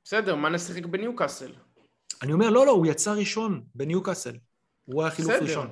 בסדר, 0.04 0.34
מאנה 0.34 0.58
שיחק 0.58 0.84
בניוקאסל. 0.84 1.52
אני 2.22 2.32
אומר, 2.32 2.50
לא, 2.50 2.66
לא, 2.66 2.70
הוא 2.70 2.86
יצא 2.86 3.12
ראשון 3.12 3.64
בניוקאסל. 3.74 4.36
הוא 4.84 5.02
היה 5.02 5.10
חילוף. 5.10 5.30
ראשון. 5.40 5.70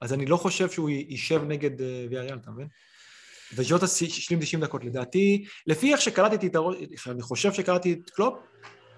אז 0.00 0.12
אני 0.12 0.26
לא 0.26 0.36
חושב 0.36 0.70
שהוא 0.70 0.90
יישב 0.90 1.42
נגד 1.44 1.80
אה, 1.80 2.06
ויאריאל, 2.10 2.38
אתה 2.38 2.50
מבין? 2.50 2.68
וז'וטה 3.56 3.84
השלים 3.84 4.40
90 4.40 4.62
דקות. 4.62 4.84
לדעתי, 4.84 5.44
לפי 5.66 5.92
איך 5.92 6.00
שקלטתי 6.00 6.46
את 6.46 6.54
הראש, 6.54 6.76
אני 7.08 7.22
חושב 7.22 7.52
שקלטתי 7.52 7.92
את 7.92 8.10
קלופ, 8.10 8.34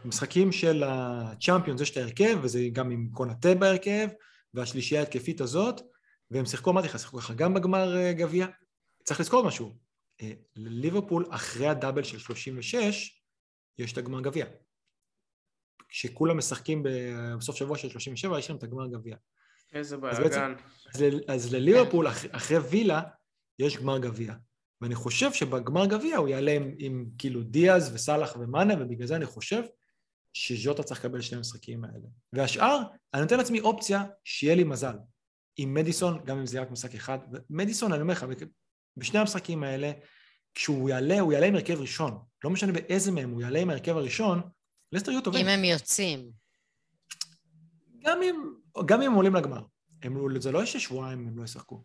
משחקים 0.04 0.52
של 0.52 0.82
הצ'אמפיונס, 0.86 1.80
יש 1.80 1.90
את 1.90 1.96
ההרכב, 1.96 2.38
וזה 2.42 2.60
גם 2.72 2.90
עם 2.90 3.08
קונאטה 3.12 3.54
בהרכב, 3.54 4.08
והשלישייה 4.54 5.00
ההתקפית 5.00 5.40
הזאת, 5.40 5.80
והם 6.30 6.46
שיחקו, 6.46 6.70
אמרתי 6.70 6.88
לך, 6.88 6.98
שיחקו 6.98 7.18
ככה 7.18 7.34
גם 7.34 7.54
בגמר 7.54 7.96
אה, 7.96 8.12
גביע. 8.12 8.46
צריך 9.04 9.20
לזכור 9.20 9.44
משהו, 9.44 9.72
לליברפול, 10.56 11.26
אחרי 11.30 11.66
ה 11.68 11.73
double 11.73 12.02
של 12.02 12.18
36, 12.18 13.22
יש 13.78 13.92
את 13.92 13.98
הגמר 13.98 14.20
גביע. 14.20 14.46
כשכולם 15.88 16.38
משחקים 16.38 16.82
בסוף 17.38 17.56
שבוע 17.56 17.78
של 17.78 17.88
37, 17.88 18.38
יש 18.38 18.48
להם 18.50 18.58
את 18.58 18.62
הגמר 18.62 18.86
גביע. 18.86 19.16
איזה 19.72 19.96
בלאגן. 19.96 20.54
אז, 20.94 21.02
ל- 21.02 21.20
אז 21.28 21.54
לליברפול, 21.54 22.08
אח, 22.08 22.24
אחרי 22.30 22.58
וילה, 22.58 23.02
יש 23.58 23.76
גמר 23.76 23.98
גביע. 23.98 24.34
ואני 24.80 24.94
חושב 24.94 25.32
שבגמר 25.32 25.86
גביע 25.86 26.16
הוא 26.16 26.28
יעלה 26.28 26.52
עם, 26.52 26.74
עם 26.78 27.06
כאילו 27.18 27.42
דיאז 27.42 27.94
וסאלח 27.94 28.36
ומאנה, 28.40 28.74
ובגלל 28.80 29.06
זה 29.06 29.16
אני 29.16 29.26
חושב 29.26 29.62
שז'וטה 30.32 30.82
צריך 30.82 31.00
לקבל 31.04 31.20
שני 31.20 31.38
המשחקים 31.38 31.84
האלה. 31.84 32.06
והשאר, 32.32 32.78
אני 33.14 33.22
נותן 33.22 33.36
לעצמי 33.38 33.60
אופציה 33.60 34.04
שיהיה 34.24 34.54
לי 34.54 34.64
מזל. 34.64 34.96
עם 35.56 35.74
מדיסון, 35.74 36.24
גם 36.24 36.38
אם 36.38 36.46
זה 36.46 36.60
רק 36.60 36.70
משחק 36.70 36.94
אחד. 36.94 37.18
מדיסון, 37.50 37.92
אני 37.92 38.02
אומר 38.02 38.12
לך, 38.12 38.26
בשני 38.96 39.18
המשחקים 39.18 39.62
האלה, 39.62 39.92
כשהוא 40.54 40.90
יעלה, 40.90 41.20
הוא 41.20 41.32
יעלה 41.32 41.46
עם 41.46 41.54
הרכב 41.54 41.80
ראשון. 41.80 42.18
לא 42.44 42.50
משנה 42.50 42.72
באיזה 42.72 43.12
מהם, 43.12 43.30
הוא 43.30 43.42
יעלה 43.42 43.58
עם 43.58 43.70
ההרכב 43.70 43.96
הראשון, 43.96 44.42
לסטר 44.92 45.10
יהיו 45.10 45.22
טובים. 45.22 45.48
אם 45.48 45.48
הם 45.48 45.64
יוצאים. 45.64 46.30
גם 48.02 48.22
אם, 48.22 48.36
גם 48.86 49.02
אם 49.02 49.10
הם 49.10 49.16
עולים 49.16 49.34
לגמר. 49.34 49.62
הם, 50.02 50.40
זה 50.40 50.52
לא 50.52 50.64
ששבועיים 50.64 51.28
הם 51.28 51.38
לא 51.38 51.44
ישחקו. 51.44 51.84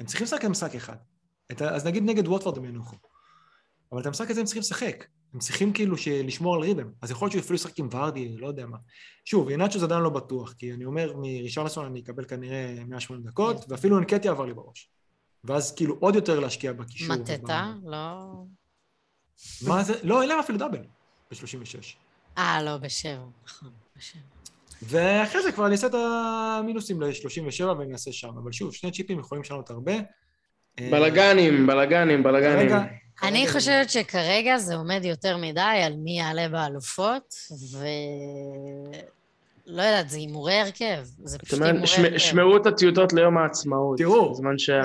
הם 0.00 0.06
צריכים 0.06 0.24
לשחק 0.24 0.44
משחק 0.44 0.74
אחד. 0.74 0.96
את, 1.52 1.62
אז 1.62 1.86
נגיד 1.86 2.02
נגד 2.02 2.28
ווטפורד 2.28 2.58
הם 2.58 2.64
ינוחו. 2.64 2.96
אבל 3.92 4.00
את 4.00 4.06
המשחק 4.06 4.30
הזה 4.30 4.40
הם 4.40 4.46
צריכים 4.46 4.60
לשחק. 4.60 5.06
הם 5.34 5.40
צריכים 5.40 5.72
כאילו 5.72 5.96
לשמור 6.24 6.54
על 6.54 6.60
ריתם. 6.60 6.90
אז 7.02 7.10
יכול 7.10 7.26
להיות 7.26 7.32
שהוא 7.32 7.40
אפילו 7.40 7.54
ישחק 7.54 7.78
עם 7.78 7.88
ורדי, 7.92 8.36
לא 8.38 8.46
יודע 8.46 8.66
מה. 8.66 8.78
שוב, 9.24 9.48
אינצ'ו 9.48 9.78
זה 9.78 9.84
עדיין 9.84 10.02
לא 10.02 10.10
בטוח, 10.10 10.52
כי 10.52 10.72
אני 10.72 10.84
אומר, 10.84 11.12
מראשון 11.16 11.66
אני 11.86 12.00
אקבל 12.00 12.24
כנראה 12.24 12.84
180 12.86 13.22
דקות, 13.22 13.64
ואפילו 13.68 13.98
אנקטי 13.98 14.28
עבר 14.28 14.46
לי 14.46 14.54
בראש. 14.54 14.90
ואז 15.44 15.74
כאילו 15.74 15.96
עוד 16.00 16.14
יותר 16.14 16.40
להשקיע 16.40 16.72
בקישור. 16.72 17.16
מטטה? 17.16 17.72
לא... 17.84 17.96
וב- 19.62 19.68
מה 19.68 19.82
זה? 19.82 19.94
לא, 20.02 20.20
אין 20.20 20.28
להם 20.28 20.38
אפילו 20.38 20.58
דאבל 20.58 20.78
ב-36. 21.30 21.78
אה, 22.38 22.62
לא, 22.62 22.76
בשבע, 22.76 23.24
נכון, 23.46 23.70
בשבע. 23.96 24.20
ואחרי 24.82 25.42
זה 25.42 25.52
כבר 25.52 25.66
אני 25.66 25.72
אעשה 25.72 25.86
את 25.86 25.94
המינוסים 25.94 27.02
ל-37 27.02 27.64
ואני 27.64 27.92
אעשה 27.92 28.12
שם. 28.12 28.28
אבל 28.42 28.52
שוב, 28.52 28.74
שני 28.74 28.90
צ'יפים 28.92 29.18
יכולים 29.18 29.42
לשנות 29.42 29.70
הרבה. 29.70 29.92
אה, 30.78 30.88
בלאגנים, 30.92 31.66
בלאגנים, 31.66 32.22
בלאגנים. 32.22 32.68
כרגע- 32.68 32.84
אני 33.22 33.48
חושבת 33.52 33.90
שכרגע 33.90 34.58
זה 34.58 34.74
עומד 34.74 35.00
יותר 35.04 35.36
מדי 35.36 35.60
על 35.60 35.96
מי 35.96 36.18
יעלה 36.18 36.48
באלופות, 36.48 37.34
ו... 37.72 37.86
לא 39.68 39.82
יודעת, 39.82 40.10
זה 40.10 40.16
הימורי 40.18 40.54
הרכב. 40.54 41.04
זה 41.24 41.38
פשוט 41.38 41.62
הימורי 41.62 41.80
הרכב. 41.96 42.18
שמעו 42.18 42.56
את 42.56 42.66
הטיוטות 42.66 43.12
ליום 43.12 43.38
העצמאות. 43.38 43.98
תראו. 43.98 44.32
בזמן 44.32 44.54
זה- 44.58 44.80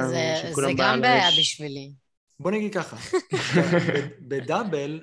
שכולם 0.52 0.70
זה 0.72 0.78
בעל 0.78 0.96
גם 0.96 1.02
בעיה. 1.02 1.30
בשבילי. 1.40 1.92
בוא 2.40 2.52
נגיד 2.52 2.74
ככה, 2.74 2.98
בדאבל, 4.28 5.02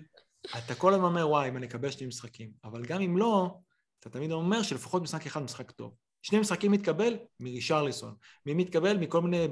אתה 0.58 0.74
כל 0.74 0.94
הזמן 0.94 1.04
אומר, 1.04 1.28
וואי, 1.28 1.48
אם 1.48 1.56
אני 1.56 1.66
אקבל 1.66 1.90
שני 1.90 2.06
משחקים. 2.06 2.50
אבל 2.64 2.84
גם 2.84 3.00
אם 3.00 3.16
לא, 3.16 3.54
אתה 4.00 4.10
תמיד 4.10 4.32
אומר 4.32 4.62
שלפחות 4.62 5.02
משחק 5.02 5.26
אחד 5.26 5.42
משחק 5.42 5.70
טוב. 5.70 5.92
שני 6.22 6.38
משחקים 6.38 6.72
מתקבל 6.72 7.16
מרישרליסון. 7.40 8.14
מי 8.46 8.54
מתקבל? 8.54 8.96
מכל 8.98 9.20
מיני 9.20 9.48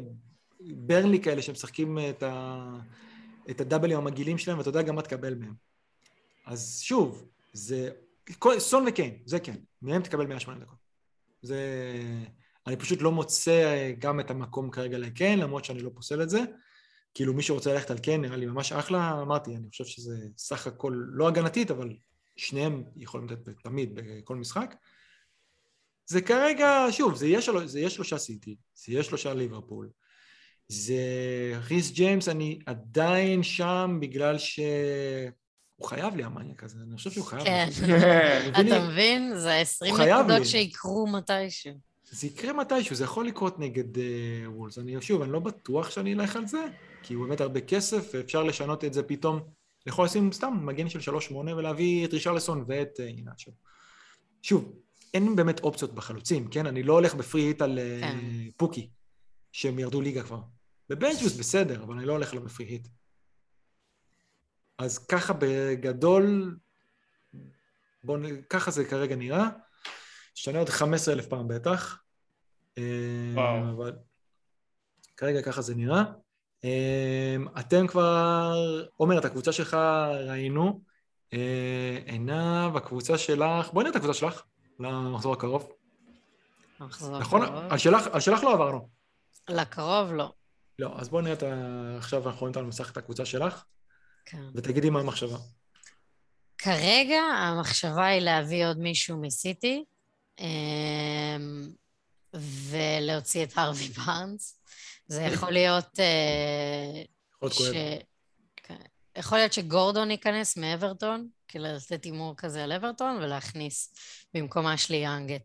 ברנלי 0.61 1.21
כאלה 1.21 1.43
שמשחקים 1.43 1.99
את, 2.11 2.23
ה... 2.23 2.65
את 3.51 3.61
הדאבלים 3.61 3.99
המגעילים 3.99 4.39
שלהם, 4.39 4.59
ואתה 4.59 4.69
יודע 4.69 4.83
גם 4.83 4.95
מה 4.95 5.03
תקבל 5.03 5.35
מהם. 5.35 5.55
אז 6.47 6.81
שוב, 6.83 7.25
זה... 7.53 7.91
סון 8.59 8.85
וקיין, 8.89 9.19
זה 9.25 9.41
כן. 9.41 9.57
מהם 9.83 10.03
תקבל 10.03 10.27
180 10.27 10.63
דקות. 10.63 10.79
זה... 11.43 11.59
אני 12.67 12.77
פשוט 12.77 13.03
לא 13.03 13.13
מוצא 13.13 13.91
גם 13.99 14.21
את 14.21 14.31
המקום 14.31 14.71
כרגע 14.71 14.99
לקיין, 14.99 15.39
למרות 15.39 15.65
שאני 15.65 15.81
לא 15.81 15.91
פוסל 15.95 16.23
את 16.23 16.31
זה. 16.31 16.41
כאילו 17.15 17.35
מי 17.35 17.43
שרוצה 17.43 17.73
ללכת 17.73 17.91
על 17.91 17.99
כן, 18.03 18.21
נראה 18.21 18.37
לי 18.37 18.47
ממש 18.47 18.73
אחלה, 18.73 19.23
אמרתי, 19.23 19.57
אני 19.57 19.69
חושב 19.71 19.85
שזה 19.85 20.17
סך 20.39 20.67
הכל 20.67 21.03
לא 21.09 21.29
הגנתית, 21.29 21.71
אבל 21.71 21.97
שניהם 22.37 22.85
יכולים 22.97 23.29
לתת 23.29 23.63
תמיד 23.63 23.91
בכל 23.95 24.37
משחק. 24.37 24.75
זה 26.07 26.21
כרגע, 26.21 26.87
שוב, 26.91 27.15
זה 27.15 27.27
יהיה, 27.27 27.43
של... 27.43 27.67
זה 27.67 27.79
יהיה 27.79 27.91
שלושה 27.91 28.19
סיטי, 28.19 28.57
זה 28.75 28.93
יהיה 28.93 29.03
שלושה 29.03 29.35
ליברפול. 29.35 29.91
זה 30.69 31.03
ריס 31.69 31.91
ג'יימס, 31.93 32.29
אני 32.29 32.59
עדיין 32.67 33.43
שם 33.43 33.99
בגלל 34.01 34.37
שהוא 35.79 35.89
חייב 35.89 36.17
לי 36.17 36.25
המאניה 36.25 36.55
כזה, 36.55 36.79
אני 36.89 36.97
חושב 36.97 37.11
שהוא 37.11 37.25
חייב 37.25 37.45
כן. 37.45 37.69
לי. 37.87 37.93
לי? 38.65 38.77
אתה 38.77 38.89
מבין? 38.89 39.39
זה 39.39 39.55
20 39.55 39.91
הוא 39.91 39.99
חייב 39.99 40.27
נקודות. 40.27 40.47
שיקרו 40.47 41.07
מתישהו. 41.07 41.73
זה 42.11 42.27
יקרה 42.27 42.53
מתישהו, 42.53 42.97
זה 42.97 43.05
יכול 43.05 43.27
לקרות 43.27 43.59
נגד 43.59 43.97
uh, 43.97 44.01
וולס. 44.47 44.79
אני 44.79 44.97
שוב, 45.01 45.23
אני 45.23 45.33
לא 45.33 45.39
בטוח 45.39 45.91
שאני 45.91 46.15
אלך 46.15 46.37
על 46.37 46.47
זה, 46.47 46.65
כי 47.03 47.15
הוא 47.15 47.27
באמת 47.27 47.41
הרבה 47.41 47.61
כסף, 47.61 48.11
ואפשר 48.15 48.43
לשנות 48.43 48.85
את 48.85 48.93
זה 48.93 49.03
פתאום. 49.03 49.37
אני 49.37 49.93
יכול 49.93 50.05
לשים 50.05 50.33
סתם 50.33 50.59
מגן 50.63 50.89
של 50.89 51.15
3-8 51.31 51.35
ולהביא 51.35 52.07
את 52.07 52.13
רישרלסון 52.13 52.65
ואת 52.69 53.01
אינאצ'ו. 53.01 53.51
שוב, 54.43 54.73
אין 55.15 55.37
באמת 55.37 55.61
אופציות 55.61 55.95
בחלוצים, 55.95 56.49
כן? 56.49 56.67
אני 56.67 56.83
לא 56.83 56.93
הולך 56.93 57.15
בפרי 57.15 57.41
היט 57.41 57.63
על 57.63 57.79
uh, 57.79 58.03
כן. 58.05 58.19
פוקי, 58.57 58.89
שהם 59.53 59.79
ירדו 59.79 60.01
ליגה 60.01 60.23
כבר. 60.23 60.41
בבנצ'וס 60.89 61.37
בסדר, 61.37 61.83
אבל 61.83 61.97
אני 61.97 62.07
לא 62.07 62.13
הולך 62.13 62.31
עליו 62.31 62.45
בפרי 62.45 62.67
היט. 62.67 62.89
אז 64.79 65.07
ככה 65.07 65.33
בגדול, 65.39 66.57
בוא, 68.05 68.19
נ- 68.19 68.43
ככה 68.43 68.71
זה 68.71 68.85
כרגע 68.85 69.17
נראה. 69.17 69.49
שנה 70.35 70.59
עוד 70.59 70.69
15 70.69 71.15
אלף 71.15 71.27
פעם 71.27 71.49
בטח. 71.49 72.03
אה, 72.79 72.83
וואו. 73.35 73.71
אבל 73.77 73.93
כרגע 75.17 75.43
ככה 75.43 75.63
זה 75.63 75.75
נראה. 75.75 76.03
אה, 76.65 77.37
אתם 77.61 77.87
כבר, 77.87 78.53
עומר, 78.97 79.19
את 79.19 79.25
הקבוצה 79.25 79.53
שלך 79.53 79.75
ראינו. 80.29 80.81
אה, 81.33 81.99
עינב, 82.07 82.77
הקבוצה 82.77 83.19
שלך, 83.19 83.71
בואי 83.73 83.85
נראה 83.85 83.91
את 83.91 83.97
הקבוצה 83.97 84.19
שלך 84.19 84.43
למחזור 84.81 85.33
הקרוב. 85.33 85.73
נכון? 87.21 87.43
על 87.71 87.79
שלך, 87.79 88.07
על 88.13 88.21
שלך 88.21 88.43
לא 88.43 88.55
עברנו. 88.55 88.89
לקרוב 89.49 90.13
לא. 90.13 90.33
לא, 90.79 90.93
אז 90.99 91.09
בואי 91.09 91.23
נראה 91.23 91.35
את 91.35 91.43
ה... 91.43 91.97
עכשיו 91.97 92.27
אנחנו 92.29 92.41
רואים 92.41 92.53
את 92.53 92.57
המסך 92.57 92.91
את 92.93 92.97
הקבוצה 92.97 93.25
שלך, 93.25 93.65
כן. 94.31 94.43
ותגידי 94.55 94.91
מה 94.91 95.01
המחשבה. 95.01 95.39
כרגע 96.59 97.21
המחשבה 97.21 98.07
היא 98.07 98.21
להביא 98.21 98.67
עוד 98.67 98.79
מישהו 98.79 99.17
מסיטי, 99.21 99.85
אמ, 100.41 101.73
ולהוציא 102.35 103.45
את 103.45 103.53
הרווי 103.59 103.89
בארנס. 103.89 104.61
זה 105.07 105.23
יכול 105.23 105.51
להיות... 105.51 106.01
אה, 106.01 107.03
יכול 107.43 107.49
להיות 107.49 107.57
כואב. 107.57 107.75
כן. 108.57 108.83
יכול 109.19 109.39
להיות 109.39 109.53
שגורדון 109.53 110.11
ייכנס 110.11 110.57
מאברטון, 110.57 111.29
כאילו 111.49 111.65
לתת 111.65 112.05
הימור 112.05 112.35
כזה 112.37 112.65
על 112.65 112.73
אברטון, 112.73 113.17
ולהכניס 113.17 113.95
במקום 114.35 114.67
אשלי 114.67 114.97
יאנג 114.97 115.31
אה, 115.31 115.37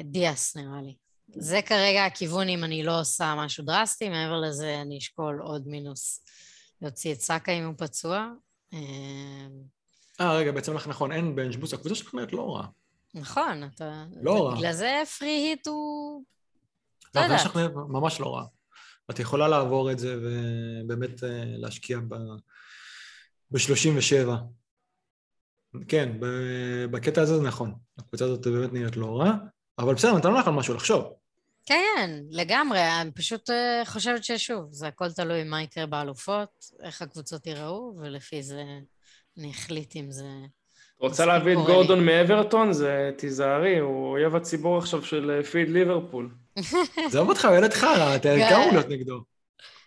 את 0.00 0.06
דיאס, 0.06 0.56
נראה 0.56 0.82
לי. 0.82 0.94
זה 1.28 1.60
כרגע 1.66 2.04
הכיוון 2.04 2.48
אם 2.48 2.64
אני 2.64 2.82
לא 2.82 3.00
עושה 3.00 3.34
משהו 3.38 3.64
דרסטי, 3.64 4.08
מעבר 4.08 4.40
לזה 4.40 4.80
אני 4.82 4.98
אשקול 4.98 5.40
עוד 5.42 5.68
מינוס 5.68 6.24
להוציא 6.82 7.12
את 7.12 7.20
סאקה 7.20 7.52
אם 7.52 7.64
הוא 7.64 7.74
פצוע. 7.78 8.28
אה, 10.20 10.36
רגע, 10.36 10.52
בעצם 10.52 10.74
לך 10.74 10.88
נכון, 10.88 11.12
אין 11.12 11.36
bench 11.36 11.56
boost, 11.56 11.74
הקבוצה 11.74 11.94
שלך 11.94 12.14
נראית 12.14 12.32
לא 12.32 12.56
רע. 12.56 12.66
נכון, 13.14 13.64
אתה... 13.74 14.04
לא 14.22 14.46
רע. 14.46 14.54
בגלל 14.54 14.72
זה 14.72 15.02
free 15.18 15.28
hit 15.28 15.66
הוא... 15.66 16.22
לא, 17.14 17.20
לא 17.20 17.26
יודעת. 17.26 17.40
יש 17.40 17.46
לך 17.46 17.56
ממש 17.88 18.20
לא 18.20 18.34
רע. 18.34 18.44
את 19.10 19.18
יכולה 19.18 19.48
לעבור 19.48 19.92
את 19.92 19.98
זה 19.98 20.16
ובאמת 20.22 21.24
אה, 21.24 21.44
להשקיע 21.44 21.98
ב... 22.08 22.14
ב-37. 23.50 24.28
כן, 25.88 26.12
בקטע 26.90 27.22
הזה 27.22 27.36
זה 27.36 27.42
נכון. 27.42 27.74
הקבוצה 27.98 28.24
הזאת 28.24 28.46
באמת 28.46 28.72
נראית 28.72 28.96
לא 28.96 29.20
רע, 29.20 29.32
אבל 29.78 29.94
בסדר, 29.94 30.16
נתנו 30.16 30.38
לך 30.38 30.46
על 30.46 30.54
משהו 30.54 30.74
לחשוב. 30.74 31.17
כן, 31.68 31.74
כן, 31.96 32.10
לגמרי. 32.30 33.00
אני 33.00 33.10
פשוט 33.10 33.50
אה, 33.50 33.82
חושבת 33.84 34.24
ששוב, 34.24 34.68
זה 34.70 34.86
הכל 34.88 35.12
תלוי 35.12 35.44
מה 35.44 35.62
יקרה 35.62 35.86
באלופות, 35.86 36.64
איך 36.82 37.02
הקבוצות 37.02 37.46
ייראו, 37.46 37.94
ולפי 38.00 38.42
זה 38.42 38.62
אני 39.38 39.50
אחליט 39.50 39.96
אם 39.96 40.10
זה... 40.10 40.24
רוצה 41.00 41.26
להביא 41.26 41.52
את 41.52 41.56
קורה 41.56 41.68
לי. 41.68 41.74
גורדון 41.74 42.06
מאברטון? 42.06 42.72
זה 42.72 43.10
תיזהרי, 43.16 43.78
הוא 43.78 44.10
אויב 44.10 44.36
הציבור 44.36 44.78
עכשיו 44.78 45.04
של 45.04 45.30
אה, 45.30 45.44
פיד 45.44 45.68
ליברפול. 45.68 46.30
עזוב 47.06 47.28
אותך, 47.28 47.48
ילד 47.58 47.72
חרא, 47.72 48.16
אתה 48.16 48.28
כן. 48.28 48.48
כמה 48.48 48.64
הוא 48.64 48.72
להיות 48.72 48.88
נגדו. 48.88 49.20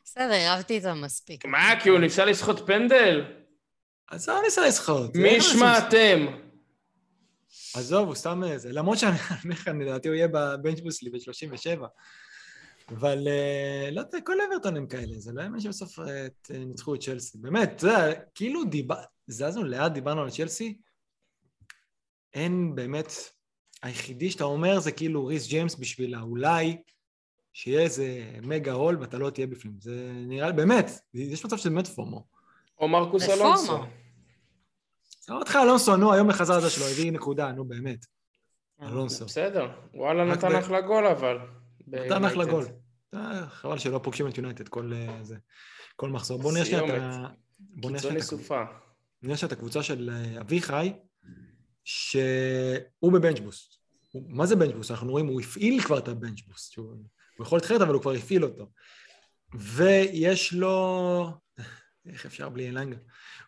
בסדר, 0.05 0.53
רבתי 0.53 0.73
איתם 0.73 1.01
מספיק. 1.01 1.45
מה, 1.45 1.79
כי 1.83 1.89
הוא 1.89 1.99
ניסה 1.99 2.25
לסחוט 2.25 2.59
פנדל? 2.65 3.25
עזוב, 4.07 4.35
אני 4.35 4.45
ניסה 4.45 4.67
לסחוט. 4.67 5.15
מי 5.15 5.29
ישמע 5.29 5.77
אתם? 5.77 6.25
עזוב, 7.75 8.07
הוא 8.07 8.15
סתם 8.15 8.43
איזה, 8.43 8.73
למרות 8.73 8.97
שאני 8.97 9.17
אומר 9.43 9.55
לך, 9.55 9.67
לדעתי 9.67 10.07
הוא 10.07 10.15
יהיה 10.15 10.27
בבנצ'בוס 10.27 10.95
שלי 10.95 11.09
ב-37. 11.09 11.85
אבל 12.87 13.27
אה, 13.27 13.89
לא 13.91 14.01
יודע, 14.01 14.17
כל 14.25 14.37
אברטון 14.41 14.77
הם 14.77 14.87
כאלה, 14.87 15.19
זה 15.19 15.31
לא 15.31 15.41
יאמן 15.41 15.59
שבסוף 15.59 15.99
אה, 15.99 16.27
אה, 16.51 16.57
ניצחו 16.65 16.95
את 16.95 16.99
צ'לסי. 16.99 17.37
באמת, 17.37 17.73
אתה 17.75 17.87
יודע, 17.87 18.13
כאילו 18.35 18.63
דיבר... 18.63 18.95
זזנו 19.27 19.63
לאט, 19.63 19.91
דיברנו 19.91 20.21
על 20.21 20.29
צ'לסי, 20.29 20.77
אין 22.33 22.75
באמת... 22.75 23.11
היחידי 23.83 24.31
שאתה 24.31 24.43
אומר 24.43 24.79
זה 24.79 24.91
כאילו 24.91 25.25
ריס 25.25 25.47
ג'יימס 25.47 25.75
בשבילה, 25.75 26.21
אולי 26.21 26.77
שיהיה 27.53 27.81
איזה 27.81 28.31
מגה 28.41 28.71
הול 28.71 28.97
ואתה 29.01 29.17
לא 29.17 29.29
תהיה 29.29 29.47
בפנים. 29.47 29.73
זה 29.79 30.11
נראה 30.13 30.47
לי, 30.47 30.53
באמת, 30.53 30.91
יש 31.13 31.45
מצב 31.45 31.57
שזה 31.57 31.69
באמת 31.69 31.87
פומו. 31.87 32.25
או 32.79 32.87
מרקוס 32.87 33.29
אלונסו. 33.29 33.77
אותך, 35.29 35.57
אלונסו, 35.63 35.97
נו, 35.97 36.13
היום 36.13 36.27
בחזר 36.27 36.53
הזה 36.53 36.69
שלו, 36.69 36.85
הביא 36.85 37.11
נקודה, 37.11 37.51
נו 37.51 37.65
באמת. 37.65 38.05
אלונסו. 38.81 39.25
בסדר. 39.25 39.67
וואלה, 39.93 40.25
נתן 40.25 40.55
אחלה 40.55 40.81
גול 40.81 41.07
אבל. 41.07 41.37
נתן 41.87 42.25
אחלה. 42.25 42.45
גול. 42.45 42.65
אה, 43.13 43.47
חבל 43.47 43.77
שלא 43.77 43.99
פוגשים 44.03 44.27
את 44.27 44.37
יונייטד 44.37 44.67
כל 44.67 44.93
אה, 44.93 45.23
זה. 45.23 45.37
כל 45.95 46.09
מחזור. 46.09 46.41
בואו 46.41 46.53
נראה 46.53 46.65
שנייה 46.65 46.85
את 46.85 46.89
ה... 46.89 47.11
סיומת. 47.13 47.29
בואו 47.59 47.93
נראה 47.93 48.01
קיצוני 48.01 48.01
שנייה 48.01 48.17
את 48.19 48.23
הקבוצה. 48.23 48.43
סופה. 48.43 48.63
נראה 49.21 49.37
שאת 49.37 49.51
הקבוצה 49.51 49.83
של 49.83 50.09
אה, 50.13 50.41
אביחי, 50.41 50.93
שהוא. 51.83 52.21
הוא- 54.11 54.23
מה 54.27 54.45
זה 54.45 54.55
bench 54.55 54.73
boost? 54.73 54.91
אנחנו 54.91 55.11
רואים, 55.11 55.27
הוא 55.27 55.41
הפעיל 55.41 55.81
כבר 55.81 55.99
את. 55.99 56.09
שהוא 56.73 56.95
הוא 57.37 57.45
יכול 57.45 57.57
להתחרט, 57.57 57.81
אבל 57.81 57.93
הוא 57.93 58.01
כבר 58.01 58.11
הפעיל 58.11 58.43
אותו. 58.43 58.71
ויש 59.55 60.53
לו... 60.53 61.25
איך 62.09 62.25
אפשר 62.25 62.49
בלי 62.49 62.69
אלנגה? 62.69 62.97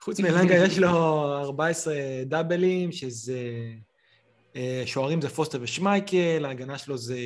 חוץ 0.02 0.20
מאלנגה 0.20 0.56
יש 0.56 0.78
לו 0.78 0.90
14 1.44 1.94
דאבלים, 2.26 2.92
שזה... 2.92 3.40
אה, 4.56 4.84
שוערים 4.86 5.22
זה 5.22 5.30
פוסטר 5.30 5.60
ושמייקל, 5.62 6.46
ההגנה 6.46 6.78
שלו 6.78 6.98
זה 6.98 7.18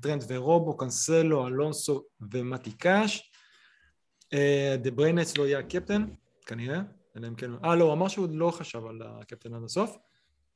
טרנד 0.00 0.24
ורובו, 0.28 0.76
קנסלו, 0.76 1.46
אלונסו 1.46 2.02
ומאטי 2.32 2.72
קאש. 2.72 3.30
אה, 4.32 4.76
דה 4.78 4.90
בריינה 4.90 5.22
אצלו 5.22 5.46
יהיה 5.46 5.58
הקפטן, 5.58 6.06
כנראה, 6.46 6.80
אלא 7.16 7.28
אם 7.28 7.34
כן... 7.34 7.50
אה, 7.64 7.74
לא, 7.74 7.84
הוא 7.84 7.92
אמר 7.92 8.08
שהוא 8.08 8.28
לא 8.30 8.50
חשב 8.50 8.86
על 8.86 9.02
הקפטן 9.04 9.54
עד 9.54 9.62
הסוף, 9.64 9.96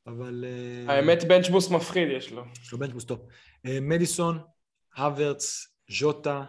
אבל... 0.06 0.44
אה, 0.88 0.94
האמת, 0.94 1.24
bench 1.24 1.47
boost 1.47 1.70
מפחיד 1.70 2.08
יש 2.16 2.32
לו. 2.32 2.44
יש 2.62 2.72
לו 2.72 2.78
bench 2.78 2.91
boost 2.91 3.04
טוב. 3.04 3.26
מדיסון, 3.64 4.38
הברץ, 4.96 5.66
ז'וטה, 5.90 6.44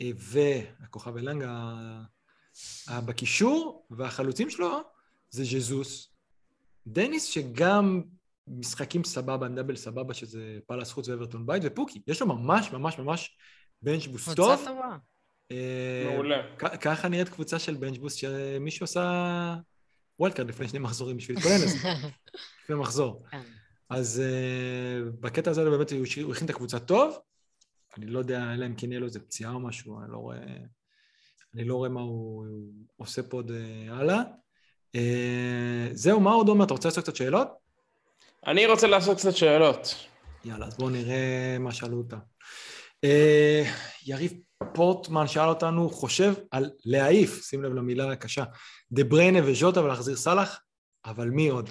והכוכב 0.00 1.16
אלנגה 1.16 1.74
בקישור, 3.06 3.86
והחלוצים 3.90 4.50
שלו 4.50 4.80
זה 5.30 5.44
ז'זוס. 5.44 6.12
דניס 6.86 7.24
שגם 7.24 8.02
משחקים 8.48 9.04
סבבה, 9.04 9.46
עם 9.46 9.54
double 9.54 9.76
סבבה, 9.76 10.14
שזה 10.14 10.58
פאלאס 10.66 10.92
חוץ 10.92 11.08
ואברטון 11.08 11.46
בית, 11.46 11.62
ופוקי. 11.66 12.02
יש 12.06 12.20
לו 12.20 12.26
ממש 12.26 12.72
ממש 12.72 12.98
ממש 12.98 13.36
bench 13.82 14.05
boost 14.05 14.28
טוב. 14.28 14.54
קבוצה 14.54 14.70
טובה. 14.70 14.96
אה, 15.50 16.10
מעולה. 16.12 16.42
כ- 16.58 16.76
ככה 16.80 17.08
נראית 17.08 17.28
קבוצה 17.28 17.58
של 17.58 17.74
bench 17.74 17.94
boost 17.94 18.14
שמישהו 18.14 18.84
עשה 18.84 19.54
וולקארד 20.18 20.48
לפני 20.48 20.68
שני 20.68 20.78
מחזורים 20.78 21.16
בשביל 21.16 21.36
להתכונן 21.36 21.54
לזה, 21.64 21.78
לפני 22.64 22.76
מחזור. 22.76 23.24
כן. 23.30 23.42
אז 23.90 24.22
uh, 24.22 25.10
בקטע 25.20 25.50
הזה 25.50 25.64
באמת 25.70 25.92
הוא 25.92 26.32
הכין 26.32 26.44
את 26.44 26.50
הקבוצה 26.50 26.78
טוב, 26.78 27.18
אני 27.96 28.06
לא 28.06 28.18
יודע, 28.18 28.54
אלא 28.54 28.66
אם 28.66 28.74
כן 28.74 28.90
יהיה 28.92 29.00
לו 29.00 29.06
איזה 29.06 29.20
פציעה 29.20 29.52
או 29.52 29.60
משהו, 29.60 30.00
אני 30.02 30.12
לא 30.12 30.16
רואה, 30.16 30.38
אני 31.54 31.64
לא 31.64 31.74
רואה 31.74 31.88
מה 31.88 32.00
הוא, 32.00 32.46
הוא 32.96 33.06
עושה 33.06 33.22
פה 33.22 33.36
עוד 33.36 33.50
uh, 33.50 33.92
הלאה. 33.92 34.22
Uh, 34.96 35.00
זהו, 35.92 36.20
מה 36.20 36.32
עוד 36.32 36.48
אומר? 36.48 36.64
אתה 36.64 36.74
רוצה 36.74 36.88
לעשות 36.88 37.04
קצת 37.04 37.16
שאלות? 37.16 37.48
אני 38.46 38.66
רוצה 38.66 38.86
לעשות 38.86 39.18
קצת 39.18 39.36
שאלות. 39.36 39.94
יאללה, 40.44 40.66
אז 40.66 40.76
בואו 40.76 40.90
נראה 40.90 41.56
מה 41.60 41.72
שאלו 41.72 41.98
אותה. 41.98 42.16
Uh, 43.06 43.68
יריב 44.06 44.32
פורטמן 44.74 45.26
שאל 45.26 45.48
אותנו, 45.48 45.90
חושב 45.90 46.34
על 46.50 46.70
להעיף, 46.84 47.42
שים 47.44 47.62
לב 47.62 47.74
למילה 47.74 48.12
הקשה, 48.12 48.44
דה 48.92 49.04
בריינה 49.04 49.38
וז'וטה 49.44 49.82
ולהחזיר 49.82 50.16
סאלח, 50.16 50.60
אבל 51.04 51.28
מי 51.28 51.48
עוד? 51.48 51.70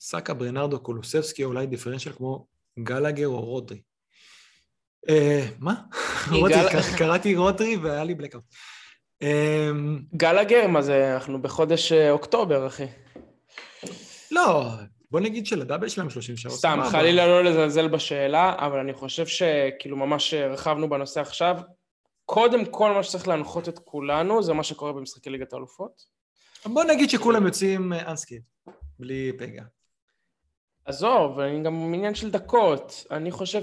סאקה, 0.00 0.34
ברנרדו, 0.34 0.80
קולוסבסקי, 0.80 1.44
או 1.44 1.48
אולי 1.48 1.66
דיפרנציאל 1.66 2.14
כמו 2.14 2.46
גלגר 2.78 3.26
או 3.26 3.40
רודרי. 3.40 3.82
אה, 5.08 5.48
מה? 5.58 5.74
קראתי 6.98 7.36
רודרי 7.36 7.76
והיה 7.76 8.04
לי 8.04 8.14
בלקאוט. 8.14 8.44
אה, 9.22 9.70
גלגר, 10.14 10.66
מה 10.66 10.82
זה, 10.82 11.14
אנחנו 11.14 11.42
בחודש 11.42 11.92
אה, 11.92 12.10
אוקטובר, 12.10 12.66
אחי. 12.66 12.86
לא, 14.30 14.64
בוא 15.10 15.20
נגיד 15.20 15.46
שלדאבל 15.46 15.88
שלהם 15.88 16.10
30 16.10 16.36
שעות. 16.36 16.54
סתם. 16.54 16.80
חלילה 16.90 17.26
לא 17.26 17.44
לזלזל 17.44 17.88
בשאלה, 17.88 18.54
אבל 18.58 18.78
אני 18.78 18.94
חושב 18.94 19.26
שכאילו 19.26 19.96
ממש 19.96 20.34
הרחבנו 20.34 20.88
בנושא 20.88 21.20
עכשיו. 21.20 21.56
קודם 22.24 22.64
כל, 22.64 22.92
מה 22.92 23.02
שצריך 23.02 23.28
להנחות 23.28 23.68
את 23.68 23.78
כולנו 23.78 24.42
זה 24.42 24.52
מה 24.52 24.62
שקורה 24.62 24.92
במשחקי 24.92 25.30
ליגת 25.30 25.52
האלופות. 25.52 26.02
בוא 26.66 26.84
נגיד 26.84 27.10
שכולם 27.10 27.46
יוצאים 27.46 27.92
אנסקיד, 27.92 28.42
בלי 28.98 29.32
פגע. 29.38 29.62
עזוב, 30.84 31.40
אני 31.40 31.62
גם 31.62 31.94
עניין 31.94 32.14
של 32.14 32.30
דקות. 32.30 33.06
אני 33.10 33.30
חושב 33.30 33.62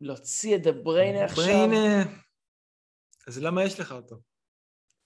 שלהוציא 0.00 0.56
את 0.56 0.62
דה 0.62 0.72
בריינה 0.72 1.24
עכשיו... 1.24 1.44
בריינה, 1.44 2.04
אז 3.26 3.42
למה 3.42 3.64
יש 3.64 3.80
לך 3.80 3.92
אותו? 3.92 4.16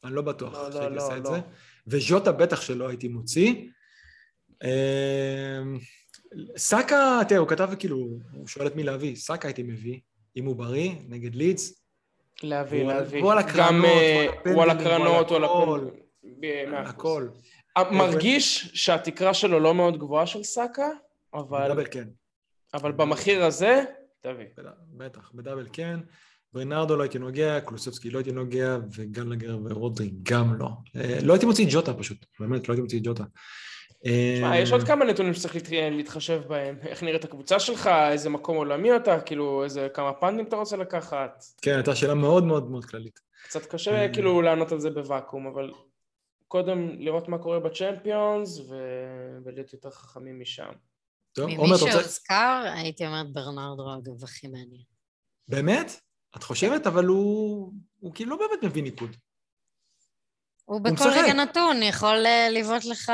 אני 0.05 0.15
לא 0.15 0.23
בטוח 0.23 0.55
לא, 0.55 0.65
לא, 0.65 0.73
שהייתי 0.73 0.95
לא, 0.95 1.05
עושה 1.05 1.17
את 1.17 1.25
לא. 1.25 1.31
זה. 1.31 1.41
וז'וטה 1.87 2.33
בטח 2.33 2.61
שלא 2.61 2.89
הייתי 2.89 3.09
מוציא. 3.09 3.55
אמ, 4.65 5.79
סאקה, 6.57 7.21
תראה, 7.29 7.41
הוא 7.41 7.49
כתב 7.49 7.71
כאילו, 7.79 7.97
הוא 8.33 8.47
שואל 8.47 8.67
את 8.67 8.77
מי 8.77 8.83
להביא, 8.83 9.17
סאקה 9.17 9.49
הייתי 9.49 9.63
מביא, 9.63 10.01
אם 10.37 10.45
הוא 10.45 10.57
בריא, 10.57 10.91
נגד 11.09 11.35
לידס. 11.35 11.85
להביא, 12.43 12.85
להביא. 12.85 13.23
הוא 13.23 13.33
על 13.33 13.39
הקרנות, 13.39 13.85
אה, 13.85 14.53
הוא 14.53 14.63
על 14.63 14.71
הקרנות, 14.71 15.29
הוא 15.29 15.37
על 15.37 15.45
הכל. 15.45 15.89
הכל. 16.73 17.29
מרגיש 17.91 18.71
שהתקרה 18.75 19.35
שלו 19.35 19.61
לא 19.61 19.75
מאוד 19.75 19.99
גבוהה 19.99 20.27
של 20.27 20.43
סאקה, 20.43 20.89
אבל, 21.35 21.65
בדאבל 21.65 21.87
כן, 21.91 22.09
אבל 22.75 22.93
במחיר 22.93 23.45
הזה, 23.45 23.85
תביא. 24.21 24.47
בטח, 24.89 25.33
בדאבל 25.35 25.67
כן. 25.73 26.01
ברנרדו 26.53 26.97
לא 26.97 27.03
הייתי 27.03 27.19
נוגע, 27.19 27.61
קלוסובסקי 27.61 28.11
לא 28.11 28.19
הייתי 28.19 28.33
נוגע, 28.33 28.77
וגלגר 28.97 29.59
ורודרי 29.65 30.11
גם 30.23 30.55
לא. 30.59 30.69
אה, 30.97 31.19
לא 31.23 31.33
הייתי 31.33 31.47
מוציא 31.47 31.67
ג'וטה 31.71 31.95
פשוט, 31.95 32.27
באמת, 32.41 32.69
לא 32.69 32.75
הייתי 32.75 32.83
מוציא 32.83 33.01
ג'וטה. 33.03 33.25
תשמע, 34.05 34.51
אה, 34.53 34.59
יש 34.59 34.73
עוד 34.73 34.83
כמה 34.83 35.05
נתונים 35.05 35.35
שצריך 35.35 35.55
להת- 35.57 35.69
להתחשב 35.93 36.43
בהם. 36.49 36.79
איך 36.83 37.03
נראית 37.03 37.25
הקבוצה 37.25 37.61
שלך, 37.61 37.87
איזה 38.11 38.29
מקום 38.31 38.57
עולמי 38.57 38.97
אתה, 38.97 39.21
כאילו, 39.21 39.65
איזה 39.65 39.89
כמה 39.95 40.13
פאנדים 40.13 40.45
אתה 40.47 40.57
רוצה 40.57 40.77
לקחת. 40.77 41.45
כן, 41.63 41.75
הייתה 41.75 41.95
שאלה 41.95 42.15
מאוד 42.15 42.45
מאוד 42.45 42.71
מאוד 42.71 42.85
כללית. 42.85 43.21
קצת 43.45 43.67
קשה 43.67 44.03
אה. 44.03 44.13
כאילו 44.13 44.43
לענות 44.43 44.73
על 44.73 44.81
זה 44.81 44.91
בוואקום, 44.91 45.47
אבל 45.47 45.73
קודם 46.49 46.89
לראות 46.99 47.29
מה 47.29 47.39
קורה 47.39 47.61
בצ'מפיונס 47.61 48.59
ו... 48.59 48.75
ולהיות 49.45 49.73
יותר 49.73 49.91
חכמים 49.91 50.41
משם. 50.41 50.71
טוב, 51.33 51.51
עומר, 51.51 51.63
ממי 51.67 51.75
אתה 51.77 51.85
רוצה... 51.85 52.01
שהוזכר, 52.01 52.63
הייתי 52.75 53.07
אומרת 53.07 53.33
ברנרדו, 53.33 53.95
אגב, 53.95 54.25
הכי 54.25 54.47
מעניין. 54.49 54.83
באמת? 55.49 56.01
את 56.37 56.43
חושבת? 56.43 56.87
אבל 56.87 57.05
הוא... 57.05 57.73
הוא 58.01 58.15
כאילו 58.15 58.31
לא 58.31 58.37
באמת 58.37 58.65
מביא 58.65 58.83
ניקוד. 58.83 59.17
הוא 60.65 60.81
בכל 60.81 60.95
משחק. 60.95 61.11
רגע 61.25 61.33
נתון 61.33 61.83
יכול 61.83 62.27
אה, 62.27 62.49
לבעוט 62.51 62.85
לך 62.85 63.13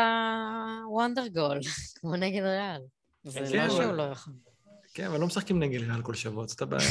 וונדר 0.91 1.27
גול, 1.27 1.59
כמו 2.01 2.17
נגד 2.17 2.43
ריאל. 2.43 2.81
זה 3.25 3.41
כן, 3.53 3.57
לא 3.57 3.73
אבל- 3.73 3.83
שהוא 3.83 3.93
לא 3.93 4.03
יכול. 4.03 4.33
כן, 4.95 5.05
אבל 5.05 5.21
לא 5.21 5.27
משחקים 5.27 5.59
נגד 5.63 5.81
ריאל 5.81 6.03
כל 6.03 6.15
שבוע, 6.15 6.47
זאת 6.47 6.63
הבעיה. 6.63 6.89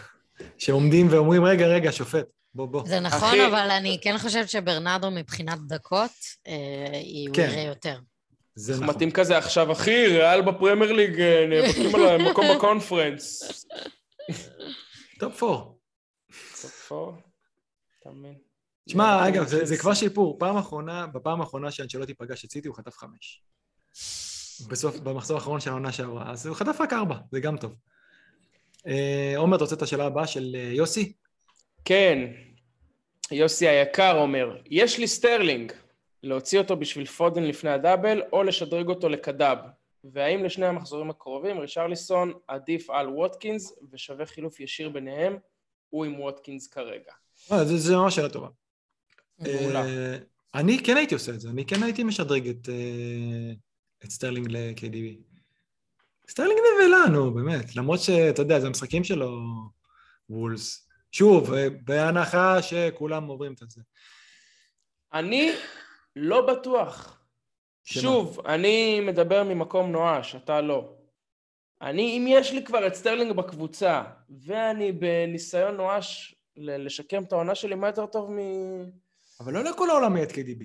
שעומדים 0.58 1.06
ואומרים, 1.10 1.44
רגע, 1.44 1.66
רגע, 1.66 1.92
שופט, 1.92 2.24
בוא, 2.54 2.66
בוא. 2.66 2.86
זה 2.86 3.00
נכון, 3.00 3.28
אחי- 3.28 3.46
אבל 3.46 3.70
אני 3.70 3.98
כן 4.02 4.18
חושבת 4.18 4.48
שברנרדו 4.48 5.10
מבחינת 5.10 5.58
דקות, 5.66 6.10
אה, 6.46 6.52
הוא 7.26 7.34
כן. 7.34 7.48
יראה 7.50 7.62
יותר. 7.62 7.98
זה 8.54 8.74
נכון. 8.74 8.86
מתאים 8.86 9.10
כזה 9.10 9.38
עכשיו, 9.38 9.72
אחי, 9.72 10.06
ריאל 10.06 10.42
בפרמייר 10.42 10.92
ליג 10.92 11.20
אה, 11.20 11.46
נאבקים 11.48 11.94
על 11.94 12.20
המקום 12.20 12.44
בקונפרנס. 12.56 13.42
top 15.22 15.38
four. 15.38 15.78
top 16.54 16.76
four, 16.76 17.14
אתה 18.00 18.10
מבין? 18.10 18.34
תשמע, 18.88 19.28
אגב, 19.28 19.46
זה. 19.46 19.76
כבר 19.76 19.94
שיפור. 19.94 20.38
פעם 20.38 20.56
אחרונה, 20.56 21.06
בפעם 21.06 21.40
האחרונה 21.40 21.70
שאנצ'לוטי 21.70 22.14
פגש 22.14 22.44
את 22.44 22.50
סיטי, 22.52 22.68
הוא 22.68 22.76
חטף 22.76 22.96
חמש. 22.96 23.42
בסוף, 24.68 24.96
במחזור 24.96 25.36
האחרון 25.36 25.60
של 25.60 25.70
העונה 25.70 25.92
שעברה, 25.92 26.30
אז 26.30 26.46
הוא 26.46 26.56
חטף 26.56 26.80
רק 26.80 26.92
ארבע, 26.92 27.16
זה 27.32 27.40
גם 27.40 27.56
טוב. 27.56 27.74
אה, 28.86 29.34
עומר, 29.36 29.56
אתה 29.56 29.64
רוצה 29.64 29.76
את 29.76 29.82
השאלה 29.82 30.06
הבאה 30.06 30.26
של 30.26 30.54
אה, 30.54 30.72
יוסי? 30.74 31.12
כן, 31.84 32.18
יוסי 33.30 33.68
היקר 33.68 34.18
אומר, 34.18 34.56
יש 34.70 34.98
לי 34.98 35.08
סטרלינג, 35.08 35.72
להוציא 36.22 36.58
אותו 36.58 36.76
בשביל 36.76 37.06
פודן 37.06 37.42
לפני 37.42 37.70
ה 37.70 37.76
double, 37.76 38.22
או 38.32 38.42
לשדרג 38.42 38.88
אותו 38.88 39.08
ל 39.08 39.18
KDB. 39.18 39.58
והאם 40.04 40.44
לשני 40.44 40.66
המחזורים 40.66 41.10
הקרובים 41.10 41.58
רישרליסון 41.58 42.32
עדיף 42.48 42.90
על 42.90 43.08
ווטקינס 43.08 43.72
ושווה 43.92 44.26
חילוף 44.26 44.60
ישיר 44.60 44.88
ביניהם, 44.88 45.36
הוא 45.88 46.04
עם 46.04 46.20
ווטקינס 46.20 46.68
כרגע. 46.68 47.12
אה, 47.52 47.64
זה, 47.64 47.76
זה 47.76 47.96
ממש 47.96 48.14
שאלה 48.14 48.28
טובה. 48.28 48.48
מעולה. 49.38 49.84
אה, 49.84 50.18
אני 50.54 50.78
כן 50.84 50.96
הייתי 50.96 51.14
עושה 51.14 51.32
את 51.32 51.40
זה, 51.40 51.50
אני 51.50 51.66
כן 51.66 51.82
הייתי 51.82 52.04
משדרג 52.04 52.48
את, 52.48 52.68
אה, 52.68 53.52
סטרלינג 54.10 54.46
ל-KDB. 54.50 55.32
סטרלינג 56.30 56.58
נבלה, 56.58 57.06
נו, 57.12 57.34
באמת. 57.34 57.76
למרות 57.76 58.00
שאתה 58.00 58.42
יודע, 58.42 58.60
זה 58.60 58.66
המשחקים 58.66 59.04
שלו, 59.04 59.38
וולס. 60.30 60.88
שוב, 61.12 61.54
אה, 61.54 61.68
בהנחה 61.84 62.62
שכולם 62.62 63.26
עוברים 63.26 63.52
את 63.52 63.70
זה. 63.70 63.80
אני 65.12 65.50
לא 66.16 66.46
בטוח. 66.46 67.21
שמה? 67.84 68.02
שוב, 68.02 68.40
אני 68.46 69.00
מדבר 69.00 69.42
ממקום 69.42 69.92
נואש, 69.92 70.36
אתה 70.36 70.60
לא. 70.60 70.94
אני, 71.82 72.18
אם 72.18 72.26
יש 72.28 72.52
לי 72.52 72.64
כבר 72.64 72.86
את 72.86 72.94
סטרלינג 72.94 73.32
בקבוצה, 73.32 74.02
ואני 74.30 74.92
בניסיון 74.92 75.76
נואש 75.76 76.34
לשקם 76.56 77.22
את 77.22 77.32
העונה 77.32 77.54
שלי, 77.54 77.74
מה 77.74 77.86
יותר 77.86 78.06
טוב 78.06 78.30
מ... 78.30 78.38
אבל 79.40 79.52
לא 79.52 79.64
לכל 79.64 79.90
העולם 79.90 80.16
יהיה 80.16 80.26
את 80.26 80.30
KDB. 80.30 80.64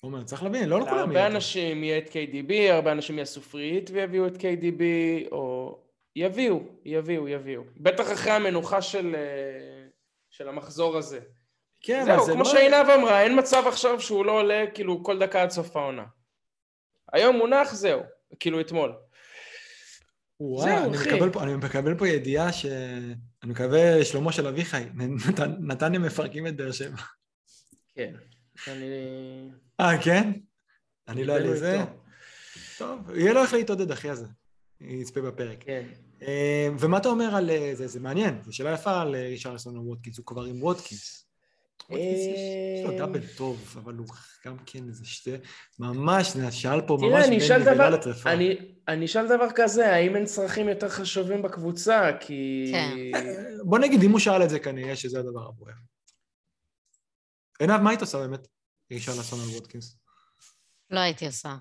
עומר, 0.00 0.24
צריך 0.24 0.42
להבין, 0.42 0.68
לא 0.68 0.80
לכולם 0.80 0.94
יהיה 0.94 1.04
להרבה 1.04 1.24
אותו. 1.24 1.36
אנשים 1.36 1.84
יהיה 1.84 1.98
את 1.98 2.08
KDB, 2.08 2.52
הרבה 2.72 2.92
אנשים 2.92 3.18
יעשו 3.18 3.40
free 3.42 3.69
hit 3.69 3.90
ויביאו 3.92 4.26
את 4.26 4.36
KDB, 4.36 4.82
או 5.32 5.78
יביאו, 6.16 6.60
יביאו, 6.84 7.28
יביאו. 7.28 7.62
בטח 7.76 8.12
אחרי 8.12 8.32
המנוחה 8.32 8.82
של, 8.82 9.14
אה, 9.14 9.88
של 10.30 10.48
המחזור 10.48 10.96
הזה. 10.96 11.20
כן, 11.82 12.04
זהו, 12.04 12.20
אז 12.20 12.26
זה 12.26 12.32
כמו 12.32 12.42
לא- 12.42 12.50
שעינב 12.50 12.90
אמרה, 12.90 13.22
אין 13.22 13.38
מצב 13.38 13.62
עכשיו 13.68 14.00
שהוא 14.00 14.24
לא 14.26 14.32
עולה 14.32 14.64
כאילו 14.74 15.04
כל 15.04 15.18
דקה 15.18 15.42
עד 15.42 15.50
סוף 15.50 15.76
העונה. 15.76 16.04
היום 17.12 17.36
מונח, 17.36 17.74
זהו, 17.74 18.00
כאילו 18.40 18.60
אתמול. 18.60 18.92
וואו, 20.40 20.62
זהו, 20.64 20.84
אני 20.88 20.96
אחי. 20.96 21.12
מקבל 21.14 21.30
פה- 21.32 21.42
אני 21.42 21.54
מקבל 21.54 21.98
פה 21.98 22.08
ידיעה 22.08 22.52
ש... 22.52 22.66
אני 23.42 23.50
מקווה, 23.52 24.04
שלמה 24.04 24.32
של 24.32 24.46
אביחי, 24.46 24.84
נת- 25.28 25.40
נתניה 25.60 25.98
מפרקים 25.98 26.46
את 26.46 26.56
באר 26.56 26.72
שבע. 26.72 26.96
כן. 27.94 28.12
אני... 28.68 28.84
אה, 29.80 30.02
כן? 30.02 30.32
אני 31.08 31.24
לא 31.24 31.32
יודע 31.32 31.54
זה. 31.54 31.78
טוב, 32.78 33.10
יהיה 33.14 33.32
לו 33.32 33.42
איך 33.42 33.52
להתעודד, 33.52 33.90
אחי 33.90 34.10
הזה. 34.10 34.26
יצפה 34.80 35.20
בפרק. 35.20 35.58
כן. 35.64 35.82
אה, 36.22 36.68
ומה 36.78 36.98
אתה 36.98 37.08
אומר 37.08 37.36
על 37.36 37.50
אה, 37.50 37.70
זה? 37.74 37.86
זה 37.86 38.00
מעניין, 38.00 38.38
זו 38.44 38.52
שאלה 38.56 38.72
יפה 38.72 39.00
על 39.00 39.14
אה, 39.14 39.20
רישרלסון 39.28 39.76
וווטקינס, 39.78 40.18
הוא 40.18 40.26
כבר 40.26 40.42
עם 40.44 40.62
ווטקינס. 40.62 41.21
יש 41.90 42.84
לו 42.84 42.90
אה, 42.92 42.98
דאבל 42.98 43.20
טוב, 43.36 43.74
אבל 43.84 43.94
הוא 43.94 44.06
גם 44.46 44.56
כן 44.66 44.88
איזה 44.88 45.06
שתי... 45.06 45.30
ממש, 45.78 46.32
שאל 46.50 46.80
פה 46.86 46.98
ממש 47.00 47.26
אני 47.26 47.38
בין 47.38 47.60
נבלה 47.60 47.90
לטרפה. 47.90 48.32
אני, 48.32 49.04
אשאל 49.04 49.26
דבר 49.26 49.46
כזה, 49.54 49.94
האם 49.94 50.16
אין 50.16 50.24
צרכים 50.24 50.68
יותר 50.68 50.88
חשובים 50.88 51.42
בקבוצה? 51.42 52.10
כי... 52.20 52.68
כן. 52.72 52.96
בוא 53.64 53.78
נגיד, 53.78 54.02
אם 54.02 54.10
הוא 54.10 54.18
שאל 54.20 54.42
את 54.44 54.50
זה 54.50 54.58
כנראה 54.58 54.96
שזה 54.96 55.18
הדבר 55.18 55.48
הבוער. 55.48 55.74
עינב, 57.60 57.76
מה 57.80 57.90
היית 57.90 58.00
עושה 58.00 58.18
באמת? 58.18 58.46
רישרלסון 58.92 59.40
על 59.40 59.46
ווטקינס. 59.48 59.96
לא 60.90 61.00
הייתי 61.00 61.26
עושה. 61.26 61.56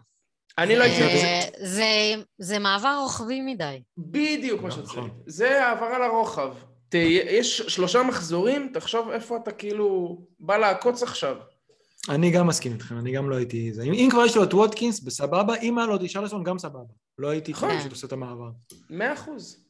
אני 0.57 0.75
לא 0.75 0.83
הייתי... 0.83 1.03
אה, 1.03 1.41
זה- 1.65 2.23
זה 2.37 2.59
מעבר 2.59 2.97
רוחבי 3.01 3.41
מדי. 3.41 3.83
בדיוק 3.97 4.61
מה. 4.61 4.67
נכון. 4.69 5.03
להגיד. 5.09 5.23
זה 5.27 5.65
העברה 5.65 5.99
לרוחב. 6.07 6.55
ת- 6.91 6.95
יש 7.29 7.61
שלושה 7.61 8.03
מחזורים, 8.03 8.71
תחשוב 8.73 9.09
איפה 9.09 9.37
אתה 9.37 9.51
כאילו 9.51 10.17
בא 10.39 10.57
לעקוץ 10.57 11.03
עכשיו. 11.03 11.35
אני 12.09 12.31
גם 12.31 12.47
מסכים 12.47 12.73
איתכם, 12.73 12.97
אני 12.97 13.11
גם 13.11 13.29
לא 13.29 13.35
הייתי... 13.35 13.73
זה. 13.73 13.83
אם, 13.83 13.93
אם 13.93 14.07
כבר 14.11 14.25
יש 14.25 14.37
לו 14.37 14.43
את 14.43 14.53
ווטקינס, 14.53 14.99
בסבבה, 14.99 15.55
אם 15.55 15.77
היה 15.77 15.87
לו 15.87 15.95
את 15.95 16.01
רישרלסון, 16.01 16.43
גם 16.43 16.59
סבבה. 16.59 16.79
לא 17.17 17.29
הייתי 17.29 17.51
נכון. 17.51 17.69
כאילו 17.69 17.79
פשוט 17.81 17.91
עושה 17.91 18.07
את 18.07 18.11
המעבר. 18.11 18.49
מאה 18.89 19.13
אחוז. 19.13 19.65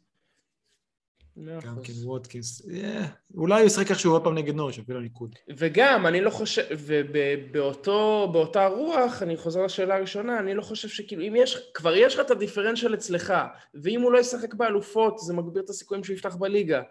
גם 1.48 1.61
כן 1.61 1.69
אחוז. 1.69 2.06
ווטקינס. 2.06 2.61
אה, 2.73 3.06
אולי 3.38 3.60
הוא 3.60 3.68
ישחק 3.68 3.89
איכשהו 3.89 4.11
עוד 4.11 4.23
פעם 4.23 4.35
נגד 4.35 4.56
נוריש, 4.56 4.80
אפילו 4.80 4.99
ניקוד. 4.99 5.35
וגם, 5.57 6.07
אני 6.07 6.22
לא 6.22 6.30
חושב, 6.30 6.61
ובאותו, 6.72 8.30
באותה 8.34 8.68
רוח, 8.68 9.23
אני 9.23 9.38
חוזר 9.38 9.64
לשאלה 9.65 9.95
הראשונה, 9.95 10.39
אני 10.39 10.53
לא 10.53 10.61
חושב 10.61 10.88
שכאילו, 10.88 11.22
אם 11.27 11.34
יש, 11.35 11.57
כבר 11.73 11.95
יש 11.95 12.15
לך 12.15 12.26
את 12.26 12.31
הדיפרנציאל 12.31 12.93
אצלך, 12.93 13.34
ואם 13.84 14.02
הוא 14.02 14.11
לא 14.11 14.19
ישחק 14.19 14.53
באלופות, 14.53 15.19
זה 15.19 15.34
מגביר 15.34 15.64
את 15.64 15.69
הסיכויים 15.69 16.03
שהוא 16.03 16.14
יפתח 16.15 16.35
בליגה. 16.35 16.81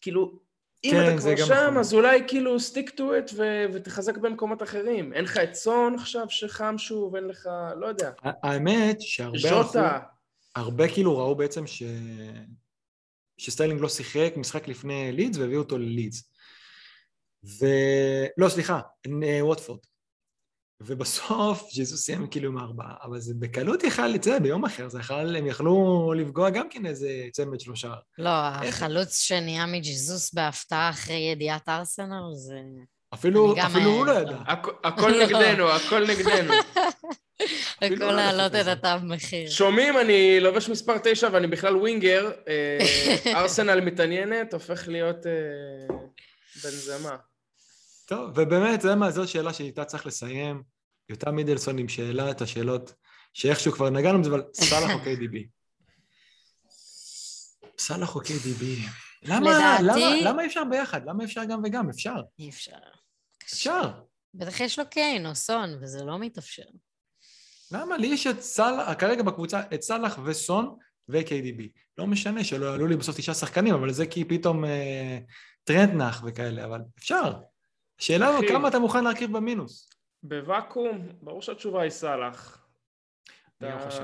כאילו, 0.00 0.38
אם 0.84 0.90
כן, 0.90 1.14
אתה 1.14 1.20
כבר 1.20 1.36
שם, 1.36 1.52
נכון. 1.52 1.76
אז 1.76 1.94
אולי 1.94 2.22
כאילו 2.28 2.56
stick 2.56 2.88
to 2.96 3.00
it 3.00 3.34
ו- 3.36 3.66
ותחזק 3.72 4.16
במקומות 4.16 4.62
אחרים. 4.62 5.12
אין 5.12 5.24
לך 5.24 5.36
את 5.36 5.54
סון 5.54 5.94
עכשיו 5.94 6.26
שחם 6.28 6.78
שוב, 6.78 7.16
אין 7.16 7.24
לך, 7.24 7.48
לא 7.76 7.86
יודע. 7.86 8.10
האמת 8.22 9.00
שהרבה 9.00 9.38
ז'וטה, 9.38 9.98
הרבה 10.56 10.88
כאילו 10.92 11.18
ראו 11.18 11.34
בעצם 11.34 11.66
ש... 11.66 11.82
שסטיילינג 13.38 13.80
לא 13.80 13.88
שיחק 13.88 14.32
משחק 14.36 14.68
לפני 14.68 15.12
לידס 15.12 15.36
והביאו 15.36 15.60
אותו 15.62 15.78
ללידס. 15.78 16.32
ו... 17.44 17.66
לא, 18.36 18.48
סליחה, 18.48 18.80
נ- 19.08 19.42
ווטפורד. 19.42 19.78
ובסוף 20.80 21.68
ג'זוס 21.78 22.00
סיים 22.04 22.26
כאילו 22.26 22.48
עם 22.48 22.58
ארבעה, 22.58 22.94
אבל 23.02 23.20
זה 23.20 23.34
בקלות 23.38 23.84
יכל, 23.84 24.14
אתה 24.14 24.28
יודע, 24.28 24.38
ביום 24.38 24.64
אחר, 24.64 24.88
זה 24.88 24.98
יכול, 25.00 25.36
הם 25.36 25.46
יכלו 25.46 25.74
לפגוע 26.16 26.50
גם 26.50 26.68
כן 26.68 26.86
איזה 26.86 27.08
צמד 27.32 27.60
שלושה. 27.60 27.92
לא, 28.18 28.30
החלוץ 28.30 29.18
שנהיה 29.20 29.66
מג'יזוס 29.66 30.34
בהפתעה 30.34 30.90
אחרי 30.90 31.16
ידיעת 31.32 31.68
ארסנל, 31.68 32.22
זה... 32.34 32.54
אפילו, 33.14 33.54
אפילו 33.66 33.90
הוא 33.90 34.06
לא 34.06 34.12
ידע. 34.12 34.36
הכ- 34.46 34.74
הכל 34.84 35.08
לא. 35.10 35.24
נגדנו, 35.26 35.68
הכל 35.70 36.06
נגדנו. 36.06 36.54
אפילו 37.78 37.94
הכל 37.96 38.04
לא 38.04 38.12
להעלות 38.16 38.54
את. 38.54 38.66
התו 38.66 38.88
מחיר. 39.02 39.50
שומעים, 39.50 39.98
אני 39.98 40.40
לובש 40.40 40.68
מספר 40.68 40.96
תשע 41.02 41.28
ואני 41.32 41.46
בכלל 41.46 41.76
ווינגר, 41.76 42.30
אה, 42.48 42.78
ארסנל 43.40 43.80
מתעניינת, 43.80 44.54
הופך 44.54 44.88
להיות 44.88 45.26
אה, 45.26 45.32
בן 46.64 46.70
זמה. 46.70 47.16
טוב, 48.10 48.30
ובאמת, 48.36 48.80
זה 48.80 48.94
מה, 48.94 49.10
זו 49.10 49.28
שאלה 49.28 49.52
שאיתה 49.52 49.84
צריך 49.84 50.06
לסיים. 50.06 50.62
יותם 51.08 51.34
מידלסון 51.34 51.78
עם 51.78 51.88
שאלה, 51.88 52.30
את 52.30 52.40
השאלות, 52.40 52.94
שאיכשהו 53.34 53.72
כבר 53.72 53.90
נגענו 53.90 54.20
בזה, 54.20 54.30
אבל 54.30 54.42
סאלח 54.54 54.90
או 54.90 54.98
KDB. 54.98 55.36
סאלח 57.78 58.14
או 58.16 58.20
KDB. 58.20 58.64
למה, 59.22 59.50
לדעתי- 59.50 59.82
למה, 59.84 60.30
למה 60.30 60.46
אפשר 60.46 60.62
ביחד? 60.70 61.00
למה 61.06 61.24
אפשר 61.24 61.44
גם 61.44 61.60
וגם? 61.64 61.90
אפשר. 61.90 62.14
אי 62.38 62.48
אפשר. 62.48 62.76
אפשר. 63.44 63.90
בטח 64.34 64.60
יש 64.60 64.78
לו 64.78 64.84
קיין 64.90 65.26
או 65.26 65.34
סון, 65.34 65.78
וזה 65.82 66.04
לא 66.04 66.18
מתאפשר. 66.18 66.62
למה? 67.72 67.96
לי 67.96 68.06
יש 68.06 68.26
את 68.26 68.40
סאלח, 68.42 68.92
כרגע 68.98 69.22
בקבוצה, 69.22 69.62
את 69.74 69.82
סאלח 69.82 70.18
וסון 70.24 70.76
ו-KDB. 71.08 71.62
לא 71.98 72.06
משנה 72.06 72.44
שלא 72.44 72.66
יעלו 72.66 72.86
לי 72.86 72.96
בסוף 72.96 73.16
תשעה 73.16 73.34
שחקנים, 73.34 73.74
אבל 73.74 73.92
זה 73.92 74.06
כי 74.06 74.24
פתאום 74.24 74.64
אה, 74.64 75.18
טרנט 75.64 75.90
נח 76.02 76.22
וכאלה, 76.26 76.64
אבל 76.64 76.80
אפשר. 76.98 77.32
השאלה 78.00 78.28
היא 78.28 78.38
אחי. 78.38 78.48
כמה 78.48 78.68
אתה 78.68 78.78
מוכן 78.78 79.04
להרכיב 79.04 79.36
במינוס. 79.36 79.90
בוואקום, 80.22 81.08
ברור 81.22 81.42
שהתשובה 81.42 81.82
היא 81.82 81.90
סאלח. 81.90 82.58
אני 83.62 83.70
לא 83.70 83.84
חושב. 83.84 84.02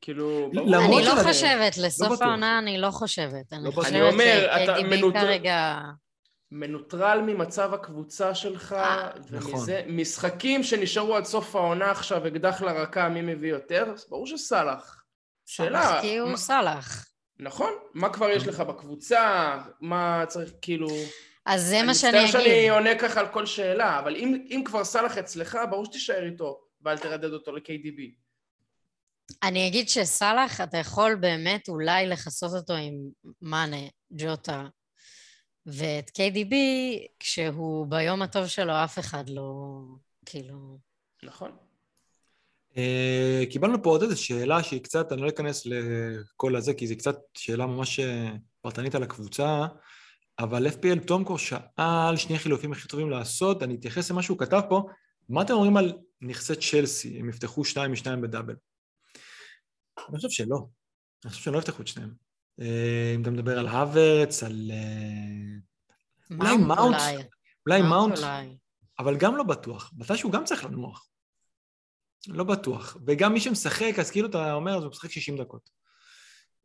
כאילו. 0.00 0.50
למרות 0.54 0.84
אני 0.84 1.04
לא 1.04 1.10
שלדרך, 1.10 1.26
חושבת, 1.26 1.76
לסוף 1.78 2.08
בטוח. 2.08 2.22
העונה 2.22 2.58
אני 2.58 2.78
לא 2.78 2.90
חושבת. 2.90 3.52
אני. 3.52 3.72
חושבת 3.72 3.92
אני 3.92 4.02
אומר, 4.02 4.46
אתה 4.62 4.76
ש-KDB 4.78 4.82
מנוטר- 4.86 5.20
כרגע... 5.20 5.78
מנוטרל 6.52 7.20
ממצב 7.26 7.74
הקבוצה 7.74 8.34
שלך, 8.34 8.72
אה, 8.72 9.10
נכון. 9.30 9.50
ומזה, 9.52 9.82
משחקים 9.88 10.62
שנשארו 10.62 11.16
עד 11.16 11.24
סוף 11.24 11.56
העונה 11.56 11.90
עכשיו, 11.90 12.26
אקדח 12.26 12.62
לרקה, 12.62 13.08
מי 13.08 13.22
מביא 13.22 13.50
יותר? 13.50 13.84
אז 13.94 14.06
ברור 14.10 14.26
שסאלח. 14.26 15.04
שאלה, 15.46 15.82
סאלח 15.82 16.00
כי 16.00 16.16
הוא 16.18 16.30
מה- 16.30 16.36
סאלח. 16.36 17.06
נכון, 17.40 17.70
מה 17.94 18.12
כבר 18.12 18.28
יש 18.28 18.46
לך 18.46 18.60
בקבוצה, 18.60 19.54
מה 19.80 20.24
צריך, 20.28 20.50
כאילו... 20.62 20.88
אז 21.46 21.66
זה 21.66 21.82
מה 21.82 21.94
שאני 21.94 22.18
אני 22.18 22.24
מצטער 22.24 22.42
שאני 22.42 22.58
אגיד. 22.58 22.70
עונה 22.70 22.98
ככה 22.98 23.20
על 23.20 23.28
כל 23.28 23.46
שאלה, 23.46 23.98
אבל 23.98 24.16
אם, 24.16 24.46
אם 24.50 24.62
כבר 24.64 24.84
סאלח 24.84 25.18
אצלך, 25.18 25.58
ברור 25.70 25.84
שתישאר 25.84 26.24
איתו, 26.24 26.60
ואל 26.82 26.98
תרדד 26.98 27.32
אותו 27.32 27.52
ל-KDB. 27.52 28.00
אני 29.42 29.68
אגיד 29.68 29.88
שסאלח, 29.88 30.60
אתה 30.60 30.78
יכול 30.78 31.14
באמת 31.14 31.68
אולי 31.68 32.06
לכסות 32.06 32.52
אותו 32.52 32.74
עם 32.74 32.94
מאנה, 33.42 33.86
ג'וטה, 34.12 34.66
ואת 35.66 36.10
KDB, 36.18 36.54
כשהוא 37.20 37.86
ביום 37.86 38.22
הטוב 38.22 38.46
שלו, 38.46 38.72
אף 38.84 38.98
אחד 38.98 39.28
לא... 39.28 39.42
כאילו... 40.26 40.78
נכון. 41.22 41.56
אה, 42.76 43.42
קיבלנו 43.50 43.82
פה 43.82 43.90
עוד 43.90 44.02
איזו 44.02 44.22
שאלה 44.22 44.62
שהיא 44.62 44.82
קצת, 44.82 45.12
אני 45.12 45.22
לא 45.22 45.28
אכנס 45.28 45.66
לכל 45.66 46.56
הזה, 46.56 46.74
כי 46.74 46.86
זו 46.86 46.96
קצת 46.96 47.16
שאלה 47.34 47.66
ממש 47.66 48.00
אה, 48.00 48.30
פרטנית 48.60 48.94
על 48.94 49.02
הקבוצה, 49.02 49.66
אבל 50.38 50.66
FPL 50.66 51.06
תומקור 51.06 51.38
שאל 51.38 52.16
שני 52.16 52.38
חילופים 52.38 52.72
הכי 52.72 52.88
טובים 52.88 53.10
לעשות, 53.10 53.62
אני 53.62 53.74
אתייחס 53.74 54.10
למה 54.10 54.22
שהוא 54.22 54.38
כתב 54.38 54.60
פה, 54.68 54.82
מה 55.28 55.42
אתם 55.42 55.52
אומרים 55.52 55.76
על 55.76 55.92
נכסי 56.20 56.54
צ'לסי, 56.56 57.18
הם 57.20 57.28
יפתחו 57.28 57.64
שניים 57.64 57.92
משניים 57.92 58.20
בדאבל? 58.20 58.54
אני 60.08 60.16
חושב 60.16 60.30
שלא, 60.30 60.66
אני 61.24 61.30
חושב 61.30 61.42
שהם 61.44 61.54
לא 61.54 61.58
יפתחו 61.58 61.82
את 61.82 61.86
שניהם. 61.86 62.14
אה, 62.60 63.12
אם 63.14 63.22
אתה 63.22 63.30
מדבר 63.30 63.58
על 63.58 63.66
האוורץ, 63.66 64.42
על... 64.42 64.70
אה, 64.70 66.36
אולי 66.36 66.56
מאונט, 66.56 66.96
אולי. 67.66 67.82
מאונט. 67.82 68.18
אבל 68.98 69.16
גם 69.16 69.36
לא 69.36 69.42
בטוח. 69.42 69.92
מתישהו 69.96 70.30
גם 70.30 70.44
צריך 70.44 70.64
לנוח. 70.64 71.08
לא 72.28 72.44
בטוח. 72.44 72.96
וגם 73.06 73.32
מי 73.32 73.40
שמשחק, 73.40 73.92
אז 73.98 74.10
כאילו 74.10 74.28
אתה 74.28 74.52
אומר, 74.52 74.76
אז 74.76 74.82
הוא 74.82 74.90
משחק 74.90 75.10
60 75.10 75.36
דקות. 75.36 75.70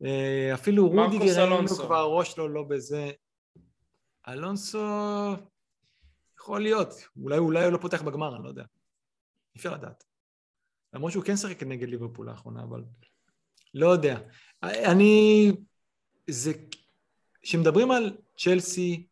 אה, 0.04 0.54
אפילו 0.54 0.88
רודיגר, 0.88 1.24
ראינו 1.24 1.54
אלונסו. 1.54 1.84
כבר 1.84 1.96
הראש 1.96 2.32
שלו 2.32 2.48
לא 2.48 2.62
בזה. 2.62 3.10
אלונסו, 4.28 4.88
יכול 6.38 6.62
להיות. 6.62 7.08
אולי, 7.22 7.38
הוא 7.38 7.52
לא 7.52 7.78
פותח 7.78 8.02
בגמר, 8.02 8.36
אני 8.36 8.44
לא 8.44 8.48
יודע. 8.48 8.62
אי 9.54 9.58
אפשר 9.58 9.74
לדעת. 9.74 10.04
למרות 10.92 11.12
שהוא 11.12 11.24
כן 11.24 11.36
שיחק 11.36 11.62
נגד 11.62 11.88
ליברפול 11.88 12.26
לאחרונה, 12.26 12.62
אבל 12.62 12.84
לא 13.74 13.88
יודע. 13.88 14.18
אני... 14.62 15.52
זה... 16.30 16.52
כשמדברים 17.42 17.90
על 17.90 18.16
צ'לסי, 18.38 19.06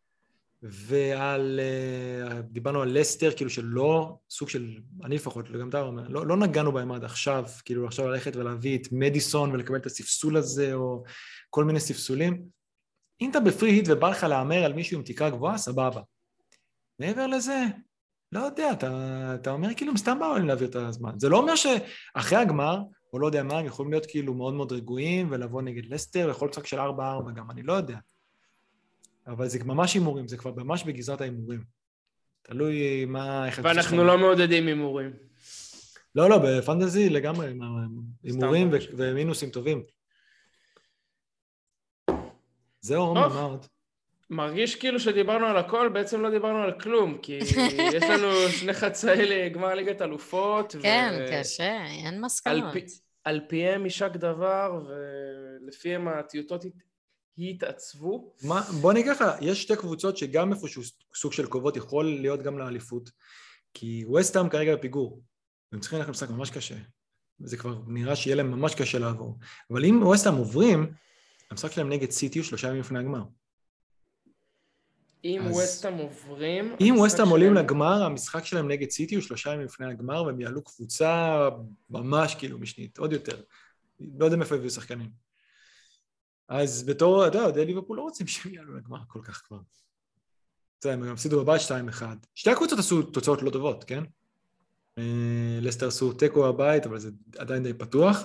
ועל... 0.63 1.59
אה, 1.59 2.41
דיברנו 2.41 2.81
על 2.81 2.99
לסטר, 2.99 3.31
כאילו 3.35 3.49
שלא, 3.49 4.17
סוג 4.29 4.49
של, 4.49 4.77
אני 5.03 5.15
לפחות, 5.15 5.51
גם 5.51 5.69
אתה 5.69 5.81
אומר, 5.81 6.07
לא, 6.07 6.27
לא 6.27 6.37
נגענו 6.37 6.71
בהם 6.71 6.91
עד 6.91 7.03
עכשיו, 7.03 7.45
כאילו 7.65 7.85
עכשיו 7.87 8.07
ללכת 8.07 8.35
ולהביא 8.35 8.77
את 8.77 8.87
מדיסון 8.91 9.51
ולקבל 9.51 9.77
את 9.77 9.85
הספסול 9.85 10.37
הזה, 10.37 10.73
או 10.73 11.03
כל 11.49 11.63
מיני 11.63 11.79
ספסולים. 11.79 12.62
אם 13.21 13.29
אתה 13.31 13.39
בפרי 13.39 13.69
היט 13.69 13.85
ובא 13.89 14.09
לך 14.09 14.23
להמר 14.23 14.63
על 14.63 14.73
מישהו 14.73 14.97
עם 14.97 15.03
תקרה 15.03 15.29
גבוהה, 15.29 15.57
סבבה. 15.57 16.01
מעבר 16.99 17.27
לזה, 17.27 17.63
לא 18.31 18.39
יודע, 18.39 18.71
אתה, 18.71 19.31
אתה 19.41 19.51
אומר 19.51 19.69
כאילו 19.77 19.91
הם 19.91 19.97
סתם 19.97 20.19
באו 20.19 20.33
להם 20.33 20.47
להעביר 20.47 20.69
את 20.69 20.75
הזמן. 20.75 21.11
זה 21.19 21.29
לא 21.29 21.37
אומר 21.37 21.53
שאחרי 21.55 22.37
הגמר, 22.37 22.79
או 23.13 23.19
לא 23.19 23.25
יודע 23.25 23.43
מה, 23.43 23.59
הם 23.59 23.65
יכולים 23.65 23.91
להיות 23.91 24.05
כאילו 24.05 24.33
מאוד 24.33 24.53
מאוד 24.53 24.71
רגועים 24.71 25.27
ולבוא 25.31 25.61
נגד 25.61 25.85
לסטר, 25.85 26.29
יכול 26.29 26.47
להיות 26.47 26.67
של 26.67 26.79
4-4 26.79 26.81
גם, 27.35 27.51
אני 27.51 27.63
לא 27.63 27.73
יודע. 27.73 27.97
אבל 29.27 29.47
זה 29.47 29.63
ממש 29.63 29.93
הימורים, 29.93 30.27
זה 30.27 30.37
כבר 30.37 30.51
ממש 30.51 30.83
בגזרת 30.83 31.21
ההימורים. 31.21 31.63
תלוי 32.41 33.05
מה... 33.05 33.47
ואנחנו 33.63 34.03
לא 34.03 34.17
מעודדים 34.17 34.67
הימורים. 34.67 35.11
לא, 36.15 36.29
לא, 36.29 36.37
בפנטזי 36.37 37.09
לגמרי, 37.09 37.47
הימורים. 38.23 38.69
ומינוסים 38.97 39.49
טובים. 39.49 39.83
עומר, 42.91 43.27
מה 43.27 43.41
עוד? 43.41 43.65
מרגיש 44.29 44.75
כאילו 44.75 44.99
שדיברנו 44.99 45.45
על 45.45 45.57
הכל, 45.57 45.89
בעצם 45.93 46.21
לא 46.21 46.29
דיברנו 46.29 46.57
על 46.63 46.79
כלום, 46.79 47.17
כי 47.21 47.39
יש 47.93 48.03
לנו 48.03 48.27
שני 48.49 48.73
חצאי 48.73 49.25
לגמר 49.25 49.73
ליגת 49.73 50.01
אלופות. 50.01 50.75
כן, 50.81 51.13
ו- 51.19 51.25
קשה, 51.31 51.85
אין 51.85 52.13
על, 52.13 52.19
מסקנות. 52.21 52.73
פי, 52.73 52.85
על 53.23 53.41
פיהם 53.49 53.83
יישק 53.83 54.11
דבר, 54.15 54.85
ולפיהם 54.87 56.07
הטיוטות 56.07 56.65
הת- 56.65 56.71
התעצבו. 57.37 58.33
מה, 58.43 58.61
בוא 58.81 58.91
אני 58.91 58.99
אגיד 58.99 59.11
לך, 59.11 59.23
יש 59.41 59.61
שתי 59.61 59.75
קבוצות 59.75 60.17
שגם 60.17 60.53
איפשהו 60.53 60.81
סוג 61.15 61.33
של 61.33 61.45
קרובות 61.47 61.77
יכול 61.77 62.05
להיות 62.05 62.41
גם 62.41 62.57
לאליפות, 62.59 63.09
כי 63.73 64.05
וסטהאם 64.05 64.49
כרגע 64.49 64.75
בפיגור, 64.75 65.21
והם 65.71 65.81
צריכים 65.81 65.97
ללכת 65.99 66.07
למשחק 66.09 66.29
ממש 66.29 66.49
קשה. 66.49 66.75
וזה 67.41 67.57
כבר 67.57 67.75
נראה 67.87 68.15
שיהיה 68.15 68.35
להם 68.35 68.51
ממש 68.51 68.75
קשה 68.75 68.99
לעבור. 68.99 69.37
אבל 69.71 69.85
אם 69.85 70.03
וסטהאם 70.07 70.35
עוברים, 70.35 70.93
המשחק 71.53 71.71
שלהם 71.71 71.89
נגד 71.89 72.11
סיטי 72.11 72.39
הוא 72.39 72.45
שלושה 72.45 72.67
ימים 72.67 72.79
לפני 72.79 72.99
הגמר. 72.99 73.23
אם 75.25 75.41
אז- 75.45 75.51
ווסטהאם 75.55 75.97
עוברים... 75.97 76.75
אם 76.81 76.95
ווסטהאם 76.97 77.27
עולים 77.29 77.51
שלהם- 77.53 77.65
לגמר, 77.65 78.03
המשחק 78.03 78.45
שלהם 78.45 78.67
נגד 78.71 78.89
סיטי 78.89 79.15
הוא 79.15 79.21
שלושה 79.23 79.53
ימים 79.53 79.65
לפני 79.65 79.85
הגמר, 79.85 80.23
והם 80.23 80.39
יעלו 80.41 80.63
קבוצה 80.63 81.39
ממש 81.89 82.35
כאילו 82.35 82.59
משנית, 82.59 82.97
עוד 82.97 83.13
יותר. 83.13 83.41
לא 84.17 84.25
יודע 84.25 84.37
מאיפה 84.37 84.55
הביאו 84.55 84.69
שחקנים. 84.69 85.09
אז 86.47 86.83
בתור, 86.83 87.27
אתה 87.27 87.37
יודע, 87.37 87.63
ליברפול 87.65 87.97
לא 87.97 88.01
רוצים 88.01 88.27
שהם 88.27 88.53
יעלו 88.53 88.73
לגמר 88.77 88.99
כל 89.07 89.19
כך 89.23 89.41
כבר. 89.47 89.59
אתה 90.79 90.87
יודע, 90.89 90.97
הם 91.01 91.07
גם 91.07 91.13
הפסידו 91.13 91.39
בבית 91.43 91.61
2-1. 91.61 92.03
שתי 92.35 92.49
הקבוצות 92.49 92.79
עשו 92.79 93.01
תוצאות 93.03 93.41
לא 93.41 93.49
טובות, 93.49 93.83
כן? 93.83 94.03
אה, 94.97 95.03
לסטר 95.61 95.87
עשו 95.87 96.13
תיקו 96.13 96.43
בבית, 96.53 96.85
אבל 96.85 96.99
זה 96.99 97.09
עדיין 97.37 97.63
די 97.63 97.73
פתוח. 97.73 98.17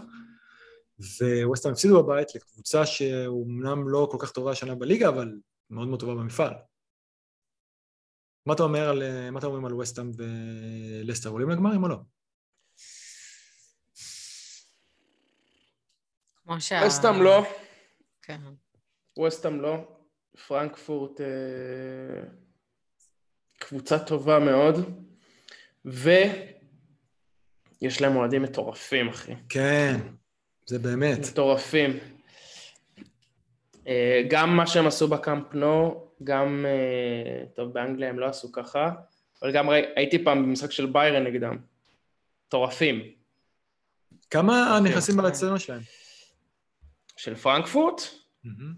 וווסטהאם 1.44 1.72
הפסידו 1.72 2.02
בבית 2.02 2.34
לקבוצה 2.34 2.86
שאומנם 2.86 3.88
לא 3.88 4.08
כל 4.10 4.16
כך 4.20 4.32
טובה 4.32 4.50
השנה 4.50 4.74
בליגה, 4.74 5.08
אבל 5.08 5.40
מאוד 5.70 5.88
מאוד 5.88 6.00
טובה 6.00 6.14
במפעל. 6.14 6.52
מה 8.46 8.54
אתה 8.54 8.62
אומר 8.62 8.88
על, 8.88 9.30
מה 9.30 9.38
אתה 9.38 9.46
אומרים 9.46 9.64
על 9.64 9.74
ווסטהאם 9.74 10.10
ולסטר? 10.16 11.28
עולים 11.28 11.50
לגמרים 11.50 11.82
או 11.82 11.88
לא? 11.88 11.96
כמו 16.42 16.60
שה... 16.60 16.80
ווסטהאם 16.84 17.22
לא, 17.22 17.42
כן. 18.22 18.40
ווסטהאם 19.16 19.60
לא. 19.60 19.98
פרנקפורט 20.46 21.20
אה, 21.20 21.26
קבוצה 23.58 23.98
טובה 23.98 24.38
מאוד, 24.38 24.74
ויש 25.84 28.00
להם 28.00 28.16
אוהדים 28.16 28.42
מטורפים, 28.42 29.08
אחי. 29.08 29.34
כן, 29.48 30.00
זה 30.68 30.78
באמת. 30.78 31.18
מטורפים. 31.18 31.98
אה, 33.86 34.22
גם 34.30 34.56
מה 34.56 34.66
שהם 34.66 34.86
עשו 34.86 35.08
בקאמפ 35.08 35.54
נו, 35.54 36.04
גם, 36.24 36.66
אה, 36.68 37.44
טוב, 37.54 37.72
באנגליה 37.72 38.08
הם 38.08 38.18
לא 38.18 38.26
עשו 38.26 38.52
ככה, 38.52 38.90
אבל 39.42 39.52
גם 39.52 39.70
ראי, 39.70 39.82
הייתי 39.96 40.24
פעם 40.24 40.42
במשחק 40.42 40.72
של 40.72 40.86
ביירן 40.86 41.24
נגדם. 41.24 41.56
מטורפים. 42.46 43.02
כמה 44.30 44.78
אוקיי. 44.78 44.94
באצטדיון 45.22 45.58
שלהם? 45.58 45.80
של 47.16 47.34
פרנקפורט? 47.34 48.02
מהמם. 48.44 48.74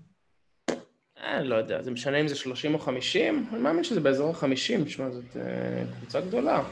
אה, 1.19 1.43
לא 1.43 1.55
יודע, 1.55 1.83
זה 1.83 1.91
משנה 1.91 2.21
אם 2.21 2.29
זה 2.29 2.35
30 2.35 2.75
או 2.75 2.79
50? 2.79 3.47
אני 3.53 3.61
מאמין 3.61 3.85
שזה 3.85 4.01
באזור 4.01 4.37
ה-50, 4.37 4.89
שמע, 4.89 5.11
זאת 5.11 5.37
אה, 5.37 5.85
קבוצה 5.97 6.21
גדולה. 6.21 6.63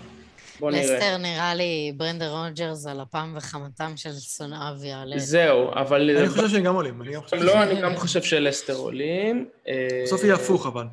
בוא 0.60 0.70
נראה. 0.70 0.82
לסטר 0.82 1.16
נראה 1.16 1.55
לי 1.55 1.93
ברנדר 1.97 2.30
רוג'רס 2.32 2.86
על 2.86 3.02
אפם 3.02 3.35
וחמתם 3.36 3.93
של 3.97 4.12
שונאיו 4.18 4.85
יעלה. 4.85 5.18
זהו, 5.18 5.70
אבל... 5.72 6.16
אני 6.18 6.28
חושב 6.28 6.48
שהם 6.48 6.62
גם 6.62 6.74
עולים, 6.74 7.02
אני 7.02 7.12
גם 7.12 7.22
חושב 7.22 7.36
לא, 7.36 7.62
אני 7.62 7.82
גם 7.82 7.97
חושב 7.97 8.22
שלסטר 8.22 8.76
עולים. 8.76 9.48
אה, 9.68 10.02
בסוף 10.05 10.24
יהיה 10.24 10.35
הפוך 10.35 10.66
אבל. 10.66 10.85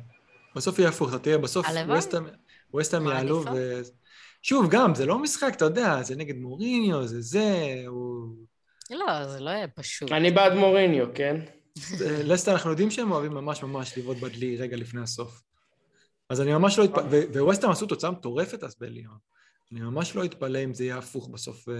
בסוף 0.56 0.78
יהיה 0.78 0.88
הפוך, 0.88 1.08
אתה 1.08 1.18
תראה, 1.18 1.38
בסוף 1.38 1.66
הלוואי. 1.68 1.96
ווסטהאם- 1.98 2.26
ווסטהאם 2.74 3.06
יעלו 3.06 3.40
מעדיפה. 3.44 3.56
ו... 3.56 3.80
שוב, 4.42 4.70
גם, 4.70 4.94
זה 4.94 5.06
לא 5.06 5.18
משחק, 5.18 5.52
אתה 5.56 5.64
יודע, 5.64 6.02
זה 6.02 6.16
נגד 6.16 6.36
מוריניו, 6.36 7.06
זה 7.06 7.20
זה, 7.20 7.74
הוא... 7.86 8.26
לא, 8.90 9.26
זה 9.28 9.40
לא 9.40 9.50
יהיה 9.50 9.68
פשוט. 9.68 10.12
אני 10.12 10.30
בעד 10.30 10.54
מוריניו, 10.54 11.06
כן? 11.14 11.36
לסטר, 12.00 12.52
אנחנו 12.52 12.70
יודעים 12.70 12.90
שהם 12.90 13.12
אוהבים 13.12 13.32
ממש 13.32 13.62
ממש 13.62 13.98
לבעוט 13.98 14.16
בדלי 14.18 14.56
רגע 14.56 14.76
לפני 14.76 15.00
הסוף. 15.02 15.42
אז 16.30 16.40
אני 16.40 16.52
ממש 16.52 16.78
לא 16.78 16.84
אתפלא, 16.84 17.02
וווסטהאם 17.42 17.70
עשו 17.72 17.86
תוצאה 17.86 18.10
מטורפת 18.10 18.64
אז 18.64 18.76
בליון. 18.80 19.16
אני 19.72 19.80
ממש 19.80 20.16
לא 20.16 20.24
אתפלא 20.24 20.64
אם 20.64 20.74
זה 20.74 20.84
יהיה 20.84 20.98
הפוך 20.98 21.28
בסוף. 21.28 21.68
אה, 21.68 21.74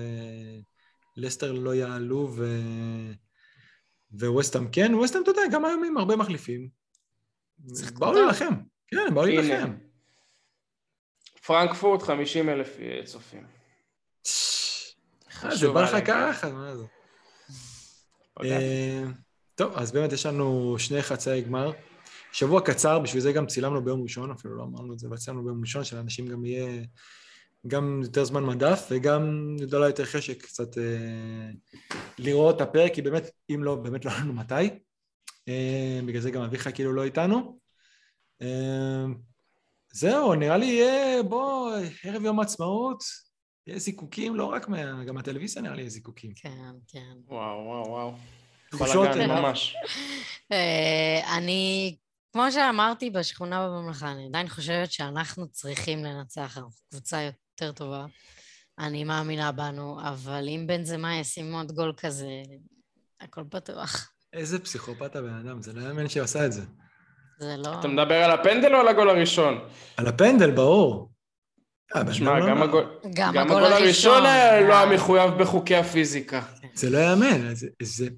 לסטר 1.16 1.52
לא 1.52 1.74
יעלו 1.74 2.32
ו... 2.36 2.60
וווסטהאם 4.12 4.68
כן, 4.72 4.94
ווסטהאם, 4.94 5.22
אתה 5.22 5.30
יודע, 5.30 5.42
גם 5.52 5.64
היום 5.64 5.84
עם 5.84 5.98
הרבה 5.98 6.16
מחליפים. 6.16 6.68
באו. 7.98 8.12
להילחם. 8.12 8.54
כן, 8.88 9.14
באו. 9.14 9.26
להילחם. 9.26 9.72
פרנקפורט, 11.46 12.02
50 12.02 12.48
אלף 12.48 12.76
צופים. 13.04 13.46
אה, 15.44 15.56
זה 15.56 15.68
בא 15.68 15.82
לך. 15.82 16.06
ככה, 16.06 16.50
מה 16.50 16.76
זה? 16.76 16.84
אה, 18.44 19.02
טוב, 19.54 19.72
אז 19.74 19.92
באמת 19.92 20.12
יש 20.12 20.26
לנו 20.26 20.76
שני 20.78 21.02
חצאי 21.02 21.42
גמר. 21.42 21.72
שבוע 22.32 22.60
קצר, 22.60 22.98
בשביל 22.98 23.22
זה 23.22 23.32
גם 23.32 23.46
צילמנו 23.46 23.84
ביום 23.84 24.02
ראשון, 24.02 24.30
אפילו 24.30 24.56
לא 24.56 24.62
אמרנו 24.62 24.92
את 24.92 24.98
זה, 24.98 25.08
אבל 25.08 25.16
צילמנו 25.16 25.44
ביום 25.44 25.60
ראשון, 25.60 25.84
שלאנשים 25.84 26.26
גם 26.26 26.44
יהיה 26.44 26.82
גם 27.68 28.00
יותר 28.02 28.24
זמן 28.24 28.44
מדף, 28.44 28.86
וגם 28.90 29.56
גדולה 29.60 29.86
יותר 29.86 30.04
חשק 30.04 30.42
קצת 30.42 30.78
אה, 30.78 31.50
לראות 32.18 32.56
את 32.56 32.60
הפרק, 32.60 32.94
כי 32.94 33.02
באמת, 33.02 33.30
אם 33.50 33.64
לא, 33.64 33.74
באמת 33.74 34.04
לא 34.04 34.12
לנו 34.20 34.32
מתי. 34.32 34.68
אה, 35.48 36.00
בגלל 36.06 36.20
זה 36.20 36.30
גם 36.30 36.42
אביך 36.42 36.68
כאילו 36.74 36.92
לא 36.92 37.04
איתנו. 37.04 37.58
אה, 38.42 39.04
זהו, 39.92 40.34
נראה 40.34 40.56
לי 40.56 40.66
יהיה, 40.66 41.22
בוא, 41.22 41.72
ערב 42.04 42.24
יום 42.24 42.40
העצמאות, 42.40 43.04
יהיה 43.66 43.78
זיקוקים, 43.78 44.36
לא 44.36 44.44
רק 44.44 44.68
מה... 44.68 45.04
גם 45.04 45.14
מהטלוויזיה 45.14 45.62
נראה 45.62 45.74
לי 45.74 45.80
יהיה 45.80 45.90
זיקוקים. 45.90 46.32
כן, 46.36 46.72
כן. 46.88 47.14
וואו, 47.26 47.64
וואו, 47.64 47.88
וואו. 47.88 48.14
תחושות, 48.70 49.08
אה, 49.08 49.26
ממש. 49.26 49.76
אה, 50.52 51.36
אני, 51.36 51.96
כמו 52.32 52.52
שאמרתי 52.52 53.10
בשכונה 53.10 53.68
בממלכה, 53.68 54.12
אני 54.12 54.26
עדיין 54.26 54.48
חושבת 54.48 54.92
שאנחנו 54.92 55.48
צריכים 55.48 56.04
לנצח, 56.04 56.58
אנחנו 56.58 56.70
קבוצה 56.90 57.28
יותר 57.60 57.72
טובה. 57.72 58.04
אני 58.78 59.04
מאמינה 59.04 59.52
בנו, 59.52 59.98
אבל 60.02 60.48
אם 60.48 60.64
בנזמה 60.66 61.16
ישים 61.16 61.54
עוד 61.54 61.72
גול 61.72 61.92
כזה, 61.96 62.42
הכל 63.20 63.42
פתוח. 63.50 64.12
איזה 64.32 64.58
פסיכופת 64.58 65.16
הבן 65.16 65.34
אדם, 65.34 65.62
זה 65.62 65.72
לא 65.72 65.80
יאמן 65.80 66.08
שעשה 66.08 66.46
את 66.46 66.52
זה. 66.52 66.62
זה 67.40 67.54
לא... 67.56 67.80
אתה 67.80 67.88
מדבר 67.88 68.14
על 68.14 68.30
הפנדל 68.30 68.74
או 68.74 68.80
על 68.80 68.88
הגול 68.88 69.10
הראשון? 69.10 69.58
על 69.96 70.06
הפנדל, 70.06 70.50
ברור. 70.50 71.10
אה, 71.96 72.14
שמע, 72.14 72.38
לא- 72.38 72.48
גם 72.48 72.62
הגול... 72.62 72.98
גם 73.14 73.34
גם 73.34 73.46
הגול 73.46 73.64
הראשון 73.64 74.26
היה 74.26 74.60
לא 74.60 74.72
אה, 74.72 74.82
היה 74.82 74.96
מחויב 74.96 75.30
בחוקי 75.30 75.76
הפיזיקה. 75.76 76.42
זה 76.74 76.90
לא 76.90 76.98
יאמן. 76.98 77.54
זה, 77.54 77.68
זה... 77.82 78.08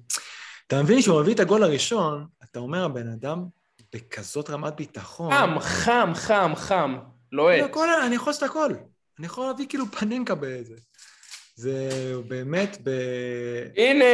אתה 0.67 0.83
מבין 0.83 1.01
שהוא 1.01 1.21
מביא 1.21 1.33
את 1.33 1.39
הגול 1.39 1.63
הראשון, 1.63 2.27
אתה 2.43 2.59
אומר, 2.59 2.85
הבן 2.85 3.07
אדם 3.07 3.45
בכזאת 3.95 4.49
רמת 4.49 4.75
ביטחון. 4.75 5.31
חם, 5.31 5.59
חם, 5.59 6.11
חם, 6.15 6.51
חם. 6.55 6.97
לוהט. 7.31 7.59
לא, 7.59 7.65
הכל, 7.65 7.87
אני 8.05 8.15
יכול 8.15 8.31
לעשות 8.31 8.49
הכל. 8.49 8.73
אני 9.19 9.25
יכול 9.25 9.47
להביא 9.47 9.67
כאילו 9.69 9.85
פננקה 9.91 10.35
באיזה. 10.35 10.75
זה 11.55 11.89
באמת 12.27 12.77
ב... 12.83 12.89
הנה, 13.77 14.05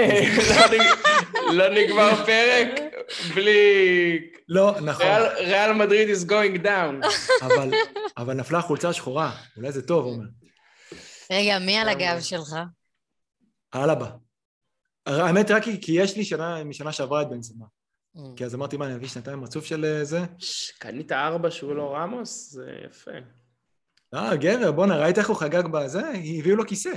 לא 1.43 1.53
לא 1.53 1.69
נגמר 1.69 2.25
פרק 2.25 2.67
בלי... 3.35 4.29
לא, 4.49 4.75
נכון, 4.81 5.05
ריאל- 5.37 5.73
מדריד 5.73 6.17
is 6.17 6.29
going 6.29 6.65
down. 6.65 7.07
אבל, 7.41 7.71
אבל 8.17 8.33
נפלה 8.33 8.59
החולצה 8.59 8.89
השחורה. 8.89 9.35
אולי 9.57 9.71
זה 9.71 9.87
טוב, 9.87 10.05
עומר. 10.05 10.25
רגע, 11.31 11.59
מי 11.59 11.77
על 11.77 11.89
הגב 11.89 12.21
שלך? 12.21 12.55
אלבה. 13.75 14.11
האמת, 15.05 15.51
רק 15.51 15.63
כי, 15.81 15.91
יש 15.91 16.17
לי 16.17 16.25
שנה, 16.25 16.63
משנה 16.63 16.91
שעברה 16.91 17.21
את 17.21 17.29
בן 17.29 17.41
זמה. 17.41 17.65
Mm. 18.17 18.19
כי 18.35 18.45
אז 18.45 18.55
אמרתי, 18.55 18.77
מה, 18.77 18.85
אני 18.85 18.95
אביא 18.95 19.07
שנתיים 19.07 19.43
רצוף 19.43 19.65
של 19.65 19.85
אה, 19.85 20.03
זה? 20.03 20.19
קנית 20.79 21.11
ארבע 21.11 21.51
שהוא 21.51 21.75
לא 21.75 21.95
רמוס? 21.95 22.51
זה 22.51 22.71
יפה. 22.89 23.11
אה, 24.15 24.35
גבר, 24.35 24.71
בואנה, 24.71 24.97
ראית 24.97 25.17
איך 25.17 25.29
הוא 25.29 25.37
חגג 25.37 25.63
בזה? 25.71 26.01
הביאו 26.39 26.55
לו 26.55 26.67
כיסא. 26.67 26.91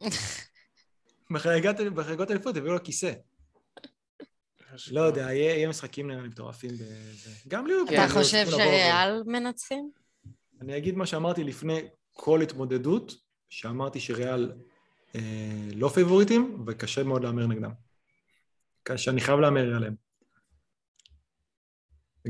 בחגיגת- 1.32 1.80
בחגיגות 1.94 2.30
אליפות 2.30 2.56
הביאו 2.56 2.72
לו 2.72 2.84
כיסא. 2.84 3.12
לא 4.90 5.00
יודע, 5.00 5.20
יהיה 5.32 5.68
משחקים 5.68 6.08
נראה 6.10 6.22
לי 6.22 6.28
מטורפים 6.28 6.70
בזה. 6.74 7.30
גם 7.48 7.66
ליברפול. 7.66 7.94
אתה 7.94 8.04
אני 8.04 8.12
חושב 8.12 8.44
שריאל 8.50 9.22
מנצחים? 9.26 9.90
אני 10.60 10.76
אגיד 10.76 10.96
מה 10.96 11.06
שאמרתי 11.06 11.44
לפני, 11.44 11.80
כל 12.12 12.40
התמודדות 12.42 13.12
שאמרתי 13.50 14.00
שריאל 14.00 14.52
אה, 15.14 15.20
לא 15.74 15.88
פייבוריטים, 15.88 16.64
וקשה 16.66 17.02
מאוד 17.04 17.22
להמר 17.24 17.46
נגדם. 17.46 17.72
שאני 18.96 19.20
חייב 19.20 19.40
להמר 19.40 19.76
עליהם. 19.76 19.94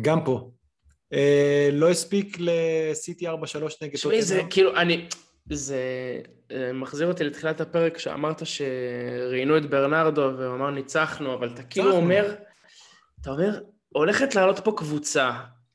גם 0.03 0.25
פה. 0.25 0.51
אה, 1.13 1.69
לא 1.73 1.91
הספיק 1.91 2.37
לסיטי 2.41 3.29
4-3 3.29 3.33
נגד 3.83 3.95
תשמעי, 3.95 4.23
זה 4.23 4.43
כאילו, 4.51 4.77
אני... 4.77 5.07
זה 5.51 5.77
אה, 6.51 6.73
מחזיר 6.73 7.09
אותי 7.09 7.25
לתחילת 7.25 7.61
הפרק 7.61 7.99
שאמרת 7.99 8.43
שראיינו 8.47 9.57
את 9.57 9.71
ברנרדו 9.71 10.31
והוא 10.39 10.55
אמר 10.55 10.71
ניצחנו, 10.71 11.35
אבל 11.35 11.49
אתה 11.49 11.63
כאילו 11.63 11.93
אומר, 11.93 12.35
אתה 13.21 13.31
אומר, 13.31 13.61
הולכת 13.89 14.35
לעלות 14.35 14.59
פה 14.59 14.73
קבוצה. 14.77 15.31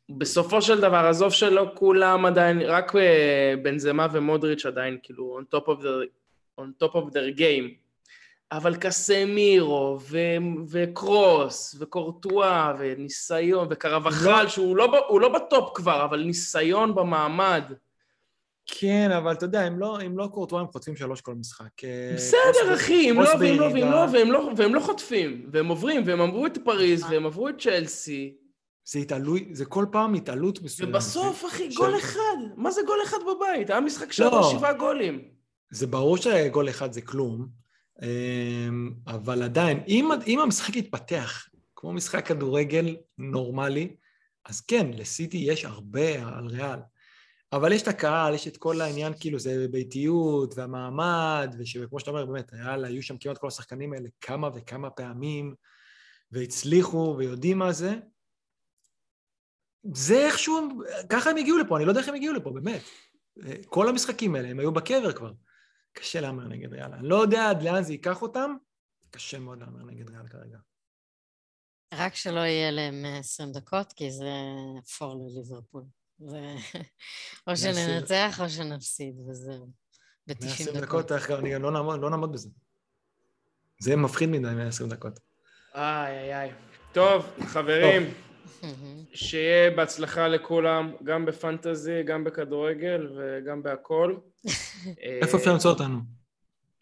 בסופו 0.10 0.62
של 0.62 0.82
דבר, 0.82 0.98
עזוב 0.98 1.32
שלא 1.32 1.72
כולם 1.74 2.26
עדיין, 2.26 2.62
רק 2.62 2.96
אה, 2.96 3.54
בנזמה 3.64 4.08
ומודריץ' 4.12 4.66
עדיין 4.66 4.98
כאילו 5.04 5.40
on 5.40 5.56
top 5.56 5.64
of, 5.64 5.82
the, 5.82 6.08
on 6.62 6.84
top 6.84 6.94
of 6.94 7.14
their 7.14 7.40
game. 7.40 7.87
אבל 8.52 8.76
קסמירו, 8.76 10.00
ו- 10.02 10.18
וקרוס, 10.70 11.76
וקורטואה, 11.80 12.74
וניסיון, 12.80 13.68
וקרבחל, 13.70 14.44
לא. 14.44 14.50
שהוא 14.50 14.78
לא, 14.78 15.18
לא 15.22 15.30
בטופ 15.30 15.72
כבר, 15.76 16.06
אבל 16.06 16.24
ניסיון 16.24 16.96
במעמד. 16.96 17.64
כן, 18.66 19.12
אבל 19.12 19.32
אתה 19.32 19.46
יודע, 19.46 19.62
הם 19.62 19.80
לא, 19.80 20.00
הם 20.00 20.18
לא 20.18 20.28
קורטואה, 20.28 20.62
הם 20.62 20.68
חוטפים 20.68 20.96
שלוש 20.96 21.22
כל 21.22 21.36
משחק. 21.36 21.84
אה, 21.84 22.12
בסדר, 22.16 22.74
אחי, 22.76 23.10
הם 23.10 23.16
לא, 23.22 23.30
והם 23.40 23.60
לא, 23.60 23.66
והם 23.66 23.92
לא, 23.92 24.06
והם 24.12 24.32
לא, 24.32 24.52
והם 24.58 24.76
לא 24.76 24.80
חוטפים, 24.80 25.50
והם 25.52 25.68
עוברים, 25.68 26.04
והם 26.06 26.22
עברו 26.22 26.46
את 26.46 26.58
פריז, 26.64 27.04
והם 27.10 27.26
עברו 27.26 27.50
את 27.50 27.62
צ'לסי. 27.62 28.36
זה 28.86 29.00
התעלוי, 29.00 29.50
זה 29.52 29.66
כל 29.66 29.86
פעם 29.92 30.14
התעלות 30.14 30.62
מסוימת. 30.62 30.92
ובסוף, 30.94 31.46
אחי, 31.46 31.70
גול 31.76 31.98
אחד. 31.98 32.38
מה 32.56 32.72
זה 32.72 32.82
גול 32.86 33.00
אחד 33.04 33.18
בבית? 33.22 33.70
היה 33.70 33.80
משחק 33.80 34.20
לא. 34.20 34.50
שבעה 34.52 34.74
גולים. 34.74 35.22
זה 35.72 35.88
ברור 35.88 36.18
שגול 36.18 36.70
אחד 36.70 36.94
זה 36.94 37.02
כלום, 37.02 37.48
אבל 39.08 39.44
עדיין, 39.44 39.84
אם, 39.88 40.10
אם 40.28 40.40
המשחק 40.40 40.76
יתפתח 40.76 41.48
כמו 41.76 41.94
משחק 41.94 42.28
כדורגל 42.28 42.96
נורמלי, 43.18 43.96
אז 44.46 44.62
כן, 44.62 44.92
לסיטי 44.94 45.38
יש 45.38 45.66
הרבה 45.66 46.28
על 46.28 46.48
ריאל. 46.48 46.80
אבל 47.54 47.72
יש 47.72 47.82
את 47.82 47.88
הקהל, 47.88 48.34
יש 48.34 48.48
את 48.48 48.58
כל 48.58 48.82
העניין, 48.82 49.14
כאילו, 49.20 49.40
זה 49.40 49.68
ביתיות 49.72 50.54
והמעמד, 50.58 51.56
וכמו 51.60 52.00
שאתה 52.00 52.12
אומר, 52.12 52.26
באמת, 52.26 52.54
ריאל, 52.54 52.86
היו 52.86 53.04
שם 53.04 53.18
כמעט 53.18 53.38
כל 53.38 53.48
השחקנים 53.48 53.94
האלה 53.94 54.10
כמה 54.22 54.50
וכמה 54.56 54.90
פעמים, 54.90 55.56
והצליחו 56.32 57.16
ויודעים 57.18 57.60
מה 57.60 57.72
זה. 57.72 57.96
זה 59.94 60.26
איכשהו, 60.26 60.70
ככה 61.10 61.30
הם 61.30 61.38
הגיעו 61.38 61.58
לפה, 61.58 61.78
אני 61.78 61.86
לא 61.86 61.92
יודע 61.92 62.02
איך 62.02 62.10
הם 62.10 62.16
הגיעו 62.16 62.34
לפה, 62.34 62.52
באמת. 62.52 62.82
כל 63.66 63.90
המשחקים 63.90 64.36
האלה, 64.36 64.48
הם 64.48 64.60
היו 64.60 64.72
בקבר 64.72 65.12
כבר. 65.12 65.32
קשה 66.00 66.22
להמר 66.22 66.48
נגד 66.48 66.74
ריאל. 66.74 66.94
אני 66.94 67.08
לא 67.08 67.16
יודע 67.16 67.50
עד 67.50 67.64
לאן 67.64 67.84
זה 67.84 67.94
ייקח 67.94 68.22
אותם, 68.22 68.56
קשה 69.12 69.40
מאוד 69.40 69.60
להמר 69.60 69.84
נגד 69.84 70.10
ריאל 70.10 70.28
כרגע. 70.28 70.58
רק 71.94 72.16
שלא 72.16 72.40
יהיה 72.40 72.72
להם 72.72 73.06
20 73.20 73.52
דקות, 73.52 73.94
כי 73.94 74.12
זה 74.12 74.32
פור 74.98 75.16
לליברפול. 75.16 75.84
זה... 76.20 76.56
או 77.48 77.58
שננצח 77.58 78.42
או 78.42 78.50
שנפסיד, 78.50 79.16
וזהו. 79.30 79.70
ב-90 80.28 80.36
דקות. 80.36 80.74
120 80.74 80.82
דקות, 80.82 81.12
אני 81.40 81.54
גם 81.54 81.62
לא 81.62 81.72
נעמוד, 81.72 82.02
לא 82.02 82.10
נעמוד 82.10 82.32
בזה. 82.32 82.50
זה 83.80 83.96
מפחיד 83.96 84.30
מדי, 84.30 84.54
120 84.56 84.90
דקות. 84.90 85.20
איי, 85.76 86.18
איי, 86.18 86.40
איי. 86.40 86.52
טוב, 86.94 87.26
חברים. 87.48 88.04
טוב. 88.04 88.27
שיהיה 89.14 89.72
בהצלחה 89.72 90.28
לכולם, 90.28 90.92
גם 91.04 91.26
בפנטזי, 91.26 92.04
גם 92.04 92.24
בכדורגל 92.24 93.08
וגם 93.18 93.64
בהכל. 93.64 94.16
איפה 95.22 95.38
אפשר 95.38 95.54
למצוא 95.54 95.72
אותנו? 95.72 95.98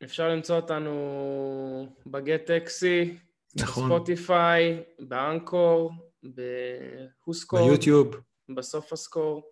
אפשר 0.03 0.29
למצוא 0.29 0.55
אותנו 0.55 1.87
בגט 2.07 2.45
טקסי, 2.45 3.17
נכון. 3.55 3.89
בספוטיפיי, 3.89 4.83
באנקור, 4.99 5.91
בהוסקור. 6.23 7.69
ביוטיוב. 7.69 8.15
בסוף 8.55 8.93
הסקור. 8.93 9.43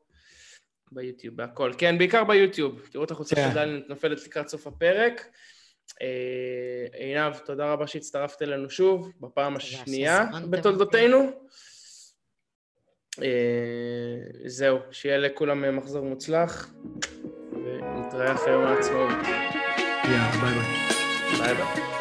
ביוטיוב, 0.91 1.35
בהכל. 1.35 1.71
כן, 1.77 1.97
בעיקר 1.97 2.23
ביוטיוב. 2.23 2.81
תראו 2.91 3.03
את 3.03 3.11
החוצה 3.11 3.35
כן. 3.35 3.51
של 3.53 3.83
נופלת 3.89 4.25
לקראת 4.25 4.47
סוף 4.47 4.67
הפרק. 4.67 5.27
אה, 6.01 6.87
עינב, 6.93 7.37
תודה 7.37 7.73
רבה 7.73 7.87
שהצטרפת 7.87 8.41
אלינו 8.41 8.69
שוב, 8.69 9.11
בפעם 9.19 9.55
השנייה 9.55 10.25
בתולדותינו. 10.49 11.31
אה, 13.21 13.27
זהו, 14.45 14.77
שיהיה 14.91 15.17
לכולם 15.17 15.77
מחזור 15.77 16.05
מוצלח, 16.05 16.73
ונתראה 17.51 18.33
אחרי 18.33 18.51
יום 18.51 18.63
העצמאות. 18.63 19.09
יאללה, 20.03 20.31
ביי 20.41 20.53
ביי. 20.53 21.37
ביי 21.39 21.55
ביי. 21.55 21.92